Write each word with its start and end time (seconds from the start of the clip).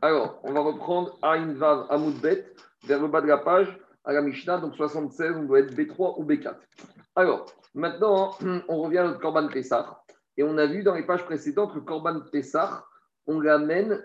Alors, 0.00 0.38
on 0.44 0.52
va 0.52 0.60
reprendre 0.60 1.18
Aïn 1.22 1.54
Vav 1.54 1.86
Amoudbet 1.90 2.46
vers 2.84 3.02
le 3.02 3.08
bas 3.08 3.20
de 3.20 3.26
la 3.26 3.38
page 3.38 3.76
à 4.04 4.12
la 4.12 4.22
Mishnah, 4.22 4.58
donc 4.58 4.76
76, 4.76 5.36
on 5.36 5.42
doit 5.44 5.58
être 5.58 5.74
B3 5.74 6.14
ou 6.18 6.24
B4. 6.24 6.54
Alors, 7.16 7.46
maintenant, 7.74 8.30
on 8.68 8.82
revient 8.82 8.98
à 8.98 9.04
notre 9.04 9.18
Korban 9.18 9.48
Pessah. 9.48 10.02
Et 10.36 10.44
on 10.44 10.56
a 10.56 10.66
vu 10.66 10.84
dans 10.84 10.94
les 10.94 11.04
pages 11.04 11.24
précédentes 11.24 11.74
que 11.74 11.80
Korban 11.80 12.20
Pessah, 12.30 12.84
on 13.26 13.40
l'amène 13.40 14.00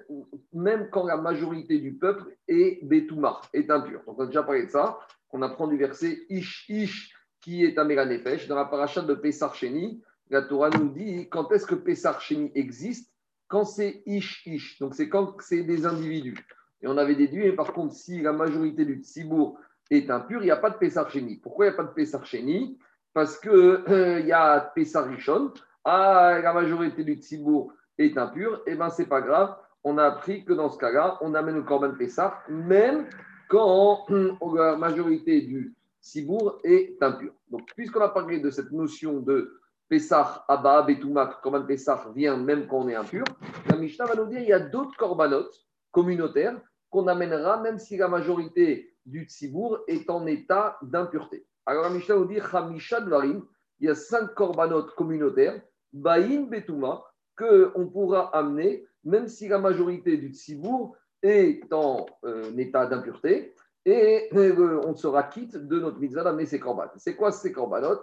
même 0.52 0.90
quand 0.90 1.06
la 1.06 1.18
majorité 1.18 1.78
du 1.78 1.94
peuple 1.94 2.36
est 2.48 2.84
Betouma, 2.84 3.40
est 3.54 3.70
impur. 3.70 4.02
Donc, 4.08 4.20
on 4.20 4.24
a 4.24 4.26
déjà 4.26 4.42
parlé 4.42 4.66
de 4.66 4.72
ça. 4.72 5.00
On 5.32 5.44
apprend 5.44 5.68
du 5.68 5.78
verset 5.78 6.26
Ish 6.30 6.68
Ish 6.70 7.14
qui 7.40 7.64
est 7.64 7.78
Améranépèche. 7.78 8.48
Dans 8.48 8.56
la 8.56 8.66
paracha 8.66 9.02
de 9.04 9.14
Pessah 9.14 9.52
Sheni, 9.54 10.04
la 10.32 10.42
Torah 10.42 10.72
nous 10.72 10.90
dit 10.90 11.30
quand 11.30 11.52
est-ce 11.52 11.68
que 11.68 11.76
Pessah 11.76 12.18
Sheni 12.20 12.52
existe? 12.56 13.13
Quand 13.54 13.66
c'est 13.66 14.02
Ish 14.08 14.48
Ish. 14.48 14.80
Donc, 14.80 14.96
c'est 14.96 15.08
quand 15.08 15.36
c'est 15.40 15.62
des 15.62 15.86
individus. 15.86 16.44
Et 16.82 16.88
on 16.88 16.98
avait 16.98 17.14
déduit, 17.14 17.44
mais 17.44 17.52
par 17.52 17.72
contre, 17.72 17.94
si 17.94 18.20
la 18.20 18.34
majorité 18.34 18.84
du 18.84 18.96
Tzibour 18.96 19.60
est 19.92 20.10
impur, 20.10 20.42
il 20.42 20.46
n'y 20.46 20.52
a 20.52 20.58
pas 20.58 20.72
de 20.72 21.10
Sheni. 21.10 21.38
Pourquoi 21.38 21.68
il 21.68 21.70
n'y 21.70 21.76
a 21.76 21.84
pas 21.84 21.84
de 21.84 22.26
Sheni 22.26 22.80
Parce 23.14 23.40
qu'il 23.40 23.52
euh, 23.52 24.22
y 24.22 24.32
a 24.32 24.60
Pessah 24.74 25.04
Rishon. 25.04 25.54
Ah, 25.86 26.40
la 26.42 26.52
majorité 26.52 27.04
du 27.04 27.14
Tzibour 27.14 27.72
est 28.00 28.18
impur. 28.18 28.64
Et 28.66 28.72
eh 28.72 28.76
bien, 28.76 28.90
c'est 28.90 29.06
pas 29.06 29.22
grave. 29.22 29.56
On 29.84 30.00
a 30.00 30.06
appris 30.06 30.44
que 30.46 30.54
dans 30.54 30.72
ce 30.72 30.80
cas-là, 30.80 31.20
on 31.22 31.36
amène 31.36 31.58
le 31.58 31.62
Corban 31.62 31.94
Pessah, 31.94 32.40
même 32.50 33.06
quand 33.50 34.08
la 34.56 34.78
majorité 34.78 35.42
du 35.42 35.76
Tzibour 36.02 36.60
est 36.64 36.98
impur. 37.04 37.34
Donc, 37.52 37.70
puisqu'on 37.76 38.02
a 38.02 38.10
parlé 38.10 38.40
de 38.40 38.50
cette 38.50 38.72
notion 38.72 39.20
de 39.20 39.62
Pessah, 39.90 40.46
Abba, 40.48 40.82
Betoumak, 40.84 41.42
Corban 41.42 41.66
Pessah 41.66 42.12
vient 42.16 42.38
même 42.38 42.68
quand 42.68 42.80
on 42.80 42.90
est 42.90 42.96
impur, 42.96 43.24
la 43.70 43.76
Mishnah 43.76 44.06
va 44.06 44.16
nous 44.16 44.26
dire 44.26 44.40
qu'il 44.40 44.50
y 44.50 44.54
a 44.54 44.60
d'autres 44.60 44.96
Korbanot 44.98 45.50
communautaires 45.92 46.60
qu'on 46.90 47.08
amènera 47.08 47.62
même 47.62 47.80
si 47.80 47.98
la 47.98 48.08
majorité 48.08 48.96
du 49.06 49.24
Tzibour 49.24 49.80
est 49.88 50.10
en 50.10 50.26
état 50.26 50.78
d'impureté. 50.82 51.46
Alors 51.66 51.84
la 51.84 51.90
Mishnah 51.90 52.16
nous 52.16 52.26
dit 52.26 52.40
Hamisha 52.40 53.02
Dvarim, 53.02 53.46
il 53.80 53.88
y 53.88 53.90
a 53.90 53.96
cinq 53.96 54.34
Korbanot 54.34 54.88
communautaires, 54.96 55.62
Baïn 55.92 56.48
Betouma, 56.48 57.04
qu'on 57.38 57.88
pourra 57.88 58.36
amener 58.36 58.86
même 59.04 59.28
si 59.28 59.48
la 59.48 59.60
majorité 59.60 60.18
du 60.18 60.30
Tzibour 60.30 60.96
est 61.22 61.72
en 61.74 62.06
euh, 62.26 62.56
état 62.58 62.86
d'impureté 62.86 63.54
et 63.86 64.30
euh, 64.34 64.82
on 64.86 64.96
sera 64.96 65.24
quitte 65.24 65.58
de 65.58 65.80
notre 65.80 66.00
mitzvah 66.00 66.24
d'amener 66.24 66.46
ces 66.46 66.60
korbanot. 66.60 66.92
C'est 66.98 67.16
quoi 67.16 67.32
ces 67.32 67.52
korbanot? 67.52 68.00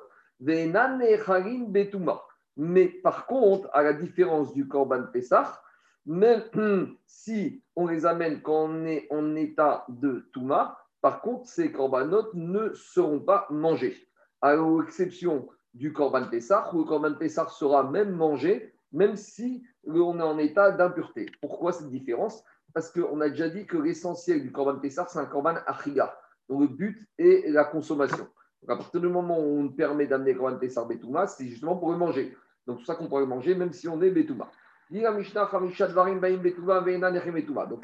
Mais 2.57 2.89
par 3.03 3.27
contre, 3.27 3.69
à 3.73 3.83
la 3.83 3.93
différence 3.93 4.55
du 4.55 4.67
Korban 4.67 5.05
Pessah, 5.13 5.63
même 6.07 6.43
si 7.07 7.63
on 7.77 7.87
les 7.87 8.07
amène 8.07 8.41
quand 8.43 8.69
on 8.69 8.85
est 8.87 9.07
en 9.11 9.35
état 9.37 9.85
de 9.89 10.29
Touma, 10.33 10.79
par 11.01 11.21
contre, 11.23 11.49
ces 11.49 11.73
Korbanot 11.73 12.35
ne 12.35 12.73
seront 12.75 13.21
pas 13.21 13.47
mangés. 13.51 13.97
À 14.43 14.55
l'exception 14.55 15.49
du 15.75 15.93
Korban 15.93 16.27
Pessah, 16.31 16.71
où 16.75 16.79
le 16.79 16.85
Korban 16.85 17.15
Pessah 17.15 17.49
sera 17.49 17.91
même 17.91 18.13
mangé, 18.13 18.75
même 18.93 19.17
si 19.17 19.63
on 19.87 20.19
est 20.19 20.23
en 20.23 20.39
état 20.39 20.73
d'impureté. 20.73 21.27
Pourquoi 21.41 21.73
cette 21.73 21.91
différence? 21.91 22.43
Parce 22.75 22.91
qu'on 22.91 23.21
a 23.21 23.29
déjà 23.29 23.49
dit 23.49 23.67
que 23.67 23.77
l'essentiel 23.77 24.43
du 24.43 24.53
Korban 24.53 24.79
Pessah, 24.79 25.07
c'est 25.09 25.19
un 25.19 25.27
Korban 25.27 25.57
Achiga, 25.67 26.19
dont 26.49 26.61
le 26.61 26.69
but 26.69 27.09
est 27.19 27.51
la 27.51 27.65
consommation. 27.65 28.29
Donc, 28.63 28.71
à 28.71 28.77
partir 28.77 29.01
du 29.01 29.09
moment 29.09 29.39
où 29.39 29.61
on 29.61 29.69
permet 29.69 30.07
d'amener 30.07 30.35
Korban 30.35 30.59
Pessar 30.59 30.87
Betouma, 30.87 31.27
c'est 31.27 31.47
justement 31.47 31.77
pour 31.77 31.93
le 31.93 31.99
manger. 31.99 32.37
Donc, 32.67 32.81
c'est 32.81 32.87
ça 32.87 32.95
qu'on 32.95 33.09
pourrait 33.09 33.27
manger, 33.27 33.55
même 33.55 33.73
si 33.73 33.89
on 33.89 34.01
est 34.03 34.11
Betouma. 34.11 34.51
Donc, 34.91 35.05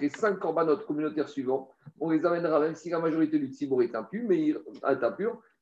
les 0.01 0.09
cinq 0.09 0.39
corbanotes 0.41 0.87
communautaires 0.87 1.29
suivants, 1.29 1.71
on 2.01 2.11
les 2.11 2.27
amènera, 2.27 2.61
même 2.61 2.75
si 2.75 2.91
la 2.91 2.99
majorité 2.99 3.39
du 3.39 3.47
tzibour 3.47 3.83
est 3.83 3.95
impur, 3.95 4.25
mais, 4.29 4.55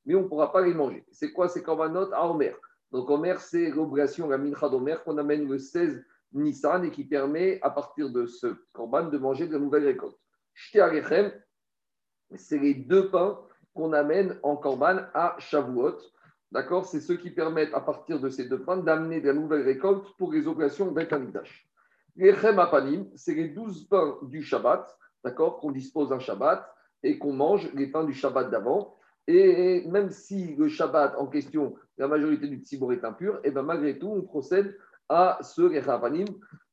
mais 0.06 0.14
on 0.14 0.22
ne 0.22 0.28
pourra 0.28 0.50
pas 0.50 0.62
les 0.62 0.72
manger. 0.72 1.04
C'est 1.12 1.32
quoi 1.32 1.48
ces 1.48 1.62
corbanotes? 1.62 2.12
À 2.14 2.26
Omer 2.26 2.56
Donc, 2.90 3.10
Omer, 3.10 3.38
c'est 3.40 3.70
l'obligation, 3.70 4.28
la 4.28 4.38
mincha 4.38 4.68
d'Omer, 4.68 4.96
qu'on 5.04 5.18
amène 5.18 5.48
le 5.48 5.58
16 5.58 6.02
Nissan 6.32 6.84
et 6.84 6.90
qui 6.90 7.04
permet, 7.04 7.60
à 7.62 7.70
partir 7.70 8.10
de 8.10 8.26
ce 8.26 8.56
corban, 8.72 9.04
de 9.04 9.18
manger 9.18 9.46
de 9.46 9.52
la 9.52 9.58
nouvelle 9.58 9.84
récolte. 9.84 10.16
C'est 12.36 12.58
les 12.58 12.74
deux 12.74 13.10
pains 13.10 13.38
qu'on 13.74 13.92
amène 13.92 14.38
en 14.42 14.56
Corban 14.56 15.00
à 15.12 15.36
Shavuot. 15.38 15.98
D'accord? 16.52 16.86
C'est 16.86 17.00
ceux 17.00 17.16
qui 17.16 17.30
permettent, 17.30 17.74
à 17.74 17.80
partir 17.80 18.20
de 18.20 18.28
ces 18.28 18.48
deux 18.48 18.62
pains, 18.62 18.76
d'amener 18.76 19.20
de 19.20 19.26
la 19.26 19.34
nouvelle 19.34 19.62
récolte 19.62 20.06
pour 20.16 20.32
les 20.32 20.46
opérations 20.46 20.88
avec 20.88 21.12
Les 22.16 22.30
Apanim, 22.30 23.06
c'est 23.16 23.34
les 23.34 23.48
douze 23.48 23.88
pains 23.88 24.18
du 24.22 24.42
Shabbat, 24.42 24.96
d'accord? 25.24 25.58
Qu'on 25.58 25.72
dispose 25.72 26.12
un 26.12 26.20
Shabbat 26.20 26.64
et 27.02 27.18
qu'on 27.18 27.32
mange 27.32 27.72
les 27.74 27.88
pains 27.88 28.04
du 28.04 28.14
Shabbat 28.14 28.50
d'avant. 28.50 28.96
Et 29.26 29.84
même 29.88 30.10
si 30.10 30.54
le 30.54 30.68
Shabbat 30.68 31.16
en 31.18 31.26
question, 31.26 31.74
la 31.98 32.06
majorité 32.06 32.46
du 32.46 32.58
Tzibour 32.58 32.92
est 32.92 33.04
impur, 33.04 33.36
et 33.36 33.48
eh 33.48 33.50
bien 33.50 33.62
malgré 33.62 33.98
tout, 33.98 34.08
on 34.08 34.22
procède 34.22 34.76
à 35.08 35.38
ce 35.42 35.88
Apanim, 35.88 36.26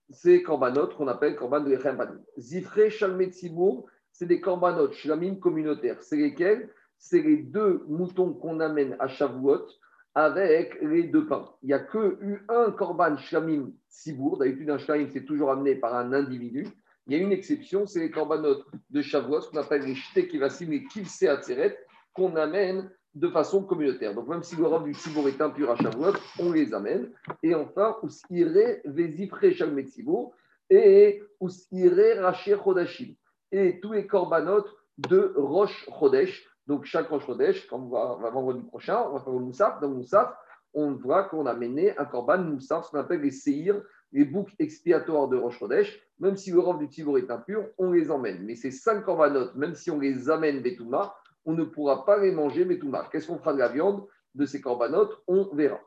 ces 0.10 0.44
korbanot 0.44 0.90
qu'on 0.90 1.08
appelle 1.08 1.36
korban 1.36 1.62
de 1.62 1.74
Apanim. 1.74 2.22
Zifre, 2.38 2.90
Shalmet 2.90 3.32
Tzibour, 3.32 3.88
c'est 4.12 4.26
des 4.28 4.42
korbanot, 4.42 4.92
shlamim 4.92 5.36
communautaires. 5.36 6.04
C'est 6.04 6.18
lesquels? 6.18 6.70
C'est 7.02 7.22
les 7.22 7.38
deux 7.38 7.84
moutons 7.88 8.32
qu'on 8.32 8.60
amène 8.60 8.96
à 9.00 9.08
Shavuot 9.08 9.66
avec 10.14 10.80
les 10.82 11.04
deux 11.04 11.26
pains. 11.26 11.50
Il 11.64 11.68
n'y 11.68 11.74
a 11.74 11.80
que 11.80 12.20
eu 12.22 12.46
un 12.48 12.72
korban 12.72 13.18
shlamim 13.18 13.72
sibour. 13.90 14.38
D'habitude, 14.38 14.70
un 14.70 14.78
shlamim, 14.78 15.08
c'est 15.12 15.26
toujours 15.26 15.50
amené 15.50 15.76
par 15.76 15.96
un 15.96 16.14
individu. 16.14 16.68
Il 17.08 17.18
y 17.18 17.20
a 17.20 17.24
une 17.24 17.32
exception, 17.32 17.88
c'est 17.88 18.02
les 18.02 18.12
korbanot 18.12 18.64
de 18.92 19.02
Shavuot, 19.02 19.42
qu'on 19.50 19.58
appelle 19.58 19.82
les 19.82 19.96
shtekivassim, 19.96 20.70
les 20.70 20.84
kilse 20.84 21.24
atzeret, 21.24 21.76
qu'on 22.14 22.36
amène 22.36 22.92
de 23.16 23.28
façon 23.30 23.64
communautaire. 23.64 24.14
Donc, 24.14 24.28
même 24.28 24.44
si 24.44 24.56
le 24.56 24.68
robe 24.68 24.86
du 24.86 24.94
sibour 24.94 25.28
est 25.28 25.42
impur 25.42 25.72
à 25.72 25.76
Shavuot, 25.78 26.14
on 26.40 26.52
les 26.52 26.72
amène. 26.72 27.10
Et 27.42 27.56
enfin, 27.56 27.98
usire 28.04 28.80
vezifre 28.86 29.50
shalmet 29.52 29.88
sibour 29.88 30.36
et 30.70 31.24
usire 31.42 32.22
racher 32.22 32.58
chodashim. 32.64 33.16
Et 33.52 33.80
tous 33.82 33.94
les 33.94 34.06
korbanot 34.06 34.66
de 35.00 35.34
Roche 35.36 35.88
Chodesh, 35.90 36.48
donc, 36.68 36.86
chaque 36.86 37.10
Rosh 37.10 37.26
Chodesh, 37.26 37.68
quand 37.68 37.80
on 37.80 37.90
va, 37.90 38.30
vendredi 38.30 38.64
prochain, 38.64 39.04
on 39.10 39.14
va 39.14 39.20
faire 39.20 39.34
le 39.34 39.40
Moussaf. 39.40 39.80
Dans 39.82 39.90
le 39.90 39.96
Moussaf, 39.96 40.34
on 40.74 40.94
voit 40.94 41.24
qu'on 41.24 41.46
a 41.46 41.54
mené 41.54 41.98
un 41.98 42.06
Korban 42.06 42.40
Moussaf, 42.40 42.86
ce 42.86 42.92
qu'on 42.92 43.00
appelle 43.00 43.22
les 43.22 43.32
Seir, 43.32 43.82
les 44.12 44.26
boucs 44.26 44.54
expiatoires 44.60 45.28
de 45.28 45.38
Rosh 45.38 45.60
Chodesh. 45.60 46.00
Même 46.20 46.38
si 46.38 46.52
le 46.52 46.60
robe 46.60 46.80
du 46.80 46.88
Tibour 46.88 47.18
est 47.18 47.32
impur, 47.32 47.68
on 47.78 47.92
les 47.92 48.12
emmène. 48.12 48.44
Mais 48.44 48.56
ces 48.56 48.72
cinq 48.72 49.04
Korbanot, 49.04 49.54
même 49.56 49.74
si 49.74 49.90
on 49.90 50.00
les 50.00 50.30
amène 50.30 50.62
Betouma, 50.62 51.16
on 51.46 51.54
ne 51.54 51.64
pourra 51.64 52.06
pas 52.06 52.20
les 52.20 52.32
manger 52.32 52.64
Betouma. 52.64 53.08
Qu'est-ce 53.12 53.28
qu'on 53.28 53.40
fera 53.40 53.54
de 53.54 53.60
la 53.60 53.70
viande 53.70 54.06
de 54.36 54.46
ces 54.46 54.62
Korbanot 54.62 55.10
On 55.28 55.50
verra. 55.56 55.80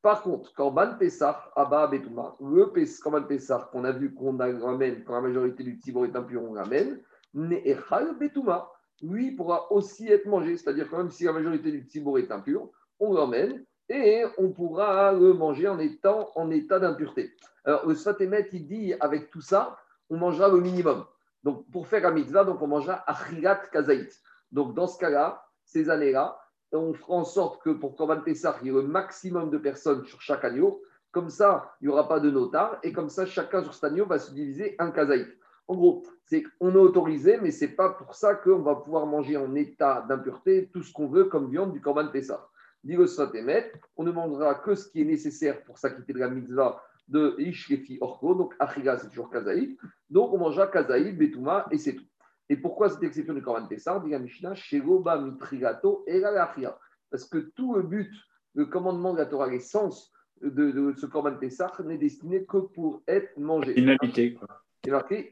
Par 0.00 0.22
contre, 0.22 0.52
Korban 0.54 0.96
Pessah, 0.98 1.52
Abba 1.54 1.86
Betouma, 1.88 2.36
le 2.40 2.72
Korban 3.02 3.24
Pessah 3.24 3.68
qu'on 3.70 3.84
a 3.84 3.92
vu 3.92 4.14
qu'on 4.14 4.36
ramène 4.38 5.04
quand 5.04 5.14
la 5.14 5.20
majorité 5.20 5.62
du 5.62 5.78
Tibour 5.78 6.06
est 6.06 6.16
impur, 6.16 6.42
on 6.42 6.54
ramène, 6.54 7.00
Ne'echal 7.34 8.18
Betouma 8.18 8.71
lui 9.02 9.32
pourra 9.32 9.70
aussi 9.72 10.08
être 10.08 10.26
mangé. 10.26 10.56
C'est-à-dire 10.56 10.88
que 10.88 10.96
même 10.96 11.10
si 11.10 11.24
la 11.24 11.32
majorité 11.32 11.70
du 11.70 11.86
tibour 11.86 12.18
est 12.18 12.30
impur, 12.30 12.70
on 13.00 13.12
l'emmène 13.12 13.64
et 13.88 14.24
on 14.38 14.50
pourra 14.50 15.12
le 15.12 15.34
manger 15.34 15.68
en 15.68 15.78
étant 15.78 16.30
en 16.34 16.50
état 16.50 16.78
d'impureté. 16.78 17.32
Alors, 17.64 17.86
le 17.86 17.94
Sfatémet, 17.94 18.48
il 18.52 18.66
dit 18.66 18.94
avec 19.00 19.30
tout 19.30 19.40
ça, 19.40 19.78
on 20.08 20.16
mangera 20.16 20.48
le 20.48 20.60
minimum. 20.60 21.04
Donc, 21.42 21.68
pour 21.70 21.86
faire 21.88 22.02
la 22.02 22.12
mitzvah, 22.12 22.44
donc 22.44 22.62
on 22.62 22.68
mangera 22.68 23.02
achirat 23.06 23.56
kazaït. 23.72 24.20
Donc, 24.52 24.74
dans 24.74 24.86
ce 24.86 24.98
cas-là, 24.98 25.44
ces 25.64 25.90
années-là, 25.90 26.38
on 26.72 26.94
fera 26.94 27.14
en 27.14 27.24
sorte 27.24 27.62
que 27.62 27.70
pour 27.70 27.96
Korban 27.96 28.20
Pessah, 28.20 28.56
il 28.62 28.68
y 28.68 28.70
ait 28.70 28.72
le 28.72 28.82
maximum 28.82 29.50
de 29.50 29.58
personnes 29.58 30.04
sur 30.06 30.20
chaque 30.20 30.44
agneau. 30.44 30.82
Comme 31.10 31.28
ça, 31.28 31.74
il 31.80 31.88
n'y 31.88 31.92
aura 31.92 32.08
pas 32.08 32.20
de 32.20 32.30
notar. 32.30 32.78
Et 32.82 32.92
comme 32.92 33.10
ça, 33.10 33.26
chacun 33.26 33.62
sur 33.62 33.74
cet 33.74 33.84
agneau 33.84 34.06
va 34.06 34.18
se 34.18 34.32
diviser 34.32 34.76
un 34.78 34.90
kazaït. 34.90 35.28
En 35.68 35.74
gros, 35.74 36.02
c'est 36.24 36.38
est 36.42 36.62
autorisé, 36.62 37.38
mais 37.40 37.50
ce 37.50 37.64
n'est 37.64 37.72
pas 37.72 37.90
pour 37.90 38.14
ça 38.14 38.34
qu'on 38.34 38.60
va 38.60 38.76
pouvoir 38.76 39.06
manger 39.06 39.36
en 39.36 39.54
état 39.54 40.04
d'impureté 40.08 40.68
tout 40.72 40.82
ce 40.82 40.92
qu'on 40.92 41.06
veut 41.06 41.24
comme 41.24 41.50
viande 41.50 41.72
du 41.72 41.80
Korban 41.80 42.08
Pessah. 42.08 42.48
Dit 42.84 42.96
le 42.96 43.06
on 43.96 44.02
ne 44.02 44.10
mangera 44.10 44.56
que 44.56 44.74
ce 44.74 44.88
qui 44.88 45.02
est 45.02 45.04
nécessaire 45.04 45.62
pour 45.62 45.78
s'acquitter 45.78 46.12
de 46.12 46.18
la 46.18 46.28
mitzvah 46.28 46.82
de 47.06 47.36
Ishrefi 47.38 47.98
Orko, 48.00 48.34
donc 48.34 48.54
Achiga, 48.58 48.98
c'est 48.98 49.08
toujours 49.08 49.30
Kazaïd. 49.30 49.76
Donc 50.10 50.32
on 50.32 50.38
mangera 50.38 50.66
Kazaïd, 50.66 51.16
Betouma, 51.16 51.66
et 51.70 51.78
c'est 51.78 51.94
tout. 51.94 52.04
Et 52.48 52.56
pourquoi 52.56 52.90
cette 52.90 53.02
exception 53.04 53.34
du 53.34 53.42
Korban 53.42 53.66
Pessah 53.66 54.00
Dit 54.00 54.10
la 54.10 54.18
Mishnah, 54.18 54.54
Shegoba 54.54 55.20
Mitrigato 55.20 56.02
et 56.06 56.18
la 56.18 56.52
Parce 57.10 57.24
que 57.24 57.38
tout 57.38 57.74
le 57.76 57.82
but, 57.82 58.12
le 58.54 58.66
commandement 58.66 59.12
de 59.12 59.18
la 59.18 59.26
Torah, 59.26 59.48
l'essence 59.48 60.12
de, 60.42 60.92
ce 60.96 61.06
Korban 61.06 61.36
Pessah 61.36 61.70
n'est 61.84 61.98
destiné 61.98 62.44
que 62.44 62.58
pour 62.58 63.02
être 63.06 63.38
mangé. 63.38 63.74
Finalité, 63.74 64.34
quoi 64.34 64.48
c'est 64.84 64.90
marqué. 64.90 65.30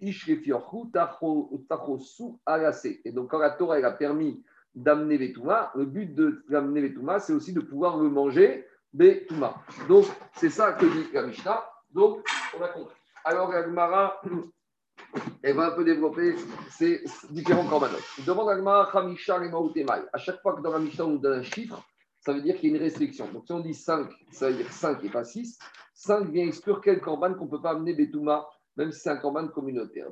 Et 3.04 3.12
donc, 3.12 3.30
quand 3.30 3.38
la 3.38 3.50
Torah 3.50 3.78
elle 3.78 3.84
a 3.84 3.90
permis 3.90 4.44
d'amener 4.74 5.18
Betouma, 5.18 5.72
le 5.74 5.84
but 5.84 6.14
de 6.14 6.44
l'amener 6.48 6.82
Betouma, 6.82 7.18
c'est 7.18 7.32
aussi 7.32 7.52
de 7.52 7.60
pouvoir 7.60 7.98
le 7.98 8.08
manger 8.08 8.66
Betouma. 8.92 9.54
Donc, 9.88 10.06
c'est 10.34 10.50
ça 10.50 10.72
que 10.72 10.86
dit 10.86 11.12
la 11.12 11.26
Mishnah. 11.26 11.64
Donc, 11.92 12.24
on 12.58 12.62
a 12.62 12.68
compris. 12.68 12.94
Alors, 13.24 13.50
la 13.50 13.64
Gemara 13.64 14.20
elle 15.42 15.56
va 15.56 15.68
un 15.68 15.70
peu 15.72 15.84
développer 15.84 16.36
ces 16.70 17.02
différents 17.30 17.66
corbanotes. 17.66 18.04
Demande 18.26 18.68
à 18.68 18.82
Hamisha 18.92 19.40
et 19.74 19.86
À 20.12 20.18
chaque 20.18 20.40
fois 20.42 20.54
que 20.54 20.60
dans 20.60 20.72
la 20.72 20.78
Mishnah 20.78 21.06
on 21.06 21.10
nous 21.10 21.18
donne 21.18 21.40
un 21.40 21.42
chiffre, 21.42 21.82
ça 22.20 22.32
veut 22.32 22.42
dire 22.42 22.56
qu'il 22.56 22.70
y 22.70 22.72
a 22.72 22.76
une 22.76 22.82
restriction. 22.82 23.26
Donc 23.32 23.44
si 23.46 23.52
on 23.52 23.60
dit 23.60 23.74
5, 23.74 24.08
ça 24.30 24.50
veut 24.50 24.56
dire 24.56 24.70
5 24.70 25.02
et 25.04 25.08
pas 25.08 25.24
6. 25.24 25.58
5 25.94 26.30
vient 26.30 26.46
exclure 26.46 26.80
quel 26.80 27.00
corban 27.00 27.34
qu'on 27.34 27.46
ne 27.46 27.50
peut 27.50 27.62
pas 27.62 27.70
amener 27.70 27.94
Betouma, 27.94 28.46
même 28.80 28.92
si 28.92 29.00
c'est 29.00 29.10
un 29.10 29.18
corban 29.18 29.46
communautaire. 29.48 30.06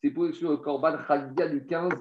C'est 0.00 0.10
pour 0.10 0.26
exclure 0.26 0.50
le 0.50 0.56
corban 0.56 0.96
Chagiga 1.06 1.46
du 1.46 1.66
15 1.66 1.92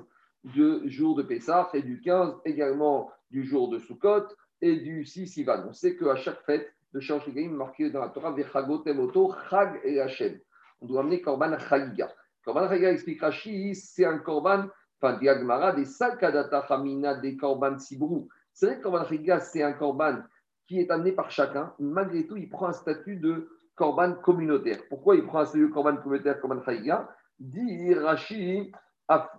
du 0.46 0.90
jour 0.90 1.16
de 1.18 1.24
Pessah 1.24 1.70
et 1.74 1.82
du 1.82 2.00
15 2.00 2.36
également 2.46 3.12
du 3.30 3.44
jour 3.44 3.68
de 3.68 3.80
Sukkot 3.80 4.28
et 4.62 4.78
du 4.78 5.04
6 5.04 5.36
Ivan. 5.36 5.66
On 5.68 5.74
sait 5.74 5.98
qu'à 5.98 6.16
chaque 6.16 6.42
fête 6.46 6.74
de 6.94 7.02
Shalosh 7.02 7.28
marqué 7.28 7.90
dans 7.90 8.00
la 8.00 8.08
Torah, 8.08 8.32
Vechagot 8.32 8.86
Emoto, 8.86 9.36
Chag 9.50 9.82
et 9.84 10.00
Hashem. 10.00 10.40
On 10.80 10.86
doit 10.86 11.02
amener 11.02 11.20
Korban 11.20 11.60
Chagiga. 11.60 12.10
Korban 12.46 12.70
Chagiga 12.70 12.94
explique 12.94 13.20
Rashi, 13.20 13.76
c'est 13.76 14.06
un 14.06 14.20
Korban, 14.20 14.68
enfin, 15.02 15.18
Diagmara, 15.18 15.74
des 15.74 15.84
Salkadata 15.84 16.60
Hamina, 16.70 17.16
des 17.16 17.36
Korban 17.36 17.80
Sibrou. 17.80 18.30
C'est 18.54 18.68
vrai 18.68 18.78
que 18.78 18.84
Korban 18.84 19.04
Chagiga, 19.04 19.42
c'est 19.42 19.62
un 19.62 19.74
Korban 19.74 20.20
qui 20.68 20.80
est 20.80 20.92
amené 20.92 21.12
par 21.12 21.32
chacun. 21.32 21.74
Malgré 21.80 22.28
tout, 22.28 22.38
il 22.38 22.50
prend 22.50 22.68
un 22.68 22.74
statut 22.74 23.16
de 23.16 23.50
Korban 23.76 24.16
communautaire. 24.16 24.80
Pourquoi 24.90 25.16
il 25.16 25.24
prend 25.24 25.40
un 25.40 25.46
statut 25.46 25.68
de 25.68 25.74
Korban 25.74 25.98
communautaire, 25.98 26.40
Korban 26.40 26.62
Chagiga 26.64 27.10
Dit 27.40 27.94
Rashi, 27.94 28.72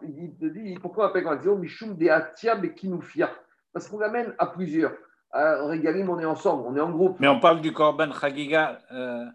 il 0.02 0.36
dit, 0.38 0.78
pourquoi 0.80 1.06
on 1.06 1.08
appelle 1.08 1.24
Korban 1.24 1.56
Mishum 1.56 1.96
de 1.96 2.08
Atia 2.08 2.54
Bekinoufia. 2.54 3.30
Parce 3.72 3.88
qu'on 3.88 3.98
l'amène 3.98 4.34
à 4.38 4.46
plusieurs 4.46 4.92
à 5.30 5.66
Régalim, 5.66 6.08
on 6.08 6.18
est 6.18 6.24
ensemble, 6.24 6.64
on 6.66 6.76
est 6.76 6.80
en 6.80 6.90
groupe. 6.90 7.20
Mais 7.20 7.28
on 7.28 7.38
parle 7.38 7.60
du 7.60 7.72
Corban 7.72 8.10
Chagiga, 8.12 8.78
euh, 8.92 9.26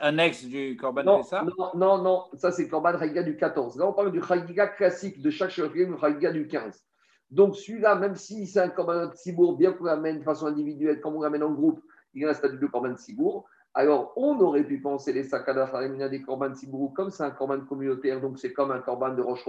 un, 0.00 0.18
ex, 0.18 0.44
du 0.46 0.76
Corban 0.80 1.02
non, 1.02 1.20
Non, 1.58 1.70
non, 1.74 2.02
non, 2.02 2.24
ça 2.34 2.50
c'est 2.50 2.64
le 2.64 2.68
Corban 2.68 2.98
Chagiga 2.98 3.22
du 3.22 3.36
14. 3.36 3.76
Là, 3.78 3.86
on 3.86 3.92
parle 3.92 4.12
du 4.12 4.22
Chagiga 4.22 4.68
classique 4.68 5.20
de 5.20 5.30
chaque 5.30 5.50
Shofrim, 5.50 5.92
le 5.92 5.98
Chagiga 5.98 6.32
du 6.32 6.48
15. 6.48 6.82
Donc 7.30 7.56
celui-là, 7.56 7.94
même 7.96 8.14
si 8.14 8.46
c'est 8.46 8.60
un 8.60 8.68
Corban 8.68 9.10
Sibour, 9.14 9.56
bien 9.56 9.72
qu'on 9.72 9.84
l'amène 9.84 10.18
de 10.20 10.24
façon 10.24 10.46
individuelle, 10.46 11.00
comme 11.00 11.16
on 11.16 11.22
l'amène 11.22 11.42
en 11.42 11.52
groupe, 11.52 11.80
il 12.14 12.24
a 12.26 12.30
un 12.30 12.34
statut 12.34 12.58
de 12.58 12.66
Corban 12.66 12.96
Sibour. 12.96 13.46
Alors, 13.74 14.12
on 14.16 14.38
aurait 14.38 14.62
pu 14.62 14.80
penser 14.80 15.12
les 15.12 15.24
Sakada 15.24 15.64
Harimina 15.64 16.08
des 16.08 16.22
Corban 16.22 16.54
Sibour 16.54 16.94
comme 16.94 17.10
c'est 17.10 17.24
un 17.24 17.32
Corban 17.32 17.60
communautaire, 17.60 18.20
donc 18.20 18.38
c'est 18.38 18.52
comme 18.52 18.70
un 18.70 18.78
Corban 18.78 19.14
de 19.14 19.22
Roche 19.22 19.44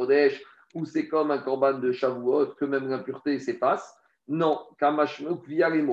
ou 0.74 0.84
c'est 0.86 1.08
comme 1.08 1.32
un 1.32 1.38
Corban 1.38 1.78
de 1.80 1.92
Shavuot, 1.92 2.56
que 2.56 2.66
même 2.66 2.88
l'impureté 2.90 3.40
s'efface. 3.40 3.96
Non, 4.28 4.60
via 5.48 5.70
les 5.70 5.86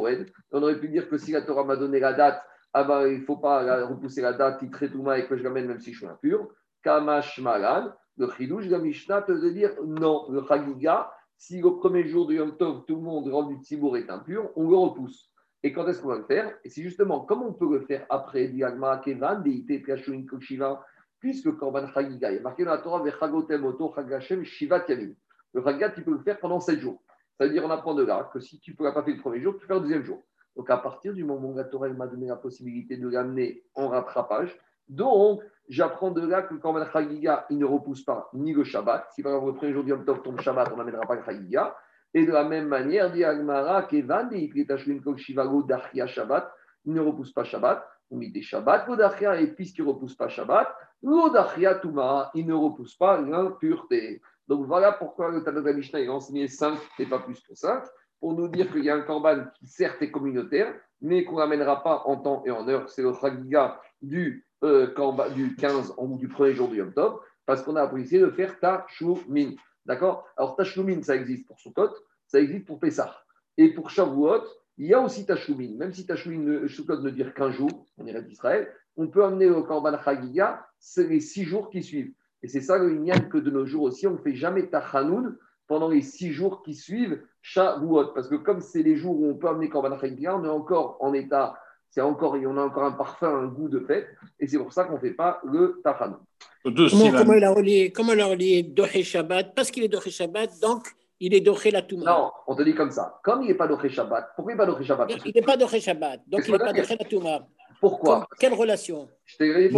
On 0.52 0.62
aurait 0.62 0.81
pu 0.81 0.88
dire 0.88 1.08
que 1.11 1.19
si 1.19 1.32
la 1.32 1.43
Torah 1.43 1.64
m'a 1.64 1.76
donné 1.76 2.00
la 2.00 2.14
date, 2.14 2.43
ah 2.73 2.84
ben, 2.84 3.06
il 3.06 3.20
ne 3.20 3.25
faut 3.25 3.37
pas 3.37 3.84
repousser 3.84 4.23
la 4.23 4.32
date, 4.32 4.61
il 4.62 4.70
traite 4.70 4.93
tout 4.93 5.12
et 5.12 5.26
que 5.26 5.37
je 5.37 5.43
l'amène 5.43 5.67
même 5.67 5.81
si 5.81 5.93
je 5.93 5.99
suis 5.99 6.06
impur. 6.06 6.49
Kamash 6.82 7.38
Malan, 7.40 7.93
le 8.17 8.29
Chilouj, 8.31 8.69
la 8.69 8.79
Mishnah 8.79 9.23
peut 9.23 9.52
dire 9.52 9.73
non, 9.84 10.26
le 10.31 10.43
Chagiga, 10.46 11.12
si 11.43 11.61
au 11.61 11.73
premier 11.73 12.06
jour 12.06 12.29
du 12.29 12.37
Yom 12.37 12.56
Tov, 12.56 12.85
tout 12.87 12.94
le 12.94 13.00
monde 13.00 13.29
rendu 13.29 13.56
Tzibour 13.56 13.97
est 13.97 14.09
impur, 14.09 14.50
on 14.55 14.71
le 14.71 14.77
repousse. 14.77 15.29
Et 15.65 15.73
quand 15.73 15.89
est-ce 15.89 16.00
qu'on 16.00 16.11
va 16.11 16.19
le 16.19 16.25
faire? 16.25 16.56
Et 16.62 16.69
c'est 16.69 16.83
justement 16.83 17.23
comme 17.23 17.43
on 17.43 17.53
peut 17.53 17.69
le 17.69 17.81
faire 17.81 18.06
après? 18.11 18.47
Diagma 18.47 18.99
Kevan, 18.99 19.43
Deite 19.43 19.83
Piachuin 19.83 20.25
Koshiva, 20.25 20.87
puisque 21.19 21.50
Korban 21.56 21.89
Chagiga 21.89 22.31
est 22.31 22.39
marqué 22.39 22.65
dans 22.65 22.71
la 22.71 22.79
Torah, 22.79 23.03
Vechagotem 23.03 23.65
Oto 23.65 23.93
Chagashem 23.93 24.44
Shiva 24.44 24.85
Yamim. 24.89 25.15
Le 25.53 25.65
Chagiga, 25.65 25.91
tu 25.91 26.05
peux 26.05 26.12
le 26.12 26.21
faire 26.21 26.39
pendant 26.39 26.61
7 26.61 26.79
jours. 26.79 27.03
Ça 27.37 27.44
veut 27.44 27.53
dire, 27.53 27.65
on 27.65 27.71
apprend 27.71 27.94
de 27.94 28.05
là 28.05 28.31
que 28.33 28.39
si 28.39 28.61
tu 28.61 28.77
ne 28.79 28.85
l'as 28.85 28.93
pas 28.93 29.03
fait 29.03 29.15
le 29.15 29.21
premier 29.21 29.41
jour, 29.41 29.55
tu 29.55 29.62
peux 29.62 29.67
faire 29.67 29.79
le 29.79 29.83
deuxième 29.83 30.05
jour. 30.05 30.23
Donc, 30.55 30.71
à 30.71 30.77
partir 30.77 31.12
du 31.12 31.25
moment 31.25 31.50
où 31.50 31.56
la 31.56 31.65
Torah 31.65 31.89
m'a 31.89 32.06
donné 32.06 32.29
la 32.29 32.37
possibilité 32.37 32.97
de 32.97 33.09
l'amener 33.09 33.65
en 33.75 33.89
rattrapage, 33.89 34.56
donc, 34.88 35.43
j'apprends 35.69 36.11
de 36.11 36.26
là 36.26 36.43
que 36.43 36.55
quand 36.55 36.75
Chagiga, 36.93 37.46
il 37.50 37.58
ne 37.58 37.64
repousse 37.64 38.05
pas 38.05 38.29
ni 38.34 38.52
le 38.52 38.64
Shabbat. 38.64 39.06
Si 39.12 39.23
par 39.23 39.32
exemple 39.32 39.52
le 39.52 39.56
premier 39.56 39.73
jour 39.73 39.84
du 39.84 39.90
Yom 39.90 40.05
tombe 40.05 40.40
Shabbat, 40.40 40.70
on 40.73 40.76
n'amènera 40.76 41.06
pas 41.06 41.14
le 41.14 41.23
Chagiga. 41.25 41.76
Et 42.14 42.26
de 42.26 42.32
la 42.32 42.44
même 42.44 42.69
manière, 42.69 43.11
dit 43.11 43.25
Agmara, 43.25 43.84
Kevan, 43.84 44.29
Shabbat, 46.06 46.52
il 46.84 46.93
ne 46.93 47.00
repousse 47.00 47.32
pas 47.32 47.44
Shabbat. 47.44 47.88
On 48.11 48.17
met 48.17 48.29
des 48.29 48.43
Shabbat, 48.43 48.87
l'Odachia, 48.87 49.40
et 49.40 49.46
puisqu'il 49.46 49.84
ne 49.84 49.88
repousse 49.90 50.14
pas 50.14 50.29
Shabbat, 50.29 50.69
l'Odachia 51.02 51.76
Touma, 51.76 52.31
il 52.34 52.46
ne 52.46 52.52
repousse 52.52 52.94
pas 52.96 53.19
l'impureté. 53.19 54.20
Donc 54.46 54.67
voilà 54.67 54.93
pourquoi 54.93 55.31
le 55.31 55.43
Tanakh 55.43 55.94
est 55.94 56.08
enseigné 56.08 56.49
5 56.49 56.79
et 56.99 57.06
pas 57.06 57.20
plus 57.20 57.40
que 57.40 57.55
5, 57.55 57.84
pour 58.20 58.34
nous 58.34 58.49
dire 58.49 58.70
qu'il 58.70 58.84
y 58.84 58.90
a 58.90 58.94
un 58.94 59.00
korban 59.00 59.46
qui 59.55 59.67
certes 59.67 60.02
est 60.02 60.11
communautaire, 60.11 60.75
mais 61.00 61.25
qu'on 61.25 61.38
n'amènera 61.38 61.82
pas 61.82 62.02
en 62.05 62.17
temps 62.19 62.43
et 62.44 62.50
en 62.50 62.69
heure. 62.69 62.88
C'est 62.90 63.02
le 63.02 63.14
chagiga 63.14 63.81
du, 64.02 64.46
euh, 64.64 64.94
du 65.34 65.56
15 65.56 65.94
ou 65.99 66.19
du 66.19 66.28
premier 66.28 66.54
jour 66.54 66.69
du 66.69 66.76
Yom 66.76 66.93
Tov, 66.93 67.20
parce 67.46 67.62
qu'on 67.62 67.76
a 67.76 67.82
apprécié 67.82 68.20
de 68.20 68.31
faire 68.31 68.58
Tachoumin. 68.60 69.52
D'accord? 69.87 70.26
Alors 70.37 70.56
Tachoumin, 70.56 71.02
ça 71.02 71.16
existe 71.16 71.46
pour 71.46 71.58
Sukkot, 71.58 71.90
ça 72.26 72.40
existe 72.40 72.66
pour 72.66 72.78
Pessah. 72.78 73.22
Et 73.56 73.75
pour 73.75 73.90
Shavuot, 73.90 74.43
il 74.78 74.87
y 74.87 74.94
a 74.94 75.00
aussi 75.00 75.26
Tachoumin. 75.26 75.76
Même 75.76 75.93
si 75.93 76.06
Tachoumin, 76.06 76.66
Sukkot 76.69 77.00
ne 77.00 77.10
dure 77.10 77.34
qu'un 77.34 77.50
jour, 77.50 77.87
on 77.99 78.06
irait 78.06 78.22
d'Israël, 78.22 78.72
on 78.96 79.08
peut 79.08 79.25
amener 79.25 79.50
au 79.50 79.62
korban 79.62 79.99
chagiga 80.02 80.66
les 80.96 81.20
six 81.20 81.44
jours 81.44 81.70
qui 81.70 81.82
suivent. 81.82 82.12
Et 82.43 82.48
c'est 82.48 82.60
ça 82.60 82.78
le 82.78 82.93
Inyan 82.94 83.28
que 83.31 83.38
de 83.38 83.50
nos 83.50 83.66
jours 83.66 83.84
aussi, 83.84 84.06
on 84.06 84.12
ne 84.12 84.19
fait 84.19 84.34
jamais 84.34 84.66
Tachanoun 84.66 85.37
pendant 85.66 85.88
les 85.88 86.02
six 86.02 86.32
jours 86.32 86.62
qui 86.62 86.75
suivent 86.75 87.22
Shavuot. 87.40 88.12
Parce 88.14 88.28
que 88.28 88.34
comme 88.34 88.60
c'est 88.60 88.82
les 88.82 88.96
jours 88.96 89.19
où 89.20 89.31
on 89.31 89.34
peut 89.34 89.48
amener 89.48 89.69
Korban 89.69 89.98
Chagiga, 89.98 90.37
on 90.37 90.44
est 90.44 90.48
encore 90.48 90.96
en 91.00 91.12
état, 91.14 91.58
encore, 92.00 92.35
on 92.35 92.56
a 92.56 92.62
encore 92.62 92.85
un 92.85 92.93
parfum, 92.93 93.29
un 93.29 93.47
goût 93.47 93.69
de 93.69 93.81
fête. 93.81 94.09
Et 94.41 94.47
c'est 94.47 94.59
pour 94.59 94.73
ça 94.73 94.85
qu'on 94.85 94.94
ne 94.94 94.99
fait 94.99 95.12
pas 95.12 95.41
le 95.44 95.81
Tachanoun. 95.85 96.21
Comment, 96.65 97.35
il 97.35 97.44
a 97.44 97.50
relié, 97.50 97.93
comment 97.93 98.12
il 98.12 98.21
a 98.21 98.27
relié 98.27 98.73
Shabbat? 99.03 99.55
Parce 99.55 99.71
qu'il 99.71 99.85
est 99.85 99.89
Doché 99.89 100.11
Shabbat, 100.11 100.50
donc 100.61 100.87
il 101.21 101.35
est 101.35 101.41
Doché 101.41 101.71
la 101.71 101.83
Touma. 101.83 102.05
Non, 102.11 102.31
on 102.47 102.55
te 102.55 102.62
dit 102.62 102.75
comme 102.75 102.91
ça. 102.91 103.21
Comme 103.23 103.43
il 103.43 103.49
n'est 103.49 103.55
pas 103.55 103.67
Doché 103.67 103.89
Shabbat, 103.89 104.31
pourquoi 104.37 104.53
il 104.53 104.56
n'est 104.56 104.65
pas 104.65 104.71
Doché 104.71 104.85
Shabbat? 104.85 105.11
Il 105.25 105.33
n'est 105.35 105.43
pas 105.43 105.56
Doché 105.56 105.81
Shabbat, 105.81 106.21
donc 106.27 106.43
il 106.47 106.53
n'est 106.53 106.59
pas 106.59 106.73
Doché 106.73 106.97
la 106.99 107.05
Touma. 107.05 107.47
Pourquoi? 107.81 108.27
Quelle 108.39 108.55
relation? 108.55 109.09
Je 109.25 109.37
t'ai 109.37 109.71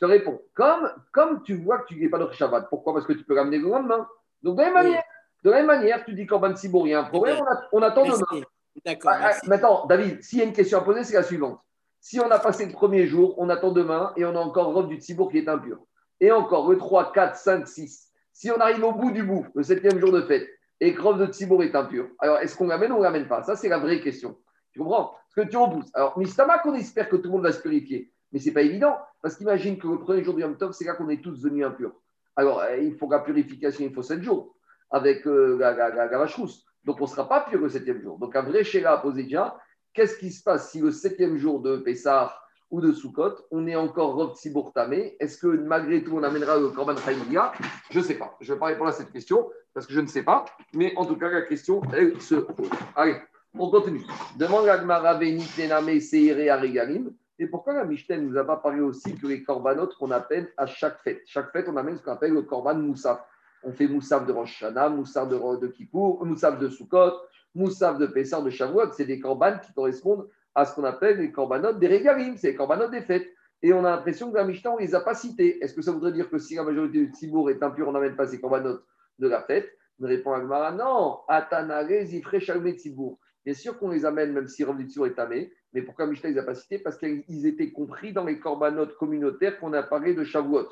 je 0.00 0.06
te 0.06 0.12
réponds. 0.12 0.40
Comme, 0.54 0.88
comme 1.12 1.42
tu 1.42 1.56
vois 1.56 1.78
que 1.78 1.88
tu 1.88 2.00
n'es 2.00 2.08
pas 2.08 2.18
dans 2.18 2.30
Shabbat, 2.30 2.68
pourquoi? 2.70 2.94
Parce 2.94 3.04
que 3.04 3.14
tu 3.14 3.24
peux 3.24 3.36
ramener 3.36 3.58
le 3.58 3.68
lendemain. 3.68 4.06
Donc, 4.42 4.56
de 4.56 4.62
la 4.62 4.66
même 4.66 4.74
manière, 4.74 5.02
de 5.42 5.50
la 5.50 5.56
même 5.56 5.66
manière 5.66 6.04
tu 6.04 6.14
dis 6.14 6.26
Corban 6.26 6.54
Sibour, 6.54 6.86
il 6.86 6.90
y 6.90 6.94
a 6.94 7.00
un 7.00 7.04
problème, 7.04 7.38
on, 7.72 7.82
attend 7.82 8.04
demain. 8.04 8.44
D'accord. 8.84 9.12
Ah, 9.14 9.30
ah, 9.32 9.46
maintenant, 9.46 9.86
David, 9.86 10.22
s'il 10.22 10.38
y 10.38 10.42
a 10.42 10.44
une 10.44 10.52
question 10.52 10.78
à 10.78 10.82
poser, 10.82 11.04
c'est 11.04 11.14
la 11.14 11.22
suivante. 11.22 11.60
Si 12.00 12.20
on 12.20 12.30
a 12.30 12.38
passé 12.38 12.66
le 12.66 12.72
premier 12.72 13.06
jour, 13.06 13.34
on 13.38 13.48
attend 13.48 13.72
demain 13.72 14.12
et 14.16 14.24
on 14.24 14.34
a 14.36 14.38
encore 14.38 14.72
robe 14.72 14.88
du 14.88 14.96
Tsibour 14.96 15.30
qui 15.30 15.38
est 15.38 15.48
impur. 15.48 15.78
Et 16.20 16.30
encore 16.32 16.70
le 16.70 16.78
3, 16.78 17.12
4, 17.12 17.36
5, 17.36 17.68
6. 17.68 18.08
Si 18.32 18.50
on 18.50 18.58
arrive 18.60 18.84
au 18.84 18.92
bout 18.92 19.10
du 19.10 19.22
bout, 19.22 19.46
le 19.54 19.62
septième 19.62 19.98
jour 19.98 20.12
de 20.12 20.22
fête, 20.22 20.48
et 20.80 20.94
que 20.94 21.02
robe 21.02 21.18
de 21.18 21.26
Tsibour 21.26 21.62
est 21.64 21.74
impur, 21.74 22.08
alors 22.20 22.38
est-ce 22.38 22.56
qu'on 22.56 22.68
l'amène 22.68 22.92
ou 22.92 22.96
on 22.96 22.98
ne 22.98 23.04
l'amène 23.04 23.26
pas? 23.26 23.42
Ça, 23.42 23.56
c'est 23.56 23.68
la 23.68 23.78
vraie 23.78 24.00
question. 24.00 24.36
Tu 24.72 24.78
comprends? 24.78 25.14
Parce 25.34 25.46
que 25.46 25.50
tu 25.50 25.56
repousses. 25.56 25.90
Alors, 25.94 26.16
Mistama, 26.18 26.58
qu'on 26.58 26.74
espère 26.74 27.08
que 27.08 27.16
tout 27.16 27.24
le 27.24 27.30
monde 27.30 27.42
va 27.42 27.52
se 27.52 27.60
purifier. 27.60 28.12
Mais 28.32 28.38
ce 28.38 28.46
n'est 28.46 28.52
pas 28.52 28.62
évident, 28.62 28.96
parce 29.22 29.36
qu'imagine 29.36 29.78
que 29.78 29.88
le 29.88 29.98
premier 29.98 30.22
jour 30.22 30.34
du 30.34 30.42
Yom 30.42 30.56
Tov, 30.56 30.72
c'est 30.72 30.84
là 30.84 30.94
qu'on 30.94 31.08
est 31.08 31.22
tous 31.22 31.42
devenus 31.42 31.64
impurs. 31.64 31.92
Alors, 32.36 32.60
euh, 32.60 32.76
il 32.76 32.94
faut 32.96 33.10
la 33.10 33.18
purification, 33.20 33.84
il 33.84 33.92
faut 33.92 34.02
7 34.02 34.22
jours, 34.22 34.54
avec 34.90 35.26
euh, 35.26 35.56
la, 35.58 35.72
la, 35.72 36.26
Donc, 36.84 37.00
on 37.00 37.04
ne 37.04 37.08
sera 37.08 37.28
pas 37.28 37.40
pur 37.42 37.60
le 37.60 37.68
septième 37.68 38.00
jour. 38.00 38.18
Donc, 38.18 38.34
un 38.36 38.42
vrai 38.42 38.64
Sheila 38.64 38.92
a 38.92 38.98
posé 38.98 39.24
déjà, 39.24 39.58
qu'est-ce 39.92 40.18
qui 40.18 40.30
se 40.30 40.42
passe 40.42 40.70
si 40.70 40.80
le 40.80 40.90
septième 40.90 41.36
jour 41.36 41.60
de 41.60 41.76
Pessah 41.78 42.34
ou 42.70 42.80
de 42.80 42.92
Sukkot, 42.92 43.34
on 43.50 43.66
est 43.66 43.76
encore 43.76 44.14
Rob 44.14 44.34
Tamé 44.74 45.16
Est-ce 45.20 45.38
que 45.38 45.46
malgré 45.46 46.02
tout, 46.04 46.16
on 46.16 46.22
amènera 46.22 46.58
le 46.58 46.68
Korban 46.68 46.96
Chaïdia 46.96 47.52
Je 47.90 47.98
ne 47.98 48.04
sais 48.04 48.14
pas. 48.14 48.36
Je 48.40 48.50
ne 48.50 48.54
vais 48.54 48.60
pas 48.60 48.66
répondre 48.66 48.90
à 48.90 48.92
cette 48.92 49.10
question, 49.10 49.48
parce 49.72 49.86
que 49.86 49.92
je 49.92 50.00
ne 50.00 50.06
sais 50.06 50.22
pas. 50.22 50.44
Mais 50.74 50.92
en 50.96 51.06
tout 51.06 51.16
cas, 51.16 51.30
la 51.30 51.42
question, 51.42 51.80
elle 51.94 52.20
se 52.20 52.34
pose. 52.34 52.68
Allez, 52.94 53.16
on 53.58 53.70
continue. 53.70 54.02
Demande 54.36 54.66
la 54.66 54.78
Gmara 54.78 55.18
Tename 55.56 56.00
Seire 56.00 56.52
Aregalim. 56.54 57.10
Et 57.38 57.46
pourquoi 57.46 57.72
la 57.72 57.84
Mishnah 57.84 58.18
ne 58.18 58.22
nous 58.22 58.36
a 58.36 58.44
pas 58.44 58.56
parlé 58.56 58.80
aussi 58.80 59.14
que 59.14 59.26
les 59.26 59.42
corbanotes 59.44 59.94
qu'on 59.96 60.10
appelle 60.10 60.52
à 60.56 60.66
chaque 60.66 61.00
fête? 61.02 61.22
Chaque 61.24 61.52
fête, 61.52 61.66
on 61.68 61.76
amène 61.76 61.96
ce 61.96 62.02
qu'on 62.02 62.12
appelle 62.12 62.32
le 62.32 62.42
korban 62.42 62.74
moussaf. 62.74 63.20
On 63.62 63.72
fait 63.72 63.88
moussaf 63.88 64.26
de 64.26 64.32
Rosh 64.32 64.62
Hashanah, 64.62 64.88
moussaf 64.88 65.28
de, 65.28 65.60
de 65.60 65.66
Kippour, 65.68 66.24
moussaf 66.24 66.58
de 66.58 66.68
Sukkot, 66.68 67.12
moussaf 67.54 67.98
de 67.98 68.06
Pessar, 68.06 68.42
de 68.42 68.50
Shavuot. 68.50 68.92
C'est 68.92 69.04
des 69.04 69.18
korbanes 69.18 69.60
qui 69.60 69.72
correspondent 69.72 70.28
à 70.54 70.64
ce 70.64 70.74
qu'on 70.74 70.84
appelle 70.84 71.18
les 71.18 71.32
corbanotes 71.32 71.78
des 71.78 71.86
régalim, 71.86 72.36
c'est 72.36 72.48
les 72.48 72.54
corbanotes 72.54 72.90
des 72.90 73.02
fêtes. 73.02 73.28
Et 73.62 73.72
on 73.72 73.84
a 73.84 73.90
l'impression 73.90 74.30
que 74.30 74.36
la 74.36 74.44
Mishnah, 74.44 74.72
on 74.72 74.76
ne 74.76 74.82
les 74.82 74.94
a 74.94 75.00
pas 75.00 75.14
cités. 75.14 75.62
Est-ce 75.62 75.74
que 75.74 75.82
ça 75.82 75.90
voudrait 75.90 76.12
dire 76.12 76.30
que 76.30 76.38
si 76.38 76.54
la 76.54 76.62
majorité 76.62 77.06
du 77.06 77.12
Tzibour 77.12 77.50
est 77.50 77.62
impur, 77.62 77.88
on 77.88 77.92
n'amène 77.92 78.14
pas 78.14 78.26
ces 78.26 78.40
corbanotes 78.40 78.84
de 79.18 79.28
la 79.28 79.42
fête? 79.42 79.68
Me 79.98 80.06
répond 80.06 80.32
Agmara, 80.32 80.72
non, 80.72 81.18
Atanare, 81.26 82.04
Zifre, 82.04 82.38
Shalme, 82.38 82.70
Tzibour. 82.70 83.18
Bien 83.44 83.54
sûr 83.54 83.78
qu'on 83.78 83.90
les 83.90 84.04
amène, 84.04 84.32
même 84.32 84.46
si 84.46 84.62
Rav 84.62 84.80
est 84.80 85.14
tamé, 85.14 85.52
mais 85.72 85.82
pourquoi 85.82 86.06
Mishnah 86.06 86.30
les 86.30 86.38
a 86.38 86.42
pas 86.42 86.54
cités 86.54 86.78
Parce 86.78 86.98
qu'ils 86.98 87.46
étaient 87.46 87.72
compris 87.72 88.12
dans 88.12 88.24
les 88.24 88.38
corbanotes 88.38 88.94
communautaires 88.96 89.58
qu'on 89.58 89.72
a 89.72 89.82
parlé 89.82 90.14
de 90.14 90.22
Shavuot. 90.22 90.68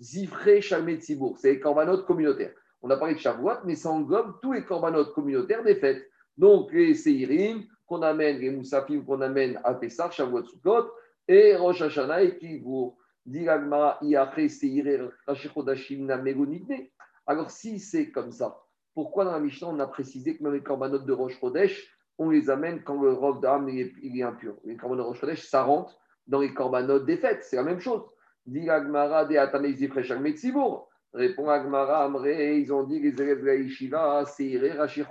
Zifre, 0.00 0.60
Shalmé, 0.60 0.96
Tzibour, 0.96 1.36
c'est 1.38 1.52
les 1.52 1.60
corbanotes 1.60 2.06
communautaires. 2.06 2.54
On 2.82 2.90
a 2.90 2.96
parlé 2.96 3.14
de 3.14 3.18
Shavuot, 3.18 3.64
mais 3.64 3.74
ça 3.74 3.90
englobe 3.90 4.40
tous 4.40 4.52
les 4.52 4.64
corbanotes 4.64 5.12
communautaires 5.12 5.62
des 5.62 5.74
fêtes. 5.74 6.02
Donc 6.38 6.72
les 6.72 6.94
Seirim 6.94 7.64
qu'on 7.86 8.02
amène, 8.02 8.38
les 8.38 8.50
Moussafim 8.50 9.02
qu'on 9.02 9.20
amène 9.20 9.60
à 9.64 9.74
Pessah, 9.74 10.10
Shavuot, 10.10 10.44
Sukkot, 10.44 10.90
Et 11.28 11.54
Rosh 11.56 11.82
Hashanah 11.82 12.22
et 12.22 14.16
après 14.16 14.46
Alors, 17.26 17.50
si 17.50 17.78
c'est 17.78 18.10
comme 18.10 18.32
ça, 18.32 18.58
pourquoi 18.94 19.24
dans 19.24 19.32
la 19.32 19.40
Mishnah, 19.40 19.68
on 19.68 19.78
a 19.78 19.86
précisé 19.86 20.36
que 20.36 20.42
même 20.42 20.54
les 20.54 20.62
corbanotes 20.62 21.04
de 21.04 21.12
Rosh 21.12 21.38
Chodesh, 21.38 21.94
on 22.18 22.30
les 22.30 22.48
amène 22.48 22.82
quand 22.82 23.00
le 23.02 23.12
robe 23.12 23.42
d'âme 23.42 23.68
est 23.68 24.22
impur 24.22 24.56
Les 24.64 24.76
corbanotes 24.76 25.04
de 25.04 25.08
Rosh 25.10 25.20
Chodesh, 25.20 25.46
ça 25.46 25.62
rentre 25.62 26.00
dans 26.26 26.40
les 26.40 26.54
corbanotes 26.54 27.04
des 27.04 27.18
fêtes, 27.18 27.44
c'est 27.44 27.56
la 27.56 27.64
même 27.64 27.80
chose. 27.80 28.02
Agmara 28.68 29.28
Répond 31.12 31.48
Agmara, 31.48 32.04
Amré, 32.04 32.58
ils 32.58 32.72
ont 32.72 32.84
dit 32.84 33.00
les 33.00 33.20
élèves 33.20 33.40
de 33.40 33.46
la 33.46 33.54
Yeshiva, 33.56 34.24
Seire, 34.26 34.76
Rashi 34.78 35.04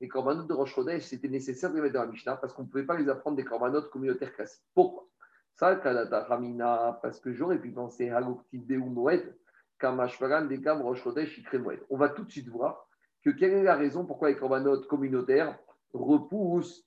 Les 0.00 0.08
corbanotes 0.08 0.48
de 0.48 0.52
Rosh 0.52 0.74
c'était 1.00 1.28
nécessaire 1.28 1.70
de 1.70 1.76
les 1.76 1.82
mettre 1.82 1.94
dans 1.94 2.04
la 2.04 2.10
Mishnah 2.10 2.36
parce 2.36 2.52
qu'on 2.52 2.62
ne 2.62 2.68
pouvait 2.68 2.84
pas 2.84 2.96
les 2.96 3.08
apprendre 3.08 3.36
des 3.36 3.44
corbanotes 3.44 3.90
communautaires 3.90 4.34
classiques. 4.34 4.64
Pourquoi? 4.74 5.08
Ça, 5.54 5.76
parce 5.76 7.20
que 7.20 7.32
j'aurais 7.32 7.58
pu 7.58 7.70
penser 7.70 8.10
à 8.10 8.20
l'Oktibé 8.20 8.76
ou 8.76 8.86
Moed, 8.86 9.34
Kamashvaran, 9.78 10.46
des 10.46 10.60
Kam, 10.60 10.82
Rosh 10.82 11.02
Chodesh, 11.02 11.42
Moed. 11.54 11.80
On 11.88 11.96
va 11.96 12.10
tout 12.10 12.24
de 12.24 12.30
suite 12.30 12.48
voir 12.48 12.86
que 13.24 13.30
quelle 13.30 13.52
est 13.52 13.62
la 13.62 13.76
raison 13.76 14.04
pourquoi 14.04 14.28
les 14.28 14.36
corbanotes 14.36 14.86
communautaires 14.88 15.58
repoussent 15.92 16.86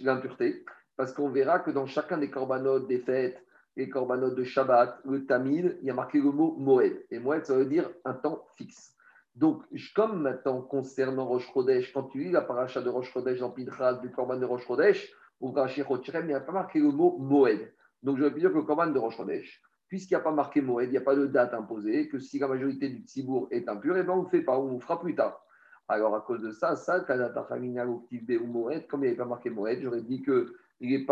l'impureté. 0.00 0.64
Parce 1.02 1.14
qu'on 1.14 1.30
verra 1.30 1.58
que 1.58 1.72
dans 1.72 1.86
chacun 1.86 2.16
des 2.16 2.30
corbanotes 2.30 2.86
des 2.86 3.00
fêtes, 3.00 3.44
les 3.74 3.88
corbanotes 3.88 4.36
de 4.36 4.44
Shabbat, 4.44 5.00
le 5.04 5.26
Tamil, 5.26 5.76
il 5.80 5.88
y 5.88 5.90
a 5.90 5.94
marqué 5.94 6.18
le 6.18 6.30
mot 6.30 6.54
Moed. 6.60 7.04
Et 7.10 7.18
Moed, 7.18 7.44
ça 7.44 7.56
veut 7.56 7.64
dire 7.64 7.90
un 8.04 8.12
temps 8.12 8.46
fixe. 8.54 8.94
Donc, 9.34 9.64
comme 9.96 10.22
maintenant, 10.22 10.60
concernant 10.62 11.26
Rosh 11.26 11.52
Chodesh, 11.52 11.92
quand 11.92 12.04
tu 12.04 12.18
lis 12.18 12.30
la 12.30 12.42
paracha 12.42 12.80
de 12.80 12.88
Rosh 12.88 13.12
Chodesh 13.12 13.40
dans 13.40 13.50
Pinchas, 13.50 13.94
du 13.94 14.12
corban 14.12 14.36
de 14.36 14.44
Rosh 14.44 14.64
Chodesh, 14.64 15.12
ou 15.40 15.50
Rashi 15.50 15.82
il 15.82 16.26
n'y 16.26 16.34
a 16.34 16.40
pas 16.40 16.52
marqué 16.52 16.78
le 16.78 16.92
mot 16.92 17.18
Moed. 17.18 17.72
Donc, 18.04 18.18
je 18.18 18.22
vais 18.22 18.38
dire 18.38 18.52
que 18.52 18.58
le 18.58 18.62
corban 18.62 18.86
de 18.86 18.98
Rosh 19.00 19.16
Chodesh, 19.16 19.60
puisqu'il 19.88 20.14
n'y 20.14 20.20
a 20.20 20.22
pas 20.22 20.30
marqué 20.30 20.60
Moed, 20.60 20.86
il 20.86 20.92
n'y 20.92 20.98
a 20.98 21.00
pas 21.00 21.16
de 21.16 21.26
date 21.26 21.52
imposée, 21.52 22.08
que 22.08 22.20
si 22.20 22.38
la 22.38 22.46
majorité 22.46 22.88
du 22.88 23.00
Tzibour 23.00 23.48
est 23.50 23.68
impur, 23.68 23.96
eh 23.96 24.04
bien, 24.04 24.12
on 24.12 24.22
ne 24.22 24.28
fait 24.28 24.42
pas, 24.42 24.56
on 24.56 24.78
fera 24.78 25.00
plus 25.00 25.16
tard. 25.16 25.44
Alors, 25.88 26.14
à 26.14 26.20
cause 26.20 26.42
de 26.42 26.52
ça, 26.52 26.76
ça, 26.76 27.00
Kanata 27.00 27.44
ou 27.50 28.46
Moed, 28.46 28.86
comme 28.86 29.00
il 29.00 29.02
n'y 29.02 29.08
avait 29.08 29.16
pas 29.16 29.24
marqué 29.24 29.50
Moed, 29.50 29.80
j'aurais 29.82 30.02
dit 30.02 30.22
que 30.22 30.54
il 30.80 31.06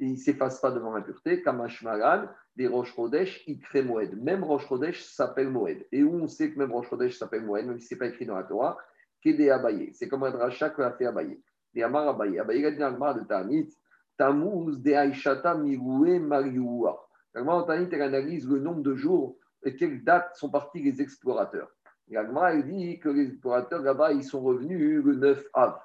ne 0.00 0.16
s'efface 0.16 0.60
pas 0.60 0.70
devant 0.70 0.94
l'impureté. 0.94 1.42
Kamash 1.42 1.82
Magan, 1.82 2.26
des 2.56 2.66
Rosh 2.66 2.94
Chodesh, 2.94 3.42
il 3.46 3.60
crée 3.60 3.82
Moed. 3.82 4.20
Même 4.20 4.44
Rosh 4.44 4.66
Chodesh 4.68 5.02
s'appelle 5.04 5.50
Moed. 5.50 5.86
Et 5.92 6.02
où 6.02 6.14
on 6.14 6.26
sait 6.26 6.50
que 6.50 6.58
même 6.58 6.72
Rosh 6.72 6.88
Chodesh 6.88 7.18
s'appelle 7.18 7.44
Moed, 7.44 7.66
même 7.66 7.78
si 7.78 7.86
ce 7.86 7.94
n'est 7.94 7.98
pas 7.98 8.06
écrit 8.06 8.26
dans 8.26 8.36
la 8.36 8.44
Torah, 8.44 8.76
Kédé 9.22 9.50
Abaye. 9.50 9.94
C'est 9.94 10.08
comme 10.08 10.24
un 10.24 10.30
dracha 10.30 10.70
que 10.70 10.82
a 10.82 10.90
fait 10.92 11.06
Abaye. 11.06 11.40
Des 11.72 11.82
Amar 11.82 12.08
Abaye. 12.08 12.38
Abaye 12.38 12.66
a 12.66 12.70
dit 12.70 12.76
de 12.76 13.24
Tanit, 13.26 13.72
Tammuz 14.18 14.82
de 14.82 14.90
Aishata 14.90 15.54
Miroué 15.54 16.18
Marioua. 16.18 17.08
L'Agmar 17.34 17.62
de 17.62 17.66
Tanit, 17.68 17.88
elle 17.92 18.02
analyse 18.02 18.48
le 18.48 18.58
nombre 18.58 18.82
de 18.82 18.94
jours 18.94 19.38
et 19.64 19.74
quelles 19.76 20.02
dates 20.02 20.36
sont 20.36 20.50
partis 20.50 20.82
les 20.82 21.00
explorateurs. 21.00 21.70
L'Agmar, 22.08 22.48
elle 22.48 22.64
dit 22.64 22.98
que 22.98 23.08
les 23.08 23.28
explorateurs 23.28 23.80
là-bas, 23.80 24.12
ils 24.12 24.24
sont 24.24 24.42
revenus 24.42 25.02
le 25.02 25.14
9 25.14 25.46
avril. 25.54 25.80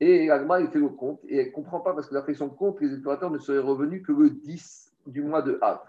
Et 0.00 0.30
Agma, 0.30 0.60
il 0.60 0.68
fait 0.68 0.78
le 0.78 0.88
compte 0.88 1.20
et 1.26 1.38
elle 1.38 1.46
ne 1.46 1.52
comprend 1.52 1.80
pas 1.80 1.92
parce 1.92 2.06
que 2.06 2.14
d'après 2.14 2.34
son 2.34 2.50
compte, 2.50 2.80
les 2.80 2.92
explorateurs 2.92 3.30
ne 3.30 3.38
seraient 3.38 3.58
revenus 3.58 4.02
que 4.06 4.12
le 4.12 4.30
10 4.30 4.92
du 5.06 5.22
mois 5.22 5.42
de 5.42 5.58
Av. 5.60 5.80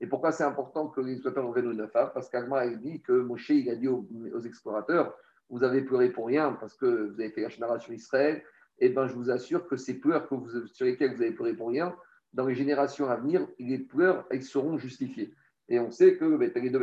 Et 0.00 0.06
pourquoi 0.06 0.30
c'est 0.30 0.44
important 0.44 0.88
que 0.88 1.00
les 1.00 1.12
explorateurs 1.12 1.48
reviennent 1.48 1.70
le 1.70 1.74
9 1.74 1.96
Av 1.96 2.12
Parce 2.12 2.28
qu'Agma, 2.28 2.64
il 2.66 2.78
dit 2.78 3.00
que 3.00 3.12
Moshe, 3.12 3.50
il 3.50 3.68
a 3.70 3.74
dit 3.74 3.88
aux, 3.88 4.06
explorateurs 4.44 5.16
Vous 5.50 5.64
avez 5.64 5.82
pleuré 5.82 6.10
pour 6.10 6.26
rien 6.26 6.52
parce 6.52 6.74
que 6.74 7.10
vous 7.10 7.20
avez 7.20 7.30
fait 7.30 7.42
la 7.42 7.48
génération 7.48 7.92
Israël. 7.92 8.42
Et 8.78 8.86
eh 8.86 8.88
bien, 8.90 9.06
je 9.06 9.14
vous 9.14 9.30
assure 9.30 9.66
que 9.66 9.76
ces 9.76 9.94
pleurs 9.94 10.28
sur 10.66 10.84
lesquels 10.84 11.14
vous 11.14 11.22
avez 11.22 11.32
pleuré 11.32 11.54
pour 11.54 11.68
rien, 11.68 11.96
dans 12.34 12.46
les 12.46 12.54
générations 12.54 13.08
à 13.08 13.16
venir, 13.16 13.48
les 13.58 13.78
pleurs, 13.78 14.26
elles 14.30 14.42
seront 14.42 14.76
justifiées. 14.76 15.32
Et 15.70 15.80
on 15.80 15.90
sait 15.90 16.16
que 16.16 16.24
les 16.24 16.70
deux 16.70 16.82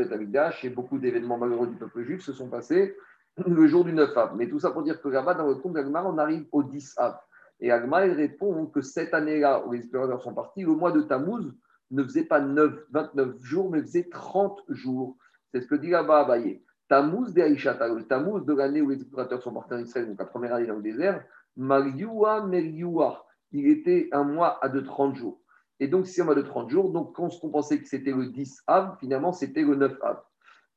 et 0.63 0.69
beaucoup 0.69 0.97
d'événements 0.97 1.37
malheureux 1.37 1.67
du 1.67 1.75
peuple 1.75 2.03
juif 2.03 2.21
se 2.21 2.33
sont 2.33 2.49
passés 2.49 2.97
le 3.37 3.67
jour 3.67 3.83
du 3.83 3.93
9 3.93 4.15
av. 4.17 4.35
Mais 4.35 4.47
tout 4.47 4.59
ça 4.59 4.71
pour 4.71 4.83
dire 4.83 5.01
que 5.01 5.09
là-bas, 5.09 5.33
dans 5.33 5.47
le 5.47 5.55
compte 5.55 5.73
d'Agmar, 5.73 6.05
on 6.05 6.17
arrive 6.17 6.45
au 6.51 6.63
10 6.63 6.95
av. 6.97 7.19
Et 7.59 7.71
Agmar, 7.71 8.05
il 8.05 8.13
répond 8.13 8.65
que 8.67 8.81
cette 8.81 9.13
année-là, 9.13 9.65
où 9.65 9.71
les 9.71 9.79
explorateurs 9.79 10.21
sont 10.21 10.33
partis, 10.33 10.63
le 10.63 10.73
mois 10.73 10.91
de 10.91 11.01
Tammuz 11.01 11.53
ne 11.91 12.03
faisait 12.03 12.25
pas 12.25 12.41
9, 12.41 12.87
29 12.91 13.41
jours, 13.41 13.69
mais 13.69 13.81
faisait 13.81 14.09
30 14.09 14.61
jours. 14.69 15.17
C'est 15.51 15.61
ce 15.61 15.67
que 15.67 15.75
dit 15.75 15.89
là-bas 15.89 16.21
Abaye. 16.21 16.63
Tammuz 16.89 17.33
de 17.33 17.41
le 17.41 18.03
Tammuz 18.03 18.45
de 18.45 18.53
l'année 18.53 18.81
où 18.81 18.89
les 18.89 18.97
explorateurs 18.97 19.41
sont 19.41 19.53
partis 19.53 19.73
en 19.73 19.79
Israël, 19.79 20.07
donc 20.07 20.19
la 20.19 20.25
première 20.25 20.53
année 20.53 20.67
dans 20.67 20.75
le 20.75 20.81
désert, 20.81 21.23
Mariua 21.55 22.45
Meriua, 22.45 23.25
il 23.51 23.67
était 23.67 24.09
un 24.11 24.23
mois 24.23 24.63
à 24.63 24.69
de 24.69 24.81
30 24.81 25.15
jours. 25.15 25.39
Et 25.79 25.87
donc, 25.87 26.07
c'est 26.07 26.21
un 26.21 26.25
mois 26.25 26.35
de 26.35 26.41
30 26.41 26.69
jours. 26.69 26.91
Donc, 26.91 27.15
quand 27.15 27.29
on 27.41 27.49
pensait 27.49 27.79
que 27.79 27.87
c'était 27.87 28.11
le 28.11 28.27
10 28.27 28.63
av, 28.67 28.97
finalement, 28.99 29.31
c'était 29.31 29.63
le 29.63 29.75
9 29.75 29.97
av. 30.01 30.21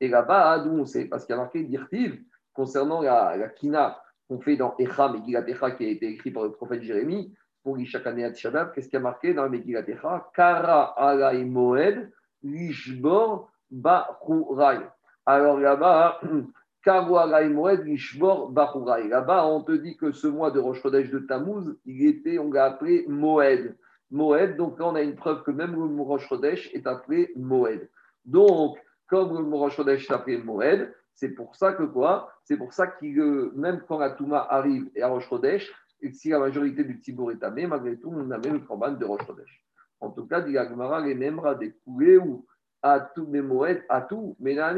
Et 0.01 0.09
là-bas, 0.09 0.61
d'où 0.61 0.71
on 0.71 0.85
sait? 0.85 1.07
Parce 1.07 1.25
qu'il 1.25 1.35
y 1.35 1.39
a 1.39 1.41
marqué 1.41 1.63
Dirtiv, 1.65 2.23
concernant 2.57 3.03
la, 3.03 3.49
kina 3.51 4.01
qu'on 4.29 4.41
fait 4.41 4.57
dans 4.57 4.75
Echa, 4.79 5.09
Megillat 5.09 5.49
Echa, 5.49 5.71
qui 5.73 5.85
a 5.85 5.89
été 5.89 6.09
écrit 6.09 6.31
par 6.31 6.43
le 6.45 6.51
prophète 6.51 6.83
Jérémie, 6.83 7.33
pour 7.63 7.79
Ishakaneat 7.79 8.35
Shabbat, 8.35 8.73
qu'est-ce 8.73 8.89
qui 8.89 8.97
a 8.97 9.01
marqué 9.01 9.35
dans 9.35 9.49
Megillat 9.49 9.89
Echa? 9.89 10.31
Kara 10.35 10.95
alay 10.97 11.45
moed, 11.45 12.11
lishbor 12.43 13.51
bachurai. 13.71 14.79
Alors 15.27 15.59
là-bas, 15.59 16.21
Kara 16.85 17.23
alay 17.23 17.49
moed, 17.49 17.85
lishbor 17.85 18.51
bachurai. 18.51 19.09
Là-bas, 19.09 19.47
on 19.47 19.63
te 19.63 19.73
dit 19.73 19.97
que 19.97 20.13
ce 20.13 20.27
mois 20.27 20.51
de 20.51 20.59
Rosh 20.59 20.83
de 20.83 21.19
Tammuz, 21.21 21.77
il 21.85 22.07
était, 22.07 22.39
on 22.39 22.51
l'a 22.51 22.67
appelé 22.67 23.05
Moed. 23.09 23.77
Moed, 24.11 24.57
donc 24.57 24.79
là, 24.79 24.87
on 24.87 24.95
a 24.95 25.03
une 25.03 25.17
preuve 25.17 25.43
que 25.43 25.51
même 25.51 25.73
le 25.73 26.03
Rosh 26.03 26.29
est 26.73 26.87
appelé 26.87 27.33
Moed. 27.37 27.89
Donc, 28.25 28.79
comme 29.09 29.51
le 29.51 29.57
Rosh 29.57 29.79
est 29.81 30.11
appelé 30.13 30.39
Moed, 30.39 30.93
c'est 31.17 31.31
pour 31.31 31.57
ça 31.57 31.73
que 31.73 31.83
quoi? 31.83 32.31
C'est 32.45 32.57
pour 32.57 32.73
ça 32.73 32.87
que 32.87 33.53
même 33.57 33.83
quand 33.89 33.99
la 33.99 34.11
Touma 34.11 34.47
arrive 34.49 34.91
et 34.95 35.03
à 35.03 35.09
Rosh 35.09 35.29
Chodesh, 35.29 35.73
et 36.03 36.13
si 36.13 36.29
la 36.29 36.39
majorité 36.39 36.85
du 36.85 37.01
Tibour 37.01 37.33
est 37.33 37.43
amé, 37.43 37.67
malgré 37.67 37.99
tout, 37.99 38.13
on 38.15 38.31
amène 38.31 38.53
le 38.53 38.61
Korban 38.61 38.93
de 38.93 39.05
Rosh 39.05 39.27
Chodesh. 39.27 39.65
En 39.99 40.11
tout 40.11 40.27
cas, 40.27 40.43
dit 40.43 40.59
Agmara, 40.59 41.01
les 41.01 41.15
Nemra 41.15 41.55
des 41.55 41.75
ou 42.19 42.45
à 42.83 43.01
tout 43.01 43.27
mes 43.27 43.43
à 43.89 44.03
tout, 44.03 44.37
mais 44.39 44.55
là, 44.55 44.75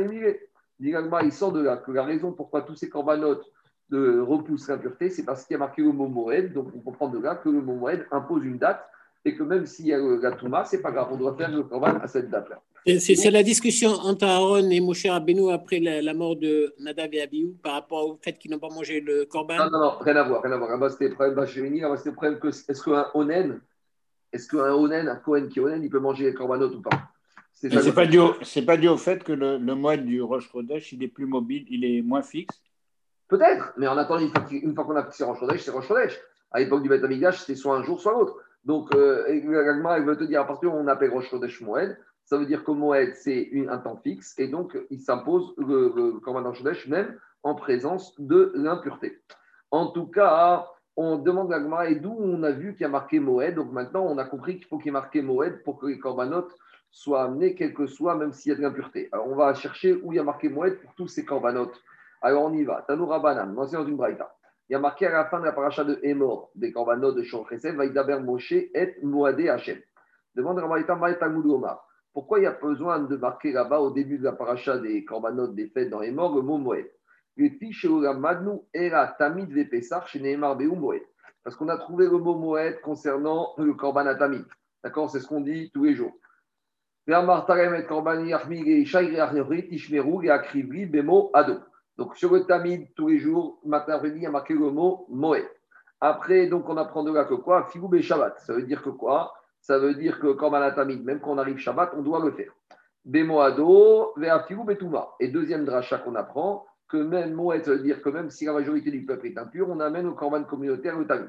Dit 0.78 0.94
il 1.24 1.32
sort 1.32 1.50
de 1.50 1.60
là 1.60 1.76
que 1.76 1.90
la 1.90 2.04
raison 2.04 2.30
pourquoi 2.30 2.62
tous 2.62 2.76
ces 2.76 2.88
corbanotes 2.88 3.44
de 3.90 4.20
repoussent 4.20 4.68
l'impureté, 4.68 5.10
c'est 5.10 5.24
parce 5.24 5.44
qu'il 5.44 5.54
y 5.54 5.56
a 5.56 5.58
marqué 5.58 5.82
le 5.82 5.90
mot 5.90 6.06
moed, 6.06 6.52
donc 6.52 6.68
on 6.72 6.78
comprend 6.78 7.08
de 7.08 7.18
là 7.18 7.34
que 7.34 7.48
le 7.48 7.60
mot 7.60 7.74
moed 7.74 8.06
impose 8.12 8.44
une 8.44 8.58
date 8.58 8.88
et 9.24 9.34
que 9.36 9.42
même 9.42 9.66
s'il 9.66 9.86
y 9.86 9.92
a 9.92 9.98
la 9.98 10.30
Touma, 10.32 10.64
c'est 10.64 10.80
pas 10.80 10.92
grave, 10.92 11.08
on 11.10 11.16
doit 11.16 11.34
faire 11.34 11.50
le 11.50 11.64
Korban 11.64 11.98
à 11.98 12.06
cette 12.06 12.30
date-là. 12.30 12.62
C'est 12.86 13.30
la 13.30 13.42
discussion 13.42 13.90
entre 13.90 14.26
Aaron 14.26 14.70
et 14.70 14.80
Moshe 14.80 15.06
Rabbeinu 15.06 15.50
après 15.50 15.80
la, 15.80 16.14
mort 16.14 16.36
de 16.36 16.74
Nadav 16.78 17.08
et 17.12 17.22
Abihu 17.22 17.54
par 17.62 17.74
rapport 17.74 18.08
au 18.08 18.18
fait 18.22 18.38
qu'ils 18.38 18.50
n'ont 18.50 18.58
pas 18.58 18.70
mangé 18.70 19.00
le 19.00 19.24
corban 19.26 19.56
Non, 19.56 19.70
non, 19.70 19.80
non, 19.80 19.98
rien 20.00 20.16
à 20.16 20.22
voir. 20.22 20.42
Rien 20.42 20.52
à 20.52 20.56
voir. 20.56 20.70
Là-bas, 20.70 20.90
c'était 20.90 21.08
le 21.08 21.14
problème 21.14 21.34
Bachérini. 21.34 21.80
Là-bas, 21.80 21.96
c'était 21.96 22.10
le 22.10 22.16
problème 22.16 22.38
que 22.38 22.48
est-ce 22.48 22.82
qu'un 22.82 23.06
onen, 23.14 23.60
est-ce 24.32 24.48
qu'un 24.48 24.72
onen, 24.72 25.08
un 25.08 25.16
Cohen 25.16 25.48
qui 25.48 25.58
est 25.58 25.62
onen, 25.62 25.82
il 25.82 25.90
peut 25.90 25.98
manger 25.98 26.24
les 26.24 26.34
corbanotes 26.34 26.74
ou 26.74 26.82
pas? 26.82 27.10
C'est 27.52 27.92
pas, 27.92 28.06
dû 28.06 28.20
au, 28.20 28.34
pas 28.64 28.76
dû 28.76 28.86
au 28.86 28.96
fait 28.96 29.24
que 29.24 29.32
le, 29.32 29.58
le 29.58 29.74
moine 29.74 30.04
du 30.04 30.22
Roche 30.22 30.48
Chodesh, 30.48 30.92
il 30.92 31.02
est 31.02 31.08
plus 31.08 31.26
mobile, 31.26 31.66
il 31.68 31.84
est 31.84 32.02
moins 32.02 32.22
fixe? 32.22 32.62
Peut-être, 33.26 33.72
mais 33.76 33.88
en 33.88 33.98
attendant, 33.98 34.24
une 34.50 34.74
fois 34.74 34.84
qu'on 34.84 34.94
a 34.94 35.04
fixé 35.04 35.24
Roche 35.24 35.40
Chodesh, 35.40 35.62
c'est 35.62 35.72
Roche 35.72 35.88
Chodesh. 35.88 36.18
À 36.52 36.60
l'époque 36.60 36.82
du 36.82 36.88
Beth 36.88 37.02
Amigash, 37.02 37.40
c'était 37.40 37.56
soit 37.56 37.76
un 37.76 37.82
jour, 37.82 38.00
soit 38.00 38.12
l'autre. 38.12 38.36
Donc, 38.64 38.94
euh, 38.94 39.24
il 39.28 39.46
veut 39.46 40.16
te 40.16 40.24
dire, 40.24 40.40
à 40.40 40.46
partir 40.46 40.72
où 40.72 40.76
on 40.76 40.86
appelle 40.86 41.10
Roche 41.10 41.28
Chodesh 41.30 41.60
Moed, 41.60 41.98
ça 42.28 42.36
veut 42.36 42.44
dire 42.44 42.62
que 42.62 42.70
Moed, 42.72 43.14
c'est 43.14 43.50
un 43.70 43.78
temps 43.78 43.96
fixe, 43.96 44.34
et 44.38 44.48
donc 44.48 44.78
il 44.90 45.00
s'impose 45.00 45.54
le, 45.56 45.94
le 45.96 46.20
Korban 46.20 46.52
même 46.88 47.18
en 47.42 47.54
présence 47.54 48.20
de 48.20 48.52
l'impureté. 48.54 49.18
En 49.70 49.86
tout 49.86 50.08
cas, 50.08 50.68
on 50.94 51.16
demande 51.16 51.50
à 51.54 51.88
et 51.88 51.94
d'où 51.94 52.14
on 52.18 52.42
a 52.42 52.50
vu 52.50 52.72
qu'il 52.74 52.82
y 52.82 52.84
a 52.84 52.90
marqué 52.90 53.18
Moed, 53.18 53.54
donc 53.54 53.72
maintenant 53.72 54.04
on 54.04 54.18
a 54.18 54.26
compris 54.26 54.56
qu'il 54.56 54.66
faut 54.66 54.76
qu'il 54.76 54.86
y 54.86 54.88
ait 54.90 54.92
marqué 54.92 55.22
Moed 55.22 55.62
pour 55.62 55.78
que 55.78 55.86
les 55.86 55.98
corbanotes 55.98 56.54
soient 56.90 57.22
amenés, 57.22 57.54
quel 57.54 57.72
que 57.72 57.86
soit, 57.86 58.14
même 58.14 58.34
s'il 58.34 58.52
y 58.52 58.54
a 58.54 58.58
de 58.58 58.62
l'impureté. 58.62 59.08
Alors 59.10 59.26
on 59.26 59.34
va 59.34 59.54
chercher 59.54 59.94
où 59.94 60.12
il 60.12 60.16
y 60.16 60.18
a 60.18 60.22
marqué 60.24 60.50
Moed 60.50 60.78
pour 60.82 60.94
tous 60.96 61.08
ces 61.08 61.24
corbanotes. 61.24 61.80
Alors 62.20 62.42
on 62.42 62.52
y 62.52 62.62
va. 62.62 62.84
Tanoura 62.86 63.20
Banan, 63.20 63.66
c'est 63.66 63.76
dans 63.76 63.86
une 63.86 63.96
braïta. 63.96 64.34
Il 64.68 64.74
y 64.74 64.76
a 64.76 64.78
marqué 64.78 65.06
à 65.06 65.12
la 65.12 65.24
fin 65.24 65.40
de 65.40 65.46
la 65.46 65.52
paracha 65.52 65.82
de 65.82 65.98
Emor, 66.02 66.50
des 66.54 66.72
corbanotes 66.72 67.16
de 67.16 67.22
Shor 67.22 67.48
Chesed, 67.48 67.74
Vaïdaber 67.74 68.20
Moshe 68.20 68.52
et 68.52 68.96
Moadé 69.02 69.48
Hachem. 69.48 69.78
Demande 70.34 70.58
à 70.58 70.60
la 70.60 70.68
braïta, 70.68 70.94
Maïtamud 70.94 71.46
Omar. 71.46 71.87
Pourquoi 72.18 72.40
il 72.40 72.42
y 72.42 72.46
a 72.46 72.50
besoin 72.50 72.98
de 72.98 73.14
marquer 73.14 73.52
là-bas 73.52 73.78
au 73.78 73.92
début 73.92 74.18
de 74.18 74.24
la 74.24 74.32
paracha 74.32 74.76
des 74.76 75.04
corbanotes 75.04 75.54
des 75.54 75.68
fêtes 75.68 75.88
dans 75.88 76.00
les 76.00 76.10
morts 76.10 76.34
le 76.34 76.42
mot 76.42 76.58
Moed? 76.58 76.90
Parce 81.44 81.54
qu'on 81.54 81.68
a 81.68 81.76
trouvé 81.76 82.06
le 82.06 82.18
mot 82.18 82.34
Moed 82.34 82.80
concernant 82.80 83.54
le 83.56 83.72
korban 83.74 84.06
atamid. 84.06 84.44
D'accord? 84.82 85.08
C'est 85.08 85.20
ce 85.20 85.28
qu'on 85.28 85.42
dit 85.42 85.70
tous 85.72 85.84
les 85.84 85.94
jours. 85.94 86.10
Donc 87.06 87.38
sur 92.16 92.34
le 92.34 92.46
tamid, 92.46 92.88
tous 92.96 93.06
les 93.06 93.18
jours, 93.20 93.60
matin 93.64 93.92
après-midi, 93.92 94.18
il 94.18 94.24
y 94.24 94.26
a 94.26 94.32
marqué 94.32 94.54
le 94.54 94.72
mot 94.72 95.06
Moed. 95.08 95.48
Après, 96.00 96.48
donc, 96.48 96.68
on 96.68 96.76
apprend 96.76 97.04
de 97.04 97.12
là 97.12 97.26
que 97.26 97.34
quoi? 97.34 97.66
Figou 97.66 97.96
Shabbat. 98.00 98.40
Ça 98.40 98.54
veut 98.54 98.64
dire 98.64 98.82
que 98.82 98.90
quoi? 98.90 99.37
Ça 99.68 99.78
veut 99.78 99.92
dire 99.92 100.18
que 100.18 100.28
quand 100.28 100.50
Tamid, 100.50 101.04
même 101.04 101.20
quand 101.20 101.32
on 101.32 101.36
arrive 101.36 101.58
Shabbat, 101.58 101.92
on 101.94 102.00
doit 102.00 102.24
le 102.24 102.30
faire. 102.32 102.50
Bemoado, 103.04 104.14
Vea 104.16 104.42
Figou 104.44 104.64
Betuma. 104.64 105.10
Et 105.20 105.28
deuxième 105.28 105.66
dracha 105.66 105.98
qu'on 105.98 106.14
apprend, 106.14 106.64
que 106.88 106.96
même 106.96 107.34
Moed, 107.34 107.62
ça 107.66 107.72
veut 107.72 107.80
dire 107.80 108.00
que 108.00 108.08
même 108.08 108.30
si 108.30 108.46
la 108.46 108.54
majorité 108.54 108.90
du 108.90 109.04
peuple 109.04 109.26
est 109.26 109.36
impur, 109.36 109.68
on 109.68 109.78
amène 109.80 110.06
au 110.06 110.14
Korban 110.14 110.44
communautaire 110.44 110.98
le 110.98 111.06
Tamid. 111.06 111.28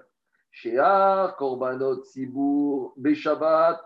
Shear, 0.51 1.35
Korbanot, 1.35 2.05
Sibour, 2.05 2.93
Beshabbat. 2.95 3.81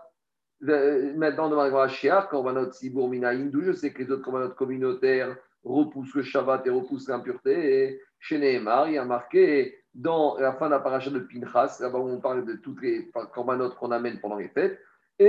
Maintenant, 0.60 1.50
on 1.50 1.70
va 1.70 1.88
Shear, 1.88 2.28
Korbanot, 2.28 2.70
Sibour, 2.70 3.08
Minaïm. 3.08 3.50
D'où 3.50 3.62
je 3.62 3.72
sais 3.72 3.92
que 3.92 4.04
les 4.04 4.10
autres 4.12 4.22
Korbanot 4.22 4.50
communautaires 4.50 5.36
repoussent 5.64 6.14
le 6.14 6.22
Shabbat 6.22 6.64
et 6.64 6.70
repoussent 6.70 7.08
l'impureté. 7.08 7.82
Et 7.82 8.00
chez 8.20 8.38
Nehemar, 8.38 8.86
il 8.86 8.94
y 8.94 8.98
a 8.98 9.04
marqué 9.04 9.83
dans 9.94 10.36
la 10.38 10.52
fin 10.54 10.66
de 10.66 10.72
la 10.72 10.80
paracha 10.80 11.10
de 11.10 11.20
Pinchas, 11.20 11.78
là-bas 11.80 11.98
où 11.98 12.08
on 12.08 12.20
parle 12.20 12.44
de 12.44 12.54
toutes 12.54 12.82
les 12.82 13.10
korbanot 13.32 13.70
qu'on 13.70 13.92
amène 13.92 14.18
pendant 14.20 14.36
les 14.36 14.48
fêtes. 14.48 14.78
Il 15.20 15.26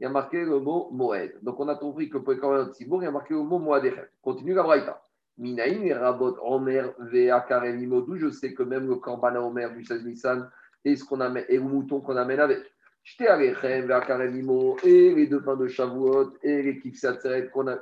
y 0.00 0.04
a 0.04 0.10
marqué 0.10 0.44
le 0.44 0.58
mot 0.58 0.90
Moed. 0.92 1.32
Donc 1.42 1.60
on 1.60 1.68
a 1.68 1.76
compris 1.76 2.10
que 2.10 2.18
pour 2.18 2.32
les 2.32 2.38
korbanot 2.38 2.72
Sibour, 2.74 3.02
il 3.02 3.06
y 3.06 3.08
a 3.08 3.10
marqué 3.10 3.32
le 3.32 3.40
mot 3.40 3.58
Moadechem. 3.58 4.04
Continue 4.20 4.54
la 4.54 4.62
braïta. 4.62 5.00
Minaïm 5.38 5.84
et 5.84 5.94
Rabot 5.94 6.36
Omer 6.42 6.92
Ve'akarem 6.98 7.80
Imodou. 7.80 8.16
Je 8.16 8.30
sais 8.30 8.52
que 8.52 8.62
même 8.62 8.86
le 8.86 8.96
korban 8.96 9.34
Omer 9.36 9.72
du 9.72 9.84
16 9.84 10.04
Nissan 10.04 10.50
et, 10.84 10.94
ce 10.96 11.04
qu'on 11.04 11.20
amène, 11.20 11.44
et 11.48 11.56
le 11.56 11.62
mouton 11.62 12.00
qu'on 12.00 12.16
amène 12.16 12.40
avec. 12.40 12.60
J'étais 13.02 13.28
Alechem 13.28 13.86
Ve'akarem 13.86 14.36
Imo 14.36 14.76
et 14.84 15.14
les 15.14 15.26
deux 15.26 15.42
pains 15.42 15.56
de 15.56 15.66
Shavuot 15.68 16.34
et 16.42 16.62
les 16.62 16.78
Kifsat 16.78 17.18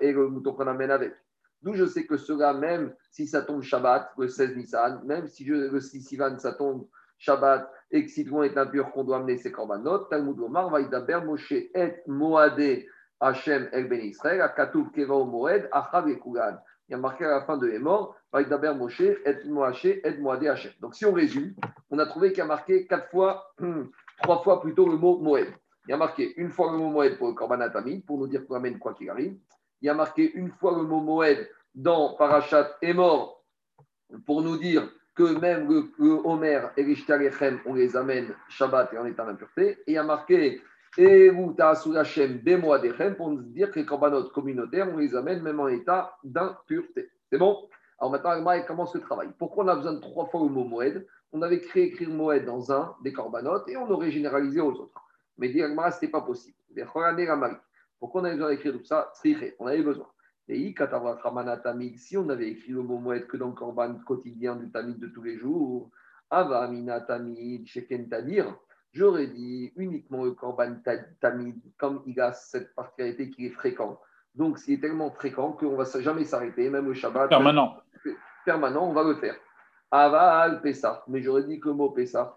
et 0.00 0.12
le 0.12 0.28
mouton 0.28 0.52
qu'on 0.52 0.66
amène 0.66 0.92
avec. 0.92 1.12
D'où 1.62 1.74
je 1.74 1.84
sais 1.86 2.06
que 2.06 2.16
cela, 2.16 2.52
même 2.54 2.92
si 3.10 3.26
ça 3.26 3.42
tombe 3.42 3.62
Shabbat, 3.62 4.12
le 4.18 4.28
16 4.28 4.56
Nissan, 4.56 5.02
même 5.04 5.28
si 5.28 5.44
le 5.44 5.78
6 5.78 6.02
Sivan, 6.02 6.38
ça 6.38 6.52
tombe 6.54 6.86
Shabbat 7.18 7.70
et 7.92 8.04
que 8.04 8.10
si 8.10 8.24
tout 8.24 8.42
est 8.42 8.56
impur, 8.58 8.90
qu'on 8.90 9.04
doit 9.04 9.18
amener 9.18 9.36
ses 9.36 9.52
korbanot, 9.52 10.06
Talmud 10.10 10.40
Omar, 10.40 10.70
Vaïdaber, 10.70 11.20
Moshe, 11.24 11.52
et 11.52 12.02
Moade, 12.08 12.82
Hachem, 13.20 13.68
El 13.72 13.88
Ben 13.88 14.00
Israël, 14.00 14.40
Akatouf, 14.40 14.90
Keva, 14.90 15.24
Moed, 15.24 15.68
Achad 15.70 16.08
et 16.08 16.18
Kugan. 16.18 16.58
Il 16.88 16.92
y 16.92 16.94
a 16.94 16.98
marqué 16.98 17.24
à 17.24 17.30
la 17.30 17.42
fin 17.42 17.56
de 17.58 17.68
Hémor, 17.68 18.16
Vaïdaber, 18.32 18.74
Moshe, 18.74 19.02
et 19.02 19.44
Moache, 19.46 19.84
et 19.84 20.16
Moade, 20.18 20.44
Hachem. 20.46 20.72
Donc 20.80 20.96
si 20.96 21.04
on 21.04 21.12
résume, 21.12 21.54
on 21.90 21.98
a 22.00 22.06
trouvé 22.06 22.30
qu'il 22.30 22.38
y 22.38 22.42
a 22.42 22.46
marqué 22.46 22.86
quatre 22.88 23.08
fois, 23.10 23.54
trois 24.22 24.42
fois 24.42 24.60
plutôt 24.60 24.88
le 24.88 24.96
mot 24.96 25.18
Moed. 25.18 25.46
Il 25.86 25.90
y 25.90 25.94
a 25.94 25.96
marqué 25.96 26.34
une 26.40 26.50
fois 26.50 26.72
le 26.72 26.78
mot 26.78 26.90
Moed 26.90 27.18
pour 27.18 27.28
le 27.28 27.34
Korban 27.34 27.58
pour 28.04 28.18
nous 28.18 28.26
dire 28.26 28.44
qu'on 28.46 28.56
amène 28.56 28.78
quoi 28.80 28.94
qu'il 28.94 29.10
arrive 29.10 29.36
il 29.82 29.86
y 29.86 29.88
a 29.88 29.94
marqué 29.94 30.32
une 30.34 30.50
fois 30.50 30.76
le 30.76 30.84
mot 30.84 31.00
Moed 31.00 31.48
dans 31.74 32.14
Parashat 32.14 32.76
est 32.80 32.94
mort 32.94 33.42
pour 34.26 34.42
nous 34.42 34.56
dire 34.56 34.88
que 35.14 35.38
même 35.38 35.68
le, 35.68 36.20
Homer 36.24 36.60
et 36.76 36.84
les 36.84 36.96
on 37.66 37.74
les 37.74 37.96
amène 37.96 38.34
Shabbat 38.48 38.92
et 38.92 38.98
en 38.98 39.06
état 39.06 39.24
d'impureté. 39.24 39.78
Et 39.86 39.92
il 39.92 39.94
y 39.94 39.98
a 39.98 40.04
marqué 40.04 40.62
pour 40.94 41.00
nous 43.30 43.42
dire 43.42 43.70
que 43.70 43.80
les 43.80 43.86
korbanot 43.86 44.28
communautaires, 44.30 44.88
on 44.92 44.98
les 44.98 45.14
amène 45.14 45.42
même 45.42 45.60
en 45.60 45.68
état 45.68 46.16
d'impureté. 46.22 47.10
C'est 47.30 47.38
bon? 47.38 47.68
Alors 47.98 48.12
maintenant, 48.12 48.52
il 48.52 48.64
commence 48.64 48.94
le 48.94 49.00
travail. 49.00 49.30
Pourquoi 49.38 49.64
on 49.64 49.68
a 49.68 49.76
besoin 49.76 49.94
de 49.94 50.00
trois 50.00 50.26
fois 50.26 50.42
le 50.42 50.48
mot 50.48 50.64
Moed? 50.64 51.06
On 51.32 51.42
avait 51.42 51.60
créé 51.60 51.84
écrire 51.84 52.10
Moed 52.10 52.44
dans 52.44 52.72
un 52.72 52.94
des 53.02 53.12
korbanot 53.12 53.66
et 53.66 53.76
on 53.76 53.90
aurait 53.90 54.10
généralisé 54.10 54.60
aux 54.60 54.72
autres. 54.72 55.02
Mais 55.38 55.48
dire 55.48 55.66
ce 55.68 55.72
n'était 55.72 56.08
pas 56.08 56.20
possible. 56.20 56.56
Pourquoi 58.02 58.22
on 58.22 58.24
avait 58.24 58.34
besoin 58.34 58.50
d'écrire 58.50 58.72
tout 58.72 58.84
ça? 58.84 59.12
On 59.60 59.66
avait 59.68 59.80
besoin. 59.80 60.08
Et 60.48 60.74
si 61.96 62.16
on 62.16 62.28
avait 62.30 62.48
écrit 62.48 62.72
le 62.72 62.82
mot 62.82 62.98
moed 62.98 63.28
que 63.28 63.36
dans 63.36 63.46
le 63.46 63.52
korban 63.52 63.94
quotidien 64.04 64.56
du 64.56 64.72
tamid 64.72 64.98
de 64.98 65.06
tous 65.06 65.22
les 65.22 65.38
jours, 65.38 65.88
Ava 66.28 66.64
amina 66.64 67.00
tamid 67.02 67.64
sheken 67.64 68.08
tadir, 68.08 68.58
j'aurais 68.92 69.28
dit 69.28 69.72
uniquement 69.76 70.24
le 70.24 70.32
korban 70.32 70.78
tamid, 71.20 71.62
comme 71.78 72.02
il 72.04 72.20
a 72.20 72.32
cette 72.32 72.74
particularité 72.74 73.30
qui 73.30 73.46
est 73.46 73.50
fréquent. 73.50 74.00
Donc, 74.34 74.58
c'est 74.58 74.78
tellement 74.78 75.12
fréquent 75.12 75.52
qu'on 75.52 75.70
ne 75.70 75.76
va 75.76 76.00
jamais 76.00 76.24
s'arrêter, 76.24 76.68
même 76.70 76.88
le 76.88 76.94
Shabbat. 76.94 77.28
Permanent. 77.28 77.76
Permanent, 78.44 78.88
on 78.88 78.92
va 78.92 79.04
le 79.04 79.14
faire. 79.14 79.36
Aval 79.92 80.60
Pessah. 80.60 81.04
Mais 81.06 81.22
j'aurais 81.22 81.44
dit 81.44 81.60
que 81.60 81.68
le 81.68 81.74
mot 81.74 81.90
Pessah. 81.90 82.36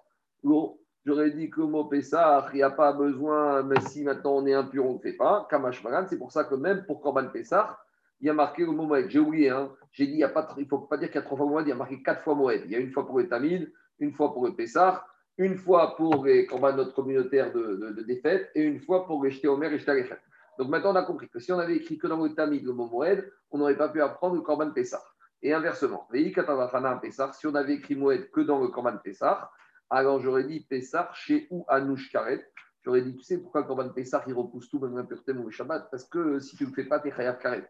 J'aurais 1.05 1.29
dit 1.29 1.51
que 1.51 1.61
le 1.61 1.67
mot 1.67 1.85
Pessah, 1.85 2.47
il 2.51 2.55
n'y 2.55 2.63
a 2.63 2.71
pas 2.71 2.91
besoin, 2.91 3.61
mais 3.61 3.79
si 3.81 4.03
maintenant 4.03 4.37
on 4.37 4.45
est 4.47 4.55
impur, 4.55 4.87
on 4.87 4.93
ne 4.93 4.99
fait 4.99 5.13
pas. 5.13 5.45
Kamash 5.51 5.83
c'est 6.09 6.17
pour 6.17 6.31
ça 6.31 6.45
que 6.45 6.55
même 6.55 6.83
pour 6.85 6.99
Korban 6.99 7.27
Pessah, 7.27 7.77
il 8.19 8.27
y 8.27 8.29
a 8.31 8.33
marqué 8.33 8.63
le 8.63 8.71
mot 8.71 8.87
Moed. 8.87 9.07
J'ai 9.09 9.19
oublié, 9.19 9.51
hein. 9.51 9.71
j'ai 9.91 10.07
dit, 10.07 10.17
il 10.17 10.23
ne 10.23 10.65
faut 10.65 10.79
pas 10.79 10.97
dire 10.97 11.09
qu'il 11.09 11.17
y 11.17 11.19
a 11.19 11.21
trois 11.21 11.37
fois 11.37 11.45
Moed, 11.45 11.67
il 11.67 11.69
y 11.69 11.73
a 11.73 11.75
marqué 11.75 12.01
quatre 12.01 12.23
fois 12.23 12.33
Moed. 12.33 12.63
Il 12.65 12.71
y 12.71 12.75
a 12.75 12.79
une 12.79 12.91
fois 12.91 13.05
pour 13.05 13.19
le 13.19 13.29
Tamid, 13.29 13.71
une 13.99 14.13
fois 14.13 14.33
pour 14.33 14.47
le 14.47 14.55
Pessah, 14.55 15.05
une 15.37 15.57
fois 15.57 15.95
pour 15.95 16.25
les 16.25 16.47
notre 16.47 16.93
communautaire 16.95 17.53
de, 17.53 18.03
défaite 18.07 18.49
et 18.55 18.63
une 18.63 18.79
fois 18.79 19.05
pour 19.05 19.23
les 19.23 19.29
jeter 19.29 19.47
Omer 19.47 19.71
et 19.71 19.77
jeter 19.77 20.09
Donc 20.57 20.69
maintenant, 20.69 20.93
on 20.93 20.95
a 20.95 21.03
compris 21.03 21.29
que 21.29 21.39
si 21.39 21.51
on 21.51 21.59
avait 21.59 21.75
écrit 21.75 21.99
que 21.99 22.07
dans 22.07 22.23
le 22.23 22.33
Tamid 22.33 22.65
le 22.65 22.73
mot 22.73 22.87
Moed, 22.87 23.31
on 23.51 23.59
n'aurait 23.59 23.77
pas 23.77 23.89
pu 23.89 24.01
apprendre 24.01 24.35
le 24.35 24.41
Korban 24.41 24.71
Pessah. 24.71 25.03
Et 25.43 25.53
inversement, 25.53 26.07
si 26.11 27.45
on 27.45 27.53
avait 27.53 27.73
écrit 27.73 27.95
Moed 27.95 28.31
que 28.31 28.41
dans 28.41 28.59
le 28.59 28.69
Korban 28.69 28.97
Pessah, 29.03 29.51
alors 29.89 30.19
j'aurais 30.19 30.43
dit 30.43 30.65
Pessah 30.69 31.09
chez 31.13 31.47
ou 31.49 31.65
Anouch 31.67 32.11
Karet. 32.11 32.45
J'aurais 32.83 33.01
dit, 33.01 33.15
tu 33.15 33.23
sais 33.23 33.39
pourquoi 33.39 33.61
le 33.61 33.67
Korban 33.67 33.89
Pessah 33.89 34.23
il 34.27 34.33
repousse 34.33 34.69
tout, 34.69 34.79
même 34.79 34.95
l'impureté 34.95 35.31
ou 35.31 35.45
le 35.45 35.49
Shabbat? 35.49 35.89
Parce 35.89 36.03
que 36.03 36.39
si 36.39 36.55
tu 36.55 36.63
ne 36.63 36.69
le 36.69 36.75
fais 36.75 36.83
pas, 36.83 36.99
tu 36.99 37.07
es 37.07 37.11
Chayav 37.11 37.39
Karet. 37.39 37.67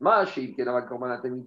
Ma 0.00 0.26
chez 0.26 0.54
Korban 0.54 1.20
Tamid, 1.20 1.46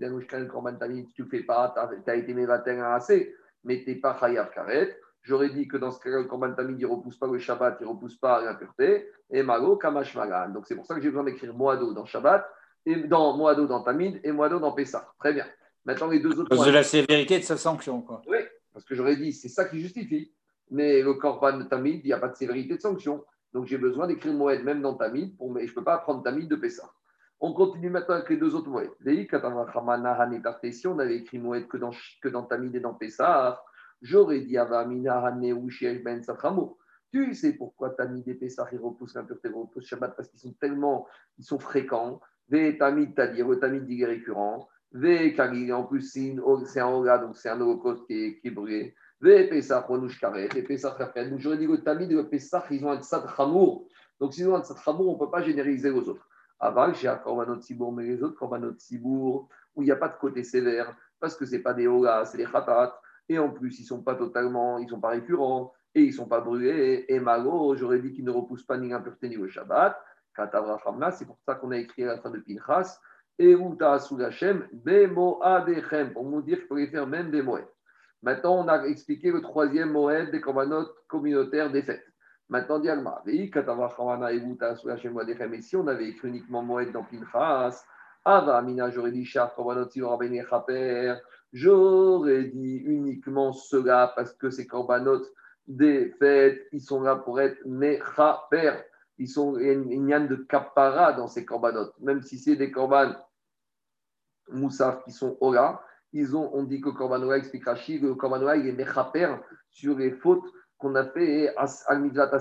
Korban 0.49 0.75
Tamid, 0.75 1.07
tu 1.13 1.21
ne 1.21 1.25
le 1.25 1.29
fais 1.29 1.43
pas, 1.43 1.73
tu 2.03 2.10
as 2.10 2.15
été 2.15 2.34
Mévater 2.34 2.79
assez, 2.81 3.36
mais 3.63 3.84
tu 3.84 3.89
n'es 3.91 3.95
pas 3.97 4.17
Chayav 4.19 4.49
Karet. 4.51 4.97
J'aurais 5.23 5.49
dit 5.49 5.67
que 5.67 5.77
dans 5.77 5.91
ce 5.91 5.99
cas-là, 5.99 6.17
le 6.17 6.23
Korban 6.23 6.53
Tamid, 6.53 6.79
il 6.79 6.88
ne 6.88 6.91
repousse 6.91 7.17
pas 7.19 7.27
le 7.27 7.38
Shabbat, 7.38 7.77
il 7.79 7.84
ne 7.84 7.89
repousse 7.89 8.17
pas 8.17 8.41
l'impureté. 8.43 9.07
Et 9.29 9.43
Malo, 9.43 9.77
Kamash 9.77 10.15
Magan. 10.15 10.49
Donc 10.49 10.65
c'est 10.65 10.75
pour 10.75 10.86
ça 10.88 10.95
que 10.95 11.01
j'ai 11.01 11.10
besoin 11.10 11.23
d'écrire 11.23 11.53
Moado 11.53 11.93
dans 11.93 12.05
Shabbat, 12.05 12.43
et 12.88 12.95
dans 13.03 13.38
Moado 13.38 13.67
dans 13.67 13.84
Tamid 13.84 14.19
et 14.23 14.31
Moado 14.31 14.60
dans 14.60 14.71
Pessah. 14.71 15.13
Très 15.19 15.31
bien. 15.31 15.45
Maintenant, 15.86 16.07
les 16.07 16.19
deux 16.19 16.39
autres. 16.39 16.49
Parce 16.49 16.65
de 16.65 16.71
la 16.71 16.84
sévérité 16.84 17.38
de 17.38 17.43
sa 17.43 17.55
sanction. 17.55 18.01
Quoi. 18.01 18.23
Oui, 18.27 18.39
parce 18.81 18.89
que 18.89 18.95
j'aurais 18.95 19.15
dit, 19.15 19.31
c'est 19.31 19.47
ça 19.47 19.65
qui 19.65 19.79
justifie. 19.79 20.33
Mais 20.71 21.03
le 21.03 21.13
Korban 21.13 21.65
Tamid, 21.65 22.01
il 22.03 22.07
n'y 22.07 22.13
a 22.13 22.17
pas 22.17 22.29
de 22.29 22.35
sévérité 22.35 22.77
de 22.77 22.81
sanction. 22.81 23.23
Donc 23.53 23.67
j'ai 23.67 23.77
besoin 23.77 24.07
d'écrire 24.07 24.33
Moed 24.33 24.63
même 24.63 24.81
dans 24.81 24.95
Tamid, 24.95 25.37
pour, 25.37 25.51
mais 25.51 25.67
je 25.67 25.71
ne 25.71 25.75
peux 25.75 25.83
pas 25.83 25.99
prendre 25.99 26.23
Tamid 26.23 26.49
de 26.49 26.55
Pessah. 26.55 26.91
On 27.39 27.53
continue 27.53 27.91
maintenant 27.91 28.15
avec 28.15 28.29
les 28.29 28.37
deux 28.37 28.55
autres 28.55 28.69
Moed. 28.69 28.89
Si 30.73 30.87
on 30.87 30.99
avait 30.99 31.17
écrit 31.17 31.37
Moed 31.37 31.67
que 31.67 31.77
dans, 31.77 31.91
que 32.21 32.29
dans 32.29 32.43
Tamid 32.43 32.75
et 32.75 32.79
dans 32.79 32.95
Pessah, 32.95 33.63
j'aurais 34.01 34.39
dit 34.39 34.55
Ben 34.55 36.21
Tu 37.11 37.35
sais 37.35 37.53
pourquoi 37.53 37.91
Tamid 37.91 38.27
et 38.27 38.33
Pessah, 38.33 38.67
ils 38.71 38.79
repoussent 38.79 39.13
l'impureté, 39.13 39.49
repoussent 39.49 39.85
Shabbat, 39.85 40.15
parce 40.15 40.29
qu'ils 40.29 40.39
sont 40.39 40.53
tellement 40.53 41.05
ils 41.37 41.45
sont 41.45 41.59
fréquents. 41.59 42.19
Ve 42.49 42.75
Tamid, 42.79 43.13
dire 43.13 43.47
le 43.47 43.59
Tamid, 43.59 43.87
est 43.91 44.05
récurrent. 44.05 44.67
En 44.93 45.84
plus, 45.84 46.01
c'est 46.01 46.80
un 46.80 46.88
Ola, 46.88 47.17
donc 47.17 47.38
c'est 47.38 47.49
un 47.49 47.62
holocauste 47.62 48.06
qui 48.08 48.13
est, 48.13 48.39
qui 48.39 48.47
est 48.47 48.51
brûlé. 48.51 48.93
Ve 49.21 49.47
Pesach, 49.49 49.86
et 50.56 50.63
Pesach. 50.63 50.97
Donc 51.30 51.39
j'aurais 51.39 51.58
dit 51.58 51.67
le 51.67 51.82
Tamid 51.82 52.12
et 52.12 52.15
le 52.15 52.27
Pesach, 52.27 52.65
ils 52.71 52.84
ont 52.84 52.91
un 52.91 53.01
Tzad 53.01 53.23
Chamour. 53.36 53.88
Donc 54.19 54.34
s'ils 54.34 54.49
ont 54.49 54.56
un 54.56 54.63
Tzad 54.63 54.77
Chamour, 54.77 55.10
on 55.10 55.13
ne 55.13 55.19
peut 55.19 55.32
pas 55.32 55.41
généraliser 55.43 55.91
aux 55.91 56.10
autres. 56.10 56.27
Aval, 56.60 56.93
j'ai 56.95 57.08
un 57.08 57.15
Korbanot 57.15 57.62
Sibour, 57.62 57.93
mais 57.93 58.04
les 58.04 58.21
autres 58.21 58.36
Korbanot 58.36 58.73
Sibour, 58.77 59.47
où 59.75 59.82
il 59.82 59.86
n'y 59.86 59.91
a 59.91 59.95
pas 59.95 60.10
de 60.10 60.17
côté 60.17 60.43
sévère, 60.43 60.95
parce 61.19 61.36
que 61.36 61.45
ce 61.45 61.54
n'est 61.54 61.60
pas 61.60 61.73
des 61.73 61.88
Ola, 61.88 62.25
c'est 62.25 62.38
des 62.38 62.45
Khatat. 62.45 62.99
Et 63.30 63.39
en 63.39 63.49
plus, 63.49 63.80
ils 63.80 63.84
ne 63.84 63.88
sont 63.88 64.04
pas 64.04 64.15
totalement, 64.15 64.77
ils 64.77 64.86
ne 64.86 64.89
sont 64.89 64.99
pas 64.99 65.10
récurrents, 65.10 65.73
et 65.95 66.04
ils 66.04 66.10
ne 66.10 66.15
sont 66.15 66.27
pas 66.27 66.41
brûlés. 66.41 67.06
Et 67.08 67.19
Malo, 67.19 67.75
j'aurais 67.75 67.99
dit 67.99 68.12
qu'ils 68.12 68.25
ne 68.25 68.32
repoussent 68.32 68.65
pas 68.65 68.77
ni 68.77 68.89
l'impureté 68.89 69.30
ni 69.30 69.36
le 69.36 69.47
Shabbat. 69.47 69.97
Katavra 70.36 70.80
c'est 71.12 71.25
pour 71.25 71.38
ça 71.45 71.56
qu'on 71.56 71.71
a 71.71 71.77
écrit 71.77 72.04
à 72.04 72.08
la 72.08 72.17
fin 72.17 72.30
de 72.30 72.39
Pinchas. 72.39 72.99
Et 73.39 73.51
Uta 73.51 73.99
Sulachem, 73.99 74.67
Bemo 74.71 75.39
Adechem, 75.41 76.13
pour 76.13 76.23
nous 76.23 76.41
dire 76.41 76.59
qu'il 76.67 76.77
les 76.77 76.87
faire 76.87 77.07
même 77.07 77.31
des 77.31 77.41
Moed. 77.41 77.65
Maintenant, 78.21 78.63
on 78.63 78.67
a 78.67 78.83
expliqué 78.85 79.31
le 79.31 79.41
troisième 79.41 79.91
Moed 79.91 80.31
des 80.31 80.41
commandants 80.41 80.85
communautaires 81.07 81.71
des 81.71 81.81
fêtes. 81.81 82.05
Maintenant, 82.49 82.79
Diagma, 82.79 83.23
et 83.25 83.49
si 85.61 85.75
on 85.75 85.87
avait 85.87 86.09
écrit 86.09 86.27
uniquement 86.27 86.61
Moed 86.61 86.91
dans 86.91 87.03
Pinchas, 87.03 87.85
Ava 88.25 88.57
Amina, 88.57 88.89
j'aurais 88.89 89.11
dit 89.11 89.25
Char, 89.25 89.55
j'aurais 91.53 92.43
dit 92.43 92.77
uniquement 92.85 93.53
cela 93.53 94.11
parce 94.15 94.33
que 94.33 94.49
ces 94.49 94.67
korbanot 94.67 95.21
des 95.67 96.09
fêtes, 96.19 96.67
ils 96.71 96.81
sont 96.81 97.01
là 97.01 97.15
pour 97.15 97.39
être 97.39 97.57
Mechaper. 97.65 98.83
Ils 99.21 99.27
sont, 99.27 99.55
il 99.57 100.10
y 100.10 100.13
a 100.13 100.19
de 100.19 100.36
kapara 100.36 101.13
dans 101.13 101.27
ces 101.27 101.45
korbanot, 101.45 101.91
même 101.99 102.23
si 102.23 102.39
c'est 102.39 102.55
des 102.55 102.71
korban 102.71 103.13
moussaf 104.49 105.03
qui 105.03 105.12
sont 105.12 105.38
Ola, 105.41 105.81
ils 106.13 106.36
ont, 106.36 106.49
on 106.53 106.63
dit 106.63 106.81
que 106.81 106.89
Korban 106.89 107.31
explique 107.34 107.65
Rachid, 107.65 108.03
le 108.03 108.15
Korban 108.15 108.53
il 108.53 108.67
est 108.67 108.73
mechaper 108.73 109.36
sur 109.69 109.97
les 109.97 110.12
fautes 110.12 110.43
qu'on 110.77 110.95
a 110.95 111.05
fait 111.05 111.53
à 111.55 111.95
Mitzvah 111.95 112.39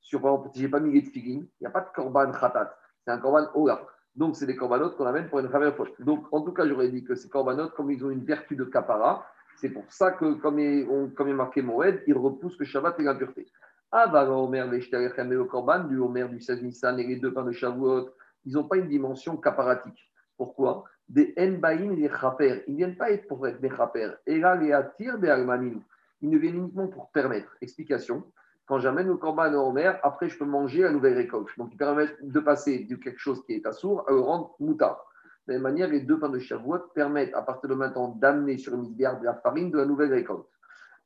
Sur, 0.00 0.20
par 0.20 0.34
exemple, 0.34 0.58
n'ai 0.58 0.68
pas 0.68 0.80
mis 0.80 0.92
les 0.92 1.04
tefillin, 1.04 1.40
il 1.40 1.48
n'y 1.60 1.66
a 1.66 1.70
pas 1.70 1.80
de 1.80 1.88
Korban 1.94 2.30
Khatat, 2.30 2.76
c'est 3.04 3.10
un 3.10 3.18
Korban 3.18 3.48
Ola. 3.54 3.80
Donc, 4.14 4.36
c'est 4.36 4.46
des 4.46 4.56
Korbanot 4.56 4.90
qu'on 4.90 5.06
amène 5.06 5.28
pour 5.28 5.38
une 5.38 5.48
première 5.48 5.74
faute. 5.74 6.00
Donc, 6.00 6.26
en 6.32 6.42
tout 6.42 6.52
cas, 6.52 6.66
j'aurais 6.66 6.90
dit 6.90 7.04
que 7.04 7.14
ces 7.14 7.28
Korbanot, 7.28 7.70
comme 7.70 7.90
ils 7.90 8.04
ont 8.04 8.10
une 8.10 8.24
vertu 8.24 8.56
de 8.56 8.64
kapara, 8.64 9.26
C'est 9.56 9.70
pour 9.70 9.84
ça 9.92 10.12
que, 10.12 10.34
comme 10.34 10.58
il, 10.58 10.86
on, 10.88 11.08
comme 11.10 11.28
est 11.28 11.34
marqué 11.34 11.62
Moed, 11.62 12.02
il 12.06 12.16
repousse 12.16 12.58
le 12.58 12.64
Shabbat 12.64 12.98
et 13.00 13.02
l'impureté. 13.02 13.48
Ah, 13.90 14.06
bah, 14.06 14.28
Omer, 14.30 14.70
les 14.70 14.80
le 14.80 15.44
Korban, 15.44 15.84
du 15.84 15.98
Omer 15.98 16.28
du 16.28 16.40
16 16.40 16.62
Nissan 16.62 16.98
et 16.98 17.06
les 17.06 17.16
deux 17.16 17.32
pains 17.32 17.44
de 17.44 17.52
Shavuot, 17.52 18.10
ils 18.44 18.52
n'ont 18.52 18.64
pas 18.64 18.76
une 18.76 18.88
dimension 18.88 19.38
caparatique. 19.38 20.12
Pourquoi? 20.36 20.84
Des 21.08 21.32
Enbaïm 21.38 21.92
et 21.92 21.96
des 21.96 22.10
Chaper. 22.10 22.64
Ils 22.66 22.72
ne 22.72 22.76
viennent 22.76 22.96
pas 22.96 23.10
être 23.10 23.26
pour 23.26 23.46
être 23.48 23.62
des 23.62 23.70
Chaper. 23.70 24.10
Et 24.26 24.38
là, 24.38 24.56
les 24.56 24.72
Atir 24.72 25.18
des 25.18 25.30
Almanim. 25.30 25.80
Ils 26.20 26.28
ne 26.28 26.36
viennent 26.36 26.56
uniquement 26.56 26.88
pour 26.88 27.10
permettre. 27.12 27.56
Explication. 27.62 28.24
Quand 28.66 28.78
j'amène 28.78 29.06
le 29.06 29.16
Korban 29.16 29.54
au 29.54 29.70
Omer, 29.70 29.98
après, 30.02 30.28
je 30.28 30.36
peux 30.36 30.44
manger 30.44 30.82
la 30.82 30.92
nouvelle 30.92 31.14
récolte. 31.14 31.48
Donc, 31.56 31.70
ils 31.72 31.78
permettent 31.78 32.18
de 32.20 32.40
passer 32.40 32.80
de 32.84 32.96
quelque 32.96 33.18
chose 33.18 33.42
qui 33.46 33.54
est 33.54 33.64
assourd 33.64 34.04
à 34.06 34.12
le 34.12 34.20
rendre 34.20 34.54
moutard. 34.60 35.02
De 35.46 35.54
la 35.54 35.58
même 35.58 35.62
manière, 35.62 35.88
les 35.88 36.00
deux 36.00 36.18
pains 36.18 36.28
de 36.28 36.38
Shavuot 36.38 36.90
permettent, 36.94 37.32
à 37.32 37.40
partir 37.40 37.70
de 37.70 37.74
maintenant, 37.74 38.08
d'amener 38.08 38.58
sur 38.58 38.74
une 38.74 38.82
misbéar 38.82 39.18
de 39.18 39.24
la 39.24 39.32
farine 39.32 39.70
de 39.70 39.78
la 39.78 39.86
nouvelle 39.86 40.12
récolte. 40.12 40.44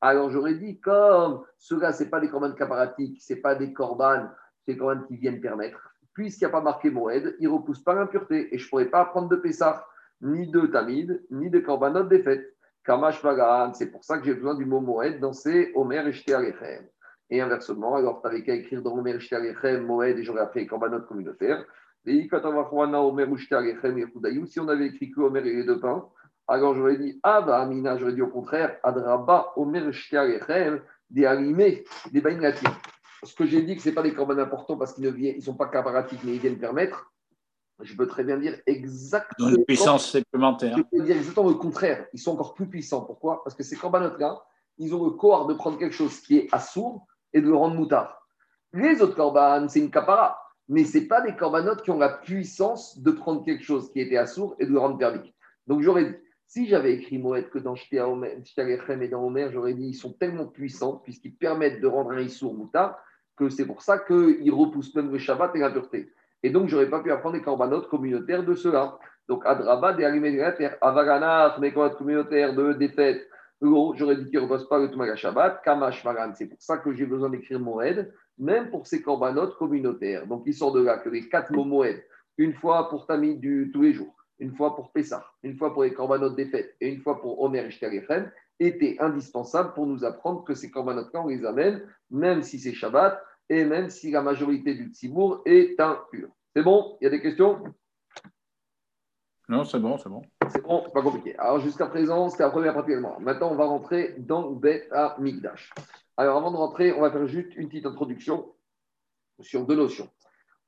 Alors, 0.03 0.29
j'aurais 0.31 0.57
dit, 0.57 0.79
comme 0.81 1.43
ceux-là, 1.57 1.93
ce 1.93 2.05
pas 2.05 2.21
des 2.21 2.29
corbanes 2.29 2.55
caparatiques, 2.55 3.23
ce 3.23 3.35
pas 3.35 3.55
des 3.55 3.73
corbanes, 3.73 4.31
c'est 4.61 4.75
des 4.75 4.79
corbanes 4.79 5.07
qui 5.07 5.17
viennent 5.17 5.41
permettre 5.41 5.93
puisqu'il 6.15 6.45
n'y 6.45 6.51
a 6.51 6.53
pas 6.53 6.61
marqué 6.61 6.91
Moed, 6.91 7.37
il 7.39 7.49
ne 7.49 7.53
repousse 7.53 7.83
pas 7.83 7.95
l'impureté. 7.95 8.55
Et 8.55 8.59
je 8.59 8.65
ne 8.65 8.71
pourrais 8.71 8.87
pas 8.87 9.05
prendre 9.07 9.29
de 9.29 9.37
Pessah, 9.37 9.87
ni 10.21 10.51
de 10.51 10.67
Tamid, 10.67 11.23
ni 11.31 11.51
de 11.51 11.61
Korbanot 11.61 12.05
des 12.05 12.23
fêtes. 12.23 12.55
Kamash 12.85 13.23
c'est 13.75 13.93
pour 13.93 14.03
ça 14.05 14.19
que 14.19 14.25
j'ai 14.25 14.35
besoin 14.35 14.57
du 14.57 14.65
mot 14.65 14.81
Moed 14.81 15.21
dans 15.21 15.33
ces 15.33 15.71
Omer 15.75 16.07
et 16.09 16.33
Alechem. 16.33 16.87
Et 17.31 17.41
inversement, 17.41 17.95
alors 17.95 18.21
tu 18.21 18.27
n'avais 18.27 18.43
qu'à 18.43 18.55
écrire 18.55 18.83
dans 18.83 18.99
Omer 18.99 19.17
et 19.17 19.35
Alechem, 19.35 19.87
Moed, 19.87 20.19
et 20.19 20.25
j'aurais 20.25 20.41
appelé 20.41 20.67
Korbanot 20.67 21.03
communautaire. 21.03 21.65
Et 22.05 22.29
si 24.47 24.61
on 24.61 24.69
avait 24.69 24.87
écrit 24.87 25.13
que 25.13 25.21
Omer 25.21 25.47
et 25.47 25.55
les 25.55 25.65
deux 25.65 25.79
pains, 25.79 26.05
alors 26.49 26.75
j'aurais 26.75 26.99
dit, 26.99 27.21
ah 27.23 27.41
bah 27.41 27.61
Amina, 27.61 27.97
j'aurais 27.97 28.15
dit 28.15 28.23
au 28.23 28.29
contraire, 28.29 28.77
Adraba, 28.83 29.53
Omer 29.57 29.91
et 29.91 30.17
Alechem, 30.17 30.81
des 31.11 31.27
animés, 31.27 31.85
des 32.11 32.21
baignatis 32.21 32.67
ce 33.25 33.35
que 33.35 33.47
j'ai 33.47 33.63
dit 33.63 33.77
que 33.77 33.83
ce 33.83 33.89
n'est 33.89 33.95
pas 33.95 34.03
des 34.03 34.15
corbanes 34.15 34.41
importants 34.41 34.77
parce 34.77 34.95
qu'ils 34.95 35.37
ne 35.37 35.41
sont 35.41 35.55
pas 35.55 35.69
caparatiques, 35.69 36.21
mais 36.25 36.35
ils 36.35 36.41
viennent 36.41 36.59
permettre, 36.59 37.13
je 37.81 37.97
peux 37.97 38.07
très 38.07 38.25
bien 38.25 38.37
dire 38.37 38.59
exactement. 38.67 39.49
Une 39.49 39.65
puissance 39.65 40.11
supplémentaire. 40.11 40.77
Je 40.77 40.83
peux 40.83 41.05
dire 41.05 41.17
exactement 41.17 41.49
le 41.49 41.55
contraire. 41.55 42.07
Ils 42.13 42.21
sont 42.21 42.33
encore 42.33 42.55
plus 42.55 42.67
puissants. 42.67 43.03
Pourquoi? 43.03 43.43
Parce 43.45 43.57
que 43.57 43.63
ces 43.63 43.77
corbanotes-là, 43.77 44.43
ils 44.79 44.95
ont 44.95 45.05
le 45.05 45.11
corps 45.11 45.47
de 45.47 45.55
prendre 45.55 45.79
quelque 45.79 45.95
chose 45.95 46.21
qui 46.21 46.39
est 46.39 46.49
assourd 46.53 47.07
et 47.33 47.41
de 47.41 47.47
le 47.47 47.55
rendre 47.55 47.77
moutard. 47.77 48.27
Les 48.73 49.01
autres 49.03 49.15
corbanes, 49.15 49.69
c'est 49.69 49.81
une 49.81 49.91
capara. 49.91 50.39
Mais 50.69 50.85
ce 50.85 50.99
pas 50.99 51.21
des 51.21 51.37
corbanotes 51.37 51.83
qui 51.83 51.91
ont 51.91 51.99
la 51.99 52.09
puissance 52.09 52.99
de 52.99 53.11
prendre 53.11 53.45
quelque 53.45 53.65
chose 53.65 53.91
qui 53.93 54.01
était 54.01 54.17
assourd 54.17 54.55
et 54.59 54.67
de 54.67 54.71
le 54.71 54.79
rendre 54.79 54.97
permis. 54.97 55.33
Donc 55.67 55.83
j'aurais 55.83 56.05
dit, 56.07 56.17
si 56.53 56.67
j'avais 56.67 56.93
écrit 56.93 57.17
Moed 57.17 57.49
que 57.49 57.59
dans 57.59 57.75
Shtalechem 57.75 59.03
et 59.03 59.09
dans 59.09 59.25
Omer, 59.25 59.51
j'aurais 59.51 59.73
dit 59.73 59.87
ils 59.87 59.95
sont 59.95 60.13
tellement 60.13 60.45
puissants 60.45 61.01
puisqu'ils 61.03 61.35
permettent 61.35 61.81
de 61.81 61.87
rendre 61.87 62.11
un 62.11 62.21
issour 62.21 62.53
moutard 62.53 62.99
que 63.39 63.49
c'est 63.49 63.65
pour 63.65 63.81
ça 63.81 63.99
qu'ils 63.99 64.53
repoussent 64.53 64.95
même 64.95 65.11
le 65.11 65.17
Shabbat 65.17 65.57
et 65.57 65.61
la 65.61 65.71
pureté. 65.71 66.13
Et 66.43 66.51
donc, 66.51 66.69
je 66.69 66.75
n'aurais 66.75 66.91
pas 66.91 67.01
pu 67.01 67.11
apprendre 67.11 67.37
des 67.37 67.43
corbanotes 67.43 67.89
communautaires 67.89 68.45
de 68.45 68.55
cela. 68.55 68.99
Donc, 69.29 69.47
Adraba, 69.47 69.95
des 69.95 70.03
terre, 70.59 70.77
Avaganat, 70.83 71.57
mes 71.59 71.73
communautaires 71.73 72.55
de 72.55 72.75
défaite. 72.75 73.27
J'aurais 73.63 74.17
dit 74.17 74.29
qu'ils 74.29 74.41
ne 74.41 74.45
reposent 74.45 74.69
pas 74.69 74.79
le 74.79 74.91
Tumaga 74.91 75.17
Shabbat, 75.17 75.63
Kamash 75.65 76.05
Maran. 76.05 76.33
C'est 76.35 76.49
pour 76.49 76.61
ça 76.61 76.77
que 76.77 76.93
j'ai 76.93 77.07
besoin 77.07 77.31
d'écrire 77.31 77.61
Moed, 77.61 78.13
même 78.37 78.69
pour 78.69 78.87
ces 78.87 79.01
corbanotes 79.01 79.57
communautaires. 79.57 80.27
Donc, 80.27 80.43
il 80.45 80.53
sort 80.53 80.73
de 80.73 80.83
là 80.83 80.99
que 80.99 81.09
les 81.09 81.31
quatre 81.31 81.51
mots 81.51 81.65
Moed, 81.65 82.05
une 82.37 82.53
fois 82.53 82.91
pour 82.91 83.07
Tamid 83.07 83.41
du 83.41 83.71
tous 83.73 83.81
les 83.81 83.95
jours, 83.95 84.15
une 84.43 84.55
fois 84.57 84.75
pour 84.75 84.91
Pessah, 84.91 85.25
une 85.45 85.57
fois 85.57 85.73
pour 85.73 85.85
les 85.85 85.95
corbanotes 85.95 86.35
des 86.35 86.47
fêtes 86.47 86.75
et 86.81 86.89
une 86.89 87.01
fois 87.01 87.21
pour 87.21 87.41
Omer 87.41 87.65
et 87.65 88.67
était 88.67 88.97
indispensable 88.99 89.73
pour 89.73 89.87
nous 89.87 90.05
apprendre 90.05 90.43
que 90.45 90.55
ces 90.55 90.71
corbanotes-là, 90.71 91.23
on 91.23 91.29
les 91.29 91.45
amène, 91.45 91.83
même 92.11 92.43
si 92.43 92.59
c'est 92.59 92.73
Shabbat 92.73 93.23
et 93.49 93.65
même 93.65 93.89
si 93.89 94.11
la 94.11 94.21
majorité 94.21 94.75
du 94.75 94.89
Tzibour 94.89 95.43
est 95.47 95.79
impur. 95.81 96.29
C'est 96.55 96.63
bon? 96.63 96.99
Il 97.01 97.05
y 97.05 97.07
a 97.07 97.11
des 97.11 97.21
questions? 97.21 97.63
Non, 99.49 99.65
c'est 99.65 99.79
bon, 99.79 99.97
c'est 99.97 100.09
bon. 100.09 100.23
C'est 100.49 100.63
bon, 100.63 100.91
pas 100.93 101.03
compliqué. 101.03 101.37
Alors 101.39 101.61
jusqu'à 101.61 101.87
présent, 101.87 102.29
c'était 102.29 102.43
la 102.43 102.51
première 102.51 102.75
partie 102.75 102.95
Maintenant, 103.21 103.53
on 103.53 103.57
va 103.57 103.67
rentrer 103.67 104.17
dans 104.19 104.51
Bet 104.51 104.89
à 104.91 105.17
Migdash. 105.21 105.73
Alors 106.17 106.37
avant 106.37 106.51
de 106.51 106.57
rentrer, 106.57 106.93
on 106.93 107.01
va 107.01 107.13
faire 107.13 107.27
juste 107.27 107.55
une 107.55 107.69
petite 107.69 107.87
introduction 107.87 108.53
sur 109.41 109.67
deux 109.67 109.77
notions. 109.77 110.09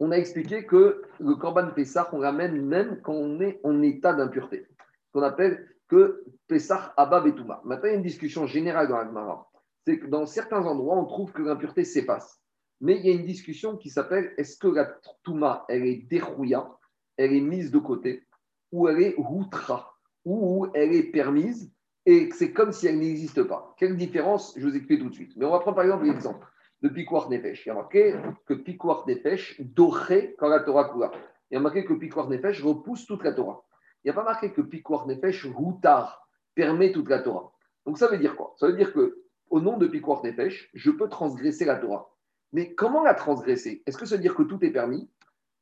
On 0.01 0.11
a 0.11 0.17
expliqué 0.17 0.67
que 0.67 1.03
le 1.21 1.35
Korban 1.37 1.71
Pessah, 1.71 2.09
on 2.13 2.19
ramène 2.19 2.61
même 2.67 3.01
quand 3.03 3.15
on 3.15 3.41
est 3.41 3.61
en 3.63 3.81
état 3.83 4.13
d'impureté. 4.13 4.67
Qu'on 5.13 5.23
appelle 5.23 5.69
que 5.89 6.25
Pessah 6.49 6.93
Abba 6.97 7.21
Betouma. 7.21 7.61
Maintenant, 7.65 7.89
il 7.89 7.93
y 7.93 7.95
a 7.95 7.97
une 7.97 8.03
discussion 8.03 8.47
générale 8.47 8.89
dans 8.89 8.99
la 8.99 9.47
C'est 9.87 9.99
que 9.99 10.07
dans 10.07 10.27
certains 10.27 10.65
endroits, 10.65 10.97
on 10.97 11.05
trouve 11.05 11.33
que 11.33 11.43
l'impureté 11.43 11.85
s'efface. 11.85 12.41
Mais 12.81 12.99
il 12.99 13.07
y 13.07 13.11
a 13.11 13.15
une 13.15 13.27
discussion 13.27 13.77
qui 13.77 13.89
s'appelle 13.89 14.35
est-ce 14.37 14.59
que 14.59 14.69
la 14.69 14.87
Touma, 15.23 15.65
elle 15.69 15.87
est 15.87 16.07
dérouilla, 16.09 16.77
elle 17.17 17.33
est 17.33 17.41
mise 17.41 17.71
de 17.71 17.79
côté, 17.79 18.27
ou 18.73 18.89
elle 18.89 19.01
est 19.01 19.15
routra, 19.17 19.95
ou 20.25 20.67
elle 20.75 20.93
est 20.93 21.11
permise, 21.13 21.73
et 22.07 22.31
c'est 22.33 22.53
comme 22.53 22.73
si 22.73 22.87
elle 22.87 22.99
n'existe 22.99 23.43
pas. 23.45 23.75
Quelle 23.79 23.97
différence 23.97 24.55
Je 24.57 24.67
vous 24.67 24.77
explique 24.77 25.01
tout 25.01 25.09
de 25.09 25.15
suite. 25.15 25.33
Mais 25.37 25.47
on 25.47 25.51
va 25.51 25.61
prendre 25.61 25.77
par 25.77 25.85
exemple 25.85 26.05
l'exemple 26.05 26.47
de 26.85 26.91
Piquoir 26.91 27.31
Nefesh. 27.31 27.65
Il 27.65 27.71
y 27.71 27.73
a 27.73 27.75
marqué 27.75 28.15
que 28.45 28.53
Piquoir 28.53 29.09
Nefesh 29.09 29.59
doré 29.59 30.37
quand 30.39 30.49
la 30.49 30.61
Torah 30.61 30.85
coula. 30.85 31.11
Il 31.51 31.55
y 31.55 31.57
a 31.57 31.61
marqué 31.61 31.83
que 31.83 31.95
Piquoir 31.95 32.29
Nefesh 32.29 32.63
repousse 32.63 33.07
toute 33.07 33.25
la 33.25 33.33
Torah. 33.33 33.65
Il 34.05 34.09
n'y 34.09 34.11
a 34.11 34.15
pas 34.15 34.23
marqué 34.23 34.53
que 34.53 34.61
Piquoir 34.61 35.07
Nefesh 35.07 35.47
routar 35.47 36.29
permet 36.55 36.93
toute 36.93 37.09
la 37.09 37.21
Torah. 37.21 37.53
Donc 37.87 37.97
ça 37.97 38.07
veut 38.09 38.19
dire 38.19 38.37
quoi? 38.37 38.55
Ça 38.59 38.67
veut 38.67 38.75
dire 38.75 38.93
que 38.93 39.23
au 39.49 39.63
nom 39.63 39.79
de 39.79 39.87
Piquoir 39.87 40.23
Nefesh, 40.23 40.71
je 40.75 40.91
peux 40.91 41.09
transgresser 41.09 41.65
la 41.65 41.77
Torah. 41.77 42.11
Mais 42.53 42.75
comment 42.75 43.03
la 43.03 43.15
transgresser? 43.15 43.83
Est-ce 43.87 43.97
que 43.97 44.05
ça 44.05 44.17
veut 44.17 44.23
dire 44.23 44.35
que 44.35 44.43
tout 44.43 44.63
est 44.63 44.71
permis? 44.71 45.09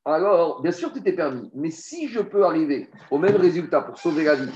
Alors, 0.05 0.61
bien 0.61 0.73
sûr, 0.73 0.93
tout 0.93 1.09
est 1.09 1.13
permis. 1.13 1.53
Mais 1.55 1.71
si 1.71 2.09
je 2.09 2.19
peux 2.19 2.45
arriver 2.45 2.91
au 3.13 3.19
même 3.19 3.37
résultat 3.37 3.81
pour 3.83 3.97
sauver 3.97 4.25
la 4.25 4.35
vie 4.35 4.51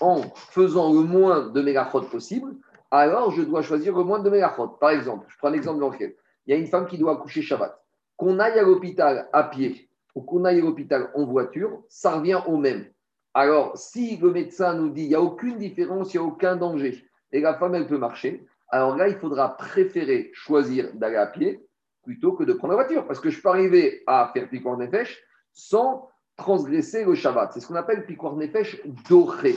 en 0.00 0.22
faisant 0.34 0.92
le 0.92 1.00
moins 1.00 1.48
de 1.48 1.62
mégachot 1.62 2.02
possible, 2.02 2.56
alors 2.90 3.30
je 3.32 3.42
dois 3.42 3.62
choisir 3.62 3.96
le 3.96 4.04
moins 4.04 4.18
de 4.18 4.30
mégachot. 4.30 4.68
Par 4.68 4.90
exemple, 4.90 5.26
je 5.28 5.36
prends 5.38 5.50
l'exemple 5.50 5.80
lequel 5.80 6.14
il 6.46 6.52
y 6.52 6.54
a 6.54 6.58
une 6.58 6.66
femme 6.66 6.86
qui 6.86 6.98
doit 6.98 7.12
accoucher 7.12 7.42
Shabbat. 7.42 7.78
Qu'on 8.16 8.38
aille 8.38 8.58
à 8.58 8.62
l'hôpital 8.62 9.28
à 9.32 9.44
pied 9.44 9.90
ou 10.14 10.22
qu'on 10.22 10.44
aille 10.44 10.58
à 10.58 10.62
l'hôpital 10.62 11.10
en 11.14 11.24
voiture, 11.26 11.82
ça 11.88 12.12
revient 12.12 12.40
au 12.46 12.56
même. 12.56 12.86
Alors, 13.34 13.76
si 13.76 14.16
le 14.16 14.30
médecin 14.30 14.74
nous 14.74 14.88
dit 14.88 15.02
qu'il 15.02 15.10
n'y 15.10 15.14
a 15.14 15.20
aucune 15.20 15.58
différence, 15.58 16.14
il 16.14 16.16
n'y 16.20 16.24
a 16.24 16.26
aucun 16.26 16.56
danger, 16.56 17.04
et 17.30 17.40
la 17.40 17.54
femme, 17.54 17.74
elle 17.74 17.86
peut 17.86 17.98
marcher, 17.98 18.46
alors 18.70 18.96
là, 18.96 19.08
il 19.08 19.16
faudra 19.16 19.56
préférer 19.56 20.30
choisir 20.34 20.92
d'aller 20.94 21.16
à 21.16 21.26
pied 21.26 21.66
plutôt 22.02 22.32
que 22.32 22.44
de 22.44 22.52
prendre 22.52 22.74
la 22.74 22.82
voiture. 22.82 23.06
Parce 23.06 23.20
que 23.20 23.30
je 23.30 23.40
peux 23.40 23.48
arriver 23.48 24.02
à 24.06 24.30
faire 24.32 24.48
piquoir 24.48 24.76
nefesh 24.76 25.22
sans 25.52 26.08
transgresser 26.36 27.04
le 27.04 27.14
Shabbat. 27.14 27.52
C'est 27.52 27.60
ce 27.60 27.66
qu'on 27.66 27.74
appelle 27.74 28.06
piquoir 28.06 28.36
nefesh 28.36 28.80
doré. 29.08 29.56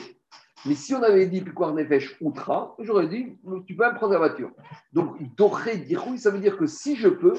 Mais 0.65 0.75
si 0.75 0.93
on 0.93 1.01
avait 1.01 1.25
dit 1.25 1.41
piquoir 1.41 1.73
nefesh 1.73 2.17
outra, 2.21 2.75
j'aurais 2.79 3.07
dit 3.07 3.37
tu 3.65 3.75
peux 3.75 3.83
même 3.83 3.95
prendre 3.95 4.13
la 4.13 4.19
voiture. 4.19 4.51
Donc 4.93 5.17
doré 5.35 5.83
oui, 6.07 6.19
ça 6.19 6.29
veut 6.29 6.39
dire 6.39 6.57
que 6.57 6.67
si 6.67 6.95
je 6.95 7.07
peux 7.07 7.33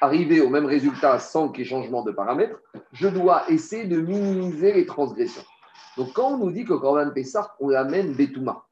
arriver 0.00 0.40
au 0.40 0.48
même 0.48 0.66
résultat 0.66 1.20
sans 1.20 1.48
qu'il 1.48 1.64
y 1.64 1.66
ait 1.66 1.70
changement 1.70 2.02
de 2.02 2.10
paramètres, 2.10 2.60
je 2.92 3.06
dois 3.06 3.48
essayer 3.48 3.84
de 3.84 4.00
minimiser 4.00 4.72
les 4.72 4.86
transgressions. 4.86 5.44
Donc 5.96 6.12
quand 6.14 6.32
on 6.32 6.38
nous 6.38 6.50
dit 6.50 6.64
que 6.64 6.72
Corban 6.72 7.10
Pessah, 7.10 7.54
on 7.60 7.68
l'amène 7.68 8.12
Betouma, 8.14 8.64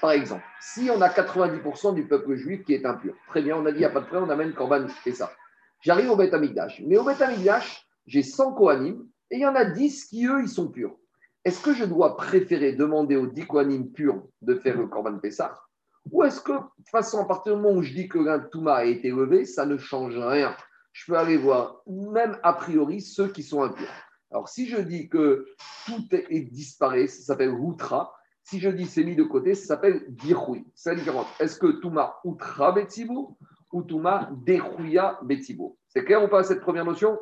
par 0.00 0.10
exemple, 0.10 0.42
si 0.60 0.90
on 0.90 1.00
a 1.00 1.08
90% 1.08 1.94
du 1.94 2.08
peuple 2.08 2.34
juif 2.34 2.64
qui 2.64 2.74
est 2.74 2.84
impur, 2.84 3.14
très 3.28 3.42
bien, 3.42 3.56
on 3.56 3.66
a 3.66 3.70
dit, 3.70 3.76
il 3.76 3.80
n'y 3.80 3.84
a 3.84 3.90
pas 3.90 4.00
de 4.00 4.06
problème, 4.06 4.28
on 4.28 4.32
amène 4.32 4.52
Corban 4.52 4.86
ça. 5.14 5.30
J'arrive 5.80 6.10
au 6.10 6.16
Beth 6.16 6.34
Mais 6.84 6.96
au 6.96 7.04
Beth 7.04 7.22
j'ai 8.06 8.22
100 8.22 8.54
Kohanim 8.54 9.06
et 9.30 9.36
il 9.36 9.40
y 9.40 9.46
en 9.46 9.54
a 9.54 9.64
10 9.64 10.06
qui, 10.06 10.26
eux, 10.26 10.42
ils 10.42 10.48
sont 10.48 10.68
purs. 10.68 10.96
Est-ce 11.44 11.60
que 11.60 11.74
je 11.74 11.84
dois 11.84 12.16
préférer 12.16 12.72
demander 12.72 13.16
aux 13.16 13.26
10 13.26 13.46
Kohanim 13.46 13.90
purs 13.90 14.22
de 14.42 14.54
faire 14.54 14.78
le 14.78 14.86
Corban 14.86 15.18
Pessah 15.18 15.60
Ou 16.10 16.22
est-ce 16.22 16.40
que, 16.40 16.52
de 16.52 16.58
toute 16.58 16.88
façon, 16.90 17.20
à 17.20 17.24
partir 17.24 17.56
du 17.56 17.62
moment 17.62 17.76
où 17.76 17.82
je 17.82 17.92
dis 17.92 18.08
que 18.08 18.18
l'un 18.18 18.38
Touma 18.38 18.74
a 18.74 18.84
été 18.84 19.10
levé, 19.10 19.44
ça 19.44 19.66
ne 19.66 19.76
change 19.76 20.16
rien 20.16 20.54
Je 20.92 21.06
peux 21.06 21.18
aller 21.18 21.36
voir, 21.36 21.82
même 21.88 22.38
a 22.44 22.52
priori, 22.52 23.00
ceux 23.00 23.28
qui 23.28 23.42
sont 23.42 23.62
impurs. 23.62 23.90
Alors, 24.30 24.48
si 24.48 24.68
je 24.68 24.76
dis 24.76 25.08
que 25.08 25.46
tout 25.86 26.06
est, 26.12 26.42
disparu, 26.42 27.08
ça 27.08 27.22
s'appelle 27.22 27.50
Routra, 27.50 28.14
si 28.44 28.60
je 28.60 28.68
dis 28.70 28.86
c'est 28.86 29.04
mis 29.04 29.16
de 29.16 29.24
côté, 29.24 29.54
ça 29.54 29.66
s'appelle 29.66 30.04
Dirhoui. 30.08 30.64
C'est 30.74 30.90
la 30.90 30.96
différence. 30.96 31.26
Est-ce 31.40 31.58
que 31.58 31.80
Touma 31.80 32.16
Outra 32.24 32.72
Betsibo 32.72 33.36
ou 33.72 33.82
Touma 33.82 34.30
Derhouya 34.46 35.18
Betsibo 35.22 35.76
C'est 35.88 36.04
clair 36.04 36.22
ou 36.22 36.28
pas 36.28 36.44
cette 36.44 36.60
première 36.60 36.84
notion? 36.84 37.18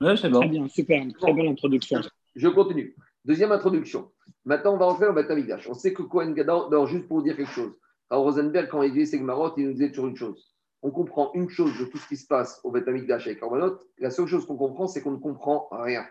Oui, 0.00 0.16
c'est 0.18 0.28
bon. 0.28 0.40
Très 0.40 0.48
bien, 0.48 0.68
super. 0.68 1.04
Très 1.18 1.32
bonne 1.32 1.48
introduction. 1.48 2.00
Je 2.36 2.48
continue. 2.48 2.94
Deuxième 3.24 3.50
introduction. 3.50 4.12
Maintenant, 4.44 4.74
on 4.74 4.76
va 4.76 4.84
rentrer 4.84 5.08
en 5.08 5.14
Betamidash. 5.14 5.66
On 5.70 5.74
sait 5.74 5.94
que 5.94 6.02
Cohen 6.02 6.32
Gadar, 6.32 6.86
juste 6.86 7.08
pour 7.08 7.22
dire 7.22 7.34
quelque 7.34 7.50
chose. 7.50 7.72
Alors, 8.10 8.24
Rosenberg, 8.24 8.68
quand 8.70 8.82
il 8.82 8.92
disait 8.92 9.16
Segmarot, 9.16 9.54
il 9.56 9.68
nous 9.68 9.72
disait 9.72 9.88
toujours 9.88 10.08
une 10.08 10.16
chose. 10.16 10.54
On 10.82 10.90
comprend 10.90 11.30
une 11.32 11.48
chose 11.48 11.76
de 11.78 11.86
tout 11.86 11.96
ce 11.96 12.06
qui 12.06 12.16
se 12.18 12.26
passe 12.26 12.60
au 12.62 12.70
Betamikdash 12.70 13.26
avec 13.26 13.40
Korbanot. 13.40 13.78
La 13.98 14.10
seule 14.10 14.26
chose 14.26 14.46
qu'on 14.46 14.58
comprend, 14.58 14.86
c'est 14.86 15.00
qu'on 15.00 15.12
ne 15.12 15.16
comprend 15.16 15.66
rien. 15.70 16.06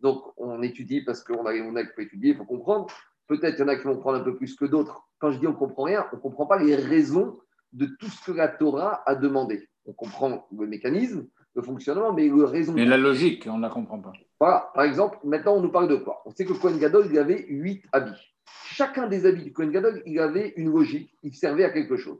Donc, 0.00 0.22
on 0.36 0.62
étudie 0.62 1.00
parce 1.00 1.24
qu'on 1.24 1.44
a, 1.44 1.52
on 1.52 1.74
a 1.74 1.82
étudier, 1.98 2.30
il 2.30 2.36
faut 2.36 2.44
comprendre. 2.44 2.86
Peut-être 3.26 3.58
il 3.58 3.60
y 3.60 3.64
en 3.64 3.68
a 3.68 3.74
qui 3.74 3.82
vont 3.82 3.98
prendre 3.98 4.20
un 4.20 4.24
peu 4.24 4.36
plus 4.36 4.54
que 4.54 4.66
d'autres. 4.66 5.08
Quand 5.18 5.32
je 5.32 5.40
dis 5.40 5.46
on 5.48 5.54
comprend 5.54 5.82
rien, 5.82 6.06
on 6.12 6.16
ne 6.16 6.20
comprend 6.20 6.46
pas 6.46 6.62
les 6.62 6.76
raisons 6.76 7.36
de 7.72 7.86
tout 7.98 8.06
ce 8.06 8.24
que 8.30 8.32
la 8.36 8.46
Torah 8.46 9.02
a 9.06 9.16
demandé. 9.16 9.68
On 9.86 9.92
comprend 9.92 10.46
le 10.56 10.68
mécanisme, 10.68 11.26
le 11.54 11.62
fonctionnement, 11.62 12.12
mais 12.12 12.28
le 12.28 12.44
raison. 12.44 12.72
Mais 12.72 12.84
la 12.84 12.96
logique, 12.96 13.46
on 13.50 13.56
ne 13.56 13.62
la 13.62 13.68
comprend 13.68 14.00
pas. 14.00 14.12
Voilà, 14.40 14.70
par 14.74 14.84
exemple, 14.84 15.18
maintenant 15.24 15.54
on 15.54 15.60
nous 15.60 15.70
parle 15.70 15.88
de 15.88 15.96
quoi? 15.96 16.22
On 16.26 16.30
sait 16.30 16.44
que 16.44 16.52
Cohen 16.52 16.76
Gadol, 16.76 17.06
il 17.10 17.18
avait 17.18 17.46
huit 17.48 17.82
habits. 17.92 18.34
Chacun 18.66 19.06
des 19.06 19.26
habits 19.26 19.44
du 19.44 19.52
Cohen 19.52 19.68
Gadol, 19.68 20.02
il 20.06 20.18
avait 20.18 20.52
une 20.56 20.70
logique, 20.70 21.14
il 21.22 21.34
servait 21.34 21.64
à 21.64 21.70
quelque 21.70 21.96
chose. 21.96 22.18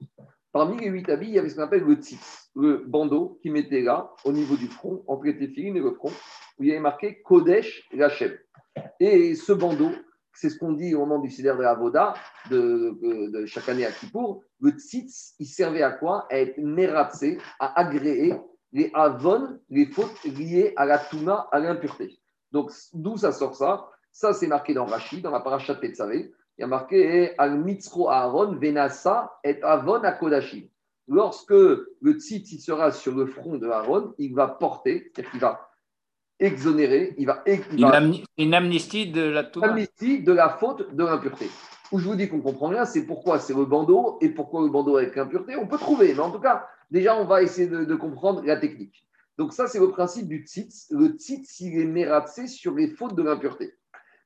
Parmi 0.53 0.79
les 0.79 0.89
huit 0.89 1.09
habits, 1.09 1.27
il 1.27 1.35
y 1.35 1.39
avait 1.39 1.49
ce 1.49 1.57
qu'on 1.57 1.63
appelle 1.63 1.83
le 1.83 1.97
tzitz, 1.97 2.51
le 2.55 2.85
bandeau 2.87 3.41
qui 3.43 3.51
mettait 3.51 3.83
là, 3.83 4.13
au 4.25 4.33
niveau 4.33 4.55
du 4.55 4.69
front, 4.69 5.03
entre 5.09 5.25
les 5.25 5.37
téphilines 5.37 5.77
et 5.77 5.81
le 5.81 5.91
front, 5.91 6.13
où 6.59 6.63
il 6.63 6.69
y 6.69 6.71
avait 6.71 6.81
marqué 6.81 7.21
Kodesh 7.23 7.89
Lachem. 7.93 8.33
Et 9.01 9.35
ce 9.35 9.53
bandeau, 9.53 9.91
c'est 10.33 10.51
ce 10.51 10.59
qu'on 10.59 10.73
dit 10.73 10.95
au 10.95 11.01
moment 11.01 11.19
du 11.19 11.29
Seder 11.29 11.55
de 11.57 11.63
la 11.63 11.75
Voda, 11.75 12.15
de, 12.51 13.45
chaque 13.47 13.69
année 13.69 13.85
à 13.85 13.91
Kippour, 13.91 14.45
le 14.61 14.71
tzitz, 14.71 15.35
il 15.41 15.47
servait 15.47 15.83
à 15.83 15.91
quoi? 15.91 16.27
À 16.31 16.39
être 16.39 16.59
mératsé, 16.59 17.39
à 17.59 17.81
agréer 17.81 18.35
les 18.75 18.91
avon, 18.93 19.59
les 19.71 19.87
fautes 19.87 20.23
liées 20.25 20.75
à 20.77 20.85
la 20.85 20.99
touma, 20.99 21.49
à 21.51 21.59
l'impureté. 21.59 22.19
Donc, 22.53 22.71
d'où 22.93 23.17
ça 23.17 23.33
sort 23.33 23.57
ça? 23.57 23.89
Ça, 24.13 24.35
c'est 24.35 24.47
marqué 24.47 24.75
dans 24.75 24.85
Rachid, 24.85 25.23
dans 25.23 25.31
la 25.31 25.41
parashat 25.41 25.77
Petzavé 25.77 26.33
il 26.57 26.61
y 26.61 26.65
a 26.65 26.67
marqué 26.69 27.37
Al 27.39 27.59
Mitzro 27.59 28.09
Aaron, 28.09 28.57
Venasa 28.57 29.33
et 29.43 29.61
Avon 29.63 30.03
à 30.05 30.13
Kodashi. 30.13 30.71
Lorsque 31.09 31.51
le 31.51 32.13
tzit 32.13 32.47
sera 32.61 32.93
sur 32.93 33.15
le 33.15 33.27
front 33.27 33.57
de 33.57 33.69
Aaron, 33.69 34.15
il 34.19 34.35
va 34.35 34.49
porter, 34.49 35.11
c'est-à-dire 35.15 35.31
qu'il 35.33 35.41
va 35.41 35.69
exonérer, 36.39 37.15
il 37.19 37.27
va. 37.27 37.43
une, 38.37 38.55
amnistie 38.55 39.11
de 39.11 39.23
la 39.23 39.51
amnistie 39.63 40.23
de 40.23 40.33
la 40.33 40.49
faute 40.49 40.95
de 40.95 41.05
l'impureté. 41.05 41.51
Où 41.95 41.99
je 42.01 42.09
vous 42.09 42.17
dis 42.17 42.29
qu'on 42.29 42.41
comprend 42.41 42.67
rien, 42.67 42.87
c'est 42.87 43.07
pourquoi 43.07 43.39
c'est 43.39 43.55
le 43.55 43.67
bandeau 43.67 44.19
et 44.21 44.29
pourquoi 44.29 44.63
le 44.63 44.69
bandeau 44.69 44.97
avec 44.97 45.15
l'impureté. 45.15 45.55
On 45.55 45.69
peut 45.69 45.79
trouver, 45.79 46.13
mais 46.13 46.19
en 46.19 46.33
tout 46.33 46.41
cas, 46.41 46.67
déjà, 46.91 47.17
on 47.17 47.25
va 47.25 47.41
essayer 47.41 47.69
de, 47.69 47.95
comprendre 47.95 48.43
la 48.45 48.57
technique. 48.57 49.07
Donc, 49.39 49.53
ça, 49.53 49.69
c'est 49.69 49.79
le 49.79 49.89
principe 49.91 50.27
du 50.27 50.39
tzit. 50.39 50.89
Le 50.91 51.11
tzit, 51.11 51.47
il 51.61 51.79
est 51.79 51.85
mératsé 51.85 52.49
sur 52.49 52.75
les 52.75 52.89
fautes 52.89 53.15
de 53.15 53.23
l'impureté. 53.23 53.75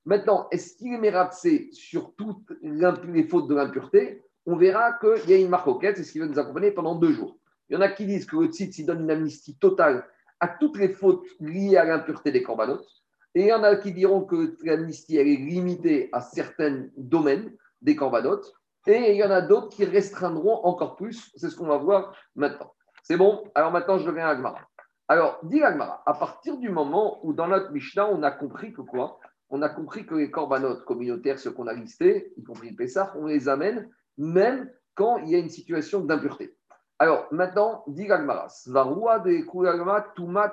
Maintenant, 0.06 0.48
est-ce 0.50 0.78
qu'il 0.78 0.94
est 0.94 0.98
mératsé 0.98 1.68
sur 1.72 2.14
toutes 2.14 2.50
les 2.62 3.24
fautes 3.24 3.48
de 3.48 3.54
l'impureté? 3.54 4.22
On 4.46 4.56
verra 4.56 4.94
qu'il 4.94 5.28
y 5.28 5.34
a 5.34 5.36
une 5.36 5.50
marque 5.50 5.68
c'est 5.94 6.04
ce 6.04 6.12
qui 6.12 6.20
va 6.20 6.26
nous 6.26 6.38
accompagner 6.38 6.70
pendant 6.70 6.94
deux 6.94 7.12
jours. 7.12 7.36
Il 7.68 7.74
y 7.74 7.76
en 7.76 7.82
a 7.82 7.90
qui 7.90 8.06
disent 8.06 8.24
que 8.24 8.36
le 8.36 8.46
tzitz, 8.46 8.78
il 8.78 8.86
donne 8.86 9.02
une 9.02 9.10
amnistie 9.10 9.58
totale 9.58 10.06
à 10.40 10.48
toutes 10.48 10.78
les 10.78 10.88
fautes 10.88 11.26
liées 11.38 11.76
à 11.76 11.84
l'impureté 11.84 12.32
des 12.32 12.42
corbanotes. 12.42 12.97
Et 13.38 13.42
il 13.42 13.46
y 13.46 13.52
en 13.52 13.62
a 13.62 13.76
qui 13.76 13.92
diront 13.92 14.24
que 14.24 14.56
l'amnistie, 14.64 15.16
est 15.16 15.22
limitée 15.22 16.08
à 16.12 16.20
certains 16.20 16.88
domaines 16.96 17.52
des 17.80 17.94
corbanotes. 17.94 18.52
Et 18.88 19.12
il 19.12 19.16
y 19.16 19.22
en 19.22 19.30
a 19.30 19.40
d'autres 19.40 19.68
qui 19.68 19.84
restreindront 19.84 20.64
encore 20.64 20.96
plus. 20.96 21.30
C'est 21.36 21.48
ce 21.48 21.54
qu'on 21.54 21.68
va 21.68 21.76
voir 21.76 22.16
maintenant. 22.34 22.72
C'est 23.04 23.16
bon? 23.16 23.44
Alors 23.54 23.70
maintenant, 23.70 23.96
je 23.96 24.08
reviens 24.08 24.26
à 24.26 24.30
Agmara. 24.30 24.58
Alors, 25.06 25.38
dit 25.44 25.62
Agmara, 25.62 26.02
à 26.04 26.14
partir 26.14 26.56
du 26.56 26.68
moment 26.68 27.24
où 27.24 27.32
dans 27.32 27.46
notre 27.46 27.70
Mishnah, 27.70 28.10
on 28.10 28.24
a 28.24 28.32
compris 28.32 28.72
que 28.72 28.80
quoi? 28.80 29.20
On 29.50 29.62
a 29.62 29.68
compris 29.68 30.04
que 30.04 30.16
les 30.16 30.32
corbanotes 30.32 30.84
communautaires, 30.84 31.38
ceux 31.38 31.52
qu'on 31.52 31.68
a 31.68 31.74
listés, 31.74 32.32
y 32.36 32.42
compris 32.42 32.70
le 32.70 32.76
Pessah, 32.76 33.14
on 33.16 33.26
les 33.26 33.48
amène 33.48 33.88
même 34.16 34.68
quand 34.96 35.18
il 35.18 35.28
y 35.28 35.36
a 35.36 35.38
une 35.38 35.48
situation 35.48 36.00
d'impureté. 36.00 36.56
Alors 36.98 37.28
maintenant, 37.30 37.84
dit 37.86 38.06
Gagmaras, 38.06 38.64
de 38.66 40.14
Tuma 40.16 40.50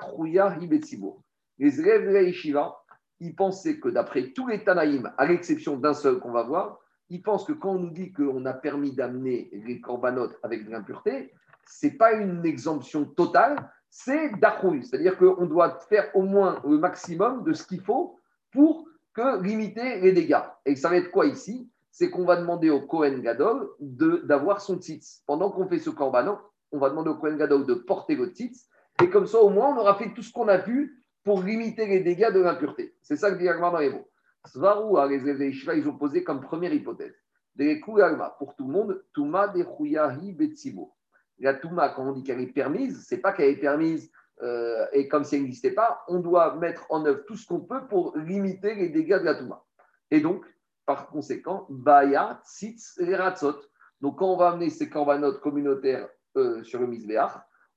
Les 1.58 1.80
élèves 1.80 2.08
de 2.08 2.72
ils 3.22 3.36
pensaient 3.36 3.80
que 3.80 3.89
d'après 3.89 4.32
tous 4.34 4.48
les 4.48 4.63
Tanaïm, 4.63 5.12
à 5.18 5.26
l'exception 5.26 5.78
d'un 5.78 5.94
seul 5.94 6.20
qu'on 6.20 6.32
va 6.32 6.44
voir, 6.44 6.80
ils 7.10 7.22
pensent 7.22 7.46
que 7.46 7.54
quand 7.54 7.76
on 7.76 7.80
nous 7.80 7.91
dit 7.91 8.12
qu'on 8.12 8.46
a 8.46 8.54
permis 8.54 8.94
d'amener 8.94 9.50
les 9.54 9.80
corbanotes 9.80 10.38
avec 10.44 10.65
de 10.65 10.72
l'impureté, 10.72 11.32
ce 11.68 11.86
n'est 11.86 11.94
pas 11.94 12.13
une 12.13 12.46
exemption 12.46 13.06
totale, 13.06 13.56
c'est 13.89 14.38
d'achouille. 14.39 14.84
C'est-à-dire 14.84 15.18
qu'on 15.18 15.46
doit 15.46 15.80
faire 15.88 16.10
au 16.15 16.24
moins 16.24 16.62
le 16.68 16.78
maximum 16.78 17.44
de 17.44 17.54
ce 17.54 17.65
qu'il 17.65 17.82
faut 17.82 18.20
pour 18.52 18.86
que 19.13 19.41
limiter 19.41 20.02
les 20.02 20.12
dégâts. 20.12 20.44
Et 20.65 20.76
ça 20.76 20.89
va 20.89 20.98
être 20.98 21.12
quoi 21.12 21.26
ici? 21.26 21.70
C'est 21.91 22.10
qu'on 22.10 22.26
va 22.26 22.36
demander 22.36 22.70
au 22.70 22.82
Kohen 22.82 23.22
Gadol 23.22 23.70
d'avoir 23.80 24.60
son 24.60 24.78
tzitz. 24.78 25.24
Pendant 25.26 25.50
qu'on 25.50 25.68
fait 25.68 25.80
ce 25.80 25.89
korban, 25.89 26.38
on 26.74 26.80
va 26.80 26.89
demander 26.89 27.12
au 27.12 27.15
Kohen 27.15 27.38
Gadol 27.38 27.65
de 27.65 27.76
porter 27.76 28.15
le 28.15 28.28
tzitz. 28.28 28.68
Et 29.02 29.10
comme 29.10 29.28
ça, 29.28 29.39
au 29.39 29.50
moins, 29.50 29.74
on 29.74 29.78
aura 29.78 29.96
fait 29.96 30.13
tout 30.13 30.22
ce 30.22 30.34
qu'on 30.34 30.50
a 30.50 30.58
pu 30.58 31.05
pour 31.25 31.41
limiter 31.41 31.88
les 31.88 31.99
dégâts 32.01 32.31
de 32.31 32.39
l'impureté. 32.39 32.95
C'est 33.01 33.17
ça 33.17 33.31
que 33.31 33.38
dit 33.38 33.49
Agmar 33.49 33.73
dans 33.73 33.79
les 33.79 33.89
mots. 33.89 34.07
Svarou, 34.45 34.97
les 35.09 35.17
ils 35.17 35.89
ont 35.89 35.97
posé 35.97 36.23
comme 36.23 36.39
première 36.39 36.73
hypothèse. 36.73 37.15
Pour 38.38 38.55
tout 38.55 38.67
le 38.67 38.71
monde, 38.71 39.03
Touma 39.11 39.47
de 39.47 40.31
Betsibo. 40.31 40.93
La 41.39 41.55
Touma, 41.55 41.89
quand 41.89 42.07
on 42.07 42.11
dit 42.11 42.23
qu'elle 42.23 42.41
est 42.41 42.53
permise, 42.53 43.03
c'est 43.07 43.17
pas 43.17 43.33
qu'elle 43.33 43.49
est 43.49 43.59
permise 43.59 44.11
euh, 44.43 44.85
et 44.93 45.07
comme 45.07 45.23
ça 45.23 45.38
n'existait 45.38 45.71
pas, 45.71 46.03
on 46.07 46.19
doit 46.19 46.55
mettre 46.57 46.85
en 46.89 47.05
œuvre 47.05 47.23
tout 47.25 47.35
ce 47.35 47.47
qu'on 47.47 47.61
peut 47.61 47.88
pour 47.88 48.15
limiter 48.17 48.75
les 48.75 48.89
dégâts 48.89 49.19
de 49.19 49.25
la 49.25 49.35
Touma. 49.35 49.63
Et 50.11 50.21
donc, 50.21 50.45
par 50.85 51.07
conséquent, 51.07 51.65
Baya, 51.69 52.39
Tzitz 52.45 52.99
Ratzot. 53.01 53.59
Donc, 54.01 54.19
quand 54.19 54.31
on 54.31 54.38
va 54.38 54.49
amener 54.49 54.69
ces 54.69 54.89
corbanotes 54.89 55.39
communautaires 55.39 56.07
euh, 56.38 56.63
sur 56.63 56.79
le 56.79 56.88
Misbéach, 56.88 57.31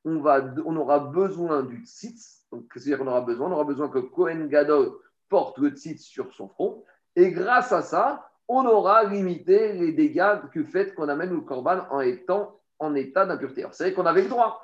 on, 0.04 0.22
on 0.22 0.76
aura 0.76 0.98
besoin 0.98 1.62
du 1.62 1.86
Tzitz. 1.86 2.37
Donc, 2.52 2.64
c'est-à-dire 2.74 2.98
qu'on 2.98 3.06
aura 3.06 3.20
besoin, 3.20 3.48
on 3.48 3.52
aura 3.52 3.64
besoin 3.64 3.88
que 3.88 3.98
Kohen 3.98 4.48
Gadol 4.48 4.92
porte 5.28 5.58
le 5.58 5.70
Tzitz 5.70 6.02
sur 6.02 6.32
son 6.34 6.48
front. 6.48 6.84
Et 7.16 7.30
grâce 7.30 7.72
à 7.72 7.82
ça, 7.82 8.30
on 8.48 8.64
aura 8.64 9.04
limité 9.04 9.72
les 9.74 9.92
dégâts 9.92 10.40
que 10.52 10.64
fait 10.64 10.94
qu'on 10.94 11.08
amène 11.08 11.30
le 11.30 11.40
corban 11.40 11.86
en 11.90 12.00
étant 12.00 12.58
en 12.78 12.94
état 12.94 13.26
d'impureté. 13.26 13.66
C'est 13.72 13.84
vrai 13.84 13.92
qu'on 13.92 14.06
avait 14.06 14.22
le 14.22 14.28
droit. 14.28 14.60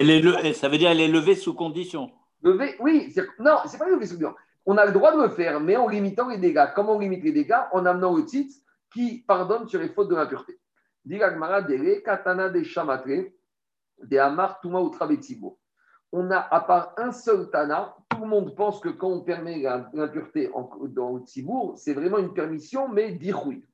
ça 0.55 0.69
veut 0.69 0.79
dire 0.79 0.91
elle 0.91 1.01
est 1.01 1.09
levée 1.09 1.35
sous 1.35 1.53
condition. 1.53 2.13
Levé, 2.43 2.77
oui, 2.79 3.13
non, 3.39 3.57
c'est 3.67 3.79
pas 3.79 3.89
levé 3.89 4.07
sous 4.07 4.15
condition. 4.15 4.35
On 4.67 4.79
a 4.79 4.87
le 4.87 4.93
droit 4.93 5.15
de 5.15 5.23
le 5.23 5.29
faire, 5.31 5.61
mais 5.61 5.77
en 5.77 5.89
limitant 5.89 6.29
les 6.29 6.39
dégâts. 6.39 6.67
Comment 6.75 6.97
on 6.97 6.99
limite 6.99 7.23
les 7.25 7.33
dégâts? 7.33 7.61
En 7.73 7.85
amenant 7.85 8.17
le 8.17 8.25
titre 8.25 8.55
qui 8.93 9.25
pardonne 9.27 9.69
sur 9.69 9.81
les 9.81 9.89
fautes 9.89 10.09
de 10.09 10.15
l'impureté. 10.15 10.59
katana 12.05 12.49
de 12.49 14.19
amar 14.19 14.61
tuma 14.61 14.81
On 16.17 16.31
a, 16.31 16.39
à 16.39 16.61
part 16.61 16.95
un 16.97 17.11
seul 17.11 17.51
tana, 17.51 17.97
tout 18.09 18.21
le 18.21 18.29
monde 18.29 18.55
pense 18.55 18.79
que 18.79 18.89
quand 18.89 19.09
on 19.09 19.21
permet 19.23 19.59
l'impureté 19.93 20.49
dans 20.91 21.15
le 21.15 21.21
tzibour, 21.23 21.75
c'est 21.77 21.93
vraiment 21.93 22.19
une 22.19 22.33
permission, 22.33 22.89
mais 22.89 23.11
d'irrouille. 23.11 23.67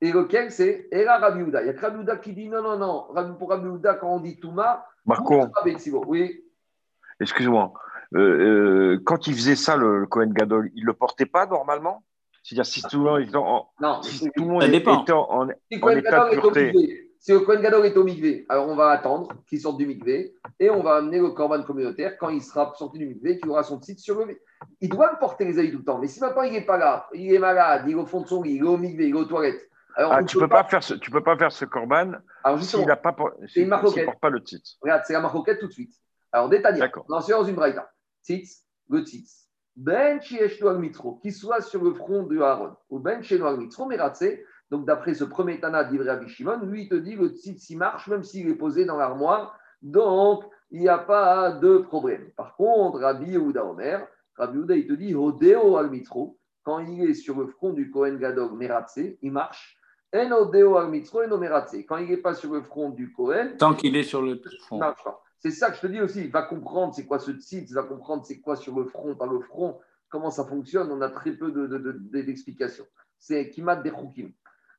Et 0.00 0.12
lequel 0.12 0.52
c'est? 0.52 0.86
Et 0.92 1.02
là, 1.02 1.18
Rabbi 1.18 1.42
Il 1.42 1.52
y 1.52 1.56
a 1.56 1.80
Rabbi 1.80 2.06
qui 2.22 2.34
dit 2.34 2.48
non, 2.48 2.62
non, 2.62 2.78
non. 2.78 3.34
Pour 3.36 3.50
Rabbi 3.50 3.68
quand 4.00 4.14
on 4.14 4.20
dit 4.20 4.38
Touma, 4.38 4.86
Marco. 5.04 5.42
Oui. 6.06 6.44
Excuse-moi. 7.18 7.72
Euh, 8.14 8.20
euh, 8.20 9.02
quand 9.04 9.26
il 9.26 9.34
faisait 9.34 9.56
ça, 9.56 9.76
le, 9.76 10.06
Cohen 10.06 10.30
Gadol, 10.30 10.70
il 10.76 10.82
ne 10.82 10.86
le 10.86 10.92
portait 10.92 11.26
pas 11.26 11.46
normalement? 11.46 12.04
C'est-à-dire 12.44 12.66
si 12.66 12.82
tout 12.82 12.98
le 12.98 13.10
monde 13.10 13.20
est 13.22 13.34
en, 13.34 13.70
non, 13.80 14.02
si 14.02 14.30
tout 14.30 14.44
le 14.44 14.50
monde 14.50 14.62
est 14.62 14.88
en, 15.10 15.30
en 15.30 15.48
état 15.48 16.28
de 16.28 16.30
pureté. 16.30 17.11
Si 17.22 17.30
le 17.30 17.38
Cohen 17.38 17.60
Gadol 17.60 17.86
est 17.86 17.96
au 17.96 18.02
mikvé, 18.02 18.46
alors 18.48 18.66
on 18.66 18.74
va 18.74 18.90
attendre 18.90 19.28
qu'il 19.46 19.60
sorte 19.60 19.78
du 19.78 19.86
mikvé 19.86 20.34
et 20.58 20.70
on 20.70 20.82
va 20.82 20.96
amener 20.96 21.20
le 21.20 21.30
corban 21.30 21.62
communautaire 21.62 22.18
quand 22.18 22.30
il 22.30 22.42
sera 22.42 22.74
sorti 22.76 22.98
du 22.98 23.06
mikvé, 23.06 23.38
qu'il 23.38 23.48
aura 23.48 23.62
son 23.62 23.78
titre 23.78 24.00
sur 24.00 24.18
le 24.18 24.40
Il 24.80 24.88
doit 24.88 25.14
porter 25.20 25.44
les 25.44 25.60
ailes 25.60 25.70
tout 25.70 25.78
le 25.78 25.84
temps. 25.84 26.00
Mais 26.00 26.08
si 26.08 26.18
maintenant 26.18 26.42
il 26.42 26.50
n'est 26.50 26.66
pas 26.66 26.78
là, 26.78 27.08
il 27.14 27.32
est 27.32 27.38
malade, 27.38 27.84
il 27.86 27.92
est 27.92 27.94
au 27.94 28.06
fond 28.06 28.22
de 28.22 28.26
son 28.26 28.42
lit, 28.42 28.56
il 28.56 28.64
est 28.64 28.68
au 28.68 28.76
mikvé, 28.76 29.06
il 29.08 29.14
est 29.14 29.18
aux 29.18 29.24
toilettes, 29.24 29.70
ah, 29.94 30.24
tu 30.24 30.36
ne 30.36 30.42
peux, 30.42 30.48
pas... 30.48 30.64
faire 30.64 30.82
ce, 30.82 30.94
tu 30.94 31.12
peux 31.12 31.22
pas 31.22 31.36
faire 31.36 31.52
ce 31.52 31.64
corban 31.64 32.12
s'il 32.58 32.64
si, 32.64 33.66
porte 33.66 34.20
pas 34.20 34.30
le 34.30 34.42
titre. 34.42 34.70
Regarde, 34.80 35.02
c'est 35.06 35.12
la 35.12 35.20
maroquette 35.20 35.60
tout 35.60 35.68
de 35.68 35.72
suite. 35.72 35.94
Alors, 36.32 36.48
détaillé. 36.48 36.82
On 37.08 37.20
dans 37.20 37.44
une 37.44 37.54
braïta. 37.54 37.88
Tzitz, 38.24 38.64
le 38.88 39.00
tzitz. 39.00 39.48
Ben 39.76 40.18
mitro, 40.78 41.20
qui 41.22 41.30
soit 41.30 41.60
sur 41.60 41.84
le 41.84 41.94
front 41.94 42.24
de 42.24 42.40
Aaron, 42.40 42.74
ou 42.90 42.98
ben 42.98 43.22
al 43.22 43.58
mitro, 43.58 43.86
meratse. 43.86 44.24
Donc, 44.72 44.86
d'après 44.86 45.12
ce 45.12 45.24
premier 45.24 45.60
Tana 45.60 45.84
d'Ivre 45.84 46.08
Abishimon, 46.08 46.60
lui, 46.64 46.84
il 46.84 46.88
te 46.88 46.94
dit 46.94 47.14
le 47.14 47.28
tzitz, 47.28 47.68
il 47.68 47.76
marche, 47.76 48.08
même 48.08 48.22
s'il 48.22 48.48
est 48.48 48.54
posé 48.54 48.86
dans 48.86 48.96
l'armoire. 48.96 49.54
Donc, 49.82 50.44
il 50.70 50.80
n'y 50.80 50.88
a 50.88 50.96
pas 50.96 51.52
de 51.52 51.76
problème. 51.76 52.30
Par 52.38 52.56
contre, 52.56 53.00
Rabbi 53.00 53.32
Yehuda 53.32 53.66
Omer, 53.66 54.08
Rabbi 54.34 54.56
Yehuda, 54.56 54.76
il 54.76 54.86
te 54.86 54.94
dit 54.94 55.14
Odeo 55.14 55.76
al 55.76 55.90
mitro, 55.90 56.38
quand 56.62 56.78
il 56.78 57.04
est 57.04 57.12
sur 57.12 57.38
le 57.38 57.48
front 57.48 57.74
du 57.74 57.90
Kohen 57.90 58.16
Gadog 58.16 58.54
Meratse, 58.54 59.00
il 59.20 59.30
marche 59.30 59.76
quand 60.10 61.96
il 61.98 62.08
n'est 62.08 62.16
pas 62.16 62.34
sur 62.34 62.54
le 62.54 62.62
front 62.62 62.88
du 62.88 63.12
Kohen. 63.12 63.58
Tant 63.58 63.74
qu'il 63.74 63.94
est 63.94 64.04
sur 64.04 64.22
le 64.22 64.40
front. 64.60 64.80
C'est 65.38 65.50
ça 65.50 65.70
que 65.70 65.76
je 65.76 65.82
te 65.82 65.86
dis 65.86 66.00
aussi. 66.00 66.20
Il 66.24 66.30
va 66.30 66.44
comprendre 66.44 66.94
c'est 66.94 67.04
quoi 67.04 67.18
ce 67.18 67.30
titre, 67.32 67.66
il 67.68 67.74
va 67.74 67.82
comprendre 67.82 68.24
c'est 68.24 68.40
quoi 68.40 68.56
sur 68.56 68.74
le 68.78 68.86
front, 68.86 69.14
par 69.16 69.28
le 69.28 69.40
front, 69.40 69.78
comment 70.08 70.30
ça 70.30 70.44
fonctionne. 70.44 70.90
On 70.90 71.02
a 71.02 71.10
très 71.10 71.32
peu 71.32 71.50
d'explications. 72.10 72.84
De, 72.84 72.88
de, 72.88 72.94
c'est 73.18 73.50
Kimat 73.50 73.76
de 73.76 73.90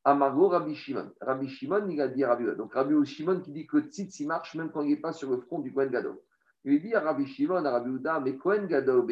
Amago 0.05 0.49
Rabbi 0.49 0.75
Shimon. 0.75 1.11
Rabbi 1.21 1.47
Shimon, 1.47 1.87
il 1.89 2.01
a 2.01 2.09
dit 2.09 2.23
à 2.23 2.29
Rabbi 2.29 2.45
Donc 2.57 2.73
Rabbi 2.73 3.05
Shimon 3.05 3.39
qui 3.39 3.51
dit 3.51 3.65
que 3.65 3.77
le 3.77 3.83
tzitz, 3.83 4.19
il 4.19 4.27
marche 4.27 4.53
même 4.55 4.69
quand 4.69 4.81
il 4.81 4.89
n'est 4.89 4.97
pas 4.97 5.13
sur 5.13 5.29
le 5.29 5.37
front 5.37 5.59
du 5.59 5.71
Kohen 5.73 5.89
Gadol. 5.89 6.17
Il 6.65 6.81
dit 6.81 6.93
à 6.93 6.99
Rabbi 6.99 7.25
Shimon, 7.25 7.63
à 7.63 7.71
Rabbi 7.71 7.89
Uda, 7.89 8.19
mais 8.19 8.37
Kohen 8.37 8.67
Gadol, 8.67 9.05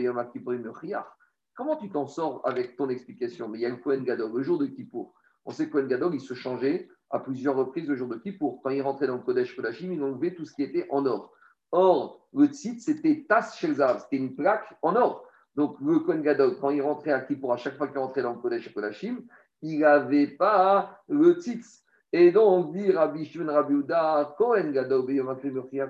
Comment 1.56 1.76
tu 1.78 1.90
t'en 1.90 2.08
sors 2.08 2.42
avec 2.46 2.76
ton 2.76 2.90
explication? 2.90 3.48
Mais 3.48 3.60
il 3.60 3.62
y 3.62 3.66
a 3.66 3.70
le 3.70 3.78
Kohen 3.78 4.04
Gadol, 4.04 4.32
le 4.34 4.44
jour 4.44 4.58
de 4.58 4.66
Kippour 4.66 5.14
On 5.46 5.52
sait 5.52 5.68
que 5.68 5.72
Kohen 5.74 5.88
Gadol, 5.88 6.16
il 6.16 6.22
se 6.22 6.34
changeait 6.34 6.90
à 7.10 7.20
plusieurs 7.20 7.56
reprises 7.56 7.88
le 7.88 7.96
jour 7.96 8.08
de 8.08 8.16
Kippour. 8.16 8.62
Quand 8.62 8.70
il 8.70 8.82
rentrait 8.82 9.08
dans 9.08 9.16
le 9.16 9.22
Kodesh 9.22 9.56
Kodashim, 9.56 9.92
il 9.94 10.04
enlevait 10.04 10.34
tout 10.34 10.46
ce 10.46 10.54
qui 10.54 10.64
était 10.64 10.88
en 10.90 11.06
or. 11.06 11.34
Or, 11.72 12.28
le 12.34 12.48
tzitz, 12.48 12.86
c'était 12.86 13.26
Tas 13.28 13.54
Shelzav, 13.56 14.02
c'était 14.02 14.18
une 14.18 14.36
plaque 14.36 14.78
en 14.82 14.96
or. 14.96 15.26
Donc, 15.56 15.78
le 15.82 16.00
Kohen 16.00 16.22
Gadol, 16.22 16.58
quand 16.60 16.70
il 16.70 16.82
rentrait 16.82 17.12
à 17.12 17.22
Kippour, 17.22 17.54
à 17.54 17.58
chaque 17.58 17.78
fois 17.78 17.88
qu'il 17.88 17.98
rentrait 17.98 18.22
dans 18.22 18.34
le 18.34 18.40
Kodesh 18.40 18.74
Kodashim, 18.74 19.22
il 19.62 19.80
n'avait 19.80 20.28
pas 20.28 21.02
le 21.08 21.34
tzitz. 21.34 21.84
Et 22.14 22.32
donc, 22.32 22.74
dit 22.74 22.92
Rabbi 22.92 23.26
Shimon 23.26 23.54
Rabbi 23.54 23.74
Uda, 23.74 24.36
Kohen 24.38 24.74
Gadol, 24.74 25.06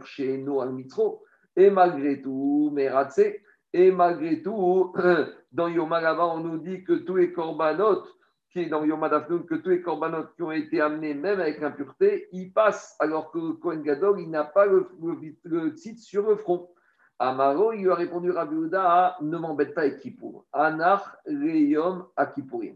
chez 0.03 0.37
nous 0.37 0.61
al 0.61 0.71
Mitro. 0.71 1.23
Et 1.55 1.69
malgré 1.69 2.21
tout, 2.21 2.69
Meratse, 2.73 3.21
et 3.73 3.91
malgré 3.91 4.41
tout, 4.41 4.93
dans 5.51 5.67
Yom 5.67 5.91
on 5.91 6.39
nous 6.39 6.57
dit 6.59 6.83
que 6.83 6.93
tous 6.93 7.15
les 7.15 7.31
korbanot, 7.31 8.03
qui 8.51 8.59
est 8.59 8.65
dans 8.67 8.83
Yom 8.83 9.01
que 9.47 9.55
tous 9.55 9.69
les 9.69 9.81
korbanot 9.81 10.27
qui 10.35 10.43
ont 10.43 10.51
été 10.51 10.79
amenés, 10.79 11.13
même 11.13 11.39
avec 11.39 11.63
impureté, 11.63 12.27
ils 12.31 12.51
passent, 12.51 12.95
alors 12.99 13.31
que 13.31 13.53
Kohen 13.53 13.81
Gadol, 13.81 14.19
il 14.21 14.29
n'a 14.29 14.43
pas 14.43 14.65
le, 14.65 14.87
le, 15.43 15.73
titre 15.73 16.01
sur 16.01 16.27
le 16.27 16.35
front. 16.35 16.69
Amaro, 17.17 17.71
il 17.73 17.83
lui 17.83 17.91
a 17.91 17.95
répondu 17.95 18.31
Rabbi 18.31 18.55
Uda, 18.55 19.17
ne 19.21 19.37
m'embête 19.37 19.73
pas 19.73 19.81
avec 19.81 19.99
Kippour. 19.99 20.45
Anar 20.53 21.17
Reyom 21.25 22.05
à 22.15 22.25
Kippourim. 22.25 22.75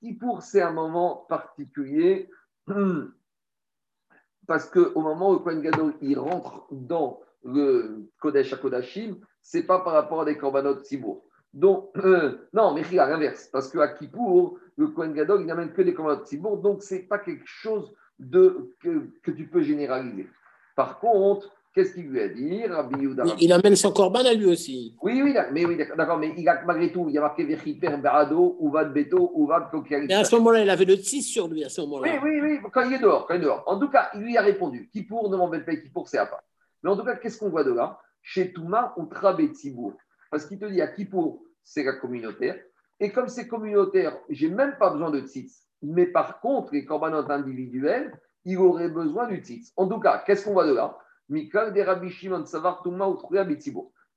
Kippour, 0.00 0.42
c'est 0.42 0.62
un 0.62 0.72
moment 0.72 1.26
particulier 1.28 2.30
parce 4.46 4.68
qu'au 4.68 5.00
moment 5.00 5.32
où 5.32 5.38
Kohen 5.38 5.60
Gadol 5.60 5.94
il 6.00 6.18
rentre 6.18 6.66
dans 6.70 7.20
le 7.44 8.08
Kodesh 8.20 8.52
à 8.52 8.56
Kodashim, 8.56 9.16
ce 9.42 9.58
n'est 9.58 9.64
pas 9.64 9.80
par 9.80 9.92
rapport 9.92 10.22
à 10.22 10.24
des 10.24 10.36
korbanot 10.36 10.80
Tzibour. 10.80 11.24
Donc, 11.52 11.94
non, 12.52 12.74
mais 12.74 12.98
à 12.98 13.08
l'inverse, 13.08 13.48
parce 13.52 13.70
qu'à 13.70 13.88
Kippour, 13.88 14.58
le 14.76 14.88
Kohen 14.88 15.14
Gadol, 15.14 15.42
il 15.42 15.46
n'amène 15.46 15.72
que 15.72 15.82
des 15.82 15.94
korbanot 15.94 16.24
Tzibour, 16.24 16.58
donc 16.58 16.82
ce 16.82 16.94
n'est 16.94 17.02
pas 17.02 17.18
quelque 17.18 17.46
chose 17.46 17.94
que, 18.20 19.30
tu 19.30 19.48
peux 19.48 19.62
généraliser. 19.62 20.28
Par 20.76 20.98
contre, 20.98 21.53
Qu'est-ce 21.74 21.94
qu'il 21.94 22.06
lui 22.06 22.20
a 22.20 22.28
dit, 22.28 22.64
Rabbi 22.66 23.02
Yehuda 23.02 23.24
Il 23.40 23.52
amène 23.52 23.74
son 23.74 23.90
corban 23.90 24.20
à 24.20 24.32
lui 24.32 24.46
aussi. 24.46 24.94
Oui, 25.02 25.20
oui, 25.24 25.34
mais 25.52 25.64
oui, 25.64 25.76
d'accord, 25.76 26.18
mais 26.18 26.32
il 26.36 26.48
a, 26.48 26.62
malgré 26.64 26.92
tout, 26.92 27.06
il 27.08 27.14
y 27.16 27.18
a 27.18 27.20
marqué 27.20 27.42
Vechiper 27.44 27.96
Barado, 27.96 28.56
Uvad 28.60 28.92
Beto, 28.92 29.32
Uvad 29.36 29.70
Kokiarit. 29.72 30.06
Mais 30.06 30.14
à 30.14 30.22
ce 30.22 30.36
moment-là, 30.36 30.60
il 30.60 30.70
avait 30.70 30.84
le 30.84 30.96
6 30.96 31.22
sur 31.22 31.48
lui, 31.48 31.64
à 31.64 31.68
ce 31.68 31.80
moment-là. 31.80 32.12
Oui, 32.22 32.30
oui, 32.30 32.40
oui, 32.40 32.70
quand 32.72 32.82
il 32.82 32.92
est 32.92 33.00
dehors, 33.00 33.26
quand 33.26 33.34
il 33.34 33.40
est 33.40 33.44
dehors. 33.44 33.64
En 33.66 33.80
tout 33.80 33.88
cas, 33.88 34.08
il 34.14 34.20
lui 34.20 34.36
a 34.36 34.42
répondu 34.42 34.88
Kippour, 34.92 35.28
ne 35.28 35.36
m'embête 35.36 35.66
pas, 35.66 35.74
Kippour, 35.74 36.08
c'est 36.08 36.18
à 36.18 36.26
part. 36.26 36.44
Mais 36.84 36.90
en 36.90 36.96
tout 36.96 37.04
cas, 37.04 37.16
qu'est-ce 37.16 37.38
qu'on 37.38 37.50
voit 37.50 37.64
de 37.64 37.72
là? 37.72 37.98
Chez 38.22 38.52
Touma 38.52 38.94
ou 38.96 39.06
Trabetzibour. 39.06 39.94
Parce 40.30 40.46
qu'il 40.46 40.60
te 40.60 40.66
dit 40.66 40.80
à 40.80 40.86
Kippour, 40.86 41.42
c'est 41.64 41.82
la 41.82 41.94
communautaire. 41.94 42.56
Et 43.00 43.10
comme 43.10 43.26
c'est 43.26 43.48
communautaire, 43.48 44.16
j'ai 44.30 44.48
même 44.48 44.76
pas 44.78 44.90
besoin 44.90 45.10
de 45.10 45.20
tzitz. 45.20 45.64
Mais 45.82 46.06
par 46.06 46.40
contre, 46.40 46.72
les 46.72 46.84
corbanotes 46.84 47.30
individuels, 47.30 48.12
il 48.44 48.58
aurait 48.58 48.88
besoin 48.88 49.26
du 49.26 49.38
tzitz. 49.38 49.72
En 49.76 49.88
tout 49.88 49.98
cas, 49.98 50.22
qu'est-ce 50.24 50.44
qu'on 50.44 50.52
voit 50.52 50.66
de 50.66 50.74
là? 50.74 50.96
Mikal 51.28 51.72
de 51.72 51.80
Rabbi 51.80 52.10
Shimon, 52.10 52.44
Savar 52.46 52.82
Touma 52.82 53.08
ou 53.08 53.18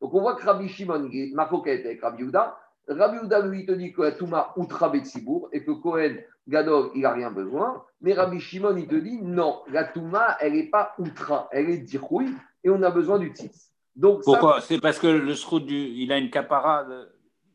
Donc 0.02 0.14
on 0.14 0.22
voit 0.22 0.36
que 0.36 0.46
Rabbi 0.46 0.68
Shimon, 0.68 1.10
il 1.12 1.34
est 1.34 1.86
avec 1.86 2.02
Rabbi 2.02 2.24
Uda. 2.24 2.58
Rabbi 2.88 3.18
lui, 3.50 3.66
te 3.66 3.72
dit 3.74 3.92
que 3.92 4.10
Touma 4.18 4.54
outra 4.56 4.90
Betsibour 4.90 5.50
et 5.52 5.64
que 5.64 5.72
Cohen 5.72 6.16
Gadol, 6.48 6.92
il 6.96 7.02
n'a 7.02 7.12
rien 7.12 7.32
besoin. 7.32 7.84
Mais 8.02 8.14
Rabbi 8.14 8.40
Shimon, 8.40 8.78
il 8.78 8.88
te 8.88 8.96
dit 8.96 9.22
non, 9.22 9.62
la 9.72 9.84
Touma, 9.84 10.38
elle 10.40 10.54
n'est 10.54 10.70
pas 10.70 10.94
outra, 10.98 11.50
elle 11.52 11.70
est 11.70 11.80
dirouille 11.80 12.34
et 12.64 12.70
on 12.70 12.82
a 12.84 12.92
besoin 12.92 13.20
du 13.20 13.30
tzitz. 13.30 13.72
Donc, 13.96 14.24
Pourquoi? 14.24 14.62
C'est 14.62 14.80
parce 14.80 15.00
que 15.00 15.08
le 15.08 15.34
sroud, 15.34 15.70
il 15.70 16.12
a 16.12 16.18
une 16.18 16.30
capara 16.30 16.86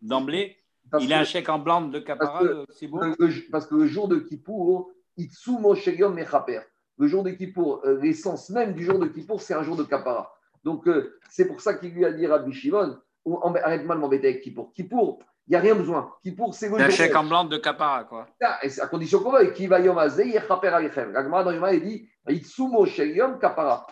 d'emblée 0.03 0.57
Il 1.01 1.12
a 1.12 1.21
un 1.21 1.25
chèque 1.25 1.49
en 1.49 1.59
blanc 1.59 1.83
de 1.83 2.01
capara, 2.01 2.43
c'est 2.71 2.88
bon 2.88 3.15
Parce 3.51 3.67
que 3.67 3.77
le 3.77 3.87
jour 3.87 4.09
de 4.09 4.17
Kippour, 4.17 4.91
Itsumo 5.17 5.75
Shegom 5.75 6.15
Mechaper 6.15 6.62
le 6.99 7.07
jour 7.07 7.23
de 7.23 7.31
Kippour, 7.31 7.83
euh, 7.85 7.99
l'essence 8.01 8.51
même 8.51 8.75
du 8.75 8.85
jour 8.85 8.99
de 8.99 9.07
Kippour, 9.07 9.41
c'est 9.41 9.55
un 9.55 9.63
jour 9.63 9.77
de 9.77 9.83
Kapara. 9.83 10.33
Donc, 10.65 10.87
euh, 10.87 11.19
c'est 11.29 11.47
pour 11.47 11.61
ça 11.61 11.75
qu'il 11.75 11.93
lui 11.93 12.05
a 12.05 12.13
dit 12.13 12.27
Rabbi 12.27 12.53
Shimon, 12.53 12.99
arrête-moi 13.63 13.97
de 13.97 14.01
m'embêter 14.01 14.29
avec 14.29 14.43
Kippour. 14.43 14.73
Kippour, 14.75 15.19
il 15.49 15.51
n'y 15.51 15.57
a 15.57 15.61
rien 15.61 15.75
besoin. 15.75 16.13
Kippour, 16.23 16.55
c'est 16.55 16.69
le 16.69 16.77
Un 16.77 16.91
chèque 16.91 17.17
en 17.17 17.25
blanc 17.25 17.45
de 17.45 17.57
Kapara, 17.57 18.05
quoi. 18.05 18.27
Et 18.63 18.69
c'est 18.69 18.81
à 18.81 18.87
condition 18.87 19.21
qu'on 19.21 19.33
veuille. 19.33 19.53
Qui 19.53 19.67
va 19.67 19.81
yom 19.81 19.99
alechem. 19.99 21.13
L'agma 21.13 21.43
dans 21.43 21.69
il 21.69 21.83
dit 21.83 22.09
Itsumo 22.29 22.87
yom 22.87 23.39
kapara. 23.41 23.87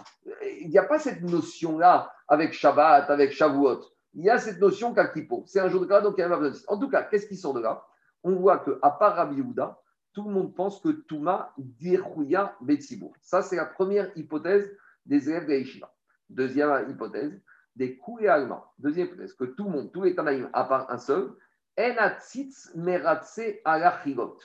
Il 0.61 0.69
n'y 0.69 0.79
a 0.79 0.85
pas 0.85 0.99
cette 0.99 1.23
notion-là 1.23 2.13
avec 2.29 2.53
Shabbat, 2.53 3.11
avec 3.11 3.33
Shavuot. 3.33 3.81
Il 4.15 4.25
y 4.25 4.31
a 4.31 4.39
cette 4.39 4.61
notion 4.61 4.95
qu'à 4.95 5.09
Kippour. 5.09 5.45
C'est 5.47 5.61
un 5.61 5.69
jour 5.69 5.81
de 5.81 5.87
Kapara, 5.87 6.03
donc 6.03 6.15
il 6.19 6.21
y 6.21 6.25
a 6.25 6.29
besoin 6.29 6.61
En 6.69 6.79
tout 6.79 6.89
cas, 6.89 7.03
qu'est-ce 7.03 7.27
qui 7.27 7.37
sort 7.37 7.55
de 7.55 7.61
là? 7.61 7.85
On 8.23 8.33
voit 8.33 8.59
qu'à 8.59 8.91
part 8.91 9.17
Rabbi 9.17 9.37
Yehuda, 9.37 9.77
tout 10.13 10.25
le 10.25 10.31
monde 10.31 10.55
pense 10.55 10.81
que 10.81 10.89
Touma 10.89 11.53
dirouya 11.59 12.57
Betsibour. 12.61 13.13
Ça, 13.21 13.43
c'est 13.43 13.57
la 13.57 13.67
première 13.67 14.11
hypothèse 14.17 14.71
des 15.07 15.29
élèves 15.29 15.47
de 15.47 15.53
Yeshiva. 15.53 15.93
Deuxième 16.29 16.91
hypothèse, 16.91 17.41
des 17.77 17.97
coups 17.97 18.27
allemands. 18.27 18.65
Deuxième 18.79 19.09
hypothèse, 19.09 19.35
que 19.35 19.45
tout 19.45 19.65
le 19.65 19.71
monde, 19.71 19.93
tous 19.93 20.03
les 20.03 20.15
Tanaïm, 20.15 20.49
à 20.53 20.65
part 20.65 20.91
un 20.91 20.99
seul, 20.99 21.33
enatzitz 21.77 22.73
meratse 22.75 23.41
alachigot. 23.65 24.39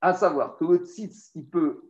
À 0.00 0.14
savoir 0.14 0.56
que 0.56 0.64
le 0.64 0.78
tzitz, 0.78 1.30
il 1.34 1.48
peut 1.48 1.82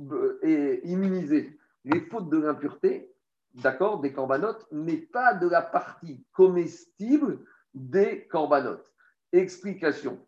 euh, 0.00 0.80
immuniser 0.84 1.58
les 1.84 2.00
fautes 2.00 2.30
de 2.30 2.38
l'impureté, 2.38 3.12
d'accord, 3.54 4.00
des 4.00 4.12
corbanotes, 4.12 4.66
mais 4.70 4.96
pas 4.96 5.34
de 5.34 5.48
la 5.48 5.62
partie 5.62 6.24
comestible 6.32 7.38
des 7.74 8.26
corbanotes. 8.26 8.92
Explication 9.32 10.18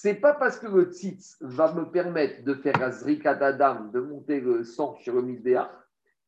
c'est 0.00 0.14
pas 0.14 0.32
parce 0.32 0.60
que 0.60 0.68
le 0.68 0.92
tzitz 0.92 1.36
va 1.40 1.72
me 1.72 1.90
permettre 1.90 2.44
de 2.44 2.54
faire 2.54 2.78
la 2.78 2.92
zrika 2.92 3.34
d'Adam, 3.34 3.90
de 3.92 3.98
monter 3.98 4.38
le 4.38 4.62
sang 4.62 4.94
sur 5.00 5.16
le 5.16 5.22
misbéach, 5.22 5.66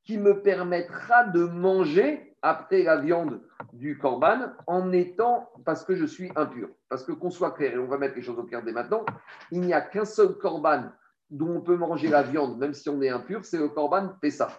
qui 0.03 0.19
me 0.19 0.43
permettra 0.43 1.23
de 1.27 1.45
manger 1.45 2.35
après 2.43 2.83
la 2.83 2.97
viande 2.97 3.41
du 3.73 3.97
korban 3.97 4.51
en 4.67 4.91
étant 4.91 5.49
parce 5.65 5.85
que 5.85 5.95
je 5.95 6.05
suis 6.05 6.33
impur. 6.35 6.69
Parce 6.89 7.05
que 7.05 7.13
qu'on 7.13 7.31
soit 7.31 7.53
clair, 7.53 7.75
et 7.75 7.79
on 7.79 7.87
va 7.87 7.97
mettre 7.97 8.17
les 8.17 8.23
choses 8.23 8.41
au 8.41 8.43
clair 8.43 8.65
dès 8.65 8.73
maintenant, 8.73 9.07
il 9.53 9.61
n'y 9.61 9.73
a 9.73 9.83
qu'un 9.83 10.05
seul 10.05 10.37
korban 10.39 10.91
dont 11.31 11.59
on 11.59 11.61
peut 11.61 11.77
manger 11.77 12.09
la 12.09 12.25
viande 12.25 12.59
même 12.59 12.75
si 12.75 12.89
on 12.89 13.01
est 13.01 13.09
impur, 13.09 13.45
c'est 13.45 13.59
le 13.59 13.69
korban 13.69 14.17
Pessah. 14.21 14.51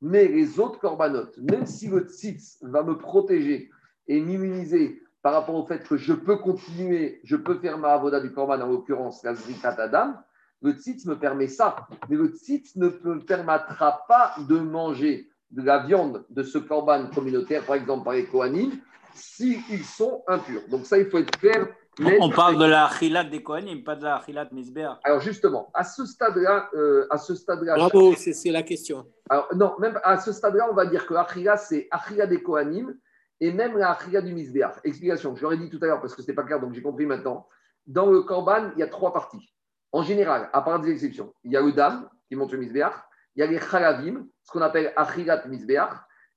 Mais 0.00 0.28
les 0.28 0.60
autres 0.60 0.78
korbanotes, 0.78 1.36
même 1.38 1.66
si 1.66 1.88
le 1.88 2.02
tzitz 2.02 2.58
va 2.62 2.84
me 2.84 2.96
protéger 2.98 3.68
et 4.06 4.20
m'immuniser 4.20 5.02
par 5.24 5.32
rapport 5.32 5.54
au 5.54 5.64
fait 5.64 5.88
que 5.88 5.96
je 5.96 6.12
peux 6.12 6.36
continuer, 6.36 7.18
je 7.24 7.36
peux 7.36 7.58
faire 7.58 7.78
ma 7.78 7.94
avoda 7.94 8.20
du 8.20 8.30
korban, 8.30 8.60
en 8.60 8.68
l'occurrence 8.68 9.22
la 9.24 9.34
zrikat 9.34 9.74
adam, 9.78 10.16
le 10.60 10.72
tzitz 10.72 11.06
me 11.06 11.18
permet 11.18 11.48
ça. 11.48 11.88
Mais 12.10 12.16
le 12.16 12.28
tzitz 12.28 12.76
ne 12.76 12.88
me 12.88 13.20
permettra 13.20 14.04
pas 14.06 14.34
de 14.46 14.58
manger 14.58 15.30
de 15.50 15.62
la 15.62 15.78
viande 15.78 16.26
de 16.28 16.42
ce 16.42 16.58
korban 16.58 17.06
communautaire, 17.06 17.64
par 17.64 17.76
exemple 17.76 18.04
par 18.04 18.12
les 18.12 18.26
Kohanim, 18.26 18.72
s'ils 19.14 19.84
sont 19.84 20.22
impurs. 20.28 20.60
Donc 20.68 20.84
ça, 20.84 20.98
il 20.98 21.06
faut 21.06 21.16
être 21.16 21.38
clair. 21.38 21.68
On 22.20 22.28
parle 22.28 22.58
de 22.58 22.66
la 22.66 22.90
chilat 22.90 23.24
des 23.24 23.42
Kohanim, 23.42 23.82
pas 23.82 23.96
de 23.96 24.04
la 24.04 24.20
chilat 24.26 24.48
misbéa. 24.52 25.00
Alors 25.04 25.20
justement, 25.20 25.70
à 25.72 25.84
ce 25.84 26.04
stade-là, 26.04 26.68
euh, 26.74 27.06
à 27.08 27.16
ce 27.16 27.34
stade-là. 27.34 27.76
Bravo, 27.76 28.14
c'est 28.14 28.50
la 28.50 28.62
question. 28.62 29.06
Alors 29.30 29.48
non, 29.54 29.72
même 29.78 29.98
à 30.04 30.18
ce 30.18 30.32
stade-là, 30.32 30.68
on 30.70 30.74
va 30.74 30.84
dire 30.84 31.06
que 31.06 31.14
achila, 31.14 31.56
c'est 31.56 31.88
achila 31.90 32.26
des 32.26 32.42
Kohanim 32.42 32.94
et 33.40 33.52
même 33.52 33.76
la 33.76 33.92
achia 33.92 34.20
du 34.20 34.32
misbéach. 34.32 34.76
Explication, 34.84 35.34
je 35.36 35.42
l'aurais 35.42 35.56
dit 35.56 35.70
tout 35.70 35.78
à 35.82 35.86
l'heure 35.86 36.00
parce 36.00 36.14
que 36.14 36.22
ce 36.22 36.26
n'était 36.26 36.34
pas 36.34 36.44
clair, 36.44 36.60
donc 36.60 36.72
j'ai 36.72 36.82
compris 36.82 37.06
maintenant. 37.06 37.48
Dans 37.86 38.06
le 38.06 38.22
korban, 38.22 38.70
il 38.74 38.80
y 38.80 38.82
a 38.82 38.86
trois 38.88 39.12
parties. 39.12 39.52
En 39.92 40.02
général, 40.02 40.48
à 40.52 40.62
part 40.62 40.80
des 40.80 40.90
exceptions, 40.90 41.34
il 41.44 41.52
y 41.52 41.56
a 41.56 41.60
le 41.60 41.72
dam 41.72 42.08
qui 42.28 42.36
monte 42.36 42.52
le 42.52 42.58
misbéach, 42.58 42.94
il 43.36 43.40
y 43.40 43.42
a 43.42 43.46
les 43.46 43.58
chalavim, 43.58 44.26
ce 44.42 44.50
qu'on 44.50 44.62
appelle 44.62 44.92
achilat 44.96 45.46
misbéach, 45.46 45.92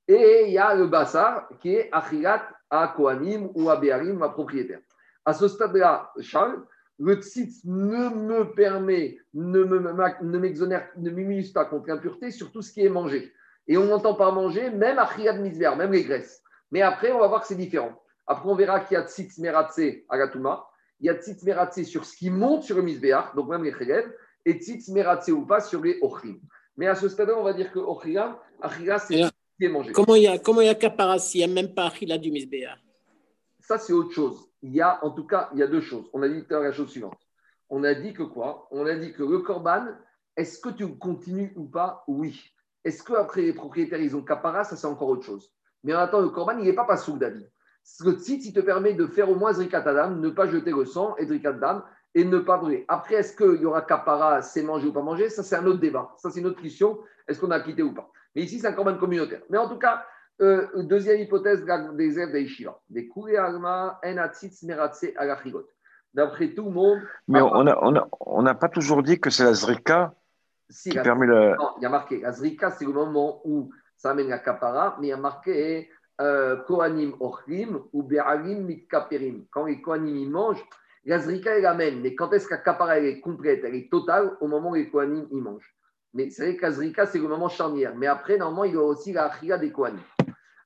et 0.07 0.45
il 0.47 0.53
y 0.53 0.57
a 0.57 0.75
le 0.75 0.87
bassar 0.87 1.47
qui 1.59 1.73
est 1.75 1.89
achilat 1.91 2.47
à 2.69 2.93
kohanim 2.95 3.49
ou 3.55 3.69
à 3.69 3.77
béarim, 3.77 4.21
à 4.21 4.29
propriétaire. 4.29 4.79
À 5.25 5.33
ce 5.33 5.47
stade-là, 5.47 6.11
Charles, 6.19 6.63
le 6.99 7.15
tzitz 7.15 7.63
ne 7.65 8.09
me 8.09 8.53
permet, 8.53 9.19
ne 9.33 10.37
m'exonère, 10.37 10.89
ne 10.97 11.09
m'immunise 11.09 11.51
pas 11.51 11.65
contre 11.65 11.89
l'impureté 11.89 12.31
sur 12.31 12.51
tout 12.51 12.61
ce 12.61 12.71
qui 12.71 12.85
est 12.85 12.89
mangé. 12.89 13.33
Et 13.67 13.77
on 13.77 13.91
entend 13.91 14.15
par 14.15 14.33
manger 14.33 14.69
même 14.69 14.97
achilat 14.97 15.33
misbéach, 15.33 15.77
même 15.77 15.91
les 15.91 16.03
graisses. 16.03 16.41
Mais 16.71 16.81
après, 16.81 17.11
on 17.11 17.19
va 17.19 17.27
voir 17.27 17.41
que 17.41 17.47
c'est 17.47 17.55
différent. 17.55 18.01
Après, 18.25 18.49
on 18.49 18.55
verra 18.55 18.81
qu'il 18.81 18.95
y 18.95 18.97
a 18.97 19.07
tzitz 19.07 19.37
meratse 19.37 19.79
à 20.09 20.17
Gatuma, 20.17 20.67
il 20.99 21.05
y 21.05 21.09
a 21.09 21.15
tzitz 21.15 21.43
meratse 21.43 21.83
sur 21.83 22.05
ce 22.05 22.15
qui 22.15 22.29
monte 22.29 22.63
sur 22.63 22.75
le 22.75 22.81
misbéach, 22.81 23.35
donc 23.35 23.47
même 23.49 23.63
les 23.63 23.71
chelev, 23.71 24.11
et 24.45 24.53
tzitz 24.59 24.89
meratse 24.89 25.29
ou 25.29 25.45
pas 25.45 25.61
sur 25.61 25.81
les 25.81 25.97
ochrim. 26.01 26.39
Mais 26.75 26.87
à 26.87 26.95
ce 26.95 27.07
stade-là, 27.07 27.37
on 27.37 27.43
va 27.43 27.53
dire 27.53 27.71
que 27.71 27.79
ochria, 27.79 28.39
achila, 28.61 28.99
c'est 28.99 29.23
ce 29.23 29.29
qui 29.57 29.65
est 29.65 29.69
mangé. 29.69 29.91
Comment 29.93 30.15
il 30.15 30.23
y 30.23 30.27
a, 30.27 30.37
comment 30.37 30.61
il 30.61 30.67
y 30.67 30.69
a 30.69 30.75
kapara 30.75 31.19
s'il 31.19 31.39
n'y 31.39 31.51
a 31.51 31.53
même 31.53 31.73
pas 31.73 31.87
achila 31.87 32.17
du 32.17 32.31
misbéach 32.31 32.79
Ça, 33.61 33.77
c'est 33.77 33.93
autre 33.93 34.11
chose. 34.11 34.49
Il 34.61 34.73
y 34.73 34.81
a, 34.81 35.03
en 35.05 35.11
tout 35.11 35.25
cas, 35.25 35.49
il 35.53 35.59
y 35.59 35.63
a 35.63 35.67
deux 35.67 35.81
choses. 35.81 36.09
On 36.13 36.21
a 36.21 36.27
dit 36.27 36.43
la 36.49 36.71
chose 36.71 36.89
suivante. 36.89 37.19
On 37.69 37.83
a 37.83 37.93
dit 37.93 38.13
que 38.13 38.23
quoi? 38.23 38.67
On 38.71 38.85
a 38.85 38.95
dit 38.95 39.13
que 39.13 39.23
le 39.23 39.39
korban, 39.39 39.87
est-ce 40.35 40.59
que 40.59 40.69
tu 40.69 40.87
continues 40.97 41.53
ou 41.55 41.65
pas? 41.65 42.03
Oui. 42.07 42.41
Est-ce 42.83 43.03
qu'après 43.03 43.41
les 43.41 43.53
propriétaires, 43.53 44.01
ils 44.01 44.15
ont 44.15 44.21
kapara 44.21 44.63
Ça, 44.63 44.75
c'est 44.75 44.87
encore 44.87 45.09
autre 45.09 45.25
chose. 45.25 45.51
Mais 45.87 45.95
en 45.95 45.99
attendant, 45.99 46.23
le 46.23 46.29
corban, 46.29 46.57
il 46.59 46.65
n'est 46.65 46.73
pas 46.73 46.83
pas 46.83 47.01
David. 47.17 47.49
Le 48.03 48.11
tzitz, 48.11 48.45
il 48.45 48.53
te 48.53 48.59
permet 48.59 48.93
de 48.93 49.07
faire 49.07 49.29
au 49.29 49.35
moins 49.35 49.53
Zrikat 49.53 49.83
Adam, 49.87 50.11
ne 50.11 50.29
pas 50.29 50.45
jeter 50.45 50.71
le 50.71 50.83
sang 50.83 51.15
et 51.17 51.25
Zrikat 51.25 51.53
Dam. 51.53 51.81
et 52.13 52.25
ne 52.25 52.39
pas 52.39 52.57
brûler. 52.57 52.83
Après, 52.89 53.15
est-ce 53.15 53.33
qu'il 53.37 53.61
y 53.61 53.65
aura 53.65 53.81
capara, 53.83 54.41
c'est 54.41 54.63
manger 54.63 54.87
ou 54.87 54.91
pas 54.91 55.01
manger? 55.01 55.29
Ça, 55.29 55.43
c'est 55.43 55.55
un 55.55 55.65
autre 55.65 55.79
débat. 55.79 56.13
Ça, 56.17 56.29
c'est 56.29 56.41
une 56.41 56.47
autre 56.47 56.61
question. 56.61 56.99
Est-ce 57.25 57.39
qu'on 57.39 57.51
a 57.51 57.61
quitté 57.61 57.83
ou 57.83 57.93
pas? 57.93 58.09
Mais 58.35 58.41
ici, 58.41 58.59
c'est 58.59 58.67
un 58.67 58.73
corban 58.73 58.97
communautaire. 58.97 59.41
Mais 59.49 59.57
en 59.57 59.69
tout 59.69 59.77
cas, 59.77 60.03
euh, 60.41 60.67
deuxième 60.83 61.21
hypothèse 61.21 61.63
des 61.93 62.19
élèves 62.19 62.33
d'Aishira. 62.33 62.81
Des 62.89 63.09
alma 63.37 63.97
enatzitz 64.03 64.63
meratse 64.63 65.05
alachigot. 65.15 65.67
D'après 66.13 66.49
tout 66.49 66.65
le 66.65 66.71
monde. 66.71 66.99
Mais 67.29 67.41
on 67.41 67.63
n'a 67.63 67.77
on 67.81 67.95
a, 67.95 68.07
on 68.19 68.45
a 68.45 68.55
pas 68.55 68.67
toujours 68.67 69.03
dit 69.03 69.21
que 69.21 69.29
c'est 69.29 69.45
la 69.45 69.53
zrika 69.53 70.13
qui 70.69 70.89
permet 70.89 71.27
le. 71.27 71.55
Non, 71.55 71.69
il 71.77 71.83
y 71.83 71.85
a 71.85 71.89
marqué. 71.89 72.19
La 72.19 72.33
zrika, 72.33 72.71
c'est 72.71 72.85
le 72.85 72.91
moment 72.91 73.41
où 73.45 73.69
ça 73.97 74.11
amène 74.11 74.29
la 74.29 74.39
capara, 74.39 74.97
mais 74.99 75.07
il 75.07 75.09
y 75.09 75.13
a 75.13 75.17
marqué 75.17 75.89
euh, 76.21 76.57
Kohanim 76.63 77.15
ochlim 77.19 77.79
ou 77.93 78.03
Be'alim 78.03 78.65
mitkaperim. 78.65 79.45
Quand 79.51 79.65
les 79.65 79.81
Kohanim 79.81 80.29
mangent, 80.29 80.63
la 81.05 81.19
zrika, 81.19 81.57
elle 81.57 81.65
amène. 81.65 82.01
Mais 82.01 82.15
quand 82.15 82.31
est-ce 82.33 82.47
que 82.47 82.55
la 82.55 82.99
est 82.99 83.19
complète, 83.19 83.61
elle 83.63 83.75
est 83.75 83.89
totale, 83.89 84.35
au 84.41 84.47
moment 84.47 84.71
où 84.71 84.75
les 84.75 84.89
Kohanim 84.89 85.27
y 85.31 85.41
mangent? 85.41 85.75
Mais 86.13 86.29
c'est 86.29 86.43
vrai 86.43 86.55
que 86.57 86.61
la 86.63 86.71
zrika, 86.71 87.05
c'est 87.05 87.19
le 87.19 87.27
moment 87.27 87.49
charnière. 87.49 87.95
Mais 87.95 88.07
après, 88.07 88.37
normalement, 88.37 88.63
il 88.63 88.73
y 88.73 88.77
a 88.77 88.81
aussi 88.81 89.13
la 89.13 89.31
des 89.57 89.71
Kohanim. 89.71 90.01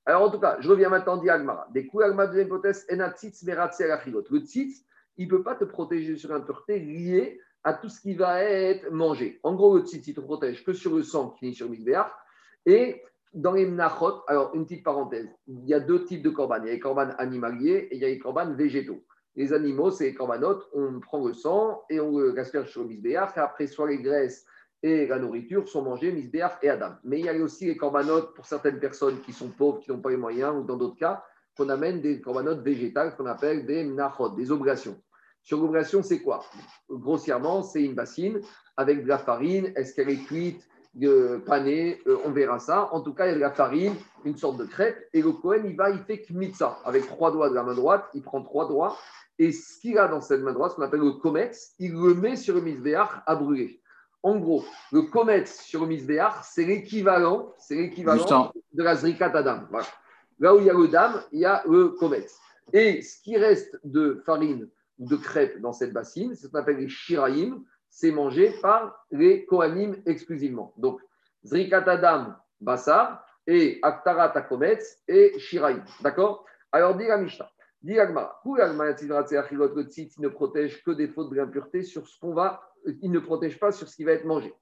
Alors, 0.05 0.23
en 0.23 0.31
tout 0.31 0.39
cas, 0.39 0.57
je 0.59 0.69
reviens 0.69 0.89
maintenant 0.89 1.17
dit 1.17 1.29
Agmara. 1.29 1.67
Des 1.73 1.85
coups, 1.85 2.05
Agmara, 2.05 2.27
deuxième 2.27 2.47
hypothèse, 2.47 2.85
enatzitz 2.89 3.43
meratzi 3.43 3.83
Le 3.83 4.39
tzitz, 4.39 4.83
il 5.17 5.25
ne 5.25 5.29
peut 5.29 5.43
pas 5.43 5.55
te 5.55 5.65
protéger 5.65 6.17
sur 6.17 6.31
l'impureté 6.33 6.79
liée 6.79 7.39
à 7.63 7.73
tout 7.73 7.89
ce 7.89 8.01
qui 8.01 8.15
va 8.15 8.41
être 8.41 8.89
mangé. 8.89 9.39
En 9.43 9.53
gros, 9.53 9.77
le 9.77 9.83
tzitz, 9.83 10.07
il 10.07 10.15
te 10.15 10.21
protège 10.21 10.63
que 10.63 10.73
sur 10.73 10.95
le 10.95 11.03
sang 11.03 11.31
qui 11.31 11.49
est 11.49 11.53
sur 11.53 11.69
le 11.69 11.75
Et 12.65 13.03
dans 13.33 13.53
les 13.53 13.65
mnachot, 13.65 14.23
alors 14.27 14.51
une 14.53 14.65
petite 14.65 14.83
parenthèse, 14.83 15.29
il 15.47 15.65
y 15.67 15.73
a 15.73 15.79
deux 15.79 16.03
types 16.03 16.23
de 16.23 16.29
corbanes. 16.29 16.63
Il 16.63 16.67
y 16.67 16.69
a 16.71 16.73
les 16.73 16.79
corbanes 16.79 17.15
animaliers 17.17 17.87
et 17.91 17.95
il 17.95 18.01
y 18.01 18.05
a 18.05 18.09
les 18.09 18.19
corbanes 18.19 18.55
végétaux. 18.55 19.03
Les 19.35 19.53
animaux, 19.53 19.91
c'est 19.91 20.05
les 20.05 20.13
corbanotes, 20.13 20.67
on 20.73 20.99
prend 20.99 21.25
le 21.25 21.33
sang 21.33 21.83
et 21.89 21.99
on 22.01 22.17
le 22.17 22.33
gaspille 22.33 22.67
sur 22.67 22.81
le 22.81 22.89
misbéach, 22.89 23.37
après, 23.37 23.67
soit 23.67 23.87
les 23.87 24.01
graisses 24.01 24.45
et 24.83 25.07
la 25.07 25.19
nourriture 25.19 25.69
sont 25.69 25.83
mangées, 25.83 26.11
misbéach 26.11 26.57
et 26.61 26.69
Adam. 26.69 26.95
Mais 27.03 27.19
il 27.19 27.25
y 27.25 27.29
a 27.29 27.35
aussi 27.35 27.67
les 27.67 27.77
corbanotes 27.77 28.33
pour 28.33 28.45
certaines 28.45 28.79
personnes 28.79 29.21
qui 29.21 29.31
sont 29.31 29.49
pauvres, 29.49 29.79
qui 29.79 29.91
n'ont 29.91 30.01
pas 30.01 30.09
les 30.09 30.17
moyens, 30.17 30.55
ou 30.57 30.63
dans 30.63 30.75
d'autres 30.75 30.97
cas, 30.97 31.23
qu'on 31.55 31.69
amène 31.69 32.01
des 32.01 32.19
corbanotes 32.19 32.61
végétales 32.61 33.15
qu'on 33.15 33.25
appelle 33.25 33.65
des 33.65 33.83
mnachot, 33.83 34.29
des 34.29 34.51
oblations. 34.51 35.01
Sur 35.43 35.59
l'oblation, 35.59 36.03
c'est 36.03 36.21
quoi? 36.21 36.43
Grossièrement, 36.89 37.63
c'est 37.63 37.83
une 37.83 37.95
bassine 37.95 38.41
avec 38.77 39.03
de 39.03 39.07
la 39.07 39.17
farine. 39.17 39.71
Est-ce 39.75 39.93
qu'elle 39.93 40.09
est 40.09 40.23
cuite? 40.23 40.67
Pané, 41.45 42.01
euh, 42.07 42.17
on 42.25 42.31
verra 42.31 42.59
ça. 42.59 42.89
En 42.93 43.01
tout 43.01 43.13
cas, 43.13 43.27
il 43.27 43.29
y 43.29 43.31
a 43.31 43.35
de 43.35 43.39
la 43.39 43.51
farine, 43.51 43.95
une 44.25 44.37
sorte 44.37 44.57
de 44.57 44.65
crêpe. 44.65 44.97
Et 45.13 45.21
le 45.21 45.31
Cohen, 45.31 45.63
il 45.65 45.75
va, 45.75 45.89
il 45.89 45.99
fait 45.99 46.21
kmitza. 46.21 46.79
Avec 46.85 47.07
trois 47.07 47.31
doigts 47.31 47.49
de 47.49 47.55
la 47.55 47.63
main 47.63 47.73
droite, 47.73 48.05
il 48.13 48.21
prend 48.21 48.41
trois 48.41 48.67
doigts. 48.67 48.97
Et 49.39 49.51
ce 49.51 49.79
qu'il 49.79 49.97
a 49.97 50.07
dans 50.07 50.21
cette 50.21 50.41
main 50.41 50.53
droite, 50.53 50.71
ce 50.71 50.75
qu'on 50.75 50.83
appelle 50.83 50.99
le 50.99 51.13
kometz, 51.13 51.73
il 51.79 51.93
le 51.93 52.13
met 52.13 52.35
sur 52.35 52.53
le 52.55 52.61
misbéach 52.61 53.23
à 53.25 53.35
brûler. 53.35 53.81
En 54.23 54.37
gros, 54.37 54.63
le 54.91 55.01
kometz 55.03 55.61
sur 55.61 55.81
le 55.81 55.87
misbéach, 55.87 56.43
c'est 56.43 56.65
l'équivalent, 56.65 57.55
c'est 57.57 57.75
l'équivalent 57.75 58.51
de 58.73 58.83
la 58.83 58.95
zrikat 58.95 59.35
adam. 59.35 59.61
Là 60.39 60.53
où 60.53 60.59
il 60.59 60.65
y 60.65 60.69
a 60.69 60.73
le 60.73 60.87
dam, 60.87 61.23
il 61.31 61.39
y 61.39 61.45
a 61.45 61.63
le 61.67 61.89
kometz. 61.89 62.37
Et 62.73 63.01
ce 63.01 63.19
qui 63.21 63.35
reste 63.37 63.79
de 63.83 64.21
farine 64.25 64.69
ou 64.99 65.07
de 65.07 65.15
crêpe 65.15 65.59
dans 65.59 65.73
cette 65.73 65.93
bassine, 65.93 66.35
c'est 66.35 66.45
ce 66.45 66.51
qu'on 66.51 66.59
appelle 66.59 66.77
les 66.77 66.89
shiraim 66.89 67.63
c'est 67.91 68.11
mangé 68.11 68.51
par 68.61 69.05
les 69.11 69.45
Kohanim 69.45 70.01
exclusivement. 70.07 70.73
Donc, 70.77 70.99
Zrikat 71.45 71.83
Adam, 71.87 72.33
Bassar, 72.59 73.23
et 73.45 73.79
Aktarat 73.81 74.35
Akometz 74.35 75.01
et 75.07 75.37
Shiraï. 75.37 75.81
D'accord? 76.01 76.45
Alors, 76.71 76.95
dit 76.95 77.05
la 77.07 77.17
Mishnah. 77.17 77.49
Dit 77.81 77.95
le 77.95 79.83
tzit 79.83 80.11
ne 80.19 80.27
protège 80.27 80.83
que 80.83 80.91
des 80.91 81.07
fautes 81.07 81.31
de 81.31 81.35
l'impureté 81.35 81.81
sur 81.83 82.07
ce 82.07 82.19
qu'on 82.19 82.33
va, 82.33 82.61
il 83.01 83.11
ne 83.11 83.19
protège 83.19 83.59
pas 83.59 83.71
sur 83.71 83.87
ce 83.87 83.95
qui 83.95 84.03
va 84.03 84.11
être 84.11 84.25
mangé. 84.25 84.53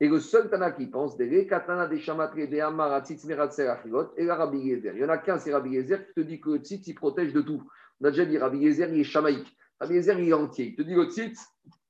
Et 0.00 0.08
le 0.08 0.18
seul 0.18 0.50
Tana 0.50 0.72
qui 0.72 0.86
pense, 0.86 1.16
des 1.16 1.46
Katana 1.46 1.86
des 1.86 2.00
Chamatre 2.00 2.34
des 2.34 2.60
Amara 2.60 3.02
meratzer 3.24 3.68
achilot, 3.68 4.12
et 4.16 4.24
la 4.24 4.34
Rabbi 4.34 4.58
Yezer. 4.58 4.94
Il 4.94 5.00
y 5.00 5.04
en 5.04 5.10
a 5.10 5.18
qu'un, 5.18 5.38
c'est 5.38 5.52
Rabbi 5.52 5.70
Yezer 5.70 6.06
qui 6.06 6.14
te 6.14 6.20
dit 6.20 6.40
que 6.40 6.50
le 6.50 6.58
tzit, 6.58 6.82
il 6.86 6.94
protège 6.94 7.32
de 7.32 7.42
tout. 7.42 7.62
On 8.00 8.06
a 8.06 8.10
déjà 8.10 8.24
dit, 8.24 8.38
Rabbi 8.38 8.58
Yezer, 8.58 8.88
il 8.90 9.00
est 9.00 9.04
chamaïque. 9.04 9.56
Rabbi 9.78 9.94
Yezer, 9.94 10.18
il 10.18 10.30
est 10.30 10.32
entier. 10.32 10.68
Il 10.70 10.76
te 10.76 10.82
dit 10.82 10.94
le 10.94 11.04
tzit, 11.04 11.36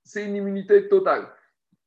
c'est 0.04 0.24
une 0.24 0.36
immunité 0.36 0.88
totale. 0.88 1.28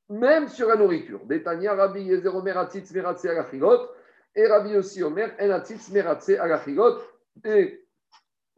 Même 0.10 0.48
sur 0.48 0.68
la 0.68 0.76
nourriture. 0.76 1.26
Détania, 1.26 1.74
Rabbi 1.74 2.02
Yezer 2.02 2.36
Omer 2.36 2.58
Atzitz 2.58 2.92
Meratze 2.94 3.26
Alachigot, 3.26 3.90
et 4.36 4.48
Rabbi 4.48 4.76
aussi 4.78 5.02
Omer 5.04 5.36
En 5.40 5.50
Atzitz 5.50 5.90
Meratze 5.92 6.32
Alachigot, 6.32 7.00
et 7.44 7.86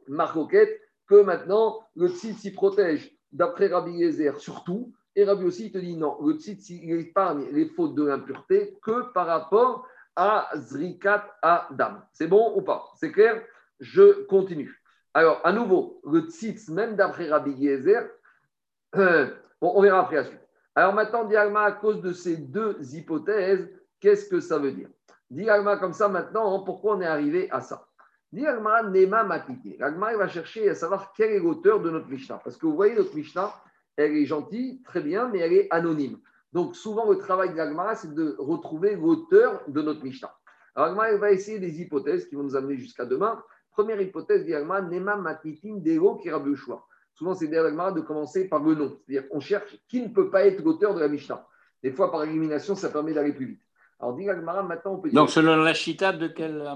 Marcoquette, 0.08 0.82
que 1.08 1.22
maintenant, 1.22 1.80
le 1.96 2.10
tzitz 2.10 2.40
s'y 2.40 2.52
protège, 2.52 3.18
d'après 3.32 3.68
Rabbi 3.68 3.92
Yezer, 3.92 4.40
surtout, 4.40 4.94
et 5.16 5.24
Rabbi 5.24 5.46
aussi 5.46 5.72
te 5.72 5.78
dit 5.78 5.98
non, 5.98 6.18
le 6.24 6.34
tzitz 6.34 6.70
il 6.70 6.92
épargne 7.00 7.48
les 7.52 7.66
fautes 7.66 7.96
de 7.96 8.04
l'impureté 8.04 8.78
que 8.84 9.12
par 9.14 9.26
rapport 9.26 9.88
à 10.16 10.50
Zrikat 10.56 11.26
Adam. 11.42 12.02
C'est 12.14 12.28
bon 12.28 12.54
ou 12.56 12.62
pas? 12.62 12.86
C'est 12.96 13.12
clair? 13.12 13.44
Je 13.80 14.26
continue. 14.26 14.82
Alors, 15.14 15.42
à 15.44 15.52
nouveau, 15.52 16.02
le 16.06 16.22
tzitz, 16.22 16.70
même 16.70 16.96
d'après 16.96 17.30
Rabbi 17.30 17.52
Yezer, 17.52 18.10
euh, 18.96 19.28
Bon, 19.62 19.74
on 19.76 19.82
verra 19.82 20.02
après 20.02 20.18
la 20.18 20.24
suite. 20.26 20.42
Alors 20.76 20.94
maintenant, 20.94 21.24
Diagma, 21.26 21.62
à 21.62 21.72
cause 21.72 22.02
de 22.02 22.14
ces 22.14 22.38
deux 22.38 22.78
hypothèses, 22.94 23.68
qu'est-ce 24.00 24.30
que 24.30 24.40
ça 24.40 24.60
veut 24.60 24.72
dire? 24.72 24.90
Diagma, 25.32 25.78
comme 25.78 25.94
ça, 25.94 26.08
maintenant, 26.08 26.60
pourquoi 26.60 26.96
on 26.96 27.02
est 27.02 27.08
arrivé 27.08 27.50
à 27.52 27.62
ça? 27.62 27.88
Diagma, 28.32 28.84
Nema 28.84 29.24
Matiki. 29.24 29.78
Diagma, 29.78 30.12
il 30.12 30.18
va 30.18 30.28
chercher 30.28 30.70
à 30.70 30.76
savoir 30.76 31.14
quel 31.14 31.32
est 31.32 31.40
l'auteur 31.40 31.82
de 31.82 31.90
notre 31.90 32.08
Mishnah. 32.08 32.40
Parce 32.44 32.58
que 32.58 32.66
vous 32.68 32.76
voyez, 32.76 32.94
notre 32.96 33.16
Mishnah, 33.16 33.54
elle 33.96 34.16
est 34.16 34.26
gentille, 34.26 34.84
très 34.84 35.02
bien, 35.02 35.28
mais 35.30 35.40
elle 35.40 35.54
est 35.54 35.68
anonyme. 35.72 36.20
Donc 36.54 36.76
souvent, 36.76 37.10
le 37.10 37.18
travail 37.18 37.54
de 37.54 37.62
c'est 37.96 38.14
de 38.14 38.36
retrouver 38.38 38.96
l'auteur 38.96 39.64
de 39.68 39.82
notre 39.82 40.04
Mishnah. 40.04 40.34
Alors, 40.76 41.06
il 41.12 41.18
va 41.18 41.32
essayer 41.32 41.58
des 41.58 41.82
hypothèses 41.82 42.28
qui 42.28 42.36
vont 42.36 42.44
nous 42.44 42.56
amener 42.56 42.78
jusqu'à 42.78 43.06
demain. 43.06 43.42
Première 43.72 44.00
hypothèse, 44.00 44.46
Diagma, 44.46 44.82
Nema 44.82 45.16
Matikin 45.16 45.78
Dego 45.78 46.18
Kirabushua. 46.18 46.86
Souvent, 47.18 47.34
c'est 47.34 47.48
derrière 47.48 47.94
de 47.94 48.02
commencer 48.02 48.48
par 48.48 48.62
le 48.62 48.76
nom. 48.76 49.00
C'est-à-dire 49.08 49.28
qu'on 49.28 49.40
cherche 49.40 49.76
qui 49.88 50.04
ne 50.04 50.10
peut 50.10 50.30
pas 50.30 50.46
être 50.46 50.64
l'auteur 50.64 50.94
de 50.94 51.00
la 51.00 51.08
Mishnah. 51.08 51.48
Des 51.82 51.92
fois, 51.92 52.12
par 52.12 52.24
élimination, 52.24 52.76
ça 52.76 52.90
permet 52.90 53.12
d'aller 53.12 53.34
plus 53.34 53.48
vite. 53.48 53.62
Alors, 54.00 54.16
dit 54.16 54.30
Agmara, 54.30 54.62
maintenant, 54.62 54.94
on 54.94 54.98
peut 55.00 55.10
dire. 55.10 55.20
Donc, 55.20 55.32
selon 55.32 55.56
la 55.56 55.74
Chita, 55.74 56.14
de 56.14 56.28
quel 56.28 56.62
euh, 56.62 56.76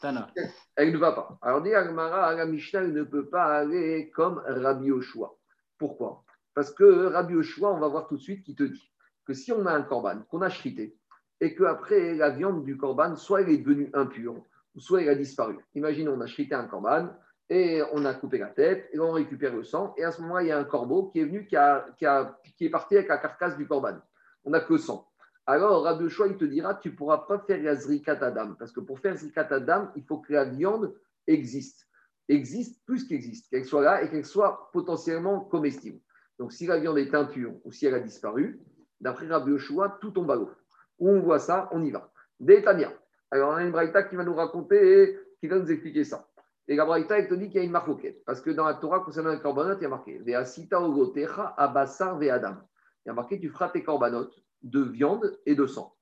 Tana 0.00 0.30
Elle 0.74 0.90
ne 0.90 0.96
va 0.96 1.12
pas. 1.12 1.38
Alors, 1.42 1.60
dit 1.60 1.74
Agmara, 1.74 2.34
la 2.34 2.46
Mishnah, 2.46 2.80
elle 2.80 2.94
ne 2.94 3.02
peut 3.02 3.26
pas 3.26 3.44
aller 3.58 4.10
comme 4.14 4.42
Rabbi 4.46 4.90
Oshua. 4.90 5.36
Pourquoi? 5.76 6.24
Parce 6.54 6.72
que 6.72 7.12
Rabbi 7.12 7.34
Oshua, 7.34 7.70
on 7.70 7.78
va 7.78 7.88
voir 7.88 8.06
tout 8.06 8.16
de 8.16 8.22
suite, 8.22 8.42
qui 8.42 8.54
te 8.54 8.62
dit 8.62 8.90
que 9.26 9.34
si 9.34 9.52
on 9.52 9.66
a 9.66 9.72
un 9.72 9.82
korban, 9.82 10.22
qu'on 10.30 10.40
a 10.40 10.48
chrité, 10.48 10.96
et 11.42 11.54
qu'après, 11.54 12.14
la 12.14 12.30
viande 12.30 12.64
du 12.64 12.78
korban, 12.78 13.16
soit 13.16 13.42
elle 13.42 13.50
est 13.50 13.58
devenue 13.58 13.90
impure, 13.92 14.36
soit 14.78 15.02
elle 15.02 15.10
a 15.10 15.14
disparu. 15.14 15.58
Imaginons, 15.74 16.14
on 16.14 16.20
a 16.22 16.26
chrité 16.26 16.54
un 16.54 16.64
korban, 16.64 17.10
et 17.50 17.82
on 17.92 18.04
a 18.04 18.14
coupé 18.14 18.38
la 18.38 18.48
tête, 18.48 18.88
et 18.92 18.98
on 18.98 19.12
récupère 19.12 19.54
le 19.54 19.64
sang, 19.64 19.94
et 19.98 20.04
à 20.04 20.10
ce 20.10 20.20
moment-là, 20.22 20.42
il 20.42 20.48
y 20.48 20.52
a 20.52 20.58
un 20.58 20.64
corbeau 20.64 21.10
qui 21.10 21.20
est 21.20 21.24
venu, 21.24 21.46
qui, 21.46 21.56
a, 21.56 21.86
qui, 21.96 22.64
est 22.64 22.70
parti 22.70 22.96
avec 22.96 23.08
la 23.08 23.18
carcasse 23.18 23.56
du 23.56 23.66
corban. 23.66 23.98
On 24.44 24.50
n'a 24.50 24.60
que 24.60 24.72
le 24.72 24.78
sang. 24.78 25.08
Alors, 25.46 25.84
Rabbi 25.84 26.08
Choix, 26.08 26.28
il 26.28 26.38
te 26.38 26.44
dira, 26.46 26.74
tu 26.74 26.90
ne 26.90 26.94
pourras 26.96 27.18
pas 27.18 27.38
faire 27.40 27.62
la 27.62 27.76
zrikat 27.76 28.18
adam, 28.22 28.54
parce 28.58 28.72
que 28.72 28.80
pour 28.80 28.98
faire 28.98 29.16
zrikat 29.16 29.48
adam, 29.50 29.90
il 29.94 30.04
faut 30.04 30.18
que 30.18 30.32
la 30.32 30.44
viande 30.44 30.94
existe. 31.26 31.86
Existe 32.28 32.82
plus 32.86 33.06
qu'existe, 33.06 33.50
qu'elle 33.50 33.66
soit 33.66 33.82
là 33.82 34.02
et 34.02 34.08
qu'elle 34.08 34.24
soit 34.24 34.70
potentiellement 34.72 35.40
comestible. 35.40 36.00
Donc, 36.38 36.52
si 36.52 36.66
la 36.66 36.78
viande 36.78 36.96
est 36.96 37.14
impure 37.14 37.52
ou 37.64 37.72
si 37.72 37.84
elle 37.84 37.94
a 37.94 38.00
disparu, 38.00 38.58
d'après 39.00 39.26
Rabbi 39.26 39.58
Choix, 39.58 39.98
tout 40.00 40.10
tombe 40.10 40.30
à 40.30 40.36
l'eau. 40.36 40.50
Où 40.98 41.10
on 41.10 41.20
voit 41.20 41.38
ça, 41.38 41.68
on 41.72 41.84
y 41.84 41.90
va. 41.90 42.10
Détania. 42.40 42.92
Alors, 43.30 43.50
on 43.50 43.56
a 43.56 43.62
une 43.62 43.72
braïta 43.72 44.02
qui 44.04 44.16
va 44.16 44.24
nous 44.24 44.34
raconter 44.34 45.02
et 45.02 45.18
qui 45.38 45.46
va 45.46 45.58
nous 45.58 45.70
expliquer 45.70 46.04
ça. 46.04 46.26
Et 46.66 46.76
la 46.76 46.84
Braïta, 46.84 47.18
elle 47.18 47.28
te 47.28 47.34
dit 47.34 47.48
qu'il 47.48 47.56
y 47.56 47.60
a 47.60 47.64
une 47.64 47.70
marquette. 47.70 48.24
Parce 48.24 48.40
que 48.40 48.50
dans 48.50 48.64
la 48.64 48.74
Torah, 48.74 49.00
concernant 49.00 49.32
les 49.32 49.40
corbanotes, 49.40 49.78
il 49.80 49.82
y 49.82 49.86
a 49.86 49.90
marqué 49.90 50.18
Veasita 50.18 50.80
ogotecha 50.80 51.54
abasar 51.56 52.18
ve'adam. 52.18 52.64
Il 53.04 53.08
y 53.08 53.10
a 53.10 53.14
marqué 53.14 53.38
Tu 53.38 53.50
feras 53.50 53.68
tes 53.68 53.84
corbanotes 53.84 54.34
de 54.62 54.80
viande 54.80 55.38
et 55.44 55.54
de 55.54 55.66
sang. 55.66 55.94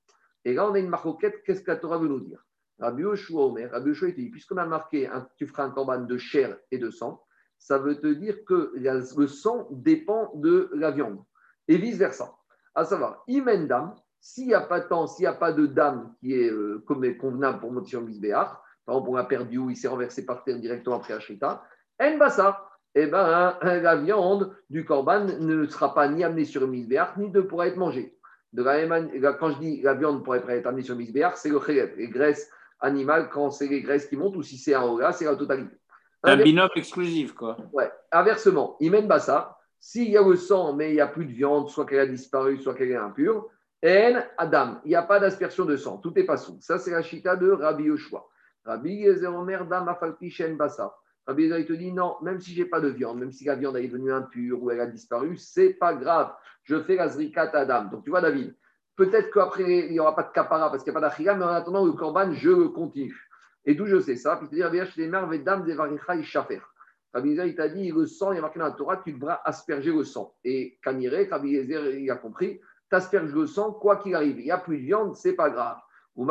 Et 0.45 0.55
là, 0.55 0.69
on 0.69 0.75
a 0.75 0.79
une 0.79 0.89
marquette. 0.89 1.43
Qu'est-ce 1.45 1.63
que 1.63 1.71
la 1.71 1.77
Torah 1.77 1.99
veut 1.99 2.09
nous 2.09 2.21
dire? 2.21 2.45
Rabbi 2.79 3.03
Yoshua 3.03 3.47
Omer, 3.47 3.71
Rabbi 3.71 3.89
Yoshua, 3.89 4.09
il 4.09 4.15
te 4.15 4.21
dit 4.21 4.31
Puisqu'on 4.31 4.57
a 4.57 4.67
marqué 4.67 5.11
Tu 5.37 5.47
feras 5.47 5.65
un 5.65 5.71
corban 5.71 6.01
de 6.01 6.17
chair 6.17 6.57
et 6.71 6.79
de 6.79 6.91
sang, 6.91 7.23
ça 7.59 7.79
veut 7.79 8.01
te 8.01 8.07
dire 8.07 8.45
que 8.45 8.73
le 8.77 9.27
sang 9.27 9.69
dépend 9.71 10.33
de 10.35 10.71
la 10.75 10.91
viande. 10.91 11.23
Et 11.69 11.77
vice-versa. 11.77 12.37
À 12.75 12.85
savoir, 12.85 13.23
imendam, 13.27 13.95
s'il 14.21 14.47
n'y 14.47 14.55
a 14.55 14.61
pas 14.61 14.81
tant, 14.81 15.07
s'il 15.07 15.25
n'y 15.25 15.29
a 15.29 15.35
pas 15.35 15.53
de 15.53 15.67
dame 15.67 16.15
qui 16.21 16.33
est 16.33 16.51
euh, 16.51 16.83
convenable 16.87 17.61
pour 17.61 17.87
sur 17.87 18.01
Misbéach, 18.01 18.62
par 18.87 18.97
exemple, 18.97 19.11
on 19.11 19.17
a 19.17 19.25
perdu 19.25 19.59
ou 19.59 19.71
il 19.71 19.77
s'est 19.77 19.89
renversé 19.89 20.25
par 20.27 20.45
terre 20.45 20.59
directement 20.59 20.97
après 20.97 21.15
Ashrita, 21.15 21.63
en 22.01 22.19
bassa, 22.19 22.69
eh 22.95 23.07
ben, 23.07 23.57
la 23.63 23.97
viande 23.97 24.55
du 24.69 24.85
korban 24.85 25.25
ne 25.25 25.67
sera 25.67 25.95
pas 25.95 26.09
ni 26.09 26.25
amenée 26.25 26.45
sur 26.45 26.67
misbéach, 26.67 27.17
ni 27.17 27.31
ne 27.31 27.41
pourra 27.41 27.69
être 27.69 27.77
mangée. 27.77 28.17
De 28.53 28.63
la 28.63 29.33
quand 29.35 29.51
je 29.53 29.59
dis 29.59 29.83
la 29.83 29.95
viande 29.95 30.23
pourrait 30.25 30.43
être 30.49 30.67
amenée 30.67 30.83
sur 30.83 30.97
misbéach, 30.97 31.37
c'est 31.37 31.49
le 31.49 31.61
chélep, 31.61 31.97
les 31.97 32.09
graisses 32.09 32.51
animales, 32.81 33.31
quand 33.31 33.51
c'est 33.51 33.69
les 33.69 33.81
graisses 33.81 34.07
qui 34.07 34.17
montent, 34.17 34.37
ou 34.37 34.43
si 34.43 34.59
c'est 34.59 34.75
un 34.75 34.81
roga, 34.81 35.13
c'est 35.13 35.25
la 35.25 35.37
totalité. 35.37 35.77
Un 36.25 36.37
binocle 36.37 36.79
exclusif, 36.79 37.33
quoi. 37.33 37.57
Ouais. 37.73 37.91
Inversement, 38.13 38.77
imen 38.81 39.09
bassa, 39.09 39.57
S'il 39.81 40.11
y 40.11 40.17
a 40.17 40.23
le 40.23 40.37
sang, 40.37 40.75
mais 40.75 40.91
il 40.91 40.95
n'y 40.95 41.01
a 41.01 41.09
plus 41.09 41.27
de 41.27 41.33
viande, 41.33 41.69
soit 41.69 41.87
qu'elle 41.87 42.01
a 42.01 42.07
disparu, 42.07 42.59
soit 42.59 42.75
qu'elle 42.75 42.93
est 42.93 42.97
impure, 42.97 43.49
en 43.85 44.23
Adam, 44.39 44.81
il 44.85 44.91
n'y 44.91 44.95
a 44.95 45.03
pas 45.03 45.19
d'aspersion 45.19 45.65
de 45.65 45.77
sang, 45.77 45.99
tout 45.99 46.17
est 46.17 46.25
pas 46.25 46.37
sous. 46.37 46.57
Ça, 46.61 46.79
c'est 46.79 46.93
la 46.93 47.03
chita 47.03 47.35
de 47.35 47.51
Rabbi 47.51 47.85
Yoshua. 47.85 48.25
Rabbi 48.65 48.95
Yezer 48.95 49.35
Omer 49.35 49.67
Dam 49.67 49.89
Afalpishen 49.89 50.57
Bassa. 50.57 50.95
Rabbi 51.27 51.45
Yezer, 51.45 51.59
il 51.61 51.67
te 51.67 51.73
dit 51.73 51.93
non, 51.93 52.17
même 52.23 52.41
si 52.41 52.53
j'ai 52.53 52.65
pas 52.65 52.81
de 52.81 52.89
viande, 52.89 53.19
même 53.19 53.33
si 53.33 53.45
la 53.45 53.55
viande 53.55 53.77
est 53.77 53.89
devenue 53.89 54.13
impure 54.13 54.63
ou 54.63 54.71
elle 54.71 54.81
a 54.81 54.87
disparu, 54.87 55.37
c'est 55.37 55.75
pas 55.75 55.95
grave. 55.95 56.33
Je 56.65 56.81
fais 56.83 56.97
la 56.97 57.09
zrikat 57.09 57.51
Adam. 57.53 57.85
Donc 57.85 58.05
tu 58.05 58.11
vois, 58.11 58.21
David, 58.21 58.55
peut-être 58.97 59.31
qu'après, 59.33 59.87
il 59.87 59.93
n'y 59.93 60.01
aura 60.01 60.15
pas 60.15 60.25
de 60.25 60.33
kapara 60.33 60.71
parce 60.71 60.83
qu'il 60.83 60.93
n'y 60.93 60.99
a 60.99 61.01
pas 61.01 61.09
d'achira, 61.09 61.35
mais 61.35 61.45
en 61.45 61.49
attendant 61.49 61.85
le 61.85 61.93
korban, 61.93 62.33
je 62.33 62.67
continue. 62.69 63.29
Et 63.65 63.75
d'où 63.75 63.87
je 63.87 64.01
sais 64.01 64.17
ça? 64.17 64.37
Puis 64.37 64.49
dit, 64.49 64.63
Rabbi 64.63 64.79
Ishafer. 66.21 66.61
Rabbi 67.15 67.29
Yezer, 67.29 67.47
il 67.47 67.55
t'a 67.55 67.69
dit, 67.69 67.93
le 67.93 68.07
sang, 68.07 68.33
il 68.33 68.37
y 68.37 68.39
a 68.39 68.41
marqué 68.41 68.59
dans 68.59 68.65
la 68.65 68.73
Torah, 68.73 68.97
tu 68.97 69.13
devras 69.13 69.41
asperger 69.45 69.93
le 69.93 70.05
sang. 70.05 70.35
Et 70.45 70.79
Kanire, 70.83 71.29
Rabbi 71.31 71.51
Yezer, 71.51 71.99
il 71.99 72.11
a 72.11 72.17
compris, 72.17 72.61
t'asperges 72.89 73.33
le 73.33 73.47
sang, 73.47 73.73
quoi 73.73 73.97
qu'il 73.97 74.15
arrive. 74.15 74.39
Il 74.39 74.45
n'y 74.45 74.51
a 74.51 74.59
plus 74.59 74.79
de 74.79 74.83
viande, 74.85 75.15
c'est 75.15 75.35
pas 75.35 75.51
grave. 75.51 75.79
Et 76.19 76.25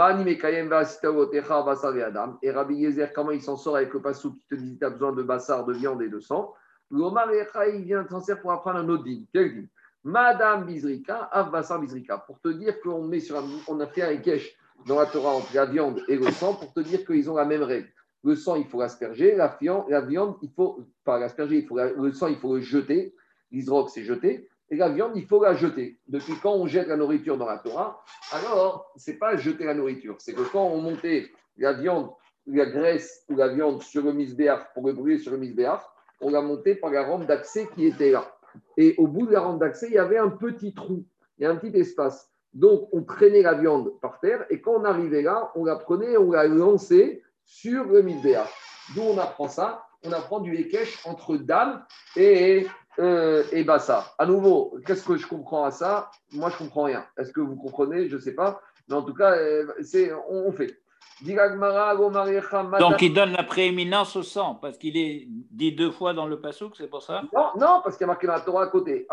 Rabbi 2.52 2.76
Yezer, 2.76 3.14
comment 3.14 3.32
il 3.32 3.42
s'en 3.42 3.58
sort 3.58 3.78
avec 3.78 3.94
le 3.94 4.02
passou 4.02 4.34
qui 4.36 4.46
te 4.48 4.56
dit 4.56 4.78
tu 4.78 4.86
as 4.86 4.92
besoin 4.92 5.12
de 5.12 5.24
bassar, 5.24 5.66
de 5.66 5.74
viande 5.74 6.04
et 6.04 6.10
de 6.10 6.20
sang? 6.20 6.54
Il 6.92 7.84
vient 7.84 8.08
s'en 8.08 8.20
sert 8.20 8.42
pour 8.42 8.52
apprendre 8.52 8.80
un 8.80 8.90
autre 8.90 9.04
din. 9.04 9.24
Quel 9.34 9.56
din 9.56 9.68
Madame 10.04 10.66
Bizrika, 10.66 11.30
Av 11.32 11.52
Bassar 11.52 11.80
Bizrika. 11.80 12.18
Pour 12.18 12.40
te 12.40 12.50
dire 12.50 12.80
qu'on 12.82 13.04
met 13.04 13.20
sur 13.20 13.42
on 13.68 13.80
a 13.80 13.88
fait 13.88 14.02
un 14.02 14.18
kesh 14.18 14.56
dans 14.86 15.00
la 15.00 15.06
Torah 15.06 15.36
entre 15.36 15.54
la 15.56 15.66
viande 15.66 16.02
et 16.08 16.16
le 16.16 16.32
sang 16.32 16.56
pour 16.56 16.74
te 16.74 16.80
dire 16.80 17.06
qu'ils 17.06 17.30
ont 17.30 17.36
la 17.36 17.46
même 17.46 17.64
règle. 17.64 17.88
Le 18.24 18.36
sang, 18.36 18.56
il 18.56 18.66
faut 18.66 18.80
l'asperger. 18.80 19.36
La, 19.36 19.58
viande, 20.02 20.38
il 20.42 20.52
faut, 20.52 20.86
pas 21.04 21.18
l'asperger, 21.20 21.68
le 21.72 22.12
sang, 22.14 22.28
il 22.28 22.38
faut 22.38 22.56
le 22.56 22.62
jeter. 22.62 23.16
L'isroc, 23.52 23.90
c'est 23.90 24.04
jeter. 24.04 24.48
Et 24.72 24.78
la 24.78 24.88
viande, 24.88 25.12
il 25.16 25.28
faut 25.28 25.44
la 25.44 25.54
jeter. 25.54 26.00
Depuis 26.08 26.34
quand 26.42 26.54
on 26.54 26.66
jette 26.66 26.88
la 26.88 26.96
nourriture 26.96 27.38
dans 27.38 27.46
la 27.46 27.58
Torah, 27.58 28.02
alors, 28.32 28.94
ce 28.96 29.12
n'est 29.12 29.18
pas 29.18 29.36
jeter 29.36 29.66
la 29.66 29.74
nourriture. 29.74 30.16
C'est 30.20 30.34
que 30.34 30.42
quand 30.42 30.66
on 30.66 30.82
montait 30.82 31.30
la 31.58 31.74
viande, 31.74 32.10
la 32.48 32.66
graisse 32.66 33.26
ou 33.30 33.36
la 33.36 33.50
viande 33.50 33.84
sur 33.84 34.02
le 34.02 34.14
misbéach 34.14 34.74
pour 34.74 34.88
le 34.88 34.94
brûler 34.94 35.18
sur 35.18 35.34
le 35.34 35.38
misbéach, 35.38 35.82
on 36.22 36.30
l'a 36.30 36.42
monté 36.42 36.76
par 36.76 36.90
la 36.90 37.04
rampe 37.04 37.26
d'accès 37.26 37.68
qui 37.76 37.86
était 37.86 38.12
là. 38.12 38.34
Et 38.78 38.96
au 38.98 39.08
bout 39.08 39.28
de 39.28 39.34
la 39.34 39.42
rampe 39.42 39.60
d'accès, 39.60 39.88
il 39.88 39.94
y 39.94 39.98
avait 39.98 40.18
un 40.18 40.30
petit 40.30 40.74
trou, 40.74 41.06
il 41.38 41.44
y 41.44 41.46
a 41.46 41.52
un 41.52 41.58
petit 41.58 41.78
espace. 41.78 42.32
Donc, 42.54 42.88
on 42.94 43.04
traînait 43.04 43.42
la 43.42 43.56
viande 43.56 44.00
par 44.02 44.20
terre 44.20 44.46
et 44.50 44.62
quand 44.62 44.74
on 44.74 44.86
arrivait 44.86 45.22
là, 45.22 45.52
on 45.56 45.66
la 45.66 45.76
prenait 45.76 46.14
et 46.14 46.18
on 46.18 46.32
la 46.32 46.48
lançait 46.48 47.22
sur 47.44 47.86
le 47.86 48.02
misbéach. 48.02 48.50
D'où 48.96 49.02
on 49.02 49.18
apprend 49.18 49.50
ça? 49.50 49.84
On 50.04 50.12
apprend 50.14 50.40
du 50.40 50.56
Ekech 50.56 51.06
entre 51.06 51.38
dame 51.38 51.86
et 52.16 52.66
euh, 53.00 53.44
et 53.52 53.64
Bassa. 53.64 54.14
À 54.18 54.26
nouveau, 54.26 54.78
qu'est-ce 54.86 55.06
que 55.06 55.18
je 55.18 55.28
comprends 55.28 55.64
à 55.64 55.72
ça? 55.72 56.12
Moi, 56.34 56.50
je 56.50 56.58
comprends 56.58 56.84
rien. 56.84 57.06
Est-ce 57.18 57.32
que 57.32 57.42
vous 57.42 57.56
comprenez? 57.56 58.10
Je 58.10 58.16
ne 58.16 58.22
sais 58.22 58.36
pas. 58.36 58.62
Mais 58.90 58.96
en 58.96 59.04
tout 59.04 59.14
cas, 59.14 59.32
euh, 59.32 59.68
c'est, 59.82 60.12
on, 60.30 60.52
fait. 60.52 60.78
Donc, 61.22 63.02
il 63.02 63.14
donne 63.14 63.32
la 63.32 63.44
prééminence 63.44 64.16
au 64.16 64.24
sang, 64.24 64.56
parce 64.56 64.78
qu'il 64.78 64.98
est 64.98 65.28
dit 65.30 65.72
deux 65.72 65.92
fois 65.92 66.14
dans 66.14 66.26
le 66.26 66.42
pasouk, 66.42 66.76
c'est 66.76 66.90
pour 66.90 67.04
ça? 67.04 67.22
Non, 67.34 67.52
non 67.58 67.82
parce 67.84 67.96
qu'il 67.96 68.06
y 68.06 68.06
a 68.06 68.08
marqué 68.08 68.28
dans 68.28 68.34
la 68.34 68.42
Torah 68.42 68.64
à 68.64 68.68
côté. 68.68 69.08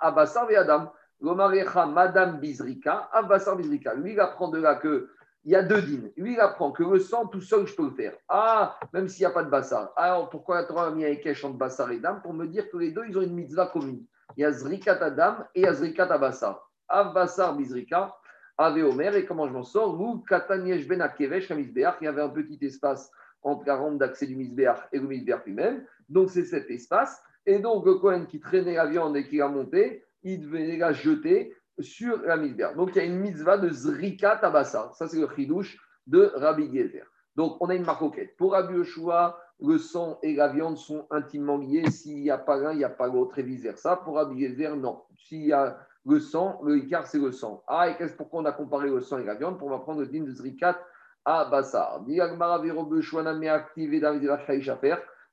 Abassar 0.00 0.50
et 0.50 0.56
Adam. 0.56 0.92
Madame 1.20 2.38
Bizrika, 2.38 3.08
Abassar 3.12 3.56
Bizrika. 3.56 3.94
Lui, 3.94 4.12
il 4.12 4.20
apprend 4.20 4.48
de 4.48 4.58
là 4.58 4.74
que 4.74 5.10
il 5.44 5.52
y 5.52 5.56
a 5.56 5.62
deux 5.62 5.82
dînes. 5.82 6.10
Lui, 6.16 6.34
il 6.34 6.40
apprend 6.40 6.72
que 6.72 6.82
le 6.82 6.98
sang, 6.98 7.26
tout 7.26 7.40
seul, 7.40 7.66
je 7.66 7.74
peux 7.74 7.84
le 7.84 7.90
faire. 7.90 8.14
Ah, 8.28 8.78
même 8.92 9.08
s'il 9.08 9.22
n'y 9.22 9.26
a 9.26 9.30
pas 9.30 9.44
de 9.44 9.50
bassar. 9.50 9.92
Alors, 9.96 10.30
pourquoi 10.30 10.56
la 10.56 10.64
Torah 10.64 10.86
a 10.86 10.90
mis 10.90 11.04
un 11.04 11.14
kesh 11.16 11.44
entre 11.44 11.58
bassar 11.58 11.90
et 11.90 11.98
dam 11.98 12.22
Pour 12.22 12.32
me 12.32 12.46
dire 12.46 12.70
que 12.70 12.78
les 12.78 12.92
deux, 12.92 13.04
ils 13.06 13.18
ont 13.18 13.22
une 13.22 13.34
mitzvah 13.34 13.66
commune. 13.66 14.04
Il 14.36 14.40
y 14.40 14.44
a 14.44 14.52
zrikat 14.52 15.02
adam 15.02 15.36
et 15.54 15.60
il 15.60 15.64
y 15.64 15.66
a 15.66 15.74
zrikat 15.74 16.08
bizrika, 17.56 18.16
ave 18.56 18.84
omer. 18.84 19.14
Et 19.16 19.26
comment 19.26 19.46
je 19.46 19.52
m'en 19.52 19.62
sors? 19.62 19.94
Vous, 19.96 20.24
kataniesh 20.26 20.88
ben 20.88 21.02
akevesh, 21.02 21.50
il 21.50 21.72
y 21.78 22.06
avait 22.06 22.22
un 22.22 22.30
petit 22.30 22.58
espace 22.62 23.10
entre 23.42 23.66
la 23.66 23.76
rampe 23.76 23.98
d'accès 23.98 24.26
du 24.26 24.36
misbeach 24.36 24.78
et 24.92 24.98
le 24.98 25.06
misbeach 25.06 25.44
lui-même. 25.44 25.84
Donc, 26.08 26.30
c'est 26.30 26.44
cet 26.44 26.70
espace. 26.70 27.22
Et 27.44 27.58
donc, 27.58 27.84
le 27.84 27.96
Cohen 27.96 28.24
qui 28.24 28.40
traînait 28.40 28.76
la 28.76 28.86
viande 28.86 29.14
et 29.18 29.28
qui 29.28 29.36
l'a 29.36 29.48
monté, 29.48 30.06
il 30.22 30.40
devait 30.40 30.78
la 30.78 30.94
jeter 30.94 31.54
sur 31.80 32.22
la 32.22 32.36
mitzvah. 32.36 32.74
Donc 32.74 32.90
il 32.94 32.98
y 32.98 33.00
a 33.00 33.04
une 33.04 33.18
mitzvah 33.18 33.58
de 33.58 33.68
Zrika 33.70 34.36
Tabassa. 34.36 34.90
Ça, 34.94 35.08
c'est 35.08 35.20
le 35.20 35.28
chidouche 35.34 35.78
de 36.06 36.32
Rabbi 36.34 36.70
Gezer. 36.72 37.06
Donc 37.36 37.56
on 37.60 37.68
a 37.68 37.74
une 37.74 37.84
marcoquette. 37.84 38.36
Pour 38.36 38.52
Rabbi 38.52 38.74
Yoshua, 38.74 39.38
le 39.60 39.78
sang 39.78 40.18
et 40.22 40.34
la 40.34 40.48
viande 40.48 40.76
sont 40.76 41.06
intimement 41.10 41.58
liés. 41.58 41.90
S'il 41.90 42.20
n'y 42.22 42.30
a 42.30 42.38
pas 42.38 42.56
l'un, 42.56 42.72
il 42.72 42.78
n'y 42.78 42.84
a 42.84 42.90
pas 42.90 43.08
l'autre 43.08 43.38
et 43.38 43.42
vice-versa. 43.42 43.96
Pour 43.96 44.16
Rabbi 44.16 44.40
Gezer, 44.40 44.76
non. 44.76 45.02
S'il 45.16 45.46
y 45.46 45.52
a 45.52 45.78
le 46.06 46.20
sang, 46.20 46.60
le 46.62 46.76
Icar, 46.76 47.06
c'est 47.06 47.18
le 47.18 47.32
sang. 47.32 47.64
Ah, 47.66 47.88
et 47.88 47.96
qu'est-ce 47.96 48.14
pourquoi 48.14 48.42
on 48.42 48.44
a 48.44 48.52
comparé 48.52 48.90
le 48.90 49.00
sang 49.00 49.18
et 49.18 49.24
la 49.24 49.34
viande? 49.34 49.58
Pour 49.58 49.72
apprendre 49.72 50.00
le 50.00 50.06
din 50.06 50.22
de 50.22 50.30
Zrikat 50.30 50.78
à 51.24 51.46
Bassar. 51.46 52.04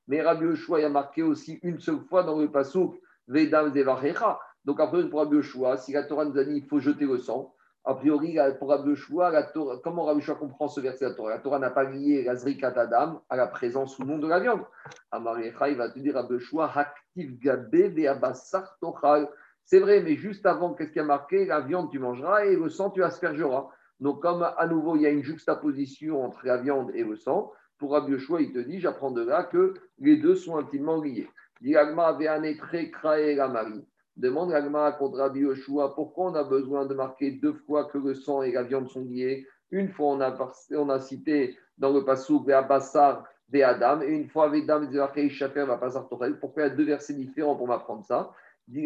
Mais 0.08 0.22
Rabbi 0.22 0.44
Yoshua, 0.46 0.84
a 0.84 0.88
marqué 0.88 1.22
aussi 1.22 1.60
une 1.62 1.78
seule 1.78 2.00
fois 2.08 2.22
dans 2.22 2.38
le 2.38 2.50
Pasuk, 2.50 2.98
Vedam 3.28 3.72
Zevachecha. 3.74 4.40
Donc, 4.64 4.80
après, 4.80 5.08
pour 5.08 5.20
Rabbi 5.20 5.36
Yoshua, 5.36 5.76
si 5.76 5.92
la 5.92 6.04
Torah 6.04 6.24
nous 6.24 6.38
a 6.38 6.44
dit 6.44 6.60
qu'il 6.60 6.68
faut 6.68 6.78
jeter 6.78 7.04
le 7.04 7.18
sang, 7.18 7.54
a 7.84 7.94
priori, 7.94 8.38
pour 8.58 8.68
Rabbi 8.68 8.90
Yoshua, 8.90 9.30
la 9.30 9.42
Torah, 9.42 9.80
comment 9.82 10.04
Rabbi 10.04 10.24
comprend 10.38 10.68
ce 10.68 10.80
verset 10.80 11.04
de 11.04 11.10
la 11.10 11.16
Torah? 11.16 11.30
La 11.30 11.38
Torah 11.38 11.58
n'a 11.58 11.70
pas 11.70 11.84
lié 11.84 12.22
la 12.22 12.36
Zrikat 12.36 12.74
Adam 12.76 13.22
à 13.28 13.36
la 13.36 13.48
présence 13.48 13.98
ou 13.98 14.04
non 14.04 14.18
de 14.18 14.28
la 14.28 14.38
viande. 14.38 14.64
Amariecha, 15.10 15.68
il 15.68 15.76
va 15.76 15.90
te 15.90 15.98
dire 15.98 16.14
Rabbi 16.14 16.34
Yoshua, 16.34 16.70
Haktiv 16.72 17.38
Gabe 17.40 17.74
Ve'abassar 17.74 18.78
Tochal. 18.80 19.28
C'est 19.64 19.80
vrai, 19.80 20.00
mais 20.00 20.14
juste 20.14 20.46
avant, 20.46 20.74
qu'est-ce 20.74 20.92
qui 20.92 21.00
a 21.00 21.04
marqué? 21.04 21.44
La 21.44 21.60
viande, 21.60 21.90
tu 21.90 21.98
mangeras 21.98 22.44
et 22.44 22.54
le 22.54 22.68
sang, 22.68 22.90
tu 22.90 23.02
aspergeras. 23.02 23.68
Donc, 23.98 24.22
comme 24.22 24.42
à 24.42 24.66
nouveau, 24.66 24.94
il 24.96 25.02
y 25.02 25.06
a 25.06 25.10
une 25.10 25.24
juxtaposition 25.24 26.24
entre 26.24 26.46
la 26.46 26.58
viande 26.58 26.92
et 26.94 27.02
le 27.02 27.16
sang, 27.16 27.52
pour 27.78 27.92
Rabbi 27.92 28.12
Yoshua, 28.12 28.42
il 28.42 28.52
te 28.52 28.60
dit 28.60 28.78
j'apprends 28.78 29.10
de 29.10 29.22
là 29.22 29.42
que 29.42 29.74
les 29.98 30.18
deux 30.18 30.36
sont 30.36 30.56
intimement 30.56 31.00
liés. 31.00 31.28
Diagma 31.60 32.06
avait 32.06 32.28
un 32.28 32.42
la 32.42 33.48
Marie. 33.48 33.84
Demande 34.16 34.52
Agma 34.52 34.92
contre 34.92 35.18
Rabbi 35.18 35.40
Yoshua 35.40 35.94
pourquoi 35.94 36.30
on 36.30 36.34
a 36.34 36.44
besoin 36.44 36.86
de 36.86 36.94
marquer 36.94 37.32
deux 37.32 37.54
fois 37.54 37.86
que 37.86 37.98
le 37.98 38.14
sang 38.14 38.42
et 38.42 38.52
la 38.52 38.62
viande 38.62 38.88
sont 38.88 39.04
liés. 39.04 39.46
Une 39.70 39.88
fois, 39.88 40.08
on 40.08 40.20
a, 40.20 40.36
on 40.72 40.88
a 40.90 41.00
cité 41.00 41.56
dans 41.78 41.92
le 41.92 42.04
passage 42.04 42.36
Bassar 42.68 43.24
des 43.48 43.62
Adam, 43.62 44.02
et 44.02 44.08
une 44.08 44.28
fois 44.28 44.48
Vedam 44.48 44.86
Shafer 45.30 45.64
va 45.64 45.76
Bassar 45.76 46.08
Torah. 46.08 46.28
Pourquoi 46.40 46.64
il 46.64 46.68
y 46.68 46.70
a 46.70 46.74
deux 46.74 46.84
versets 46.84 47.14
différents 47.14 47.56
pour 47.56 47.66
m'apprendre 47.66 48.04
ça? 48.04 48.32
Ces 48.68 48.82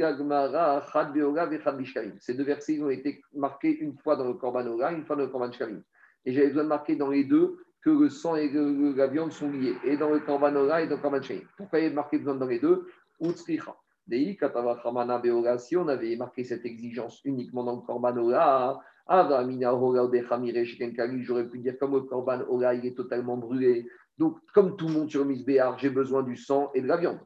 deux 2.35 2.45
versets 2.45 2.81
ont 2.81 2.89
été 2.89 3.21
marqués 3.35 3.77
une 3.79 3.99
fois 3.99 4.17
dans 4.17 4.27
le 4.27 4.33
Korban 4.35 4.67
Oga, 4.67 4.93
une 4.93 5.05
fois 5.05 5.17
dans 5.17 5.23
le 5.23 5.29
Korban 5.29 5.53
Shkalim. 5.53 5.83
Et 6.25 6.33
j'avais 6.33 6.49
besoin 6.49 6.65
de 6.65 6.69
marquer 6.69 6.97
dans 6.97 7.11
les 7.11 7.25
deux 7.25 7.59
que 7.83 7.91
le 7.91 8.09
sang 8.09 8.37
et 8.37 8.51
la 8.51 9.07
viande 9.07 9.33
sont 9.33 9.51
liés, 9.51 9.77
et 9.85 9.97
dans 9.97 10.11
le 10.11 10.21
Korban 10.21 10.55
Oga 10.57 10.83
et 10.83 10.87
dans 10.87 10.97
le 10.97 11.03
Korban 11.03 11.21
Shkalim. 11.21 11.47
Pourquoi 11.57 11.81
il 11.81 11.85
y 11.85 11.89
a 11.89 11.93
marqué 11.93 12.19
besoin 12.19 12.37
dans 12.37 12.47
les 12.47 12.59
deux? 12.59 12.89
Si 15.59 15.77
on 15.77 15.89
avait 15.89 16.17
marqué 16.17 16.45
cette 16.45 16.65
exigence 16.65 17.21
uniquement 17.25 17.65
dans 17.65 17.77
le 17.77 17.83
Korban 17.83 18.17
Ola, 18.17 18.81
j'aurais 21.23 21.49
pu 21.49 21.59
dire 21.59 21.79
comme 21.79 21.95
le 21.95 22.01
Korban 22.01 22.41
Ola, 22.49 22.75
il 22.75 22.87
est 22.87 22.97
totalement 22.97 23.37
brûlé. 23.37 23.87
Donc, 24.19 24.39
comme 24.55 24.77
tout 24.77 24.89
le 24.89 24.95
monde 24.95 25.11
sur 25.11 25.21
le 25.21 25.27
Misbéar, 25.27 25.79
j'ai 25.79 25.91
besoin 25.91 26.23
du 26.23 26.37
sang 26.37 26.71
et 26.75 26.81
de 26.81 26.87
la 26.87 26.97
viande. 26.97 27.21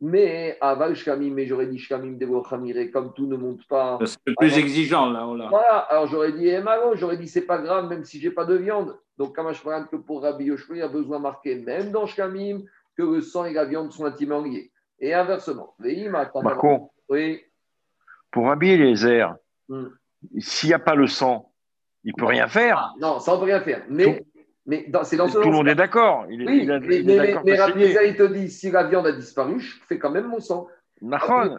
Mais 0.00 0.58
Aval 0.60 0.94
Shkamim, 0.94 1.32
mais 1.32 1.46
j'aurais 1.46 1.68
dit 1.68 1.78
Shkamim 1.78 2.18
de 2.18 2.84
comme 2.90 3.14
tout 3.14 3.26
ne 3.26 3.36
monte 3.36 3.66
pas. 3.68 3.98
C'est 4.04 4.18
le 4.26 4.34
plus 4.36 4.58
exigeant 4.58 5.10
là. 5.10 5.24
Voilà, 5.24 5.78
alors 5.88 6.08
j'aurais 6.08 6.32
dit 6.32 6.48
Emalo, 6.48 6.94
j'aurais 6.94 7.16
dit 7.16 7.28
c'est 7.28 7.46
pas 7.46 7.58
grave, 7.58 7.88
même 7.88 8.04
si 8.04 8.20
j'ai 8.20 8.30
pas 8.30 8.44
de 8.44 8.56
viande. 8.56 8.98
Donc, 9.16 9.34
Kamash 9.36 9.62
que 9.62 9.96
pour 9.96 10.22
Rabbi 10.22 10.46
Yoshua, 10.46 10.76
il 10.76 10.82
a 10.82 10.88
besoin 10.88 11.18
de 11.18 11.22
marquer, 11.22 11.54
même 11.54 11.92
dans 11.92 12.06
Shkamim, 12.06 12.62
que 12.96 13.02
le 13.02 13.20
sang 13.20 13.44
et 13.44 13.52
la 13.52 13.64
viande 13.64 13.92
sont 13.92 14.04
intimement 14.04 14.42
liés. 14.42 14.72
Et 15.00 15.12
inversement. 15.12 15.74
Marco, 16.42 16.92
oui. 17.08 17.42
pour 18.30 18.50
habiller 18.50 18.76
les 18.76 19.06
airs, 19.06 19.36
hmm. 19.68 19.86
s'il 20.38 20.68
n'y 20.68 20.74
a 20.74 20.78
pas 20.78 20.94
le 20.94 21.06
sang, 21.06 21.52
il 22.04 22.12
ne 22.16 22.20
peut 22.20 22.26
rien 22.26 22.48
faire. 22.48 22.78
Ah, 22.78 22.92
non, 23.00 23.18
ça, 23.18 23.34
ne 23.34 23.38
peut 23.38 23.44
rien 23.44 23.60
faire. 23.60 23.82
Mais, 23.88 24.24
mais 24.66 24.86
c'est 25.04 25.16
dans 25.16 25.28
ce 25.28 25.38
Tout 25.38 25.50
le 25.50 25.56
monde 25.56 25.68
est 25.68 25.74
d'accord. 25.74 26.26
Oui, 26.28 26.36
mais, 26.38 26.64
mais, 26.66 27.02
mais, 27.02 28.08
il 28.08 28.16
te 28.16 28.32
dit 28.32 28.50
si 28.50 28.70
la 28.70 28.84
viande 28.84 29.06
a 29.06 29.12
disparu, 29.12 29.60
je 29.60 29.76
fais 29.86 29.98
quand 29.98 30.10
même 30.10 30.28
mon 30.28 30.40
sang. 30.40 30.68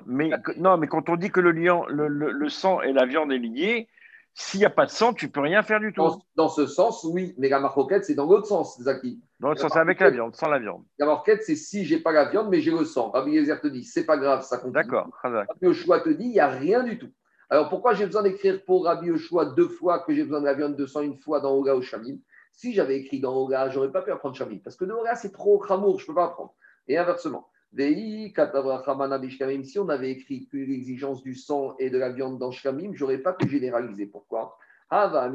mais, 0.05 0.29
non, 0.57 0.77
mais 0.77 0.87
quand 0.87 1.09
on 1.09 1.15
dit 1.15 1.29
que 1.29 1.39
le, 1.39 1.51
lion, 1.51 1.85
le, 1.87 2.07
le, 2.07 2.49
sang 2.49 2.81
et 2.81 2.93
la 2.93 3.05
viande 3.05 3.31
est 3.31 3.37
lié, 3.37 3.87
s'il 4.37 4.59
n'y 4.59 4.65
a 4.65 4.69
pas 4.69 4.85
de 4.85 4.91
sang, 4.91 5.13
tu 5.13 5.27
ne 5.27 5.31
peux 5.31 5.39
rien 5.39 5.63
faire 5.63 5.79
du 5.79 5.93
tout. 5.93 6.03
Dans, 6.35 6.49
ce 6.49 6.67
sens, 6.67 7.05
oui, 7.05 7.33
mais 7.37 7.47
la 7.47 7.61
maroquette, 7.61 8.03
c'est 8.03 8.15
dans 8.15 8.25
l'autre 8.25 8.47
sens, 8.47 8.77
Zaki. 8.81 9.21
Dans 9.39 9.47
l'autre 9.47 9.61
sens, 9.61 9.77
avec 9.77 10.01
la 10.01 10.09
viande, 10.09 10.35
sans 10.35 10.49
la 10.49 10.59
viande. 10.59 10.83
La 10.99 11.05
maroquette, 11.05 11.43
c'est 11.43 11.55
si 11.55 11.85
j'ai 11.85 11.99
pas 11.99 12.11
la 12.11 12.25
viande, 12.25 12.49
mais 12.49 12.59
j'ai 12.59 12.71
le 12.71 12.83
sang. 12.83 13.11
Rabbi 13.11 13.31
Yezer 13.31 13.61
te 13.61 13.67
dit, 13.67 13.85
c'est 13.85 14.05
pas 14.05 14.17
grave, 14.17 14.43
ça 14.43 14.57
compte. 14.57 14.73
D'accord. 14.73 15.07
Rabbi 15.23 15.39
Yoshua 15.61 16.01
te 16.01 16.09
dit, 16.09 16.25
il 16.25 16.31
n'y 16.31 16.41
a 16.41 16.49
rien 16.49 16.83
du 16.83 16.99
tout. 16.99 17.09
Alors 17.49 17.69
pourquoi 17.69 17.93
j'ai 17.93 18.05
besoin 18.05 18.23
d'écrire 18.23 18.61
pour 18.65 18.83
Rabbi 18.83 19.07
Yoshua 19.07 19.45
deux 19.45 19.69
fois 19.69 19.99
que 19.99 20.13
j'ai 20.13 20.23
besoin 20.23 20.41
de 20.41 20.45
la 20.45 20.53
viande 20.53 20.75
de 20.75 20.85
sang 20.85 21.01
une 21.01 21.15
fois 21.15 21.39
dans 21.39 21.53
Oga 21.53 21.73
ou 21.77 21.81
Si 22.51 22.73
j'avais 22.73 22.97
écrit 22.97 23.21
dans 23.21 23.37
Oga, 23.37 23.69
j'aurais 23.69 23.91
pas 23.91 24.01
pu 24.01 24.11
apprendre 24.11 24.35
Shamim. 24.35 24.59
Parce 24.61 24.75
que 24.75 24.83
dans 24.83 24.99
Oga, 24.99 25.15
c'est 25.15 25.31
trop 25.31 25.59
cramour, 25.59 25.97
je 25.99 26.03
ne 26.03 26.07
peux 26.07 26.15
pas 26.15 26.25
apprendre. 26.25 26.53
Et 26.89 26.97
inversement. 26.97 27.47
Si 27.77 29.73
on 29.79 29.89
avait 29.89 30.11
écrit 30.11 30.47
que 30.47 30.57
l'exigence 30.57 31.21
du 31.21 31.35
sang 31.35 31.75
et 31.77 31.89
de 31.89 31.97
la 31.97 32.09
viande 32.09 32.39
dans 32.39 32.51
Shkamim, 32.51 32.93
je 32.93 33.03
n'aurais 33.03 33.17
pas 33.17 33.33
pu 33.33 33.49
généraliser. 33.49 34.05
Pourquoi? 34.05 34.57
J'aurais 34.89 35.29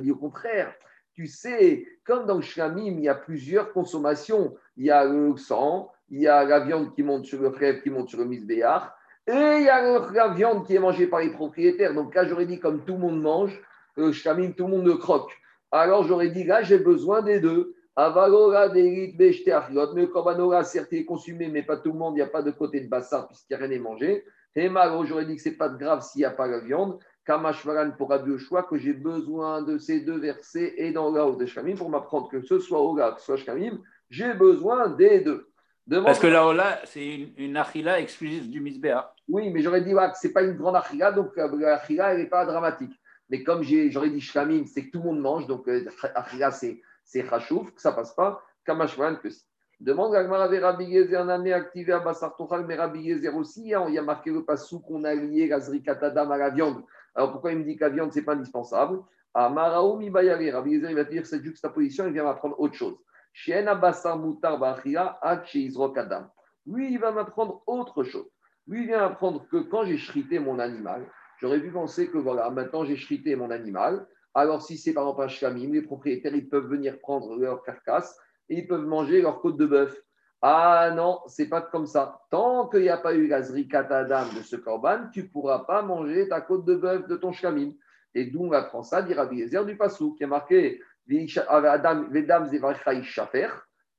dit 0.00 0.10
au 0.10 0.16
contraire. 0.16 0.74
Tu 1.14 1.26
sais, 1.26 1.86
comme 2.04 2.26
dans 2.26 2.40
Shkamim, 2.40 2.98
il 2.98 3.00
y 3.00 3.08
a 3.08 3.14
plusieurs 3.14 3.72
consommations. 3.72 4.56
Il 4.76 4.84
y 4.84 4.90
a 4.90 5.04
le 5.04 5.36
sang, 5.36 5.92
il 6.10 6.20
y 6.20 6.28
a 6.28 6.44
la 6.44 6.60
viande 6.60 6.94
qui 6.94 7.02
monte 7.02 7.26
sur 7.26 7.42
le 7.42 7.50
frère, 7.50 7.82
qui 7.82 7.90
monte 7.90 8.08
sur 8.08 8.18
le 8.18 8.26
misbéach, 8.26 8.82
et 9.26 9.32
il 9.32 9.64
y 9.64 9.68
a 9.68 10.00
la 10.12 10.28
viande 10.28 10.66
qui 10.66 10.74
est 10.74 10.78
mangée 10.78 11.06
par 11.06 11.20
les 11.20 11.30
propriétaires. 11.30 11.94
Donc 11.94 12.14
là, 12.14 12.26
j'aurais 12.26 12.46
dit, 12.46 12.60
comme 12.60 12.84
tout 12.84 12.94
le 12.94 13.00
monde 13.00 13.20
mange, 13.20 13.60
le 13.96 14.12
Shkamim, 14.12 14.52
tout 14.52 14.64
le 14.64 14.70
monde 14.70 14.86
le 14.86 14.96
croque. 14.96 15.30
Alors 15.70 16.04
j'aurais 16.04 16.30
dit, 16.30 16.44
là, 16.44 16.62
j'ai 16.62 16.78
besoin 16.78 17.22
des 17.22 17.40
deux. 17.40 17.74
Avalora, 17.96 18.68
Delit, 18.68 19.16
Bechtehariot, 19.16 19.94
mais 19.94 20.02
le 20.02 20.06
Korbanora, 20.08 20.62
certes, 20.64 20.92
est 20.92 21.06
consumé, 21.06 21.48
mais 21.48 21.62
pas 21.62 21.78
tout 21.78 21.92
le 21.92 21.98
monde, 21.98 22.14
il 22.14 22.16
n'y 22.16 22.22
a 22.22 22.26
pas 22.26 22.42
de 22.42 22.50
côté 22.50 22.80
de 22.80 22.88
bassar 22.88 23.26
puisqu'il 23.26 23.56
n'y 23.56 23.62
a 23.62 23.66
rien 23.66 23.78
à 23.78 23.82
manger. 23.82 24.24
Et 24.54 24.68
malheureusement, 24.68 25.06
j'aurais 25.06 25.26
dit 25.26 25.36
que 25.36 25.42
ce 25.42 25.48
n'est 25.48 25.54
pas 25.54 25.70
grave 25.70 26.02
s'il 26.02 26.20
n'y 26.20 26.24
a 26.26 26.30
pas 26.30 26.46
la 26.46 26.60
viande. 26.60 26.98
Kamashvaran 27.24 27.92
pour 27.92 28.10
Rabbi 28.10 28.38
choix 28.38 28.62
que 28.62 28.76
j'ai 28.76 28.92
besoin 28.92 29.62
de 29.62 29.78
ces 29.78 30.00
deux 30.00 30.18
versets 30.18 30.74
et 30.76 30.92
dans 30.92 31.10
la 31.10 31.30
de 31.30 31.46
Shkamim 31.46 31.74
pour 31.74 31.90
m'apprendre 31.90 32.28
que 32.28 32.40
ce 32.42 32.58
soit 32.58 32.80
Ola, 32.80 33.12
que 33.12 33.20
ce 33.20 33.26
soit 33.26 33.36
Shkamim, 33.36 33.80
j'ai 34.08 34.32
besoin 34.34 34.88
des 34.90 35.20
deux. 35.20 35.50
Parce 35.88 36.18
que 36.18 36.26
la 36.26 36.46
Ola, 36.46 36.80
c'est 36.84 37.06
une, 37.06 37.28
une 37.36 37.56
achila 37.56 38.00
exclusive 38.00 38.50
du 38.50 38.60
Misbéa. 38.60 39.12
Oui, 39.28 39.50
mais 39.50 39.60
j'aurais 39.60 39.82
dit 39.82 39.92
que 39.92 40.18
ce 40.20 40.26
n'est 40.26 40.32
pas 40.32 40.42
une 40.42 40.56
grande 40.56 40.76
achila, 40.76 41.12
donc 41.12 41.36
euh, 41.38 41.48
l'achila, 41.58 42.12
elle 42.12 42.18
n'est 42.18 42.28
pas 42.28 42.44
dramatique. 42.44 42.92
Mais 43.28 43.42
comme 43.42 43.62
j'aurais 43.62 44.10
dit 44.10 44.20
Shkamim, 44.20 44.66
c'est 44.66 44.86
que 44.86 44.90
tout 44.92 44.98
le 44.98 45.04
monde 45.04 45.20
mange, 45.20 45.46
donc 45.46 45.66
euh, 45.68 45.84
achila, 46.14 46.50
c'est 46.50 46.80
c'est 47.06 47.26
Chachouf, 47.26 47.72
que 47.72 47.80
ça 47.80 47.92
passe 47.92 48.14
pas, 48.14 48.42
Kamashwan 48.66 49.18
que 49.18 49.30
si. 49.30 49.46
Demande 49.78 50.14
à 50.14 50.26
Rabbi 50.26 50.58
Rabbi 50.58 51.14
un 51.14 51.28
année 51.28 51.52
activé 51.52 51.92
à 51.92 52.00
Bassar 52.00 52.34
Tochal, 52.36 52.66
mais 52.66 52.76
Rabbi 52.76 53.26
aussi, 53.28 53.74
hein, 53.74 53.84
il 53.88 53.94
y 53.94 53.98
a 53.98 54.02
marqué 54.02 54.30
le 54.30 54.44
passou 54.44 54.80
qu'on 54.80 55.04
a 55.04 55.14
lié 55.14 55.48
la 55.48 55.60
Zrikatadam 55.60 56.32
à 56.32 56.36
la 56.36 56.50
viande. 56.50 56.82
Alors 57.14 57.32
pourquoi 57.32 57.52
il 57.52 57.58
me 57.58 57.64
dit 57.64 57.76
que 57.76 57.84
la 57.84 57.90
viande, 57.90 58.12
c'est 58.12 58.22
pas 58.22 58.32
indispensable? 58.32 59.00
À 59.34 59.50
Maraoum 59.50 60.02
Yezer, 60.02 60.90
il 60.90 60.94
va 60.94 61.04
dire 61.04 61.26
cette 61.26 61.44
juxtaposition, 61.44 62.06
il 62.06 62.14
vient 62.14 62.24
m'apprendre 62.24 62.58
autre 62.58 62.74
chose. 62.74 62.96
Shiena 63.34 63.74
Bassar 63.74 64.18
Mutar 64.18 64.58
Bachia, 64.58 65.18
Adam. 65.20 66.30
Lui, 66.64 66.92
il 66.92 66.98
va 66.98 67.12
m'apprendre 67.12 67.62
autre 67.66 68.02
chose. 68.02 68.28
Lui, 68.66 68.80
il 68.80 68.86
vient 68.86 69.00
m'apprendre 69.00 69.46
que 69.48 69.58
quand 69.58 69.84
j'ai 69.84 69.98
chrité 69.98 70.38
mon 70.38 70.58
animal, 70.58 71.06
j'aurais 71.38 71.60
pu 71.60 71.70
penser 71.70 72.08
que 72.08 72.16
voilà, 72.16 72.48
maintenant 72.48 72.84
j'ai 72.84 72.96
chrité 72.96 73.36
mon 73.36 73.50
animal, 73.50 74.06
alors, 74.36 74.60
si 74.60 74.76
c'est 74.76 74.92
par 74.92 75.04
exemple 75.04 75.22
un 75.22 75.28
chamim, 75.28 75.72
les 75.72 75.80
propriétaires, 75.80 76.34
ils 76.34 76.46
peuvent 76.46 76.66
venir 76.66 76.98
prendre 77.00 77.36
leur 77.36 77.62
carcasse 77.62 78.18
et 78.50 78.58
ils 78.58 78.68
peuvent 78.68 78.84
manger 78.84 79.22
leur 79.22 79.40
côte 79.40 79.56
de 79.56 79.64
bœuf. 79.64 79.98
Ah 80.42 80.92
non, 80.94 81.20
c'est 81.26 81.48
pas 81.48 81.62
comme 81.62 81.86
ça. 81.86 82.20
Tant 82.30 82.68
qu'il 82.68 82.82
n'y 82.82 82.90
a 82.90 82.98
pas 82.98 83.14
eu 83.14 83.28
la 83.28 83.40
zrikatadam 83.40 84.28
de 84.36 84.42
ce 84.42 84.56
corban, 84.56 85.08
tu 85.10 85.22
ne 85.22 85.28
pourras 85.28 85.60
pas 85.60 85.80
manger 85.80 86.28
ta 86.28 86.42
côte 86.42 86.66
de 86.66 86.74
bœuf 86.74 87.06
de 87.08 87.16
ton 87.16 87.32
chamim. 87.32 87.72
Et 88.14 88.26
d'où 88.26 88.44
on 88.44 88.52
apprend 88.52 88.82
ça, 88.82 89.00
dira 89.00 89.24
Biezer 89.24 89.64
du 89.64 89.74
Passou, 89.74 90.12
qui 90.12 90.24
est 90.24 90.26
marqué 90.26 90.82
Vedam 91.06 92.50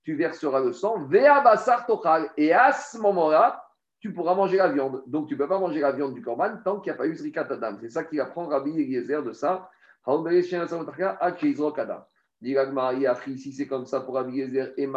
tu 0.04 0.16
verseras 0.16 0.60
le 0.60 0.72
sang. 0.72 1.10
Et 2.38 2.54
à 2.54 2.72
ce 2.74 3.00
moment-là, 3.00 3.64
tu 4.00 4.14
pourras 4.14 4.36
manger 4.36 4.58
la 4.58 4.68
viande. 4.68 5.02
Donc, 5.08 5.28
tu 5.28 5.34
ne 5.34 5.40
peux 5.40 5.48
pas 5.48 5.60
manger 5.60 5.80
la 5.80 5.94
viande 5.94 6.14
du 6.14 6.22
corban 6.22 6.58
tant 6.64 6.80
qu'il 6.80 6.92
n'y 6.92 6.96
a 6.96 6.98
pas 6.98 7.08
eu 7.08 7.16
zrikatadam. 7.16 7.80
C'est 7.82 7.90
ça 7.90 8.04
qu'il 8.04 8.22
apprend 8.22 8.46
Rabbi 8.48 8.70
Eliezer 8.70 9.24
de 9.24 9.34
ça 9.34 9.72
si 13.38 13.52
c'est 13.52 13.68
comme 13.68 13.86
ça 13.86 14.02
pour 14.02 14.18
Abiezer 14.18 14.74
et 14.78 14.88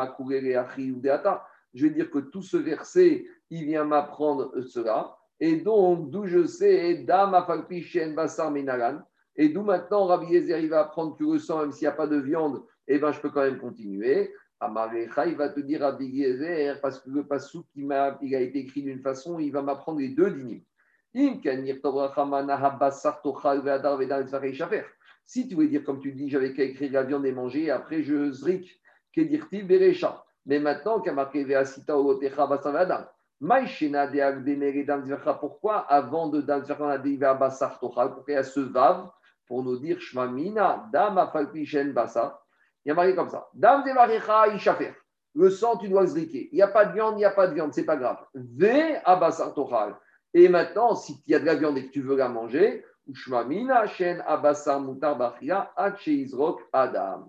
je 1.73 1.87
veux 1.87 1.91
dire 1.91 2.11
que 2.11 2.19
tout 2.19 2.43
ce 2.43 2.57
verset, 2.57 3.27
il 3.51 3.65
vient 3.65 3.85
m'apprendre 3.85 4.61
cela. 4.63 5.17
Et 5.39 5.57
donc, 5.57 6.11
d'où 6.11 6.27
je 6.27 6.45
sais. 6.47 7.05
Et 9.37 9.49
d'où 9.49 9.63
maintenant, 9.63 10.07
Rabbi 10.07 10.27
Yezer, 10.33 10.59
il 10.59 10.69
va 10.69 10.81
apprendre 10.81 11.17
que 11.17 11.25
le 11.25 11.39
sang, 11.39 11.61
même 11.61 11.73
s'il 11.73 11.87
n'y 11.87 11.93
a 11.93 11.97
pas 11.97 12.07
de 12.07 12.17
viande, 12.17 12.63
eh 12.87 12.99
ben, 12.99 13.11
je 13.13 13.21
peux 13.21 13.31
quand 13.31 13.43
même 13.43 13.59
continuer. 13.59 14.35
Amarecha, 14.61 15.27
il 15.27 15.37
va 15.37 15.49
te 15.49 15.61
dire 15.61 15.81
Rabbi 15.81 16.07
Yezer, 16.07 16.81
parce 16.81 17.01
que 17.01 17.09
le 17.09 17.25
passou 17.27 17.65
qui 17.73 17.83
m'a, 17.83 18.19
il 18.21 18.35
a 18.35 18.41
été 18.41 18.59
écrit 18.59 18.83
d'une 18.83 19.01
façon, 19.01 19.39
il 19.39 19.51
va 19.51 19.63
m'apprendre 19.63 20.01
les 20.01 20.11
deux 20.11 20.31
dynimes. 20.31 20.63
Si 25.27 25.49
tu 25.49 25.55
veux 25.55 25.69
dire, 25.69 25.85
comme 25.85 26.01
tu 26.01 26.13
dis, 26.13 26.29
j'avais 26.29 26.53
qu'à 26.53 26.65
écrire 26.65 26.93
la 26.93 27.03
viande 27.05 27.25
et 27.27 27.33
manger, 27.33 27.65
et 27.65 27.71
après 27.71 28.03
je 28.03 28.31
zrik, 28.33 28.81
kedirti 29.13 29.63
berecha. 29.63 30.25
Mais 30.47 30.59
maintenant, 30.59 31.01
qu'à 31.01 31.13
marqué 31.13 31.45
veasita 31.45 31.97
olotecha 31.97 32.47
basavada. 32.47 33.13
Maïshena 33.41 34.07
de 34.07 35.33
Pourquoi 35.41 35.79
avant 35.79 36.29
de 36.29 36.43
danzvercha 36.43 36.85
on 36.85 37.25
a 37.25 37.35
basar 37.35 37.79
tochal 37.79 38.13
Pourquoi 38.13 38.35
il 38.35 38.35
y 38.35 38.37
a 38.37 38.45
ce 38.45 38.61
vav 38.61 39.11
pour 39.47 39.63
nous 39.63 39.79
dire 39.79 39.99
shmamina 39.99 40.89
dam 40.93 41.17
afalpishen 41.17 41.93
basar 41.93 42.45
Il 42.85 42.91
y 42.91 42.93
a 42.93 42.95
marqué 42.95 43.15
comme 43.15 43.31
ça. 43.31 43.49
Dam 43.55 43.83
devarecha 43.85 44.49
ishafer. 44.49 44.93
Le 45.35 45.49
sang, 45.49 45.79
tu 45.79 45.89
dois 45.89 46.03
le 46.03 46.09
zriker. 46.09 46.49
Il 46.53 46.57
n'y 46.57 46.63
a 46.63 46.69
pas 46.69 46.85
de 46.85 46.93
viande, 46.93 47.15
il 47.15 47.19
n'y 47.19 47.25
a 47.25 47.31
pas 47.31 47.47
de 47.47 47.55
viande, 47.55 47.73
c'est 47.73 47.85
pas 47.85 47.97
grave. 47.97 48.19
Ve 48.35 49.01
abasar 49.05 49.55
tochal. 49.55 49.97
Et 50.35 50.49
maintenant, 50.49 50.95
si 50.95 51.23
il 51.27 51.33
y 51.33 51.35
a 51.35 51.39
de 51.39 51.47
la 51.47 51.55
viande 51.55 51.79
et 51.79 51.87
que 51.87 51.93
tu 51.93 52.03
veux 52.03 52.17
la 52.17 52.29
manger. 52.29 52.85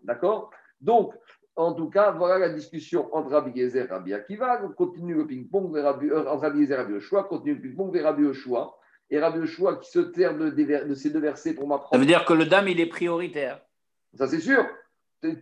D'accord? 0.04 0.52
Donc, 0.82 1.14
en 1.56 1.74
tout 1.74 1.90
cas, 1.90 2.12
voilà 2.12 2.40
la 2.40 2.50
discussion 2.50 3.14
entre 3.14 3.32
Rabbi 3.32 3.60
Yezer 3.60 3.86
et 3.86 3.88
Rabbi 3.88 4.14
Akiva. 4.14 4.62
On 4.64 4.70
continue 4.70 5.16
le 5.16 5.28
ping-pong 5.28 5.76
euh, 5.78 6.26
entre 6.28 6.42
Rabbi 6.42 6.60
Yezer 6.60 6.74
et 6.74 6.82
Rabbi 6.84 6.94
Oshua, 6.94 7.24
continue 7.24 7.56
le 7.56 7.62
ping-pong 7.62 7.94
vers 7.94 8.06
Rabbi 8.06 8.24
Oshua. 8.26 8.78
Et 9.10 9.20
Rabbi 9.20 9.40
Oshua 9.40 9.76
qui 9.76 9.92
se 9.92 10.12
sert 10.14 10.38
de, 10.38 10.50
de, 10.50 10.96
ces 10.96 11.10
deux 11.10 11.20
versets 11.20 11.54
pour 11.54 11.68
m'apprendre. 11.68 11.94
Ça 11.94 12.00
veut 12.00 12.06
dire 12.06 12.24
que 12.24 12.34
le 12.34 12.46
dame, 12.46 12.70
il 12.70 12.80
est 12.80 12.86
prioritaire. 12.86 13.62
Ça, 14.18 14.28
c'est 14.28 14.40
sûr. 14.40 14.66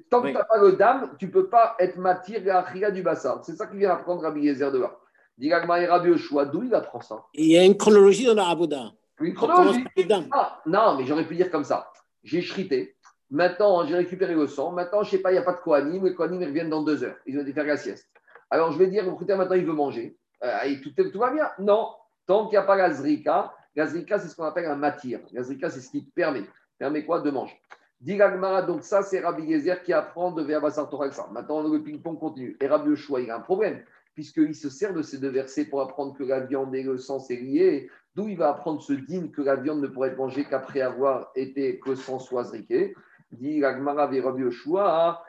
Tant 0.10 0.22
que 0.22 0.28
tu 0.28 0.34
n'as 0.34 0.44
pas 0.44 0.60
le 0.62 0.74
dame, 0.74 1.16
tu 1.20 1.28
ne 1.28 1.32
peux 1.32 1.48
pas 1.48 1.76
être 1.80 1.98
matière 1.98 2.68
à 2.68 2.92
du 2.92 3.04
bassin. 3.04 3.40
C'est 3.44 3.56
ça 3.56 3.68
qu'il 3.68 3.78
vient 3.78 3.92
apprendre 3.92 4.24
Rabbi 4.24 4.42
Yezer 4.42 4.72
de 4.72 4.80
là. 4.80 4.98
Dit 5.38 5.54
Rabbi 5.54 6.10
Oshua, 6.10 6.46
d'où 6.46 6.64
il 6.64 6.74
apprend 6.74 7.00
ça? 7.00 7.24
Il 7.34 7.46
y 7.46 7.58
a 7.58 7.64
une 7.64 7.78
chronologie 7.78 8.26
dans 8.26 8.34
la 8.34 8.44
Raboda. 8.44 8.92
Une 9.20 9.34
chronologie. 9.34 9.86
Ah, 10.32 10.62
non, 10.66 10.98
mais 10.98 11.06
j'aurais 11.06 11.28
pu 11.28 11.36
dire 11.36 11.52
comme 11.52 11.64
ça. 11.64 11.92
J'ai 12.24 12.42
chrité. 12.42 12.96
Maintenant, 13.30 13.86
j'ai 13.86 13.96
récupéré 13.96 14.34
le 14.34 14.48
sang. 14.48 14.72
Maintenant, 14.72 15.04
je 15.04 15.08
ne 15.08 15.18
sais 15.18 15.22
pas, 15.22 15.32
il 15.32 15.34
n'y 15.34 15.40
a 15.40 15.44
pas 15.44 15.54
de 15.54 15.60
Kohanim. 15.60 16.04
Les 16.06 16.16
Kohanim, 16.16 16.42
ils 16.42 16.48
reviennent 16.48 16.70
dans 16.70 16.84
deux 16.84 17.04
heures. 17.04 17.18
Ils 17.26 17.38
vont 17.38 17.46
faire 17.54 17.66
la 17.66 17.78
sieste. 17.78 18.10
Alors, 18.50 18.72
je 18.72 18.78
vais 18.78 18.88
dire, 18.88 19.06
propriétaire, 19.06 19.38
maintenant, 19.38 19.56
il 19.56 19.66
veut 19.66 19.74
manger. 19.74 20.18
Euh, 20.44 20.62
et 20.64 20.82
tout, 20.82 20.92
tout, 20.92 21.20
va 21.20 21.32
bien. 21.32 21.50
Non. 21.60 21.90
Tant 22.26 22.46
qu'il 22.46 22.52
n'y 22.52 22.58
a 22.58 22.64
pas 22.64 22.76
la 22.76 22.92
zrika, 22.92 23.54
la 23.76 23.86
zrika, 23.88 24.20
c'est 24.20 24.30
ce 24.30 24.36
qu'on 24.36 24.46
appelle 24.46 24.66
un 24.66 24.76
matière. 24.76 25.20
La 25.32 25.44
zrika, 25.44 25.70
c'est 25.70 25.82
ce 25.82 25.90
qui 25.92 26.02
permet. 26.02 26.44
Permet 26.78 27.06
quoi 27.06 27.20
De 27.22 27.30
manger. 27.30 27.60
Digagmara, 28.02 28.62
donc 28.62 28.84
ça, 28.84 29.02
c'est 29.02 29.20
Rabbi 29.20 29.44
Yezer 29.44 29.84
qui 29.84 29.92
apprend 29.92 30.32
de 30.32 30.42
Verbassar 30.42 30.90
Torah 30.90 31.10
Maintenant, 31.32 31.62
le 31.62 31.84
ping-pong 31.84 32.18
continue. 32.18 32.56
Et 32.62 32.68
Rabbi 32.68 32.92
Yoshua, 32.92 33.20
il 33.20 33.30
a 33.30 33.36
un 33.36 33.42
problème, 33.42 33.84
puisqu'il 34.14 34.56
se 34.56 34.70
sert 34.70 34.94
de 34.94 35.02
ces 35.02 35.18
deux 35.18 35.30
versets 35.30 35.66
pour 35.66 35.82
apprendre 35.82 36.18
que 36.18 36.24
la 36.24 36.40
viande 36.40 36.74
et 36.74 36.84
le 36.84 36.98
sang, 36.98 37.20
c'est 37.20 37.36
lié. 37.36 37.90
D'où 38.16 38.28
il 38.28 38.38
va 38.38 38.50
apprendre 38.50 38.82
ce 38.82 38.94
digne 38.94 39.30
que 39.30 39.42
la 39.42 39.56
viande 39.56 39.82
ne 39.82 39.88
pourrait 39.88 40.10
être 40.10 40.18
mangée 40.18 40.46
qu'après 40.46 40.82
avoir 40.82 41.32
été 41.36 41.80
que 41.80 41.96
sans 41.96 42.20
soit 42.20 42.44
zriqué. 42.44 42.96
Dit 43.32 43.64
Rabbi 43.64 44.18
Yoshua, 44.18 45.24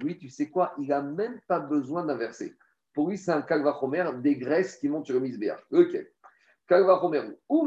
lui, 0.00 0.18
tu 0.18 0.28
sais 0.28 0.50
quoi 0.50 0.74
Il 0.78 0.88
n'a 0.88 1.00
même 1.00 1.40
pas 1.46 1.60
besoin 1.60 2.04
d'un 2.04 2.16
verset. 2.16 2.54
Pour 2.92 3.08
lui, 3.08 3.16
c'est 3.16 3.32
un 3.32 3.40
kalvachomer 3.40 4.04
des 4.20 4.36
graisses 4.36 4.76
qui 4.76 4.88
montent 4.88 5.06
sur 5.06 5.14
le 5.14 5.20
misbéach. 5.20 5.60
Ok. 5.70 5.96
Kalvachomer. 6.68 7.22
Ou 7.48 7.66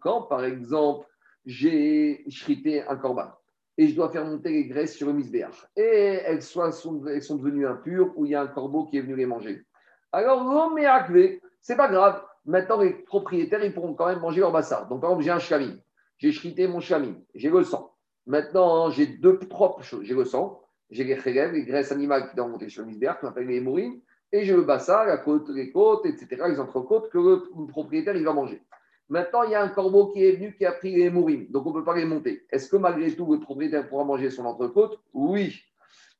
quand, 0.00 0.22
par 0.22 0.44
exemple, 0.44 1.06
j'ai 1.44 2.24
chrité 2.28 2.82
un 2.82 2.96
corban 2.96 3.30
et 3.78 3.86
je 3.88 3.94
dois 3.94 4.10
faire 4.10 4.24
monter 4.24 4.50
les 4.50 4.66
graisses 4.66 4.96
sur 4.96 5.06
le 5.06 5.12
misbéach. 5.12 5.66
Et 5.76 6.20
elles, 6.24 6.42
sont, 6.42 7.06
elles 7.06 7.22
sont 7.22 7.36
devenues 7.36 7.66
impures 7.66 8.12
ou 8.16 8.24
il 8.24 8.32
y 8.32 8.34
a 8.34 8.42
un 8.42 8.48
corbeau 8.48 8.86
qui 8.86 8.98
est 8.98 9.02
venu 9.02 9.14
les 9.14 9.26
manger. 9.26 9.64
Alors, 10.12 10.44
l'homme 10.44 10.78
est 10.78 11.40
c'est 11.60 11.76
pas 11.76 11.88
grave. 11.88 12.22
Maintenant, 12.44 12.80
les 12.80 12.90
propriétaires, 12.90 13.64
ils 13.64 13.74
pourront 13.74 13.94
quand 13.94 14.06
même 14.06 14.20
manger 14.20 14.40
leur 14.40 14.52
bassard. 14.52 14.88
Donc, 14.88 15.00
par 15.00 15.10
exemple, 15.10 15.24
j'ai 15.24 15.30
un 15.30 15.38
chamine, 15.38 15.80
j'ai 16.18 16.32
chrité 16.32 16.68
mon 16.68 16.80
chamine, 16.80 17.20
j'ai 17.34 17.50
le 17.50 17.64
sang. 17.64 17.92
Maintenant, 18.26 18.90
j'ai 18.90 19.06
deux 19.06 19.38
propres 19.38 19.82
choses. 19.82 20.04
J'ai 20.04 20.14
le 20.14 20.24
sang, 20.24 20.60
j'ai 20.90 21.04
les 21.04 21.18
chélèves, 21.20 21.52
les 21.52 21.64
graisses 21.64 21.90
animales 21.90 22.30
qui 22.30 22.70
sur 22.70 22.82
le 22.82 22.88
misbéach, 22.88 23.20
qu'on 23.20 23.28
appelle 23.28 23.46
les 23.46 23.56
hémorines, 23.56 24.00
et 24.32 24.44
j'ai 24.44 24.54
le 24.54 24.62
bassard, 24.62 25.06
la 25.06 25.18
côte, 25.18 25.48
les 25.48 25.70
côtes, 25.72 26.06
etc., 26.06 26.44
les 26.48 26.60
entrecôtes 26.60 27.10
que 27.10 27.18
le 27.18 27.66
propriétaire, 27.66 28.16
il 28.16 28.24
va 28.24 28.32
manger. 28.32 28.62
Maintenant, 29.08 29.44
il 29.44 29.50
y 29.50 29.54
a 29.54 29.62
un 29.62 29.68
corbeau 29.68 30.08
qui 30.08 30.24
est 30.24 30.32
venu 30.32 30.54
qui 30.56 30.66
a 30.66 30.72
pris 30.72 30.92
les 30.94 31.02
hémorines, 31.02 31.50
donc 31.50 31.64
on 31.66 31.70
ne 31.70 31.74
peut 31.74 31.84
pas 31.84 31.94
les 31.94 32.04
monter. 32.04 32.44
Est-ce 32.50 32.68
que 32.68 32.76
malgré 32.76 33.14
tout, 33.14 33.32
le 33.32 33.38
propriétaire 33.38 33.88
pourra 33.88 34.04
manger 34.04 34.30
son 34.30 34.44
entrecôte? 34.44 35.00
Oui. 35.12 35.60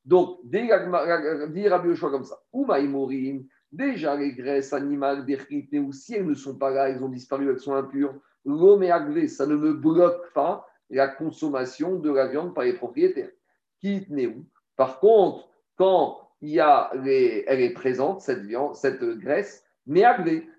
Donc, 0.05 0.39
dit 0.45 0.71
Rabbi 1.69 1.89
Yoshua 1.89 2.11
comme 2.11 2.25
ça. 2.25 2.39
Ou 2.53 2.73
hémorine, 2.73 3.49
Déjà, 3.73 4.17
les 4.17 4.33
graisses 4.33 4.73
animales 4.73 5.27
des 5.27 5.79
ou 5.79 5.93
si 5.93 6.15
elles 6.15 6.27
ne 6.27 6.35
sont 6.35 6.57
pas 6.57 6.71
là, 6.71 6.89
elles 6.89 7.03
ont 7.03 7.09
disparu, 7.09 7.51
elles 7.51 7.61
sont 7.61 7.75
impures, 7.75 8.15
l'homme 8.45 8.83
est 8.83 9.29
ça 9.29 9.47
ne 9.47 9.57
me 9.57 9.73
bloque 9.73 10.33
pas 10.33 10.67
la 10.91 11.09
consommation 11.09 11.99
de 11.99 12.11
la 12.11 12.29
viande 12.29 12.55
par 12.55 12.65
les 12.65 12.75
propriétaires. 12.75 13.31
Qui 13.81 14.07
où 14.11 14.45
Par 14.77 15.01
contre, 15.01 15.49
quand 15.77 16.21
il 16.41 16.51
y 16.51 16.61
a 16.61 16.91
elle 16.95 17.61
est 17.61 17.73
présente, 17.75 18.21
cette 18.21 18.45
viande, 18.45 18.75
cette 18.77 19.03
graisse, 19.03 19.65
mais. 19.87 20.05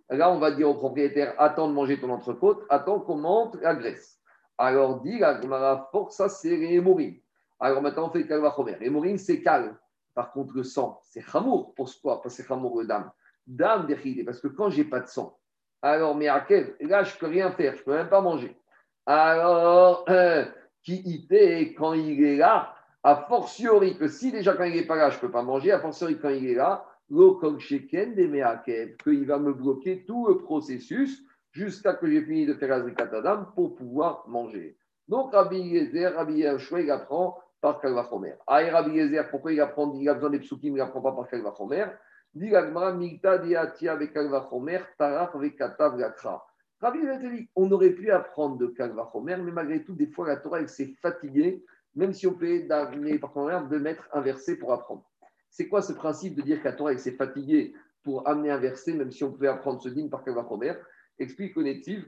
Là, 0.09 0.31
on 0.31 0.39
va 0.39 0.51
dire 0.51 0.69
au 0.69 0.75
propriétaire 0.75 1.35
attends 1.37 1.67
de 1.67 1.73
manger 1.73 1.99
ton 1.99 2.09
entrecôte, 2.09 2.63
attends 2.69 3.01
qu'on 3.01 3.17
monte 3.17 3.57
la 3.61 3.75
graisse. 3.75 4.21
Alors, 4.57 5.01
dit 5.01 5.19
la 5.19 5.39
Gemara, 5.41 5.91
ça, 6.09 6.29
c'est 6.29 6.55
les 6.55 6.75
hémorines. 6.75 7.19
Alors 7.59 7.81
maintenant, 7.81 8.07
on 8.07 8.11
fait 8.11 8.19
le 8.19 8.25
kalvachomer. 8.25 8.77
Hémorines, 8.81 9.17
c'est 9.17 9.41
calme. 9.41 9.75
Par 10.18 10.32
contre, 10.32 10.55
le 10.55 10.63
sang, 10.63 10.99
c'est 11.03 11.22
chamour. 11.22 11.76
Pourquoi 11.76 12.24
Parce 12.24 12.36
que 12.36 12.41
c'est 12.41 12.47
chamour 12.47 12.82
le 12.82 12.88
dame. 12.88 13.11
Dame 13.45 13.88
parce 14.26 14.41
que 14.41 14.47
quand 14.47 14.72
j'ai 14.72 14.84
pas 14.84 15.01
de 15.01 15.05
sang, 15.05 15.38
alors, 15.84 16.15
mais 16.15 16.28
à 16.28 16.39
quel 16.39 16.76
Là, 16.80 17.03
je 17.03 17.15
peux 17.15 17.28
rien 17.28 17.51
faire, 17.51 17.76
je 17.76 17.84
peux 17.84 17.93
même 17.93 18.09
pas 18.09 18.20
manger. 18.20 18.57
Alors, 19.05 20.05
euh, 20.09 20.43
qui 20.84 21.03
y 21.05 21.76
quand 21.76 21.93
il 21.93 22.24
est 22.24 22.38
là, 22.38 22.74
a 23.03 23.28
fortiori 23.30 23.95
que 23.95 24.07
si 24.07 24.32
déjà 24.32 24.55
quand 24.55 24.63
il 24.63 24.74
n'est 24.74 24.88
pas 24.88 24.95
là, 24.95 25.11
je 25.11 25.20
peux 25.20 25.30
pas 25.30 25.43
manger, 25.43 25.72
a 25.72 25.80
fortiori 25.80 26.18
quand 26.18 26.30
il 26.30 26.49
est 26.49 26.55
là, 26.55 26.84
qu'il 27.07 29.26
va 29.28 29.38
me 29.38 29.53
bloquer 29.53 30.03
tout 30.03 30.28
le 30.30 30.39
processus 30.39 31.24
jusqu'à 31.51 31.93
que 31.93 32.09
j'ai 32.09 32.24
fini 32.24 32.47
de 32.47 32.55
faire 32.55 32.74
Azrikatadam 32.74 33.51
pour 33.53 33.76
pouvoir 33.76 34.28
manger. 34.28 34.80
Donc 35.07 35.32
Rabbi 35.32 35.59
Yezer, 35.59 36.15
Rabbi 36.15 36.39
Yehoshua, 36.39 36.82
il 36.82 36.89
apprend 36.89 37.38
par 37.61 37.79
Kalvachomer. 37.81 38.35
Ah, 38.45 38.63
et 38.63 38.69
Rabbi 38.69 38.99
pourquoi 39.29 39.51
il 39.51 39.61
apprend 39.61 39.93
Il 39.93 40.07
a 40.09 40.13
besoin 40.13 40.29
des 40.29 40.39
psukim, 40.39 40.75
il 40.75 40.77
n'apprend 40.77 41.01
pas 41.01 41.11
par 41.11 41.27
Kalvachomer. 41.27 41.85
Dit 42.33 42.49
Gagmara, 42.49 42.93
Migta 42.93 43.37
diatia 43.39 43.93
avec 43.93 44.13
Kalvachomer, 44.13 44.79
Tarach 44.97 45.35
avec 45.35 45.57
Katav 45.57 45.97
Gakra. 45.97 46.45
Rabbi 46.79 46.99
Yezer 46.99 47.47
on 47.55 47.71
aurait 47.71 47.91
pu 47.91 48.11
apprendre 48.11 48.57
de 48.57 48.67
Kalvachomer, 48.67 49.37
mais 49.37 49.51
malgré 49.51 49.83
tout, 49.83 49.95
des 49.95 50.07
fois, 50.07 50.27
la 50.27 50.37
Torah, 50.37 50.59
elle 50.59 50.69
s'est 50.69 50.93
fatiguée, 51.01 51.63
même 51.95 52.13
si 52.13 52.27
on 52.27 52.33
peut 52.33 52.67
par 52.67 52.91
de 52.91 53.77
mettre 53.79 54.07
un 54.13 54.21
verset 54.21 54.57
pour 54.57 54.73
apprendre. 54.73 55.03
C'est 55.49 55.67
quoi 55.67 55.81
ce 55.81 55.93
principe 55.93 56.35
de 56.35 56.43
dire 56.43 56.61
qu'à 56.61 56.75
s'est 56.97 57.13
fatigué 57.13 57.73
pour 58.03 58.27
amener 58.27 58.51
un 58.51 58.59
verset, 58.59 58.93
même 58.93 59.11
si 59.11 59.23
on 59.23 59.31
pouvait 59.31 59.47
apprendre 59.47 59.81
ce 59.81 59.89
dîme 59.89 60.09
par 60.09 60.23
Kalvachomer 60.23 60.73
Explique 61.17 61.55
Connective 61.55 62.07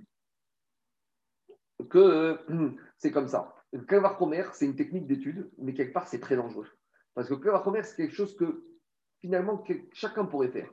que 1.90 1.98
euh, 1.98 2.38
c'est 2.98 3.12
comme 3.12 3.28
ça. 3.28 3.56
Le 3.72 3.82
Kalvachomer, 3.82 4.46
c'est 4.54 4.66
une 4.66 4.76
technique 4.76 5.08
d'étude, 5.08 5.50
mais 5.58 5.74
quelque 5.74 5.94
part, 5.94 6.08
c'est 6.08 6.20
très 6.20 6.36
dangereux. 6.36 6.68
Parce 7.14 7.28
que 7.28 7.36
le 7.36 7.40
Kalvachomer, 7.40 7.84
c'est 7.84 7.96
quelque 7.96 8.16
chose 8.16 8.36
que 8.36 8.64
finalement 9.22 9.64
chacun 9.94 10.26
pourrait 10.26 10.50
faire. 10.50 10.70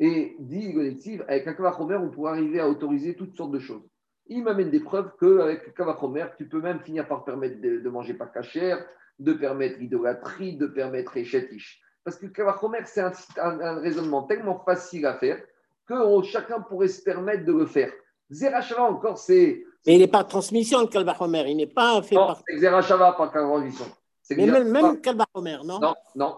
Et 0.00 0.36
dit 0.38 0.74
Connective, 0.74 1.24
avec 1.28 1.46
un 1.46 1.54
Kalvachomer, 1.54 1.96
on 1.96 2.10
pourrait 2.10 2.32
arriver 2.32 2.60
à 2.60 2.68
autoriser 2.68 3.14
toutes 3.14 3.36
sortes 3.36 3.52
de 3.52 3.58
choses. 3.58 3.82
Il 4.26 4.42
m'amène 4.42 4.70
des 4.70 4.80
preuves 4.80 5.12
qu'avec 5.20 5.66
le 5.66 5.72
Kalvachomer, 5.72 6.26
tu 6.38 6.48
peux 6.48 6.60
même 6.60 6.80
finir 6.80 7.06
par 7.06 7.24
permettre 7.24 7.60
de, 7.60 7.88
manger 7.90 8.14
pas 8.14 8.26
cachère, 8.26 8.84
de 9.18 9.32
permettre 9.34 9.78
l'idolâtrie, 9.78 10.56
de 10.56 10.66
permettre 10.66 11.16
échetiche. 11.16 11.80
Parce 12.04 12.16
que 12.16 12.26
le 12.26 12.32
Kavachomer, 12.32 12.80
c'est 12.84 13.02
un, 13.38 13.78
raisonnement 13.80 14.22
tellement 14.24 14.58
facile 14.64 15.06
à 15.06 15.14
faire 15.14 15.42
que 15.86 15.94
chacun 16.22 16.60
pourrait 16.60 16.88
se 16.88 17.02
permettre 17.02 17.44
de 17.44 17.52
le 17.52 17.66
faire. 17.66 17.92
Zerachava 18.30 18.84
encore, 18.84 19.18
c'est. 19.18 19.64
Mais 19.86 19.94
il 19.94 19.98
n'est 19.98 20.08
pas 20.08 20.24
transmission, 20.24 20.80
le 20.80 20.86
Kalvachomer. 20.86 21.44
Il 21.48 21.56
n'est 21.56 21.66
pas 21.66 22.00
fait 22.02 22.14
non, 22.14 22.26
par. 22.26 22.42
C'est 22.46 22.58
Zerachava, 22.58 23.12
pas 23.12 23.28
transmission. 23.28 23.84
Mais 24.30 24.46
même, 24.46 24.70
même 24.70 25.00
Kalvachomer, 25.00 25.58
non 25.64 25.78
Non, 25.80 25.94
non. 26.14 26.36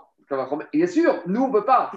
Bien 0.72 0.86
sûr, 0.88 1.22
nous, 1.26 1.42
on 1.42 1.48
ne 1.48 1.52
peut 1.52 1.64
pas. 1.64 1.92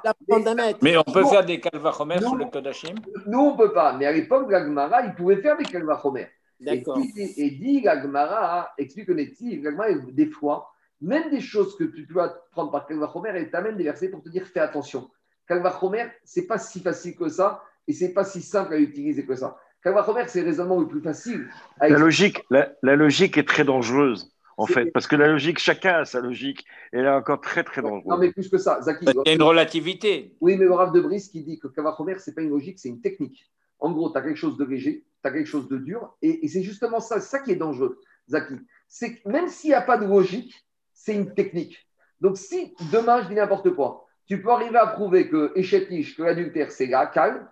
Mais, 0.84 0.96
on 0.98 1.04
peut 1.04 1.26
faire 1.26 1.44
des 1.44 1.60
Kalvachomer 1.60 2.20
sur 2.20 2.36
le 2.36 2.46
Kodashim 2.46 2.96
Nous, 3.26 3.40
on 3.40 3.54
ne 3.54 3.58
peut 3.58 3.74
pas. 3.74 3.94
Mais 3.94 4.06
à 4.06 4.12
l'époque, 4.12 4.52
l'Agmara, 4.52 5.02
il 5.06 5.16
pouvait 5.16 5.42
faire 5.42 5.58
des 5.58 5.66
Kalvachomer. 5.66 6.28
D'accord. 6.60 7.00
Et, 7.16 7.52
dit 7.52 7.82
l'Agmara, 7.82 8.72
explique 8.78 9.10
honnêtement, 9.10 9.50
l'Agmara, 9.64 9.90
des 10.12 10.28
fois, 10.28 10.72
même 11.02 11.32
des 11.32 11.42
choses 11.42 11.76
que 11.76 11.86
tu 11.86 12.06
peux 12.06 12.20
prendre 12.52 12.70
par 12.70 12.86
Kalvachomer, 12.86 13.32
elle 13.34 13.50
t'amène 13.50 13.78
des 13.78 13.86
versets 13.86 14.10
pour 14.10 14.22
te 14.22 14.30
dire 14.30 14.46
fais 14.46 14.60
attention. 14.60 15.10
Kalvachomer, 15.48 16.06
c'est 16.24 16.46
pas 16.46 16.60
si 16.60 16.82
facile 16.82 17.16
que 17.16 17.30
ça 17.30 17.64
et 17.88 17.94
c'est 17.94 18.14
pas 18.14 18.24
si 18.24 18.42
simple 18.42 18.74
à 18.74 18.78
utiliser 18.78 19.26
que 19.26 19.36
ça. 19.36 19.58
Kalvachomer, 19.84 20.24
c'est 20.28 20.42
le 20.42 20.48
raisonnement 20.48 20.80
le 20.80 20.88
plus 20.88 21.02
facile. 21.02 21.50
La 21.82 21.90
logique, 21.90 22.44
la, 22.50 22.96
logique 22.96 23.38
est 23.38 23.48
très 23.48 23.64
dangereuse. 23.64 24.32
En 24.58 24.66
fait, 24.66 24.92
parce 24.92 25.08
que 25.08 25.16
la 25.16 25.28
logique, 25.28 25.58
chacun 25.58 26.00
a 26.00 26.06
sa 26.06 26.20
logique, 26.20 26.66
et 26.92 26.98
elle 26.98 27.06
est 27.06 27.10
encore 27.10 27.40
très 27.40 27.64
très 27.64 27.82
dangereuse. 27.82 28.06
Non, 28.06 28.18
mais 28.18 28.34
plus 28.34 28.50
que 28.50 28.58
ça, 28.58 28.82
Zaki. 28.82 29.06
Il 29.06 29.22
y 29.26 29.30
a 29.30 29.34
une 29.34 29.42
relativité. 29.42 30.36
Oui, 30.42 30.58
mais 30.58 30.66
le 30.66 30.74
Rav 30.74 30.92
de 30.92 31.00
Brice 31.00 31.30
qui 31.30 31.44
dit 31.44 31.60
que 31.60 31.70
Kalvachomer, 31.70 32.18
ce 32.20 32.30
n'est 32.30 32.34
pas 32.34 32.42
une 32.42 32.50
logique, 32.50 32.78
c'est 32.78 32.90
une 32.90 33.00
technique. 33.00 33.50
En 33.80 33.92
gros, 33.92 34.12
tu 34.12 34.18
as 34.18 34.22
quelque 34.22 34.36
chose 34.36 34.58
de 34.58 34.66
léger, 34.66 35.06
tu 35.24 35.30
as 35.30 35.32
quelque 35.32 35.48
chose 35.48 35.70
de 35.70 35.78
dur, 35.78 36.14
et, 36.22 36.46
et 36.46 36.50
c'est 36.50 36.62
justement 36.62 37.00
ça, 37.00 37.22
ça 37.22 37.40
qui 37.40 37.52
est 37.52 37.56
dangereux, 37.56 38.02
Zaki. 38.30 38.56
C'est 38.90 39.16
que 39.16 39.30
même 39.30 39.48
s'il 39.48 39.70
n'y 39.70 39.76
a 39.76 39.82
pas 39.82 39.98
de 39.98 40.06
logique, 40.06 40.54
c'est 40.94 41.16
une 41.16 41.34
technique. 41.34 41.88
Donc, 42.20 42.38
si 42.38 42.76
demain, 42.92 43.24
je 43.24 43.30
dis 43.30 43.36
n'importe 43.36 43.74
quoi, 43.74 44.08
tu 44.26 44.42
peux 44.42 44.50
arriver 44.50 44.78
à 44.78 44.88
prouver 44.88 45.30
que 45.30 45.54
échetiche, 45.56 46.18
que 46.18 46.24
l'adultère, 46.24 46.70
c'est 46.70 46.88
la 46.88 47.08
calme, 47.08 47.48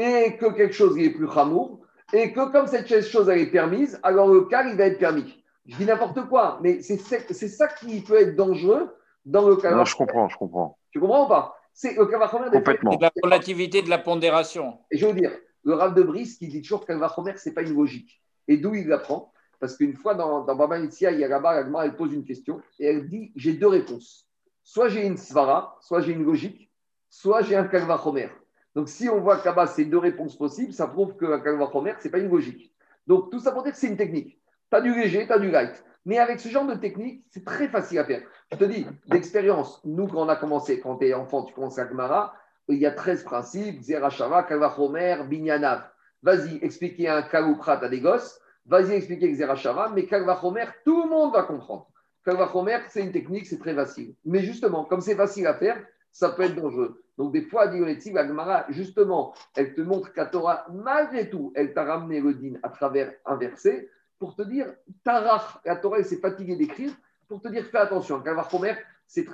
et 0.00 0.36
que 0.36 0.46
quelque 0.46 0.72
chose 0.72 0.98
est 0.98 1.10
plus 1.10 1.26
ramour, 1.26 1.80
et 2.12 2.32
que 2.32 2.50
comme 2.50 2.66
cette 2.66 3.02
chose 3.02 3.28
elle 3.28 3.40
est 3.40 3.50
permise, 3.50 4.00
alors 4.02 4.28
le 4.28 4.42
calme, 4.42 4.70
il 4.70 4.76
va 4.76 4.86
être 4.86 4.98
permis. 4.98 5.44
Je 5.66 5.76
dis 5.76 5.84
n'importe 5.84 6.26
quoi, 6.28 6.58
mais 6.62 6.80
c'est 6.80 6.96
ça 6.96 7.68
qui 7.68 8.00
peut 8.00 8.18
être 8.20 8.34
dangereux 8.34 8.96
dans 9.24 9.46
le 9.46 9.56
cas. 9.56 9.74
Non, 9.74 9.84
je 9.84 9.94
comprends, 9.94 10.28
je 10.28 10.36
comprends. 10.36 10.78
Tu 10.90 10.98
comprends 10.98 11.26
ou 11.26 11.28
pas? 11.28 11.54
C'est 11.72 11.94
le 11.96 12.50
Complètement. 12.50 12.98
la 13.00 13.10
relativité 13.22 13.82
de 13.82 13.90
la 13.90 13.98
pondération. 13.98 14.78
Et 14.90 14.98
je 14.98 15.06
veux 15.06 15.12
dire, 15.12 15.32
le 15.64 15.74
Rav 15.74 15.94
de 15.94 16.02
Brice 16.02 16.36
qui 16.38 16.48
dit 16.48 16.62
toujours 16.62 16.84
que 16.84 16.92
ce 16.92 17.48
n'est 17.48 17.54
pas 17.54 17.62
une 17.62 17.74
logique. 17.74 18.22
Et 18.48 18.56
d'où 18.56 18.74
il 18.74 18.88
l'apprend? 18.88 19.32
Parce 19.60 19.76
qu'une 19.76 19.94
fois 19.94 20.14
dans, 20.14 20.44
dans 20.44 20.56
Baba 20.56 20.78
il 20.78 20.90
y 21.18 21.24
a 21.24 21.28
là-bas, 21.28 21.62
elle 21.84 21.94
pose 21.94 22.14
une 22.14 22.24
question 22.24 22.60
et 22.78 22.86
elle 22.86 23.08
dit 23.08 23.32
J'ai 23.36 23.52
deux 23.52 23.68
réponses. 23.68 24.26
Soit 24.64 24.88
j'ai 24.88 25.06
une 25.06 25.18
svara, 25.18 25.76
soit 25.80 26.00
j'ai 26.00 26.12
une 26.12 26.24
logique, 26.24 26.70
soit 27.10 27.42
j'ai 27.42 27.56
un 27.56 27.64
kalvachomer. 27.64 28.28
Donc 28.74 28.88
si 28.88 29.08
on 29.08 29.20
voit 29.20 29.38
que 29.38 29.48
là 29.48 29.66
c'est 29.66 29.84
deux 29.84 29.98
réponses 29.98 30.36
possibles, 30.36 30.72
ça 30.72 30.86
prouve 30.86 31.16
qu'un 31.16 31.40
kalvachomer, 31.40 31.94
ce 31.98 32.04
n'est 32.04 32.10
pas 32.10 32.18
une 32.18 32.30
logique. 32.30 32.72
Donc 33.06 33.30
tout 33.30 33.40
ça 33.40 33.52
pour 33.52 33.62
dire 33.62 33.72
que 33.72 33.78
c'est 33.78 33.88
une 33.88 33.96
technique. 33.96 34.40
Tu 34.70 34.76
as 34.76 34.80
du 34.80 34.94
léger, 34.94 35.26
tu 35.26 35.32
as 35.32 35.38
du 35.38 35.50
light. 35.50 35.84
Mais 36.06 36.18
avec 36.18 36.40
ce 36.40 36.48
genre 36.48 36.66
de 36.66 36.74
technique, 36.74 37.24
c'est 37.30 37.44
très 37.44 37.68
facile 37.68 37.98
à 37.98 38.04
faire. 38.04 38.22
Je 38.50 38.56
te 38.56 38.64
dis, 38.64 38.86
d'expérience, 39.06 39.82
nous, 39.84 40.06
quand 40.06 40.24
on 40.24 40.28
a 40.28 40.36
commencé, 40.36 40.80
quand 40.80 40.96
tu 40.96 41.06
es 41.06 41.14
enfant, 41.14 41.44
tu 41.44 41.52
commences 41.52 41.78
à 41.78 41.86
Gemara, 41.86 42.34
il 42.68 42.78
y 42.78 42.86
a 42.86 42.92
13 42.92 43.24
principes, 43.24 43.82
Zerachava, 43.82 44.44
Kalvachomer, 44.44 45.24
Binyanav. 45.28 45.82
Vas-y, 46.22 46.58
expliquer 46.62 47.08
un 47.08 47.22
Kalouprat 47.22 47.84
à 47.84 47.88
des 47.88 48.00
gosses 48.00 48.40
Vas-y 48.66 48.92
expliquer 48.92 49.32
Xerashara, 49.32 49.90
mais 49.90 50.06
Kalvachomer, 50.06 50.66
tout 50.84 51.02
le 51.02 51.08
monde 51.08 51.32
va 51.32 51.42
comprendre. 51.42 51.88
Kalvachomer, 52.24 52.78
c'est 52.88 53.02
une 53.02 53.12
technique, 53.12 53.46
c'est 53.46 53.58
très 53.58 53.74
facile. 53.74 54.14
Mais 54.24 54.40
justement, 54.40 54.84
comme 54.84 55.00
c'est 55.00 55.16
facile 55.16 55.46
à 55.46 55.54
faire, 55.54 55.82
ça 56.12 56.30
peut 56.30 56.42
être 56.42 56.56
dangereux. 56.56 57.02
Donc, 57.16 57.32
des 57.32 57.42
fois, 57.42 57.68
Dionetiv, 57.68 58.16
Agmara, 58.16 58.64
justement, 58.70 59.34
elle 59.54 59.74
te 59.74 59.80
montre 59.80 60.12
qu'à 60.12 60.26
Torah, 60.26 60.66
malgré 60.72 61.28
tout, 61.28 61.52
elle 61.54 61.74
t'a 61.74 61.84
ramené 61.84 62.20
le 62.20 62.34
din 62.34 62.54
à 62.62 62.70
travers 62.70 63.12
un 63.26 63.36
verset 63.36 63.90
pour 64.18 64.34
te 64.36 64.42
dire, 64.42 64.66
Tarach, 65.04 65.58
la 65.64 65.76
Torah, 65.76 65.98
elle 65.98 66.04
s'est 66.04 66.20
fatiguée 66.20 66.56
d'écrire, 66.56 66.92
pour 67.28 67.40
te 67.40 67.48
dire, 67.48 67.64
fais 67.66 67.78
attention. 67.78 68.20
Kalvachomer, 68.20 68.74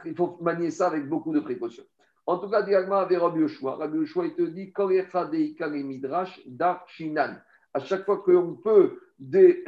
il 0.04 0.14
faut 0.16 0.38
manier 0.40 0.70
ça 0.70 0.88
avec 0.88 1.08
beaucoup 1.08 1.32
de 1.32 1.40
précautions. 1.40 1.84
En 2.26 2.38
tout 2.38 2.48
cas, 2.48 2.62
Diagma 2.62 3.00
avec 3.00 3.18
Rabbi 3.18 3.40
Yoshua. 3.40 3.76
Rabbi 3.76 3.98
Yoshua, 3.98 4.26
il 4.26 4.34
te 4.34 4.42
dit, 4.42 4.72
Midrash, 5.84 6.40
Dar 6.46 6.84
Shinan. 6.88 7.36
À 7.72 7.78
chaque 7.80 8.04
fois 8.04 8.18
qu'on 8.18 8.54
peut 8.54 8.98
des, 9.18 9.64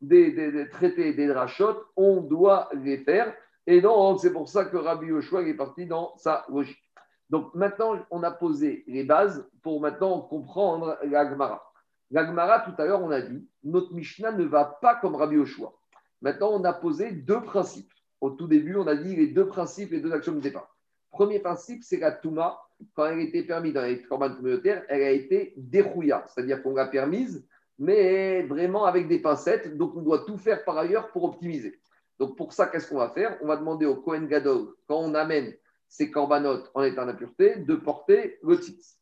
des, 0.00 0.30
des, 0.32 0.68
traités 0.70 1.12
des 1.12 1.26
drachotes, 1.26 1.84
on 1.96 2.20
doit 2.20 2.68
les 2.72 2.98
faire. 2.98 3.34
Et 3.70 3.82
donc, 3.82 4.18
c'est 4.20 4.32
pour 4.32 4.48
ça 4.48 4.64
que 4.64 4.78
Rabbi 4.78 5.08
Yoshua 5.08 5.42
est 5.42 5.52
parti 5.52 5.84
dans 5.84 6.16
sa 6.16 6.46
logique. 6.48 6.82
Donc 7.28 7.54
maintenant, 7.54 7.98
on 8.10 8.22
a 8.22 8.30
posé 8.30 8.82
les 8.86 9.04
bases 9.04 9.46
pour 9.62 9.82
maintenant 9.82 10.22
comprendre 10.22 10.96
la 11.04 11.28
Gemara. 11.28 11.62
La 12.10 12.24
Gemara, 12.24 12.60
tout 12.60 12.72
à 12.80 12.86
l'heure, 12.86 13.02
on 13.02 13.10
a 13.10 13.20
dit, 13.20 13.46
notre 13.62 13.92
Mishnah 13.92 14.32
ne 14.32 14.44
va 14.44 14.64
pas 14.64 14.94
comme 14.94 15.16
Rabbi 15.16 15.36
Yoshua. 15.36 15.74
Maintenant, 16.22 16.48
on 16.52 16.64
a 16.64 16.72
posé 16.72 17.12
deux 17.12 17.42
principes. 17.42 17.92
Au 18.22 18.30
tout 18.30 18.46
début, 18.46 18.74
on 18.76 18.86
a 18.86 18.96
dit 18.96 19.14
les 19.14 19.26
deux 19.26 19.46
principes, 19.46 19.90
les 19.90 20.00
deux 20.00 20.12
actions 20.12 20.32
de 20.32 20.40
départ. 20.40 20.74
Premier 21.10 21.38
principe, 21.38 21.84
c'est 21.84 21.98
la 21.98 22.12
Touma. 22.12 22.58
Quand 22.94 23.04
elle 23.04 23.20
était 23.20 23.42
permise 23.42 23.74
dans 23.74 23.82
les 23.82 24.00
corbanes 24.00 24.36
communautaires, 24.36 24.82
elle 24.88 25.02
a 25.02 25.10
été 25.10 25.52
dérouilla, 25.58 26.24
c'est-à-dire 26.26 26.62
qu'on 26.62 26.74
l'a 26.74 26.86
permise 26.86 27.46
mais 27.78 28.42
vraiment 28.42 28.86
avec 28.86 29.06
des 29.06 29.20
pincettes. 29.20 29.76
Donc, 29.76 29.94
on 29.94 30.02
doit 30.02 30.24
tout 30.24 30.36
faire 30.36 30.64
par 30.64 30.78
ailleurs 30.78 31.12
pour 31.12 31.22
optimiser. 31.22 31.78
Donc, 32.18 32.36
pour 32.36 32.52
ça, 32.52 32.66
qu'est-ce 32.66 32.88
qu'on 32.88 32.98
va 32.98 33.10
faire? 33.10 33.38
On 33.42 33.46
va 33.46 33.56
demander 33.56 33.86
au 33.86 33.96
Kohen 33.96 34.26
Gadol, 34.26 34.74
quand 34.86 34.98
on 34.98 35.14
amène 35.14 35.54
ces 35.88 36.10
corbanotes 36.10 36.70
en 36.74 36.82
état 36.82 37.04
d'impureté, 37.04 37.56
de 37.56 37.74
porter 37.74 38.38
le 38.42 38.56
tzitz. 38.56 38.98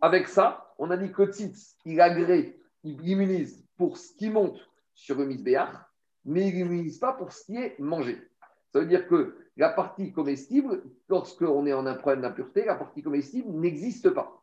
Avec 0.00 0.28
ça, 0.28 0.72
on 0.78 0.90
a 0.90 0.96
dit 0.96 1.12
que 1.12 1.22
il 1.84 2.00
agrée, 2.00 2.60
il 2.82 3.06
immunise 3.08 3.66
pour 3.76 3.96
ce 3.96 4.12
qui 4.14 4.30
monte 4.30 4.58
sur 4.94 5.18
le 5.18 5.26
misbéach, 5.26 5.74
mais 6.24 6.48
il 6.48 6.54
n'immunise 6.54 6.98
pas 6.98 7.12
pour 7.12 7.32
ce 7.32 7.44
qui 7.44 7.56
est 7.56 7.78
mangé. 7.78 8.18
Ça 8.72 8.80
veut 8.80 8.86
dire 8.86 9.06
que 9.06 9.36
la 9.56 9.68
partie 9.68 10.12
comestible, 10.12 10.82
lorsqu'on 11.08 11.66
est 11.66 11.72
en 11.72 11.86
un 11.86 11.94
problème 11.94 12.22
d'impureté, 12.22 12.64
la 12.64 12.74
partie 12.74 13.02
comestible 13.02 13.48
n'existe 13.50 14.10
pas. 14.10 14.42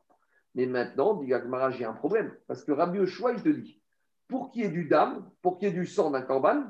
Mais 0.55 0.65
maintenant, 0.65 1.15
dit 1.15 1.27
Gagmara, 1.27 1.71
j'ai 1.71 1.85
un 1.85 1.93
problème. 1.93 2.33
Parce 2.47 2.63
que 2.63 2.71
Rabbi 2.71 2.99
Oshua, 2.99 3.33
il 3.33 3.41
te 3.41 3.49
dit, 3.49 3.81
pour 4.27 4.51
qu'il 4.51 4.63
y 4.63 4.65
ait 4.65 4.69
du 4.69 4.85
dam, 4.85 5.29
pour 5.41 5.57
qu'il 5.57 5.69
y 5.69 5.71
ait 5.71 5.73
du 5.73 5.85
sang 5.85 6.11
d'un 6.11 6.21
corban, 6.21 6.63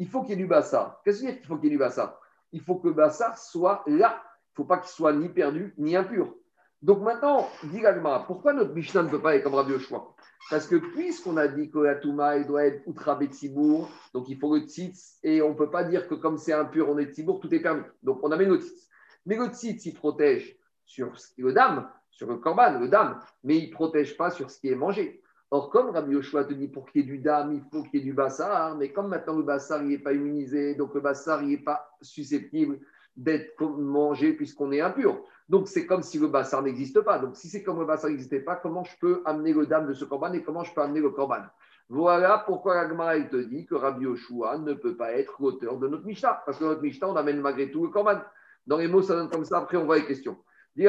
il 0.00 0.08
faut 0.08 0.22
qu'il 0.22 0.30
y 0.30 0.32
ait 0.32 0.36
du 0.36 0.48
bassa. 0.48 1.00
Qu'est-ce 1.04 1.20
que 1.20 1.26
veut 1.26 1.30
dire 1.30 1.38
qu'il 1.38 1.46
faut 1.46 1.56
qu'il 1.56 1.66
y 1.66 1.68
ait 1.68 1.76
du 1.76 1.78
bassa 1.78 2.18
il 2.52 2.60
faut 2.60 2.76
que 2.76 2.88
le 2.88 2.94
bassar 2.94 3.38
soit 3.38 3.82
là. 3.86 4.22
Il 4.22 4.52
ne 4.52 4.56
faut 4.56 4.64
pas 4.64 4.78
qu'il 4.78 4.90
soit 4.90 5.12
ni 5.12 5.28
perdu 5.28 5.74
ni 5.78 5.96
impur. 5.96 6.34
Donc 6.82 7.02
maintenant, 7.02 7.48
dit 7.64 7.82
pourquoi 8.26 8.54
notre 8.54 8.72
Mishnah 8.72 9.02
ne 9.02 9.10
peut 9.10 9.20
pas 9.20 9.36
être 9.36 9.44
comme 9.44 9.54
Rabbi 9.54 9.72
Yoshua? 9.72 10.14
Parce 10.48 10.66
que 10.66 10.76
puisqu'on 10.76 11.36
a 11.36 11.46
dit 11.46 11.70
que 11.70 11.78
la 11.78 11.94
Touma, 11.94 12.38
il 12.38 12.46
doit 12.46 12.64
être 12.64 12.82
Outra 12.86 13.14
Betsibour, 13.14 13.90
donc 14.14 14.28
il 14.28 14.38
faut 14.38 14.54
le 14.56 14.62
tzitz, 14.62 15.18
et 15.22 15.42
on 15.42 15.50
ne 15.50 15.54
peut 15.54 15.70
pas 15.70 15.84
dire 15.84 16.08
que 16.08 16.14
comme 16.14 16.38
c'est 16.38 16.54
impur, 16.54 16.88
on 16.88 16.98
est 16.98 17.12
Tzibour, 17.12 17.40
tout 17.40 17.54
est 17.54 17.60
permis. 17.60 17.82
Donc 18.02 18.20
on 18.22 18.32
amène 18.32 18.48
le 18.48 18.56
tzitz. 18.56 18.88
Mais 19.26 19.36
le 19.36 19.46
tzitz, 19.48 19.84
il 19.84 19.94
protège 19.94 20.56
sur 20.86 21.12
le 21.36 21.52
dame, 21.52 21.88
sur 22.10 22.26
le 22.26 22.36
korban, 22.38 22.80
le 22.80 22.88
dame, 22.88 23.20
mais 23.44 23.58
il 23.58 23.68
ne 23.68 23.74
protège 23.74 24.16
pas 24.16 24.30
sur 24.30 24.50
ce 24.50 24.58
qui 24.58 24.68
est 24.68 24.74
mangé. 24.74 25.22
Or, 25.52 25.68
comme 25.70 25.90
Rabbi 25.90 26.12
Yoshua 26.12 26.44
te 26.44 26.52
dit 26.52 26.68
pour 26.68 26.86
qu'il 26.86 27.00
y 27.00 27.04
ait 27.04 27.06
du 27.06 27.18
dame, 27.18 27.52
il 27.54 27.62
faut 27.72 27.82
qu'il 27.82 28.00
y 28.00 28.02
ait 28.02 28.04
du 28.04 28.12
bassar, 28.12 28.76
mais 28.76 28.92
comme 28.92 29.08
maintenant 29.08 29.36
le 29.36 29.42
bassar 29.42 29.82
n'est 29.82 29.98
pas 29.98 30.12
immunisé, 30.12 30.76
donc 30.76 30.94
le 30.94 31.00
bassar 31.00 31.42
n'est 31.42 31.58
pas 31.58 31.96
susceptible 32.00 32.78
d'être 33.16 33.64
mangé 33.64 34.32
puisqu'on 34.32 34.70
est 34.70 34.80
impur. 34.80 35.20
Donc 35.48 35.66
c'est 35.66 35.86
comme 35.86 36.02
si 36.02 36.20
le 36.20 36.28
bassar 36.28 36.62
n'existe 36.62 37.00
pas. 37.00 37.18
Donc 37.18 37.36
si 37.36 37.48
c'est 37.48 37.64
comme 37.64 37.80
le 37.80 37.84
bassar 37.84 38.10
n'existait 38.10 38.38
pas, 38.38 38.54
comment 38.54 38.84
je 38.84 38.96
peux 39.00 39.22
amener 39.24 39.52
le 39.52 39.66
dame 39.66 39.88
de 39.88 39.92
ce 39.94 40.04
corban 40.04 40.32
et 40.32 40.42
comment 40.44 40.62
je 40.62 40.72
peux 40.72 40.82
amener 40.82 41.00
le 41.00 41.10
corban 41.10 41.42
Voilà 41.88 42.44
pourquoi 42.46 42.86
la 42.86 43.20
te 43.24 43.36
dit 43.36 43.66
que 43.66 43.74
Rabbi 43.74 44.04
Yoshua 44.04 44.58
ne 44.58 44.74
peut 44.74 44.96
pas 44.96 45.12
être 45.14 45.34
l'auteur 45.40 45.78
de 45.78 45.88
notre 45.88 46.06
Mishnah. 46.06 46.42
Parce 46.46 46.58
que 46.58 46.64
notre 46.64 46.82
Mishnah, 46.82 47.08
on 47.08 47.16
amène 47.16 47.40
malgré 47.40 47.72
tout 47.72 47.82
le 47.82 47.90
corban. 47.90 48.20
Dans 48.68 48.76
les 48.76 48.86
mots, 48.86 49.02
ça 49.02 49.16
donne 49.16 49.28
comme 49.28 49.44
ça. 49.44 49.58
Après, 49.58 49.76
on 49.76 49.84
voit 49.84 49.98
les 49.98 50.06
questions. 50.06 50.38
Dis 50.76 50.86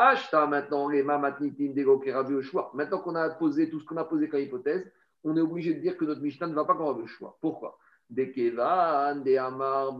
Ashta 0.00 0.46
maintenant 0.46 0.88
les 0.88 1.02
mamatnitim. 1.02 1.74
Maintenant 2.72 2.98
qu'on 3.00 3.16
a 3.16 3.30
posé 3.30 3.68
tout 3.68 3.80
ce 3.80 3.84
qu'on 3.84 3.96
a 3.96 4.04
posé 4.04 4.28
comme 4.28 4.40
hypothèse, 4.40 4.88
on 5.24 5.36
est 5.36 5.40
obligé 5.40 5.74
de 5.74 5.80
dire 5.80 5.96
que 5.96 6.04
notre 6.04 6.20
Mishnah 6.20 6.46
ne 6.46 6.54
va 6.54 6.64
pas 6.64 6.74
comme 6.74 6.86
Rabbi 6.86 7.00
Yoshua. 7.00 7.36
Pourquoi? 7.40 7.76
Des 8.08 8.30
Kevan, 8.30 9.22
des 9.24 9.36
Amar, 9.36 9.98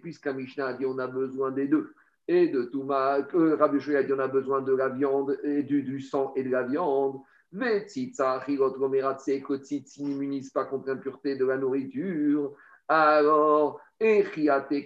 puisqu'un 0.00 0.32
Mishnah 0.32 0.68
a 0.68 0.72
dit 0.74 0.86
on 0.86 0.98
a 0.98 1.08
besoin 1.08 1.50
des 1.50 1.66
deux 1.66 1.92
et 2.28 2.46
de 2.46 2.62
Touma, 2.62 3.22
que 3.22 3.54
Rabbi 3.54 3.96
a 3.96 4.02
dit 4.04 4.12
on 4.12 4.20
a 4.20 4.28
besoin 4.28 4.62
de 4.62 4.72
la 4.72 4.88
viande 4.88 5.36
et 5.42 5.64
du, 5.64 6.00
sang 6.00 6.32
et 6.36 6.44
de 6.44 6.50
la 6.50 6.62
viande. 6.62 7.18
Vetzitza, 7.52 8.40
Chirot, 8.46 8.74
Romeratse, 8.78 9.24
que 9.24 10.02
n'immunise 10.02 10.50
pas 10.50 10.66
contre 10.66 10.86
l'impureté 10.86 11.34
de 11.34 11.44
la 11.44 11.58
nourriture. 11.58 12.54
Alors, 12.86 13.80
et 13.98 14.24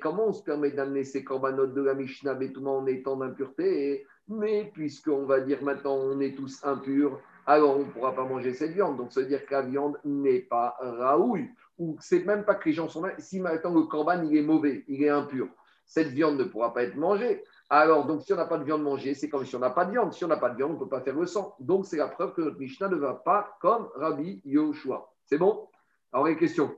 comment 0.01 0.29
on 0.29 0.33
se 0.33 0.43
permet 0.43 0.70
d'amener 0.70 1.05
ces 1.05 1.22
corbanotes 1.22 1.75
de 1.75 1.83
la 1.83 1.95
Mishnah 1.95 2.35
Betouma 2.35 2.70
en 2.70 2.87
étant 2.87 3.16
d'impureté? 3.16 4.07
Mais 4.29 4.70
puisqu'on 4.72 5.27
va 5.27 5.41
dire 5.41 5.62
maintenant 5.62 5.97
on 5.97 6.20
est 6.20 6.35
tous 6.35 6.64
impurs, 6.64 7.20
alors 7.47 7.77
on 7.77 7.81
ne 7.81 7.91
pourra 7.91 8.14
pas 8.14 8.25
manger 8.25 8.55
cette 8.55 8.72
viande. 8.72 8.97
Donc, 8.97 9.12
ça 9.12 9.20
veut 9.20 9.27
dire 9.27 9.45
que 9.45 9.53
la 9.53 9.62
viande 9.62 9.99
n'est 10.05 10.41
pas 10.41 10.77
raoul. 10.81 11.49
Ou 11.79 11.97
c'est 12.01 12.25
même 12.25 12.45
pas 12.45 12.55
que 12.55 12.68
les 12.68 12.75
gens 12.75 12.89
sont 12.89 13.03
là. 13.03 13.12
Si 13.18 13.41
maintenant 13.41 13.75
le 13.75 13.83
corban 13.83 14.22
il 14.22 14.37
est 14.37 14.43
mauvais, 14.43 14.85
il 14.89 15.03
est 15.03 15.11
impur 15.11 15.49
cette 15.87 16.09
viande 16.09 16.39
ne 16.39 16.45
pourra 16.45 16.72
pas 16.72 16.85
être 16.85 16.97
mangée. 16.97 17.45
Alors, 17.70 18.07
donc, 18.07 18.22
si 18.22 18.33
on 18.33 18.37
n'a 18.37 18.47
pas 18.47 18.59
de 18.59 18.64
viande 18.64 18.83
mangée, 18.83 19.14
c'est 19.14 19.29
comme 19.29 19.45
si 19.45 19.57
on 19.57 19.59
n'a 19.59 19.70
pas 19.70 19.85
de 19.85 19.93
viande. 19.93 20.12
Si 20.12 20.25
on 20.25 20.29
n'a 20.29 20.37
pas 20.37 20.51
de 20.51 20.57
viande, 20.57 20.72
on 20.72 20.75
ne 20.75 20.79
peut 20.79 20.89
pas 20.89 21.01
faire 21.01 21.14
le 21.14 21.27
sang. 21.27 21.55
Donc, 21.61 21.87
c'est 21.87 21.97
la 21.97 22.09
preuve 22.09 22.35
que 22.35 22.43
notre 22.43 22.59
Mishnah 22.59 22.89
ne 22.89 22.97
va 22.97 23.14
pas 23.14 23.57
comme 23.61 23.89
Rabbi 23.95 24.41
Yoshua. 24.45 25.11
C'est 25.27 25.39
bon? 25.39 25.68
Alors, 26.12 26.27
les 26.27 26.37
questions. 26.37 26.75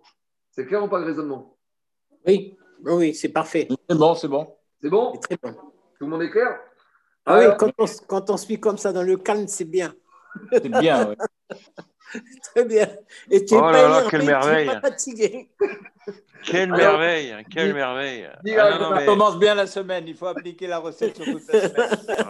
C'est 0.51 0.67
clair 0.67 0.83
ou 0.85 0.89
pas 0.89 0.99
le 0.99 1.07
raisonnement? 1.07 1.57
Oui, 2.27 2.57
oui, 2.85 3.15
c'est 3.15 3.29
parfait. 3.29 3.69
C'est 3.89 3.97
bon, 3.97 4.15
c'est 4.15 4.29
bon. 4.29 4.57
C'est 4.81 4.91
bon? 4.91 5.13
Très 5.19 5.37
bon. 5.37 5.53
Tout 5.53 6.05
le 6.05 6.07
monde 6.07 6.23
est 6.23 6.31
clair? 6.31 6.61
Ah 7.27 7.39
oui, 7.39 7.47
quand 7.59 7.73
on, 7.79 7.87
quand 8.07 8.31
on 8.31 8.37
suit 8.37 8.61
comme 8.61 8.79
ça 8.79 8.93
dans 8.93 9.03
le 9.03 9.17
calme, 9.17 9.49
c'est 9.49 9.65
bien. 9.65 9.93
C'est 10.53 10.69
bien, 10.69 11.09
oui. 11.11 11.17
Très 12.55 12.65
bien. 12.65 12.89
Et 13.31 13.45
tu 13.45 13.55
oh 13.55 13.61
là 13.61 13.89
là, 13.89 14.03
quelle 14.09 14.25
merveille. 14.25 14.67
Pas 14.67 14.81
fatigué. 14.81 15.51
Quelle 16.45 16.71
merveille, 16.71 17.35
quelle 17.51 17.75
merveille. 17.75 18.29
Ah, 18.57 19.03
commence 19.05 19.39
bien 19.39 19.57
la 19.57 19.67
semaine, 19.67 20.05
il 20.07 20.15
faut 20.15 20.29
appliquer 20.29 20.69
la 20.69 20.79
recette 20.79 21.17
sur 21.17 21.25
toute 21.25 21.53
la 21.53 21.69
semaine. 21.69 21.87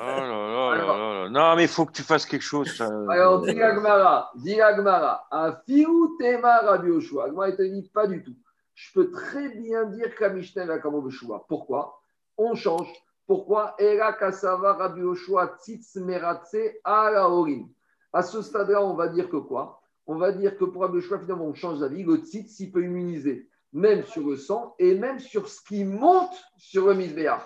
Oh 0.59 0.72
là 0.72 0.74
là 0.74 1.24
là 1.24 1.28
Non, 1.28 1.55
mais 1.57 1.64
il 1.64 1.68
faut 1.68 1.84
que 1.84 1.92
tu 1.92 2.03
fasses 2.03 2.24
quelque 2.24 2.42
chose. 2.42 2.80
Alors, 2.80 3.42
dis 3.42 3.61
Agmara, 3.61 4.30
dis 4.36 4.61
Agmara, 4.61 5.26
un 5.30 5.55
fiou 5.66 6.16
tema 6.18 6.61
Rabbi 6.61 6.88
Yoshua. 6.88 7.26
Agmara, 7.26 7.51
il 7.51 7.57
te 7.57 7.62
dit 7.62 7.90
pas 7.92 8.07
du 8.07 8.22
tout. 8.22 8.34
Je 8.74 8.92
peux 8.94 9.11
très 9.11 9.51
bien 9.51 9.84
dire 9.84 10.14
qu'à 10.16 10.30
Mishnah 10.30 10.64
va 10.64 10.78
comme. 10.78 11.11
Pourquoi? 11.49 12.01
On 12.38 12.55
change. 12.55 12.88
Pourquoi. 13.27 13.77
À 18.12 18.22
ce 18.22 18.43
stade-là, 18.43 18.83
on 18.83 18.95
va 18.95 19.09
dire 19.09 19.29
que 19.29 19.37
quoi? 19.37 19.83
On 20.07 20.16
va 20.16 20.33
dire 20.33 20.57
que 20.57 20.64
pour 20.64 20.83
Rabbi 20.83 20.97
Yoshua, 20.99 21.18
finalement, 21.18 21.47
on 21.47 21.55
change 21.55 21.81
d'avis. 21.81 22.05
Le 22.05 22.16
tzitz, 22.16 22.61
il 22.61 22.70
peut 22.70 22.85
immuniser 22.85 23.49
même 23.72 24.05
sur 24.05 24.27
le 24.27 24.37
sang 24.37 24.74
et 24.79 24.95
même 24.95 25.18
sur 25.18 25.49
ce 25.49 25.61
qui 25.62 25.85
monte 25.85 26.35
sur 26.57 26.87
le 26.87 26.95
misbéach. 26.95 27.43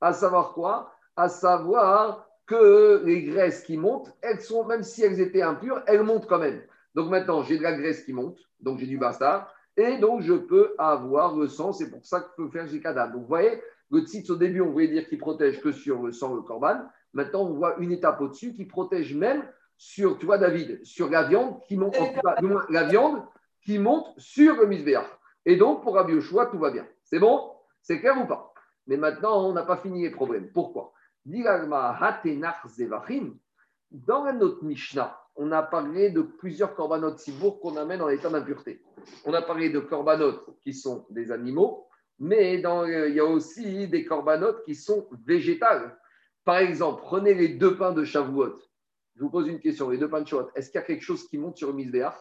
À 0.00 0.12
savoir 0.12 0.52
quoi? 0.52 0.92
À 1.16 1.28
savoir 1.28 2.28
que 2.46 3.02
les 3.04 3.24
graisses 3.24 3.62
qui 3.62 3.76
montent, 3.76 4.12
elles 4.20 4.40
sont, 4.40 4.64
même 4.64 4.82
si 4.82 5.02
elles 5.02 5.20
étaient 5.20 5.42
impures, 5.42 5.82
elles 5.86 6.02
montent 6.02 6.26
quand 6.28 6.38
même. 6.38 6.62
Donc 6.94 7.08
maintenant, 7.10 7.42
j'ai 7.42 7.56
de 7.56 7.62
la 7.62 7.72
graisse 7.72 8.04
qui 8.04 8.12
monte, 8.12 8.38
donc 8.60 8.78
j'ai 8.78 8.86
du 8.86 8.98
bastard, 8.98 9.52
et 9.76 9.98
donc 9.98 10.20
je 10.20 10.34
peux 10.34 10.74
avoir 10.76 11.34
le 11.36 11.48
sang, 11.48 11.72
c'est 11.72 11.90
pour 11.90 12.04
ça 12.04 12.20
que 12.20 12.26
je 12.30 12.42
peux 12.42 12.50
faire 12.50 12.66
Jikada. 12.66 13.06
Donc 13.06 13.22
vous 13.22 13.28
voyez, 13.28 13.62
le 13.92 14.00
tzitz 14.00 14.30
au 14.30 14.36
début, 14.36 14.62
on 14.62 14.70
voulait 14.70 14.88
dire 14.88 15.06
qu'il 15.06 15.18
protège 15.18 15.60
que 15.60 15.70
sur 15.70 16.02
le 16.02 16.12
sang, 16.12 16.34
le 16.34 16.42
corban. 16.42 16.80
Maintenant, 17.12 17.42
on 17.42 17.52
voit 17.52 17.76
une 17.78 17.92
étape 17.92 18.20
au-dessus 18.22 18.54
qui 18.54 18.64
protège 18.64 19.14
même 19.14 19.46
sur, 19.76 20.18
tu 20.18 20.26
vois 20.26 20.38
David, 20.38 20.84
sur 20.84 21.10
la 21.10 21.24
viande 21.24 21.60
qui 21.68 21.76
monte, 21.76 21.96
la 22.70 22.84
viande 22.84 23.22
qui 23.60 23.78
monte 23.78 24.06
sur 24.16 24.56
le 24.56 24.66
misbéach. 24.66 25.06
Et 25.44 25.56
donc, 25.56 25.82
pour 25.82 25.94
Rabbi 25.94 26.14
Yoshua, 26.14 26.46
tout 26.46 26.58
va 26.58 26.70
bien. 26.70 26.86
C'est 27.04 27.18
bon? 27.18 27.52
C'est 27.82 28.00
clair 28.00 28.16
ou 28.18 28.26
pas? 28.26 28.54
Mais 28.86 28.96
maintenant, 28.96 29.46
on 29.46 29.52
n'a 29.52 29.64
pas 29.64 29.76
fini 29.76 30.02
les 30.02 30.10
problèmes. 30.10 30.50
Pourquoi? 30.52 30.92
Dans 33.90 34.32
notre 34.32 34.64
Mishnah, 34.64 35.18
on 35.36 35.52
a 35.52 35.62
parlé 35.62 36.10
de 36.10 36.22
plusieurs 36.22 36.74
korbanot 36.74 37.16
sibour 37.16 37.60
qu'on 37.60 37.76
amène 37.76 38.02
en 38.02 38.08
état 38.08 38.30
d'impureté. 38.30 38.82
On 39.24 39.34
a 39.34 39.42
parlé 39.42 39.70
de 39.70 39.80
korbanot 39.80 40.40
qui 40.62 40.72
sont 40.72 41.06
des 41.10 41.30
animaux, 41.30 41.86
mais 42.22 42.64
euh, 42.64 43.08
il 43.08 43.16
y 43.16 43.20
a 43.20 43.24
aussi 43.24 43.88
des 43.88 44.04
korbanot 44.04 44.62
qui 44.64 44.74
sont 44.76 45.08
végétales. 45.26 45.98
Par 46.44 46.58
exemple, 46.58 47.02
prenez 47.02 47.34
les 47.34 47.48
deux 47.48 47.76
pains 47.76 47.92
de 47.92 48.04
Shavuot. 48.04 48.58
Je 49.16 49.22
vous 49.22 49.30
pose 49.30 49.48
une 49.48 49.60
question. 49.60 49.90
Les 49.90 49.98
deux 49.98 50.08
pains 50.08 50.22
de 50.22 50.28
Shavuot, 50.28 50.50
est-ce 50.54 50.70
qu'il 50.70 50.80
y 50.80 50.82
a 50.82 50.86
quelque 50.86 51.02
chose 51.02 51.26
qui 51.28 51.36
monte 51.36 51.56
sur 51.56 51.68
le 51.68 51.74
misbéach 51.74 52.14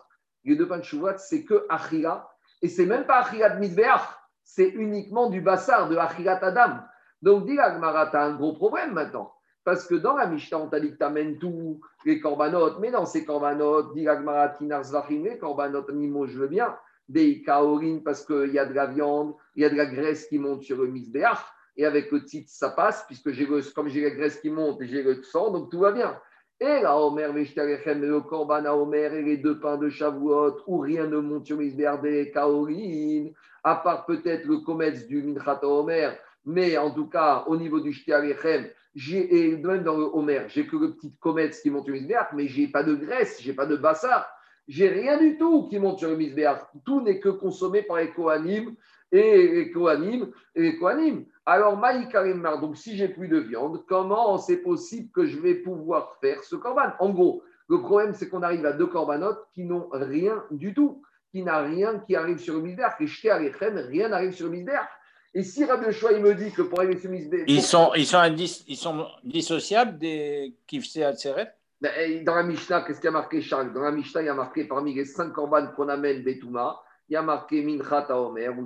Les 0.44 0.56
deux 0.56 0.68
pains 0.68 0.80
de 0.80 0.84
Shavuot, 0.84 1.18
c'est 1.20 1.46
que 1.46 1.66
Achila 1.70 2.28
et 2.62 2.68
c'est 2.68 2.86
même 2.86 3.06
pas 3.06 3.20
Achilat 3.20 3.56
Mizbeach, 3.56 4.02
c'est 4.44 4.70
uniquement 4.70 5.30
du 5.30 5.42
bassar, 5.42 5.90
de 5.90 5.98
Achilat 5.98 6.44
Adam. 6.44 6.80
Donc, 7.22 7.46
dit 7.46 7.60
Agmara, 7.60 8.08
tu 8.08 8.18
as 8.18 8.24
un 8.24 8.36
gros 8.36 8.54
problème 8.54 8.94
maintenant. 8.94 9.34
Parce 9.64 9.86
que 9.86 9.96
dans 9.96 10.16
la 10.16 10.26
Mishnah, 10.26 10.58
on 10.58 10.68
t'a 10.68 10.80
dit 10.80 10.96
que 10.96 10.98
tu 10.98 11.40
tous 11.40 11.80
les 12.06 12.20
corbanotes, 12.20 12.80
mais 12.80 12.90
dans 12.90 13.06
ces 13.06 13.26
corbanotes, 13.26 13.94
dit 13.94 14.08
Agmara, 14.08 14.54
les 14.60 15.38
corbanotes 15.38 15.90
animaux, 15.90 16.26
je 16.26 16.40
veux 16.40 16.48
bien. 16.48 16.76
Des 17.12 17.42
kaorin, 17.42 18.00
parce 18.06 18.26
qu'il 18.26 18.54
y 18.54 18.60
a 18.60 18.66
de 18.66 18.74
la 18.74 18.86
viande, 18.86 19.34
il 19.56 19.64
y 19.64 19.66
a 19.66 19.70
de 19.70 19.76
la 19.76 19.86
graisse 19.86 20.28
qui 20.28 20.40
monte 20.40 20.64
sur 20.64 20.78
le 20.78 20.88
Mizbeach. 20.88 21.40
Et 21.76 21.86
avec 21.86 22.10
le 22.12 22.24
titre, 22.24 22.50
ça 22.50 22.70
passe, 22.70 23.04
puisque 23.06 23.32
j'ai 23.32 23.48
comme 23.76 23.90
j'ai 23.90 24.02
la 24.02 24.12
graisse 24.12 24.40
qui 24.40 24.50
monte 24.50 24.82
j'ai 24.82 25.04
le 25.04 25.22
sang, 25.24 25.52
donc 25.52 25.70
tout 25.70 25.80
va 25.80 25.92
bien. 25.92 26.18
Et 26.60 26.82
la 26.82 26.98
Omer, 26.98 27.34
le 27.34 28.20
Korban 28.20 28.66
à 28.66 28.74
Omer 28.74 29.14
et 29.14 29.24
les 29.24 29.38
deux 29.38 29.60
pains 29.60 29.78
de 29.78 29.90
Shavuot, 29.90 30.58
où 30.68 30.78
rien 30.78 31.08
ne 31.08 31.18
monte 31.18 31.48
sur 31.48 31.58
Misberde, 31.58 32.32
Kaorin, 32.32 33.32
à 33.64 33.76
part 33.76 34.06
peut-être 34.06 34.46
le 34.46 34.60
commerce 34.60 35.06
du 35.08 35.24
Minchat 35.24 35.60
Omer, 35.64 36.16
mais 36.46 36.78
en 36.78 36.92
tout 36.92 37.08
cas, 37.08 37.44
au 37.48 37.58
niveau 37.58 37.80
du 37.80 37.92
Shtialechem, 37.92 38.68
et 39.10 39.56
même 39.58 39.84
dans 39.84 39.98
le 39.98 40.04
Omer, 40.04 40.48
j'ai 40.50 40.68
que 40.68 40.76
le 40.76 40.94
petit 40.94 41.14
comète 41.20 41.60
qui 41.62 41.70
monte 41.70 41.86
sur 41.86 41.94
Misbéach, 41.94 42.30
mais 42.34 42.48
j'ai 42.48 42.68
pas 42.68 42.84
de 42.84 42.94
graisse, 42.94 43.42
j'ai 43.42 43.54
pas 43.54 43.66
de 43.66 43.76
bassard, 43.76 44.30
j'ai 44.72 44.88
rien 44.88 45.18
du 45.18 45.38
tout 45.38 45.68
qui 45.68 45.80
monte 45.80 46.00
sur 46.00 46.10
le 46.10 46.16
Misbéach. 46.16 46.62
Tout 46.86 47.02
n'est 47.02 47.20
que 47.20 47.28
consommé 47.28 47.82
par 47.82 47.98
les 47.98 48.10
Kohanim 48.12 48.74
et 49.12 49.50
les 49.50 49.70
Kohanim 49.70 50.32
et 50.56 50.62
les 50.62 50.78
Kohanim. 50.78 51.26
Alors, 51.46 51.76
Maïkarimar, 51.76 52.62
donc 52.62 52.78
si 52.78 52.96
j'ai 52.96 53.10
plus 53.10 53.28
de 53.28 53.38
viande, 53.38 53.84
comment 53.86 54.38
c'est 54.38 54.62
possible 54.62 55.10
que 55.12 55.26
je 55.26 55.38
vais 55.40 55.56
pouvoir 55.56 56.16
faire 56.22 56.42
ce 56.46 56.56
corban 56.56 56.94
En 57.00 57.10
gros, 57.10 57.44
le 57.68 57.82
problème, 57.82 58.14
c'est 58.14 58.30
qu'on 58.30 58.44
arrive 58.44 58.66
à 58.66 58.72
deux 58.72 58.88
corbanotes 58.88 59.46
qui 59.54 59.66
n'ont 59.66 59.90
rien 59.92 60.42
du 60.52 60.74
tout, 60.74 61.02
qui 61.32 61.44
n'a 61.44 61.60
rien 61.60 62.00
qui 62.08 62.16
arrive 62.16 62.38
sur 62.38 62.54
le 62.54 62.62
misbéach. 62.62 62.94
Et 63.02 63.08
jeté 63.08 63.30
à 63.30 63.40
rien 63.40 64.08
n'arrive 64.08 64.32
sur 64.32 64.46
le 64.46 64.54
misbéach. 64.54 64.88
Et 65.34 65.44
si 65.44 65.66
Rabbi 65.66 65.92
Choix, 65.92 66.14
il 66.14 66.22
me 66.22 66.34
dit 66.34 66.50
que 66.52 66.62
pour 66.62 66.80
arriver 66.80 66.98
sur 66.98 67.12
le 67.12 67.18
misbéach. 67.18 67.44
Ils 67.48 67.62
sont, 67.62 67.92
ils, 67.94 68.06
sont 68.06 68.24
ils 68.68 68.78
sont 68.78 69.06
dissociables 69.26 69.98
des 69.98 70.56
à 71.04 71.12
ben, 71.12 71.48
Dans 71.82 72.36
la 72.36 72.44
Mishnah, 72.44 72.82
qu'est-ce 72.82 73.00
qu'il 73.00 73.06
y 73.06 73.10
a 73.10 73.12
marqué, 73.12 73.42
Charles? 73.42 73.74
Dans 73.74 73.82
la 73.82 73.92
Mishnah, 73.92 74.22
il 74.22 74.26
y 74.26 74.30
a 74.30 74.34
marqué 74.34 74.66
parmi 74.66 74.94
les 74.94 75.06
cinq 75.06 75.34
corbanes 75.34 75.74
qu'on 75.74 75.90
amène 75.90 76.24
Betouma, 76.24 76.80
il 77.10 77.14
y 77.14 77.16
a 77.16 77.22
marqué 77.22 77.64
Minchat 77.64 78.16
Omer 78.16 78.58
ou 78.58 78.66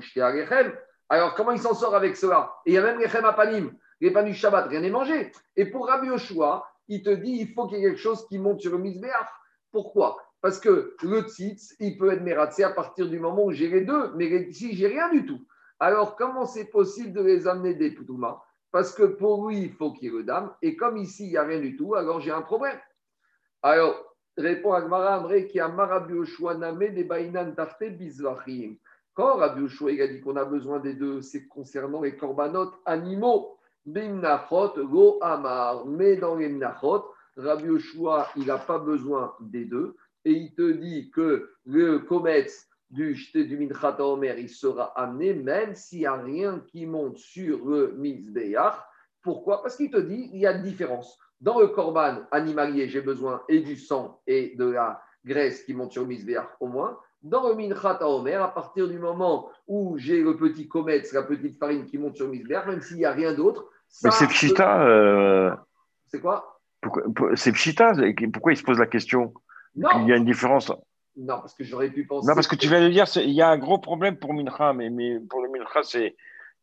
alors, 1.10 1.36
comment 1.36 1.52
il 1.52 1.60
s'en 1.60 1.76
sort 1.76 1.96
avec 1.96 2.18
cela? 2.18 2.56
Et 2.66 2.72
il 2.72 2.74
y 2.74 2.78
a 2.78 2.82
même 2.82 3.00
les 3.00 3.08
Panim, 3.08 3.72
les 4.02 4.12
pains 4.12 4.24
du 4.24 4.34
Shabbat, 4.34 4.68
rien 4.68 4.82
n'est 4.82 4.90
mangé. 4.90 5.32
Et 5.56 5.66
pour 5.66 5.88
Rabbi 5.88 6.08
Yoshua, 6.08 6.68
il 6.88 7.04
te 7.04 7.12
dit 7.12 7.38
il 7.42 7.54
faut 7.54 7.68
qu'il 7.68 7.78
y 7.78 7.82
ait 7.82 7.90
quelque 7.90 8.00
chose 8.00 8.28
qui 8.28 8.40
monte 8.40 8.62
sur 8.62 8.72
le 8.72 8.80
misbéach. 8.80 9.30
Pourquoi? 9.72 10.18
Parce 10.42 10.60
que 10.60 10.96
le 11.04 11.22
tzitz, 11.22 11.76
il 11.80 11.98
peut 11.98 12.12
être 12.12 12.24
mératsé 12.24 12.64
à 12.64 12.72
partir 12.72 13.08
du 13.08 13.20
moment 13.20 13.46
où 13.46 13.52
j'ai 13.52 13.68
les 13.68 13.82
deux, 13.82 14.14
mais 14.16 14.52
si 14.52 14.76
j'ai 14.76 14.88
rien 14.88 15.10
du 15.10 15.26
tout. 15.26 15.46
Alors, 15.80 16.16
comment 16.16 16.46
c'est 16.46 16.66
possible 16.66 17.14
de 17.14 17.22
les 17.22 17.48
amener 17.48 17.74
des 17.74 17.92
Ptouma 17.92 18.42
Parce 18.72 18.94
que 18.94 19.04
pour 19.04 19.48
lui, 19.48 19.62
il 19.64 19.74
faut 19.74 19.92
qu'il 19.92 20.06
y 20.06 20.08
ait 20.08 20.18
le 20.18 20.24
dame. 20.24 20.54
Et 20.62 20.76
comme 20.76 20.98
ici, 20.98 21.26
il 21.26 21.32
n'y 21.32 21.38
a 21.38 21.44
rien 21.44 21.60
du 21.60 21.76
tout, 21.76 21.96
alors 21.96 22.20
j'ai 22.20 22.32
un 22.32 22.42
problème. 22.42 22.80
Alors, 23.68 24.16
répond 24.38 24.74
Agmara 24.74 25.16
Amré 25.16 25.48
qui 25.48 25.60
a 25.60 25.68
Marabi 25.68 26.14
Namé 26.60 26.90
des 26.90 27.04
Bainan 27.04 27.52
Tarte 27.56 27.86
Bizvachim. 27.98 28.76
Quand 29.16 29.38
Rabbi 29.38 29.62
Yoshua 29.62 30.04
a 30.04 30.08
dit 30.08 30.22
qu'on 30.22 30.36
a 30.36 30.46
besoin 30.46 30.80
des 30.80 30.94
deux, 30.94 31.24
c'est 31.24 31.48
concernant 31.48 32.04
les 32.04 32.16
korbanot 32.16 32.74
animaux. 32.86 33.58
Bimnachot, 33.88 34.86
go 34.86 35.18
amar. 35.20 35.84
Mais 35.88 36.16
dans 36.16 36.36
les 36.36 36.48
mnachot, 36.48 37.06
Rabbi 37.38 37.64
Yoshua, 37.64 38.28
il 38.36 38.46
n'a 38.46 38.60
pas 38.60 38.78
besoin 38.78 39.34
des 39.42 39.66
deux. 39.66 39.96
Et 40.26 40.34
il 40.34 40.54
te 40.54 40.72
dit 40.74 41.10
que 41.10 41.50
le 41.66 41.98
comète 41.98 42.54
du 42.92 43.16
jeté 43.16 43.46
du 43.46 43.58
Minchat 43.58 44.00
Omer, 44.00 44.38
il 44.38 44.50
sera 44.50 44.94
amené 44.96 45.34
même 45.34 45.74
s'il 45.74 46.02
n'y 46.02 46.06
a 46.06 46.14
rien 46.14 46.60
qui 46.68 46.86
monte 46.86 47.18
sur 47.18 47.66
le 47.66 47.96
Mizbeach. 47.98 48.76
Pourquoi? 49.24 49.64
Parce 49.64 49.76
qu'il 49.76 49.90
te 49.90 49.98
dit 49.98 50.30
il 50.34 50.42
y 50.42 50.46
a 50.46 50.52
une 50.52 50.62
différence. 50.62 51.18
Dans 51.46 51.60
le 51.60 51.68
korban 51.68 52.22
animalier, 52.32 52.90
j'ai 52.90 53.02
besoin 53.02 53.44
et 53.48 53.60
du 53.60 53.78
sang 53.78 54.20
et 54.26 54.56
de 54.58 54.66
la 54.66 55.00
graisse 55.24 55.62
qui 55.62 55.76
monte 55.76 55.92
sur 55.92 56.04
le 56.04 56.18
au 56.60 56.68
moins. 56.68 56.98
Dans 57.22 57.48
le 57.48 57.54
Minchat 57.54 58.00
Omer, 58.02 58.42
à 58.42 58.52
partir 58.52 58.88
du 58.88 58.98
moment 58.98 59.50
où 59.68 59.96
j'ai 59.96 60.24
le 60.24 60.36
petit 60.38 60.68
comète, 60.68 61.14
la 61.14 61.22
petite 61.22 61.60
farine 61.60 61.86
qui 61.86 62.00
monte 62.00 62.16
sur 62.16 62.26
le 62.26 62.32
même 62.32 62.82
s'il 62.82 62.98
n'y 62.98 63.06
a 63.06 63.12
rien 63.12 63.32
d'autre. 63.36 63.70
Mais 64.04 64.10
c'est 64.10 64.26
Pshita. 64.26 64.88
Euh, 64.88 65.56
c'est 66.08 66.20
quoi? 66.20 66.60
C'est 67.36 67.52
Pshita. 67.52 67.94
Pourquoi 68.34 68.54
il 68.54 68.58
se 68.58 68.64
pose 68.64 68.80
la 68.80 68.88
question? 68.88 69.32
Non. 69.76 69.90
Il 70.02 70.08
y 70.08 70.14
a 70.14 70.16
une 70.16 70.26
différence. 70.26 70.72
Non, 71.16 71.42
parce 71.42 71.54
que 71.54 71.64
j'aurais 71.64 71.92
pu 71.92 72.08
penser. 72.08 72.28
Non, 72.28 72.34
parce 72.34 72.48
que 72.48 72.56
tu 72.56 72.68
viens 72.68 72.82
de 72.82 72.90
dire, 72.90 73.06
il 73.18 73.34
y 73.34 73.44
a 73.44 73.50
un 73.50 73.60
gros 73.60 73.78
problème 73.78 74.18
pour 74.18 74.34
Mincha, 74.34 74.74
mais, 74.74 74.90
mais 74.90 75.20
pour 75.20 75.44
le 75.44 75.50
Mincha, 75.50 75.84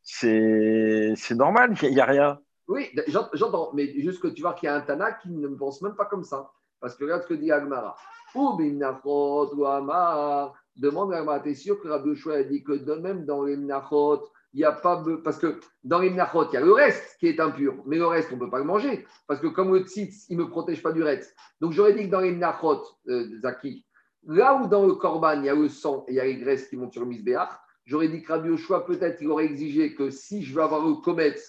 c'est 0.03 1.35
normal, 1.37 1.74
il 1.83 1.95
n'y 1.95 2.01
a 2.01 2.05
rien. 2.05 2.41
Oui, 2.69 2.89
j'entends, 3.09 3.71
mais 3.75 3.93
juste 4.01 4.21
que 4.21 4.29
tu 4.29 4.43
vois 4.43 4.55
qu'il 4.55 4.67
y 4.67 4.71
a 4.71 4.77
un 4.77 4.81
Tana 4.81 5.13
qui 5.13 5.31
ne 5.31 5.49
pense 5.49 5.83
même 5.83 5.95
pas 5.95 6.07
comme 6.07 6.25
ça. 6.25 6.51
Parce 6.81 6.97
que 6.97 7.05
regarde 7.05 7.23
ce 7.23 7.29
que 7.29 7.35
dit 7.35 7.51
Agmara. 7.53 7.97
Ou 8.35 8.57
Binafrot 8.57 9.55
ou 9.55 9.67
Amar. 9.67 10.55
Demande 10.75 11.13
Agmara, 11.13 11.41
t'es 11.41 11.55
sûr 11.55 11.81
que 11.81 11.89
Rabbi 11.89 12.19
a 12.31 12.43
dit 12.43 12.65
que 12.65 12.73
de 12.73 12.95
même 12.95 13.25
dans 13.25 13.45
les 13.45 13.57
Minachot, 13.57 14.23
il 14.53 14.59
n'y 14.59 14.65
a 14.65 14.73
pas. 14.73 15.05
Parce 15.23 15.39
que 15.39 15.61
dans 15.85 16.01
les 16.01 16.11
Minachot, 16.11 16.49
il 16.51 16.55
y 16.55 16.57
a 16.57 16.61
le 16.61 16.73
reste 16.73 17.19
qui 17.21 17.29
est 17.29 17.41
impur, 17.41 17.75
mais 17.87 17.99
le 17.99 18.07
reste, 18.07 18.31
on 18.33 18.37
ne 18.37 18.41
peut 18.41 18.51
pas 18.51 18.59
le 18.59 18.65
manger. 18.65 19.07
Parce 19.27 19.41
que 19.41 19.47
comme 19.47 19.73
le 19.73 19.81
tzitz, 19.81 20.27
il 20.29 20.39
ne 20.39 20.45
me 20.45 20.49
protège 20.49 20.83
pas 20.83 20.93
du 20.93 21.03
reste. 21.03 21.37
Donc 21.61 21.73
j'aurais 21.73 21.93
dit 21.93 22.07
que 22.07 22.11
dans 22.11 22.21
les 22.21 22.33
Minachot, 22.33 22.83
euh, 23.09 23.29
Zaki, 23.41 23.85
Là 24.25 24.55
où 24.55 24.69
dans 24.69 24.87
le 24.87 24.95
Corban, 24.95 25.41
il 25.41 25.47
y 25.47 25.49
a 25.49 25.55
le 25.55 25.69
sang 25.69 26.05
et 26.07 26.13
il 26.13 26.15
y 26.15 26.21
a 26.21 26.25
les 26.25 26.37
graisses 26.37 26.69
qui 26.69 26.77
montent 26.77 26.93
sur 26.93 27.03
le 27.03 27.09
misbéach, 27.09 27.51
j'aurais 27.85 28.09
dit 28.09 28.23
que 28.23 28.33
Rabbi 28.33 28.51
peut-être, 28.87 29.21
il 29.21 29.29
aurait 29.29 29.47
exigé 29.47 29.95
que 29.95 30.11
si 30.11 30.45
je 30.45 30.55
veux 30.55 30.63
avoir 30.63 30.87
le 30.87 30.95
comète 30.95 31.43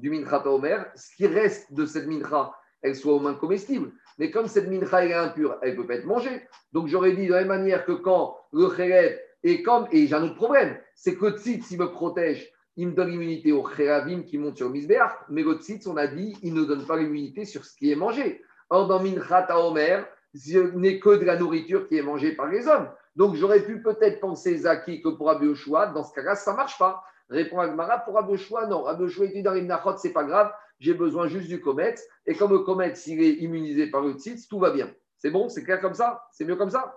du 0.00 0.10
Mincha 0.10 0.46
Omer, 0.46 0.86
ce 0.94 1.14
qui 1.14 1.26
reste 1.26 1.72
de 1.72 1.86
cette 1.86 2.06
Mincha, 2.06 2.52
elle 2.82 2.96
soit 2.96 3.12
au 3.12 3.20
moins 3.20 3.34
comestible. 3.34 3.92
Mais 4.18 4.30
comme 4.30 4.46
cette 4.46 4.68
Mincha 4.68 5.04
est 5.04 5.12
impure, 5.12 5.58
elle 5.62 5.72
ne 5.72 5.76
peut 5.76 5.86
pas 5.86 5.94
être 5.94 6.06
mangée. 6.06 6.42
Donc 6.72 6.88
j'aurais 6.88 7.12
dit 7.12 7.26
de 7.26 7.32
la 7.32 7.40
même 7.40 7.48
manière 7.48 7.84
que 7.84 7.92
quand 7.92 8.36
le 8.52 8.68
Khérev 8.68 9.18
est 9.42 9.62
comme. 9.62 9.86
Et 9.92 10.06
j'ai 10.06 10.14
un 10.14 10.24
autre 10.24 10.34
problème, 10.34 10.76
c'est 10.94 11.16
que 11.16 11.26
le 11.26 11.38
Tzitz, 11.38 11.70
il 11.70 11.78
me 11.78 11.90
protège, 11.90 12.50
il 12.76 12.88
me 12.88 12.92
donne 12.92 13.10
l'immunité 13.10 13.52
au 13.52 13.62
Khéravim 13.62 14.22
qui 14.22 14.38
monte 14.38 14.56
sur 14.56 14.66
le 14.66 14.72
misbéach, 14.72 15.12
mais 15.28 15.42
le 15.42 15.54
Tzitz, 15.54 15.86
on 15.86 15.96
a 15.96 16.06
dit, 16.06 16.36
il 16.42 16.54
ne 16.54 16.64
donne 16.64 16.86
pas 16.86 16.96
l'immunité 16.96 17.44
sur 17.44 17.64
ce 17.64 17.76
qui 17.76 17.92
est 17.92 17.96
mangé. 17.96 18.42
Or, 18.70 18.86
dans 18.86 19.02
Mincha 19.02 19.46
Omer, 19.58 20.06
ce 20.34 20.58
n'est 20.76 21.00
que 21.00 21.16
de 21.16 21.24
la 21.24 21.36
nourriture 21.36 21.88
qui 21.88 21.96
est 21.98 22.02
mangée 22.02 22.32
par 22.32 22.48
les 22.48 22.68
hommes. 22.68 22.88
Donc 23.16 23.34
j'aurais 23.34 23.60
pu 23.60 23.82
peut-être 23.82 24.20
penser, 24.20 24.56
Zaki, 24.56 25.02
que 25.02 25.08
pour 25.08 25.26
Rabbi 25.26 25.46
Oshua, 25.46 25.86
dans 25.88 26.04
ce 26.04 26.14
cas-là, 26.14 26.36
ça 26.36 26.52
ne 26.52 26.56
marche 26.56 26.78
pas. 26.78 27.02
Répond 27.30 27.60
Agmara, 27.60 28.00
pour 28.00 28.16
Oshua, 28.16 28.66
non. 28.66 28.82
Rabbi 28.82 29.04
Oshua 29.04 29.26
était 29.26 29.42
dans 29.42 29.54
Nachot, 29.54 29.96
ce 29.96 30.08
n'est 30.08 30.12
pas 30.12 30.24
grave, 30.24 30.52
j'ai 30.80 30.94
besoin 30.94 31.28
juste 31.28 31.48
du 31.48 31.60
comète. 31.60 32.04
Et 32.26 32.34
comme 32.34 32.50
le 32.50 32.58
comète, 32.60 32.96
s'il 32.96 33.22
est 33.22 33.34
immunisé 33.34 33.88
par 33.88 34.02
le 34.02 34.14
tzitz, 34.14 34.48
tout 34.48 34.58
va 34.58 34.70
bien. 34.70 34.92
C'est 35.18 35.30
bon? 35.30 35.48
C'est 35.48 35.62
clair 35.62 35.80
comme 35.80 35.94
ça? 35.94 36.24
C'est 36.32 36.44
mieux 36.44 36.56
comme 36.56 36.70
ça? 36.70 36.94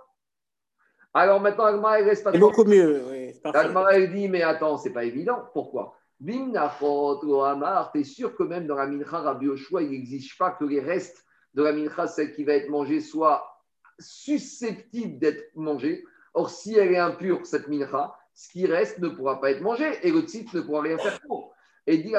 Alors 1.13 1.39
maintenant, 1.39 1.65
Agmara, 1.65 2.01
il 2.01 2.09
reste 2.09 2.23
pas 2.23 2.31
C'est 2.31 2.39
beaucoup 2.39 2.63
mieux, 2.65 3.03
oui. 3.11 3.33
Agmara, 3.43 3.99
il 3.99 4.11
dit, 4.11 4.27
mais 4.27 4.41
attends, 4.41 4.77
c'est 4.77 4.89
pas 4.89 5.03
évident. 5.03 5.49
Pourquoi? 5.53 5.95
Bim 6.19 6.47
Nachot, 6.51 7.43
Amar, 7.43 7.91
tu 7.91 7.99
es 7.99 8.03
sûr 8.03 8.35
que 8.35 8.43
même 8.43 8.65
dans 8.65 8.75
la 8.75 8.87
Mincha, 8.87 9.19
Rabbi 9.19 9.47
Oshua, 9.47 9.83
il 9.83 9.91
n'exige 9.91 10.37
pas 10.37 10.51
que 10.51 10.65
les 10.65 10.79
restes 10.79 11.23
de 11.53 11.61
la 11.61 11.73
mincha, 11.73 12.07
celle 12.07 12.33
qui 12.33 12.43
va 12.43 12.53
être 12.53 12.69
mangée, 12.69 12.99
soit 12.99 13.61
susceptible 13.99 15.19
d'être 15.19 15.43
mangée. 15.55 16.03
Or, 16.33 16.49
si 16.49 16.75
elle 16.75 16.91
est 16.91 16.97
impure, 16.97 17.45
cette 17.45 17.67
mincha, 17.67 18.15
ce 18.33 18.49
qui 18.51 18.65
reste 18.65 18.99
ne 18.99 19.09
pourra 19.09 19.39
pas 19.39 19.51
être 19.51 19.61
mangé 19.61 19.85
et 20.01 20.11
le 20.11 20.21
tzit 20.21 20.47
ne 20.53 20.61
pourra 20.61 20.81
rien 20.81 20.97
faire 20.97 21.19
pour. 21.21 21.53
Et 21.85 21.97
dit 21.97 22.13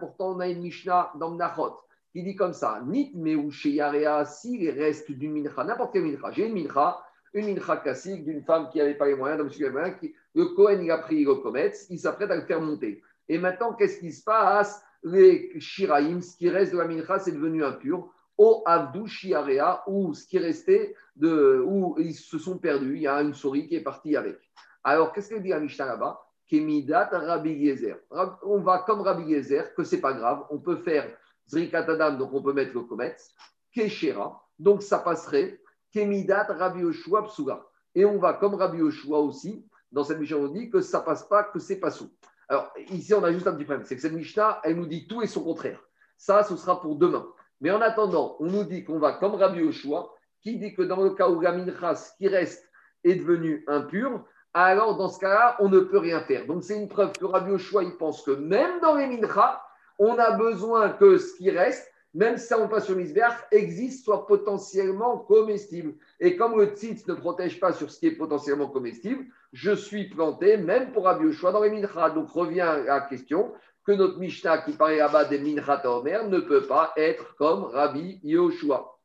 pourtant 0.00 0.36
on 0.36 0.40
a 0.40 0.48
une 0.48 0.62
Mishnah 0.62 1.12
dans 1.16 1.30
Mnachot 1.30 1.76
qui 2.12 2.22
dit 2.22 2.36
comme 2.36 2.52
ça 2.52 2.80
Nit 2.86 3.12
yarea, 3.64 4.24
si 4.24 4.58
les 4.58 4.70
restes 4.70 5.10
d'une 5.10 5.32
mincha, 5.32 5.64
n'importe 5.64 5.92
quelle 5.92 6.04
mincha, 6.04 6.30
j'ai 6.32 6.46
une 6.46 6.54
mincha, 6.54 7.00
une 7.34 7.54
mincha 7.54 7.76
classique 7.76 8.24
d'une 8.24 8.42
femme 8.42 8.68
qui 8.70 8.78
n'avait 8.78 8.94
pas 8.94 9.06
les 9.06 9.14
moyens, 9.14 9.38
d'un 9.38 9.44
monsieur 9.44 9.72
qui 10.00 10.14
le 10.34 10.46
Kohen 10.46 10.82
il 10.82 10.90
a 10.90 10.98
pris 10.98 11.24
le 11.24 11.34
comète, 11.36 11.86
il 11.90 11.98
s'apprête 11.98 12.30
à 12.30 12.36
le 12.36 12.42
faire 12.42 12.60
monter. 12.60 13.02
Et 13.28 13.38
maintenant, 13.38 13.74
qu'est-ce 13.74 14.00
qui 14.00 14.12
se 14.12 14.24
passe? 14.24 14.82
Les 15.02 15.52
shiraim, 15.60 16.20
ce 16.22 16.36
qui 16.36 16.48
reste 16.48 16.72
de 16.72 16.78
la 16.78 16.86
mincha, 16.86 17.18
c'est 17.18 17.32
devenu 17.32 17.64
impur 17.64 18.10
au 18.36 18.62
Avdou 18.66 19.06
Shiarea, 19.06 19.82
où 19.86 20.14
ce 20.14 20.26
qui 20.26 20.38
restait, 20.38 20.94
de, 21.16 21.62
où 21.64 21.96
ils 21.98 22.14
se 22.14 22.38
sont 22.38 22.58
perdus. 22.58 22.94
Il 22.94 23.02
y 23.02 23.06
a 23.06 23.20
une 23.20 23.34
souris 23.34 23.66
qui 23.68 23.74
est 23.74 23.82
partie 23.82 24.16
avec. 24.16 24.38
Alors, 24.84 25.12
qu'est-ce 25.12 25.28
qu'elle 25.28 25.42
dit 25.42 25.52
à 25.52 25.60
Mishnah 25.60 25.86
là-bas 25.86 26.24
Kemidat 26.48 27.10
Rabbi 27.12 27.52
Yezer. 27.52 27.98
On 28.42 28.60
va 28.60 28.78
comme 28.78 29.02
Rabbi 29.02 29.24
Yezer, 29.24 29.74
que 29.74 29.84
c'est 29.84 30.00
pas 30.00 30.14
grave, 30.14 30.44
on 30.50 30.58
peut 30.58 30.76
faire 30.76 31.06
Zrikatadam, 31.46 32.18
donc 32.18 32.32
on 32.32 32.42
peut 32.42 32.52
mettre 32.52 32.74
le 32.74 32.82
comète, 32.82 33.22
Keshera, 33.72 34.42
donc 34.58 34.82
ça 34.82 34.98
passerait, 34.98 35.60
Kemidat 35.92 36.44
Rabbi 36.44 36.80
Yoshua 36.80 37.24
Psuga. 37.24 37.64
Et 37.94 38.04
on 38.04 38.18
va 38.18 38.34
comme 38.34 38.54
Rabbi 38.54 38.78
Yoshua 38.78 39.18
aussi, 39.18 39.66
dans 39.92 40.04
cette 40.04 40.18
Mishnah, 40.18 40.38
on 40.38 40.48
dit 40.48 40.70
que 40.70 40.80
ça 40.80 41.00
passe 41.00 41.24
pas, 41.24 41.44
que 41.44 41.58
c'est 41.58 41.80
pas 41.80 41.90
sous. 41.90 42.10
Alors, 42.48 42.72
ici, 42.90 43.12
on 43.12 43.22
a 43.24 43.32
juste 43.32 43.46
un 43.46 43.52
petit 43.52 43.64
problème, 43.64 43.84
c'est 43.84 43.96
que 43.96 44.02
cette 44.02 44.12
Mishnah, 44.12 44.60
elle 44.64 44.76
nous 44.76 44.86
dit 44.86 45.06
tout 45.06 45.22
et 45.22 45.26
son 45.26 45.42
contraire. 45.44 45.82
Ça, 46.16 46.42
ce 46.44 46.56
sera 46.56 46.80
pour 46.80 46.96
demain. 46.96 47.26
Mais 47.60 47.70
en 47.70 47.80
attendant, 47.80 48.36
on 48.40 48.46
nous 48.46 48.64
dit 48.64 48.84
qu'on 48.84 48.98
va 48.98 49.12
comme 49.14 49.34
Rabbi 49.34 49.60
Yoshua, 49.60 50.10
qui 50.40 50.58
dit 50.58 50.74
que 50.74 50.82
dans 50.82 51.02
le 51.02 51.10
cas 51.10 51.28
où 51.28 51.40
la 51.40 51.52
minchas 51.52 52.14
qui 52.16 52.28
reste 52.28 52.64
est 53.04 53.16
devenu 53.16 53.64
impur, 53.66 54.24
alors 54.54 54.96
dans 54.96 55.08
ce 55.08 55.18
cas-là, 55.18 55.56
on 55.60 55.68
ne 55.68 55.80
peut 55.80 55.98
rien 55.98 56.20
faire. 56.20 56.46
Donc 56.46 56.64
c'est 56.64 56.76
une 56.76 56.88
preuve 56.88 57.12
que 57.12 57.24
Rabbi 57.24 57.50
Yoshua, 57.50 57.82
il 57.84 57.96
pense 57.96 58.22
que 58.22 58.30
même 58.32 58.80
dans 58.80 58.94
les 58.94 59.06
minchas, 59.06 59.62
on 59.98 60.18
a 60.18 60.32
besoin 60.32 60.90
que 60.90 61.18
ce 61.18 61.36
qui 61.36 61.50
reste, 61.50 61.90
même 62.14 62.38
si 62.38 62.46
ça 62.46 62.58
on 62.58 62.68
passe 62.68 62.86
sur 62.86 62.96
misbéach, 62.96 63.34
existe, 63.50 64.04
soit 64.04 64.26
potentiellement 64.26 65.18
comestible. 65.18 65.94
Et 66.20 66.36
comme 66.36 66.58
le 66.58 66.66
tzitz 66.74 67.06
ne 67.06 67.14
protège 67.14 67.60
pas 67.60 67.72
sur 67.72 67.90
ce 67.90 67.98
qui 67.98 68.06
est 68.06 68.16
potentiellement 68.16 68.68
comestible, 68.68 69.26
je 69.52 69.72
suis 69.72 70.08
planté, 70.08 70.56
même 70.56 70.92
pour 70.92 71.04
Rabbi 71.04 71.24
Yoshua, 71.24 71.52
dans 71.52 71.62
les 71.62 71.70
minchas. 71.70 72.10
Donc 72.10 72.30
revient 72.30 72.62
à 72.62 72.78
la 72.78 73.00
question, 73.02 73.52
que 73.88 73.92
notre 73.92 74.18
Mishnah 74.18 74.58
qui 74.58 74.72
paraît 74.72 74.98
là-bas 74.98 75.24
des 75.24 75.38
Minchat 75.38 75.80
Omer 75.86 76.28
ne 76.28 76.40
peut 76.40 76.66
pas 76.66 76.92
être 76.98 77.34
comme 77.36 77.64
Rabbi 77.64 78.20
Yoshua. 78.22 78.97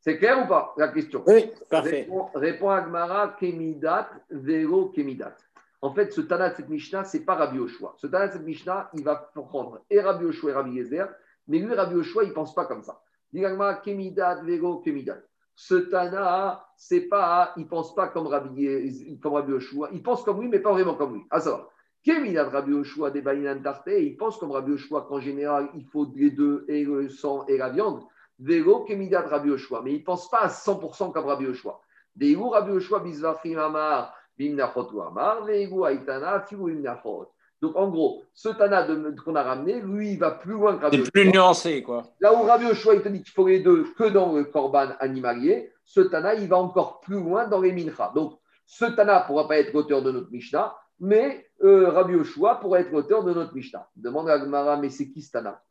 C'est 0.00 0.18
clair 0.18 0.44
ou 0.44 0.48
pas 0.48 0.74
la 0.76 0.88
question 0.88 1.22
Oui, 1.26 1.50
parfait. 1.68 2.08
Répond, 2.34 2.70
à 2.70 2.76
Agmara, 2.76 3.36
Kemidat, 3.38 4.08
Vero 4.30 4.86
Kemidat. 4.86 5.36
En 5.82 5.92
fait, 5.92 6.12
ce 6.12 6.20
Tana 6.20 6.50
de 6.50 6.56
cette 6.56 6.68
Mishnah, 6.68 7.04
ce 7.04 7.16
n'est 7.16 7.24
pas 7.24 7.34
Rabbi 7.34 7.56
Yoshua. 7.56 7.94
Ce 7.96 8.06
Tana 8.06 8.28
de 8.28 8.32
cette 8.32 8.44
Mishnah, 8.44 8.90
il 8.94 9.04
va 9.04 9.16
prendre 9.34 9.82
et 9.90 10.00
Rabbi 10.00 10.24
Yoshua 10.24 10.50
et 10.50 10.54
Rabbi 10.54 10.72
Yezer, 10.72 11.08
mais 11.48 11.58
lui, 11.58 11.74
Rabbi 11.74 11.94
Yoshua, 11.94 12.24
il 12.24 12.30
ne 12.30 12.34
pense 12.34 12.54
pas 12.54 12.66
comme 12.66 12.82
ça. 12.82 13.00
Dit 13.32 13.44
Agmara, 13.44 13.74
Kemidat, 13.74 14.42
Vero 14.42 14.78
Kemidat. 14.78 15.18
Ce 15.54 15.74
Tana, 15.74 16.66
c'est 16.76 17.02
pas, 17.02 17.52
il 17.56 17.64
ne 17.64 17.68
pense 17.68 17.94
pas 17.94 18.08
comme 18.08 18.26
Rabbi, 18.26 19.18
comme 19.20 19.34
Rabbi 19.34 19.52
Yoshua. 19.52 19.90
Il 19.92 20.02
pense 20.02 20.22
comme 20.22 20.40
lui, 20.40 20.48
mais 20.48 20.60
pas 20.60 20.72
vraiment 20.72 20.94
comme 20.94 21.14
lui. 21.14 21.22
À 21.30 21.40
savoir, 21.40 21.68
Keminad 22.02 22.48
Rabbi 22.48 22.72
Oshua 22.72 23.10
des 23.10 23.22
Tarte, 23.22 23.88
il 23.88 24.16
pense 24.16 24.38
comme 24.38 24.52
Rabbi 24.52 24.72
Oshua 24.72 25.02
qu'en 25.02 25.20
général, 25.20 25.68
il 25.74 25.84
faut 25.84 26.10
les 26.14 26.30
deux, 26.30 26.64
et 26.68 26.84
le 26.84 27.08
sang 27.08 27.44
et 27.46 27.58
la 27.58 27.68
viande. 27.68 28.02
Vélo 28.40 28.86
Rabbi 28.86 29.50
Oshua. 29.50 29.82
Mais 29.84 29.92
il 29.92 30.00
ne 30.00 30.04
pense 30.04 30.28
pas 30.30 30.40
à 30.40 30.48
100% 30.48 31.12
comme 31.12 31.26
Rabbi 31.26 31.46
Oshua. 31.46 31.80
Deigu 32.16 32.48
Rabbi 32.48 32.72
Oshua 32.72 33.00
Bizvachim 33.00 33.58
Amar, 33.58 34.14
Bimnachot 34.36 35.00
Amar, 35.00 35.48
Aitana, 35.48 36.40
Figu 36.40 36.72
Bimnachot. 36.72 37.30
Donc 37.60 37.76
en 37.76 37.88
gros, 37.88 38.22
ce 38.32 38.48
Tana 38.48 38.86
qu'on 39.22 39.34
a 39.34 39.42
ramené, 39.42 39.80
lui, 39.82 40.12
il 40.12 40.18
va 40.18 40.30
plus 40.30 40.52
loin 40.52 40.76
que 40.76 40.84
Rabbi 40.84 41.02
C'est 41.04 41.12
plus 41.12 41.30
nuancé, 41.30 41.82
quoi. 41.82 42.04
Là 42.20 42.34
où 42.34 42.42
Rabbi 42.42 42.64
Oshua, 42.66 42.94
il 42.94 43.02
te 43.02 43.08
dit 43.08 43.22
qu'il 43.22 43.32
faut 43.32 43.46
les 43.46 43.60
deux 43.60 43.84
que 43.96 44.04
dans 44.04 44.34
le 44.34 44.44
korban 44.44 44.88
animalier, 44.98 45.70
ce 45.84 46.00
Tana, 46.00 46.34
il 46.34 46.48
va 46.48 46.56
encore 46.56 47.00
plus 47.00 47.20
loin 47.20 47.46
dans 47.46 47.60
les 47.60 47.72
mincha. 47.72 48.12
Donc 48.14 48.38
ce 48.66 48.86
Tana 48.86 49.20
ne 49.20 49.26
pourra 49.26 49.46
pas 49.46 49.58
être 49.58 49.74
l'auteur 49.74 50.02
de 50.02 50.10
notre 50.10 50.30
Mishnah, 50.30 50.74
mais 51.00 51.46
euh, 51.62 51.90
Rabbi 51.90 52.14
Yoshua 52.14 52.54
pourrait 52.56 52.82
être 52.82 52.92
l'auteur 52.92 53.24
de 53.24 53.34
notre 53.34 53.54
Mishnah. 53.54 53.86
Demande 53.94 54.30
à 54.30 54.38
Gmara, 54.38 54.78
mais 54.78 54.88
c'est 54.88 55.10
qui 55.10 55.20
ce 55.20 55.32
Tana? 55.32 55.62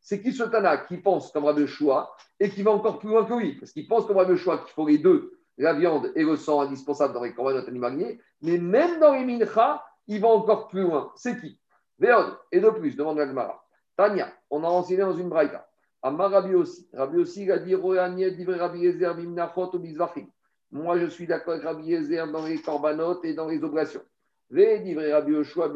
C'est 0.00 0.22
qui 0.22 0.32
ce 0.32 0.42
Tana 0.44 0.76
qui 0.78 0.96
pense 0.98 1.32
comme 1.32 1.44
Rabbi 1.44 1.62
Yoshua 1.62 2.14
et 2.38 2.48
qui 2.48 2.62
va 2.62 2.70
encore 2.70 2.98
plus 2.98 3.08
loin 3.08 3.24
que 3.24 3.34
lui? 3.34 3.54
Parce 3.58 3.72
qu'il 3.72 3.86
pense 3.86 4.06
comme 4.06 4.16
Rabbi 4.16 4.32
Yoshua 4.32 4.58
qu'il 4.58 4.72
faut 4.72 4.86
les 4.86 4.98
deux 4.98 5.36
la 5.58 5.72
viande 5.72 6.12
et 6.14 6.22
le 6.22 6.36
sang 6.36 6.60
indispensables 6.60 7.14
dans 7.14 7.22
les 7.22 7.32
corbanotes 7.32 7.68
animaliers, 7.68 8.20
mais 8.42 8.58
même 8.58 9.00
dans 9.00 9.14
les 9.14 9.24
mincha, 9.24 9.82
il 10.06 10.20
va 10.20 10.28
encore 10.28 10.68
plus 10.68 10.82
loin. 10.82 11.12
C'est 11.16 11.40
qui? 11.40 11.58
Véod. 11.98 12.36
Et 12.52 12.60
de 12.60 12.68
plus, 12.70 12.94
demande 12.96 13.18
Gmara. 13.18 13.64
Tania, 13.96 14.30
on 14.50 14.62
a 14.64 14.68
enseigné 14.68 15.00
dans 15.00 15.16
une 15.16 15.30
braïta. 15.30 15.66
Amar 16.02 16.30
Rabbi 16.30 16.54
aussi. 16.54 16.88
Rabbi 16.92 17.16
aussi, 17.18 17.44
il 17.44 17.52
a 17.52 17.58
dit 17.58 17.74
Moi, 20.70 20.98
je 20.98 21.06
suis 21.06 21.26
d'accord 21.26 21.54
avec 21.54 21.64
Rabbi 21.64 21.94
Ezer 21.94 22.30
dans 22.30 22.44
les 22.44 22.60
corbanotes 22.60 23.24
et 23.24 23.32
dans 23.32 23.48
les 23.48 23.64
oblations. 23.64 24.02
Ve 24.50 25.12
Rabbi 25.12 25.32
Yoshua. 25.32 25.72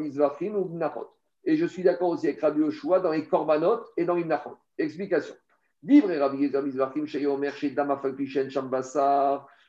Et 1.43 1.57
je 1.57 1.65
suis 1.65 1.83
d'accord 1.83 2.09
aussi 2.09 2.27
avec 2.27 2.41
Rabbi 2.41 2.59
Yoshua 2.59 2.99
dans 2.99 3.11
les 3.11 3.25
corbanotes 3.25 3.87
et 3.97 4.05
dans 4.05 4.15
les 4.15 4.21
bimnachot. 4.21 4.57
Explication. 4.77 5.35
Rabbi. 5.83 6.49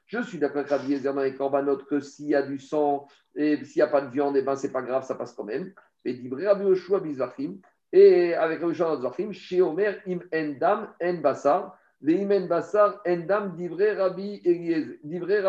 Je 0.06 0.22
suis 0.22 0.38
d'accord 0.38 0.58
avec 0.58 0.70
Rabbi 0.70 0.92
Ezer 0.94 1.14
dans 1.14 1.22
les 1.22 1.34
corbanotes 1.34 1.86
que 1.86 2.00
s'il 2.00 2.26
y 2.28 2.34
a 2.34 2.42
du 2.42 2.58
sang 2.58 3.06
et 3.34 3.64
s'il 3.64 3.80
n'y 3.80 3.82
a 3.82 3.88
pas 3.88 4.02
de 4.02 4.10
viande, 4.10 4.36
eh 4.36 4.42
ben, 4.42 4.56
c'est 4.56 4.72
pas 4.72 4.82
grave, 4.82 5.04
ça 5.04 5.14
passe 5.14 5.32
quand 5.32 5.44
même. 5.44 5.72
Et 6.04 6.14
divrei 6.14 6.46
Rabbi 6.46 6.64
Yoshua 6.64 7.00
bizvachim. 7.00 7.58
Et 7.92 8.34
avec 8.34 8.60
le 8.60 8.72
Shana 8.72 9.00
Zafim, 9.00 9.32
chez 9.32 9.60
Omer, 9.60 10.00
im 10.06 10.20
endam 10.32 10.94
en 11.02 11.14
basar, 11.14 11.78
le 12.00 12.14
im 12.14 12.30
en 12.30 12.46
basar 12.46 13.00
endam 13.04 13.54
divrei 13.54 13.92
Rabbi 13.92 14.40
Eliezer, 14.44 14.98
divrei 15.04 15.42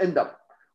endam. 0.00 0.28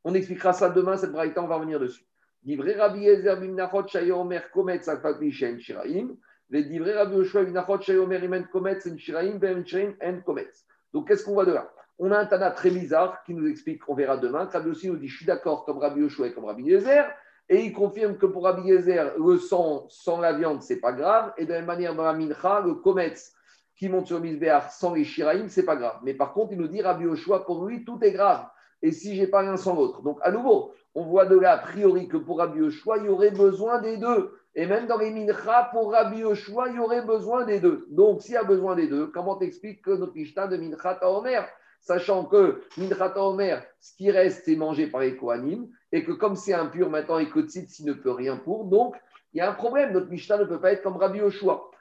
On 0.05 0.13
expliquera 0.13 0.53
ça 0.53 0.69
demain, 0.69 0.97
cette 0.97 1.11
braïta, 1.11 1.41
on 1.41 1.47
va 1.47 1.55
revenir 1.55 1.79
dessus. 1.79 2.05
Divrei 2.43 2.75
Rabbi 2.75 3.07
Ezer 3.07 3.37
bimnachot 3.37 3.87
chay 3.87 4.11
Omer 4.11 4.51
kometz 4.51 4.87
alfapi 4.87 5.31
shen 5.31 5.59
shiraim, 5.59 6.15
le 6.49 6.61
divrei 6.61 6.93
Rabbi 6.93 7.15
Yoshua 7.15 7.43
bimnachot 7.43 7.79
chay 7.79 7.97
Omer 7.97 8.23
imen 8.23 8.45
kometz 8.51 8.85
en 8.85 8.97
shiraim, 8.97 9.39
ben 9.39 9.65
shiraim 9.65 9.95
en 9.99 10.21
kometz. 10.21 10.63
Donc 10.93 11.07
qu'est-ce 11.07 11.25
qu'on 11.25 11.33
voit 11.33 11.45
de 11.45 11.53
là? 11.53 11.71
On 11.97 12.11
a 12.11 12.19
un 12.19 12.25
Tana 12.27 12.51
très 12.51 12.69
bizarre 12.69 13.23
qui 13.23 13.33
nous 13.33 13.47
explique, 13.47 13.81
on 13.89 13.95
verra 13.95 14.17
demain. 14.17 14.45
Rabbi 14.45 14.69
aussi 14.69 14.89
nous 14.89 14.97
dit, 14.97 15.07
je 15.07 15.17
suis 15.17 15.25
d'accord 15.25 15.65
comme 15.65 15.79
Rabbi 15.79 16.01
Yoshua 16.01 16.27
et 16.27 16.33
comme 16.33 16.45
Rabbi 16.45 16.63
Yezer, 16.63 17.05
et 17.49 17.63
il 17.63 17.73
confirme 17.73 18.17
que 18.17 18.27
pour 18.27 18.43
Rabbi 18.43 18.67
Yezer, 18.69 19.13
le 19.17 19.37
sang 19.37 19.87
sans 19.89 20.19
la 20.19 20.33
viande, 20.33 20.61
c'est 20.61 20.79
pas 20.79 20.93
grave. 20.93 21.33
Et 21.37 21.45
de 21.45 21.49
la 21.49 21.57
même 21.57 21.65
manière, 21.65 21.95
dans 21.95 22.03
la 22.03 22.13
mincha, 22.13 22.61
le 22.61 22.75
kometz 22.75 23.33
qui 23.75 23.89
monte 23.89 24.05
sur 24.05 24.19
Misbéach 24.19 24.69
sans 24.69 24.93
les 24.93 25.03
shiraïm, 25.03 25.49
c'est 25.49 25.65
pas 25.65 25.75
grave. 25.75 25.97
Mais 26.03 26.13
par 26.13 26.31
contre, 26.31 26.53
il 26.53 26.59
nous 26.59 26.67
dit 26.67 26.83
Rabbi 26.83 27.05
Yoshua, 27.05 27.43
pour 27.43 27.65
lui, 27.65 27.83
tout 27.83 27.97
est 28.03 28.11
grave. 28.11 28.45
Et 28.85 28.91
si 28.91 29.15
j'ai 29.15 29.25
pas 29.25 29.41
l'un 29.41 29.57
sans 29.57 29.73
l'autre. 29.73 30.03
Donc, 30.03 30.19
à 30.21 30.29
nouveau, 30.29 30.71
on 30.93 31.05
voit 31.05 31.25
de 31.25 31.35
là, 31.35 31.53
a 31.53 31.57
priori, 31.57 32.07
que 32.07 32.17
pour 32.17 32.37
Rabbi 32.37 32.59
Yoshua, 32.59 32.99
il 32.99 33.05
y 33.05 33.09
aurait 33.09 33.31
besoin 33.31 33.81
des 33.81 33.97
deux. 33.97 34.37
Et 34.53 34.67
même 34.67 34.85
dans 34.85 34.99
les 34.99 35.09
mincha, 35.09 35.69
pour 35.71 35.91
Rabbi 35.91 36.19
Yoshua, 36.19 36.69
il 36.69 36.75
y 36.75 36.79
aurait 36.79 37.01
besoin 37.01 37.45
des 37.45 37.59
deux. 37.59 37.87
Donc, 37.89 38.21
s'il 38.21 38.35
y 38.35 38.37
a 38.37 38.43
besoin 38.43 38.75
des 38.75 38.87
deux, 38.87 39.07
comment 39.07 39.37
t'expliques 39.37 39.81
que 39.81 39.89
notre 39.89 40.13
Mishnah 40.13 40.45
de 40.45 40.57
mincha 40.57 40.99
Omer 41.01 41.47
Sachant 41.79 42.25
que 42.25 42.61
mincha 42.77 43.11
Omer, 43.17 43.63
ce 43.79 43.95
qui 43.95 44.11
reste, 44.11 44.43
c'est 44.45 44.55
mangé 44.55 44.85
par 44.85 45.01
les 45.01 45.17
Kohanim 45.17 45.67
et 45.91 46.03
que 46.03 46.11
comme 46.11 46.35
c'est 46.35 46.53
impur 46.53 46.91
maintenant 46.91 47.17
et 47.17 47.27
que 47.27 47.39
Tzitz 47.39 47.81
ne 47.81 47.93
peut 47.93 48.11
rien 48.11 48.37
pour, 48.37 48.65
donc 48.65 48.95
il 49.33 49.39
y 49.39 49.41
a 49.41 49.49
un 49.49 49.53
problème. 49.53 49.93
Notre 49.93 50.11
Mishnah 50.11 50.37
ne 50.37 50.45
peut 50.45 50.61
pas 50.61 50.73
être 50.73 50.83
comme 50.83 50.97
Rabbi 50.97 51.17
Yoshua. 51.17 51.71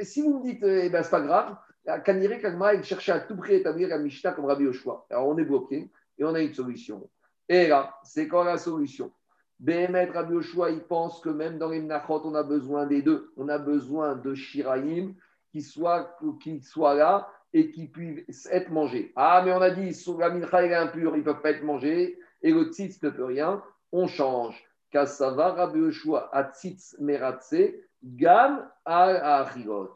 Si 0.00 0.20
vous 0.20 0.40
me 0.40 0.42
dites, 0.42 0.62
eh 0.62 0.90
ben, 0.90 1.02
c'est 1.02 1.10
pas 1.10 1.22
grave, 1.22 1.56
Kanire 2.04 2.38
Kagma, 2.42 2.74
il 2.74 2.84
cherchait 2.84 3.12
à 3.12 3.20
tout 3.20 3.36
prix 3.36 3.54
établir 3.54 3.88
la 3.88 3.96
Mishnah 3.96 4.32
comme 4.32 4.44
Rabbi 4.44 4.64
Yoshua. 4.64 5.06
Alors 5.08 5.28
on 5.28 5.38
est 5.38 5.44
bloqué 5.44 5.90
et 6.18 6.24
on 6.24 6.34
a 6.34 6.40
une 6.40 6.54
solution. 6.54 7.08
Et 7.48 7.68
là, 7.68 7.94
c'est 8.04 8.28
quoi 8.28 8.44
la 8.44 8.58
solution? 8.58 9.12
Béhémet 9.60 10.06
Rabbi 10.06 10.34
Yoshua, 10.34 10.70
il 10.70 10.80
pense 10.80 11.20
que 11.20 11.28
même 11.28 11.58
dans 11.58 11.68
les 11.68 11.80
Mnachot, 11.80 12.22
on 12.24 12.34
a 12.34 12.42
besoin 12.42 12.86
des 12.86 13.00
deux. 13.00 13.32
On 13.36 13.48
a 13.48 13.58
besoin 13.58 14.16
de 14.16 14.34
Shiraïm 14.34 15.14
qui 15.52 15.62
soit, 15.62 16.18
qui 16.40 16.60
soit 16.60 16.94
là 16.94 17.28
et 17.52 17.70
qui 17.70 17.86
puissent 17.86 18.48
être 18.50 18.70
mangés. 18.70 19.12
Ah, 19.14 19.42
mais 19.44 19.52
on 19.52 19.60
a 19.60 19.70
dit, 19.70 19.96
la 20.18 20.30
mincha 20.30 20.66
est 20.66 20.74
impure, 20.74 21.14
ils 21.14 21.20
ne 21.20 21.24
peuvent 21.24 21.42
pas 21.42 21.50
être 21.50 21.62
mangés 21.62 22.18
et 22.42 22.50
le 22.50 22.72
tzitz 22.72 23.00
ne 23.02 23.10
peut 23.10 23.24
rien, 23.24 23.62
on 23.92 24.08
change. 24.08 24.60
Kassava 24.90 25.52
Rabbi 25.52 25.78
Yoshua 25.78 26.30
tzitz 26.54 26.96
meratse 26.98 27.54
gam 28.02 28.68
a 28.84 29.48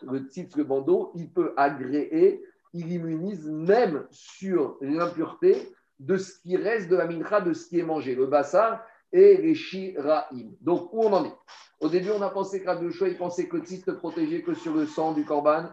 Le 0.02 0.18
tzitz, 0.28 0.56
le 0.56 0.64
bandeau, 0.64 1.12
il 1.16 1.32
peut 1.32 1.54
agréer, 1.56 2.44
il 2.72 2.92
immunise 2.92 3.48
même 3.48 4.06
sur 4.10 4.76
l'impureté 4.80 5.74
de 5.98 6.16
ce 6.16 6.38
qui 6.40 6.56
reste 6.56 6.88
de 6.88 6.96
la 6.96 7.06
mincha, 7.06 7.40
de 7.40 7.52
ce 7.52 7.68
qui 7.68 7.78
est 7.78 7.84
mangé, 7.84 8.14
le 8.14 8.26
bassar 8.26 8.84
et 9.12 9.36
les 9.38 9.54
shiraim. 9.54 10.50
Donc, 10.60 10.92
où 10.92 11.02
on 11.02 11.12
en 11.12 11.24
est? 11.24 11.34
Au 11.80 11.88
début, 11.88 12.10
on 12.10 12.22
a 12.22 12.30
pensé 12.30 12.60
que 12.60 12.66
Rabbi 12.66 12.86
Yoshua, 12.86 13.08
il 13.08 13.16
pensait 13.16 13.48
que 13.48 13.56
le 13.56 13.62
tzitz 13.62 13.86
ne 13.86 13.92
protégeait 13.92 14.42
que 14.42 14.54
sur 14.54 14.74
le 14.74 14.86
sang 14.86 15.12
du 15.12 15.24
korban. 15.24 15.70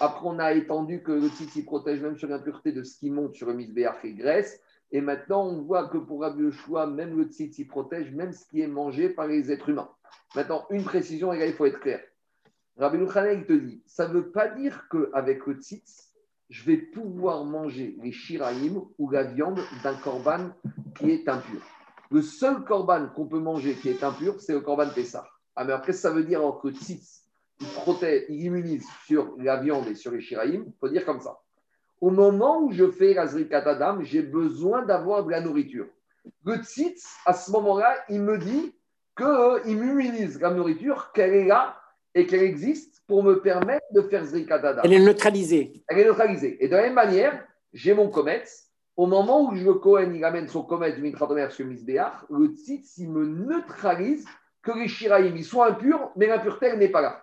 Après, 0.00 0.22
on 0.24 0.38
a 0.38 0.52
étendu 0.52 1.02
que 1.02 1.12
le 1.12 1.28
tzitz, 1.28 1.56
il 1.56 1.64
protège 1.64 2.00
même 2.00 2.16
sur 2.16 2.28
l'impureté 2.28 2.72
de 2.72 2.82
ce 2.82 2.98
qui 2.98 3.10
monte 3.10 3.34
sur 3.34 3.48
le 3.48 3.54
misbéach 3.54 4.04
et 4.04 4.14
graisse. 4.14 4.60
Et 4.90 5.00
maintenant, 5.00 5.46
on 5.46 5.62
voit 5.62 5.88
que 5.88 5.98
pour 5.98 6.22
Rabbi 6.22 6.42
Yoshua, 6.42 6.86
même 6.86 7.16
le 7.16 7.24
tzitz, 7.24 7.66
protège 7.68 8.10
même 8.12 8.32
ce 8.32 8.46
qui 8.46 8.62
est 8.62 8.66
mangé 8.66 9.10
par 9.10 9.26
les 9.26 9.52
êtres 9.52 9.68
humains. 9.68 9.90
Maintenant, 10.34 10.66
une 10.70 10.84
précision, 10.84 11.32
il 11.32 11.52
faut 11.52 11.66
être 11.66 11.80
clair. 11.80 12.00
Rabbi 12.78 12.98
Yochanan, 12.98 13.38
il 13.38 13.46
te 13.46 13.52
dit, 13.52 13.82
ça 13.86 14.08
ne 14.08 14.14
veut 14.14 14.30
pas 14.30 14.48
dire 14.48 14.86
qu'avec 14.90 15.46
le 15.46 15.54
tzitz, 15.54 16.11
je 16.52 16.64
vais 16.64 16.76
pouvoir 16.76 17.44
manger 17.44 17.96
les 18.02 18.12
shiraïm 18.12 18.80
ou 18.98 19.10
la 19.10 19.24
viande 19.24 19.60
d'un 19.82 19.94
korban 19.94 20.50
qui 20.94 21.10
est 21.10 21.28
impur. 21.28 21.60
Le 22.10 22.22
seul 22.22 22.62
korban 22.64 23.08
qu'on 23.16 23.26
peut 23.26 23.40
manger 23.40 23.74
qui 23.74 23.88
est 23.88 24.04
impur, 24.04 24.40
c'est 24.40 24.52
le 24.52 24.60
korban 24.60 24.88
Pessah. 24.94 25.26
Ah, 25.56 25.64
mais 25.64 25.72
après, 25.72 25.92
ça 25.92 26.10
veut 26.10 26.24
dire 26.24 26.40
que 26.62 26.68
tzitz, 26.68 27.24
il 27.60 27.66
protège, 27.68 28.26
il 28.28 28.44
immunise 28.44 28.86
sur 29.06 29.34
la 29.38 29.56
viande 29.56 29.88
et 29.88 29.94
sur 29.94 30.12
les 30.12 30.20
shiraïm, 30.20 30.64
il 30.66 30.74
faut 30.78 30.88
dire 30.88 31.04
comme 31.04 31.20
ça 31.20 31.40
au 32.02 32.10
moment 32.10 32.60
où 32.60 32.72
je 32.72 32.90
fais 32.90 33.14
la 33.14 33.22
Adam, 33.22 34.02
j'ai 34.02 34.22
besoin 34.22 34.84
d'avoir 34.84 35.24
de 35.24 35.30
la 35.30 35.40
nourriture. 35.40 35.86
Le 36.44 36.56
tzitz, 36.56 37.06
à 37.24 37.32
ce 37.32 37.52
moment-là, 37.52 37.94
il 38.08 38.20
me 38.20 38.38
dit 38.38 38.74
qu'il 39.16 39.24
euh, 39.24 39.64
m'immunise 39.64 40.40
la 40.40 40.50
nourriture, 40.50 41.12
qu'elle 41.12 41.32
est 41.32 41.46
là 41.46 41.80
et 42.16 42.26
qu'elle 42.26 42.42
existe 42.42 42.91
pour 43.12 43.22
me 43.22 43.42
permettre 43.42 43.84
de 43.92 44.00
faire 44.00 44.24
Adam. 44.24 44.80
Elle 44.84 44.94
est 44.94 44.98
neutralisée. 44.98 45.84
Elle 45.86 45.98
est 45.98 46.06
neutralisée. 46.06 46.56
Et 46.64 46.68
de 46.68 46.74
la 46.74 46.80
même 46.80 46.94
manière, 46.94 47.46
j'ai 47.74 47.92
mon 47.92 48.08
comète. 48.08 48.50
Au 48.96 49.06
moment 49.06 49.50
où 49.50 49.54
je 49.54 49.70
Cohen, 49.70 50.14
il 50.14 50.24
amène 50.24 50.48
son 50.48 50.62
comète 50.62 50.96
du 50.96 51.02
Mitratomer 51.02 51.50
sur 51.50 51.66
Misbéach, 51.66 52.24
le 52.30 52.46
tzitz, 52.46 52.96
il 52.96 53.10
me 53.10 53.26
neutralise 53.26 54.24
que 54.62 54.72
les 54.72 54.88
shiraïm, 54.88 55.36
ils 55.36 55.44
sont 55.44 55.60
impurs, 55.60 56.10
mais 56.16 56.26
l'impureté, 56.26 56.74
n'est 56.74 56.88
pas 56.88 57.02
là. 57.02 57.22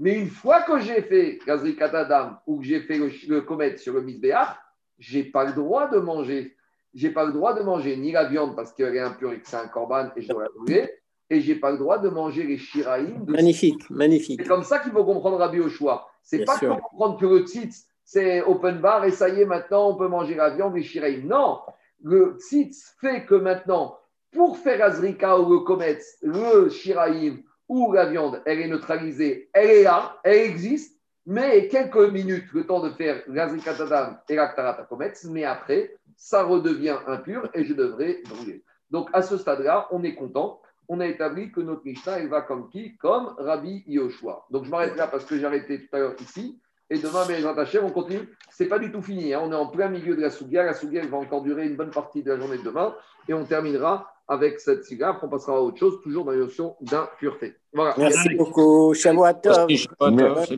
Mais 0.00 0.18
une 0.18 0.28
fois 0.28 0.62
que 0.62 0.80
j'ai 0.80 1.02
fait 1.02 1.38
Gazri 1.46 1.76
Katadam 1.76 2.40
ou 2.48 2.58
que 2.58 2.64
j'ai 2.64 2.80
fait 2.80 2.98
le, 2.98 3.12
le 3.28 3.76
sur 3.76 3.94
le 3.94 4.02
Misbéach, 4.02 4.56
je 4.98 5.18
n'ai 5.18 5.24
pas 5.24 5.44
le 5.44 5.52
droit 5.52 5.88
de 5.88 6.00
manger. 6.00 6.56
J'ai 6.94 7.10
pas 7.10 7.24
le 7.24 7.32
droit 7.32 7.54
de 7.54 7.62
manger 7.62 7.96
ni 7.96 8.10
la 8.10 8.24
viande 8.24 8.56
parce 8.56 8.72
qu'elle 8.72 8.96
est 8.96 9.00
impure 9.00 9.32
et 9.34 9.40
que 9.40 9.46
c'est 9.46 9.54
un 9.54 9.68
corban 9.68 10.08
et 10.16 10.20
je 10.20 10.30
dois 10.30 10.42
la 10.42 10.48
brûler. 10.48 10.97
Et 11.30 11.40
j'ai 11.40 11.56
pas 11.56 11.70
le 11.70 11.78
droit 11.78 11.98
de 11.98 12.08
manger 12.08 12.44
les 12.44 12.56
shiraïm. 12.56 13.24
Magnifique, 13.26 13.88
magnifique. 13.90 14.40
C'est 14.42 14.48
comme 14.48 14.64
ça 14.64 14.78
qu'il 14.78 14.92
faut 14.92 15.04
comprendre 15.04 15.36
Rabbi 15.36 15.60
Oshua. 15.60 16.06
C'est 16.22 16.44
pas 16.44 16.58
qu'il 16.58 16.68
faut 16.68 16.76
comprendre 16.76 17.18
que 17.18 17.26
le 17.26 17.40
tzitz, 17.40 17.86
c'est 18.04 18.42
open 18.42 18.78
bar 18.80 19.04
et 19.04 19.10
ça 19.10 19.28
y 19.28 19.42
est, 19.42 19.44
maintenant 19.44 19.90
on 19.90 19.94
peut 19.94 20.08
manger 20.08 20.34
la 20.34 20.50
viande, 20.50 20.74
les 20.74 20.82
shiraïm. 20.82 21.26
Non, 21.26 21.60
le 22.02 22.36
tzitz 22.38 22.94
fait 23.00 23.26
que 23.26 23.34
maintenant, 23.34 23.98
pour 24.32 24.58
faire 24.58 24.82
Azrika 24.82 25.38
ou 25.38 25.52
le 25.52 25.58
kometz, 25.60 26.18
le 26.22 26.68
shiraïm 26.70 27.42
où 27.68 27.92
la 27.92 28.06
viande, 28.06 28.42
elle 28.46 28.60
est 28.60 28.68
neutralisée, 28.68 29.50
elle 29.52 29.70
est 29.70 29.82
là, 29.82 30.18
elle 30.24 30.38
existe, 30.38 30.98
mais 31.26 31.68
quelques 31.68 32.10
minutes, 32.10 32.46
le 32.54 32.66
temps 32.66 32.80
de 32.80 32.88
faire 32.90 33.22
l'azrikatadam 33.26 34.18
et 34.28 34.34
l'actaratakometz, 34.34 35.24
mais 35.24 35.44
après, 35.44 35.94
ça 36.16 36.44
redevient 36.44 36.96
impur 37.06 37.50
et 37.52 37.64
je 37.64 37.74
devrais 37.74 38.22
brûler. 38.28 38.64
Donc, 38.90 39.10
à 39.12 39.20
ce 39.20 39.36
stade-là, 39.36 39.88
on 39.90 40.02
est 40.02 40.14
content. 40.14 40.62
On 40.88 41.00
a 41.00 41.06
établi 41.06 41.52
que 41.52 41.60
notre 41.60 41.82
Mishnah, 41.84 42.18
elle 42.18 42.28
va 42.28 42.42
comme 42.42 42.68
qui? 42.70 42.96
Comme 42.96 43.34
Rabbi 43.38 43.84
Yoshua. 43.86 44.46
Donc, 44.50 44.64
je 44.64 44.70
m'arrête 44.70 44.96
là 44.96 45.06
parce 45.06 45.24
que 45.24 45.38
j'ai 45.38 45.44
arrêté 45.44 45.86
tout 45.86 45.96
à 45.96 45.98
l'heure 45.98 46.16
ici. 46.20 46.58
Et 46.90 46.98
demain, 46.98 47.24
mais 47.28 47.44
on 47.80 47.90
continue. 47.90 48.26
Ce 48.50 48.62
n'est 48.62 48.68
pas 48.68 48.78
du 48.78 48.90
tout 48.90 49.02
fini. 49.02 49.34
Hein. 49.34 49.42
On 49.44 49.52
est 49.52 49.56
en 49.56 49.66
plein 49.66 49.88
milieu 49.88 50.16
de 50.16 50.22
la 50.22 50.30
Sougia. 50.30 50.64
La 50.64 50.72
Sougia, 50.72 51.04
va 51.06 51.18
encore 51.18 51.42
durer 51.42 51.66
une 51.66 51.76
bonne 51.76 51.90
partie 51.90 52.22
de 52.22 52.30
la 52.30 52.38
journée 52.38 52.56
de 52.56 52.62
demain. 52.62 52.94
Et 53.28 53.34
on 53.34 53.44
terminera 53.44 54.10
avec 54.28 54.60
cette 54.60 54.84
cigare, 54.84 55.18
on 55.22 55.28
passera 55.28 55.56
à 55.56 55.60
autre 55.60 55.78
chose, 55.78 56.00
toujours 56.02 56.26
dans 56.26 56.32
la 56.32 56.38
notion 56.38 56.76
d'impureté. 56.82 57.54
Voilà. 57.72 57.94
Merci 57.96 58.34
beaucoup, 58.36 58.92
Shavuatov. 58.92 59.68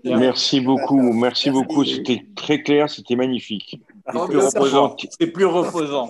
Merci 0.05 0.61
beaucoup, 0.61 1.01
merci 1.13 1.51
beaucoup. 1.51 1.85
C'était 1.85 2.27
très 2.35 2.63
clair, 2.63 2.91
c'était 2.91 3.15
magnifique. 3.15 3.81
C'est 4.13 4.27
plus 4.27 4.39
reposant. 4.39 4.97
C'est 5.19 5.27
plus 5.29 5.45
reposant. 5.45 6.09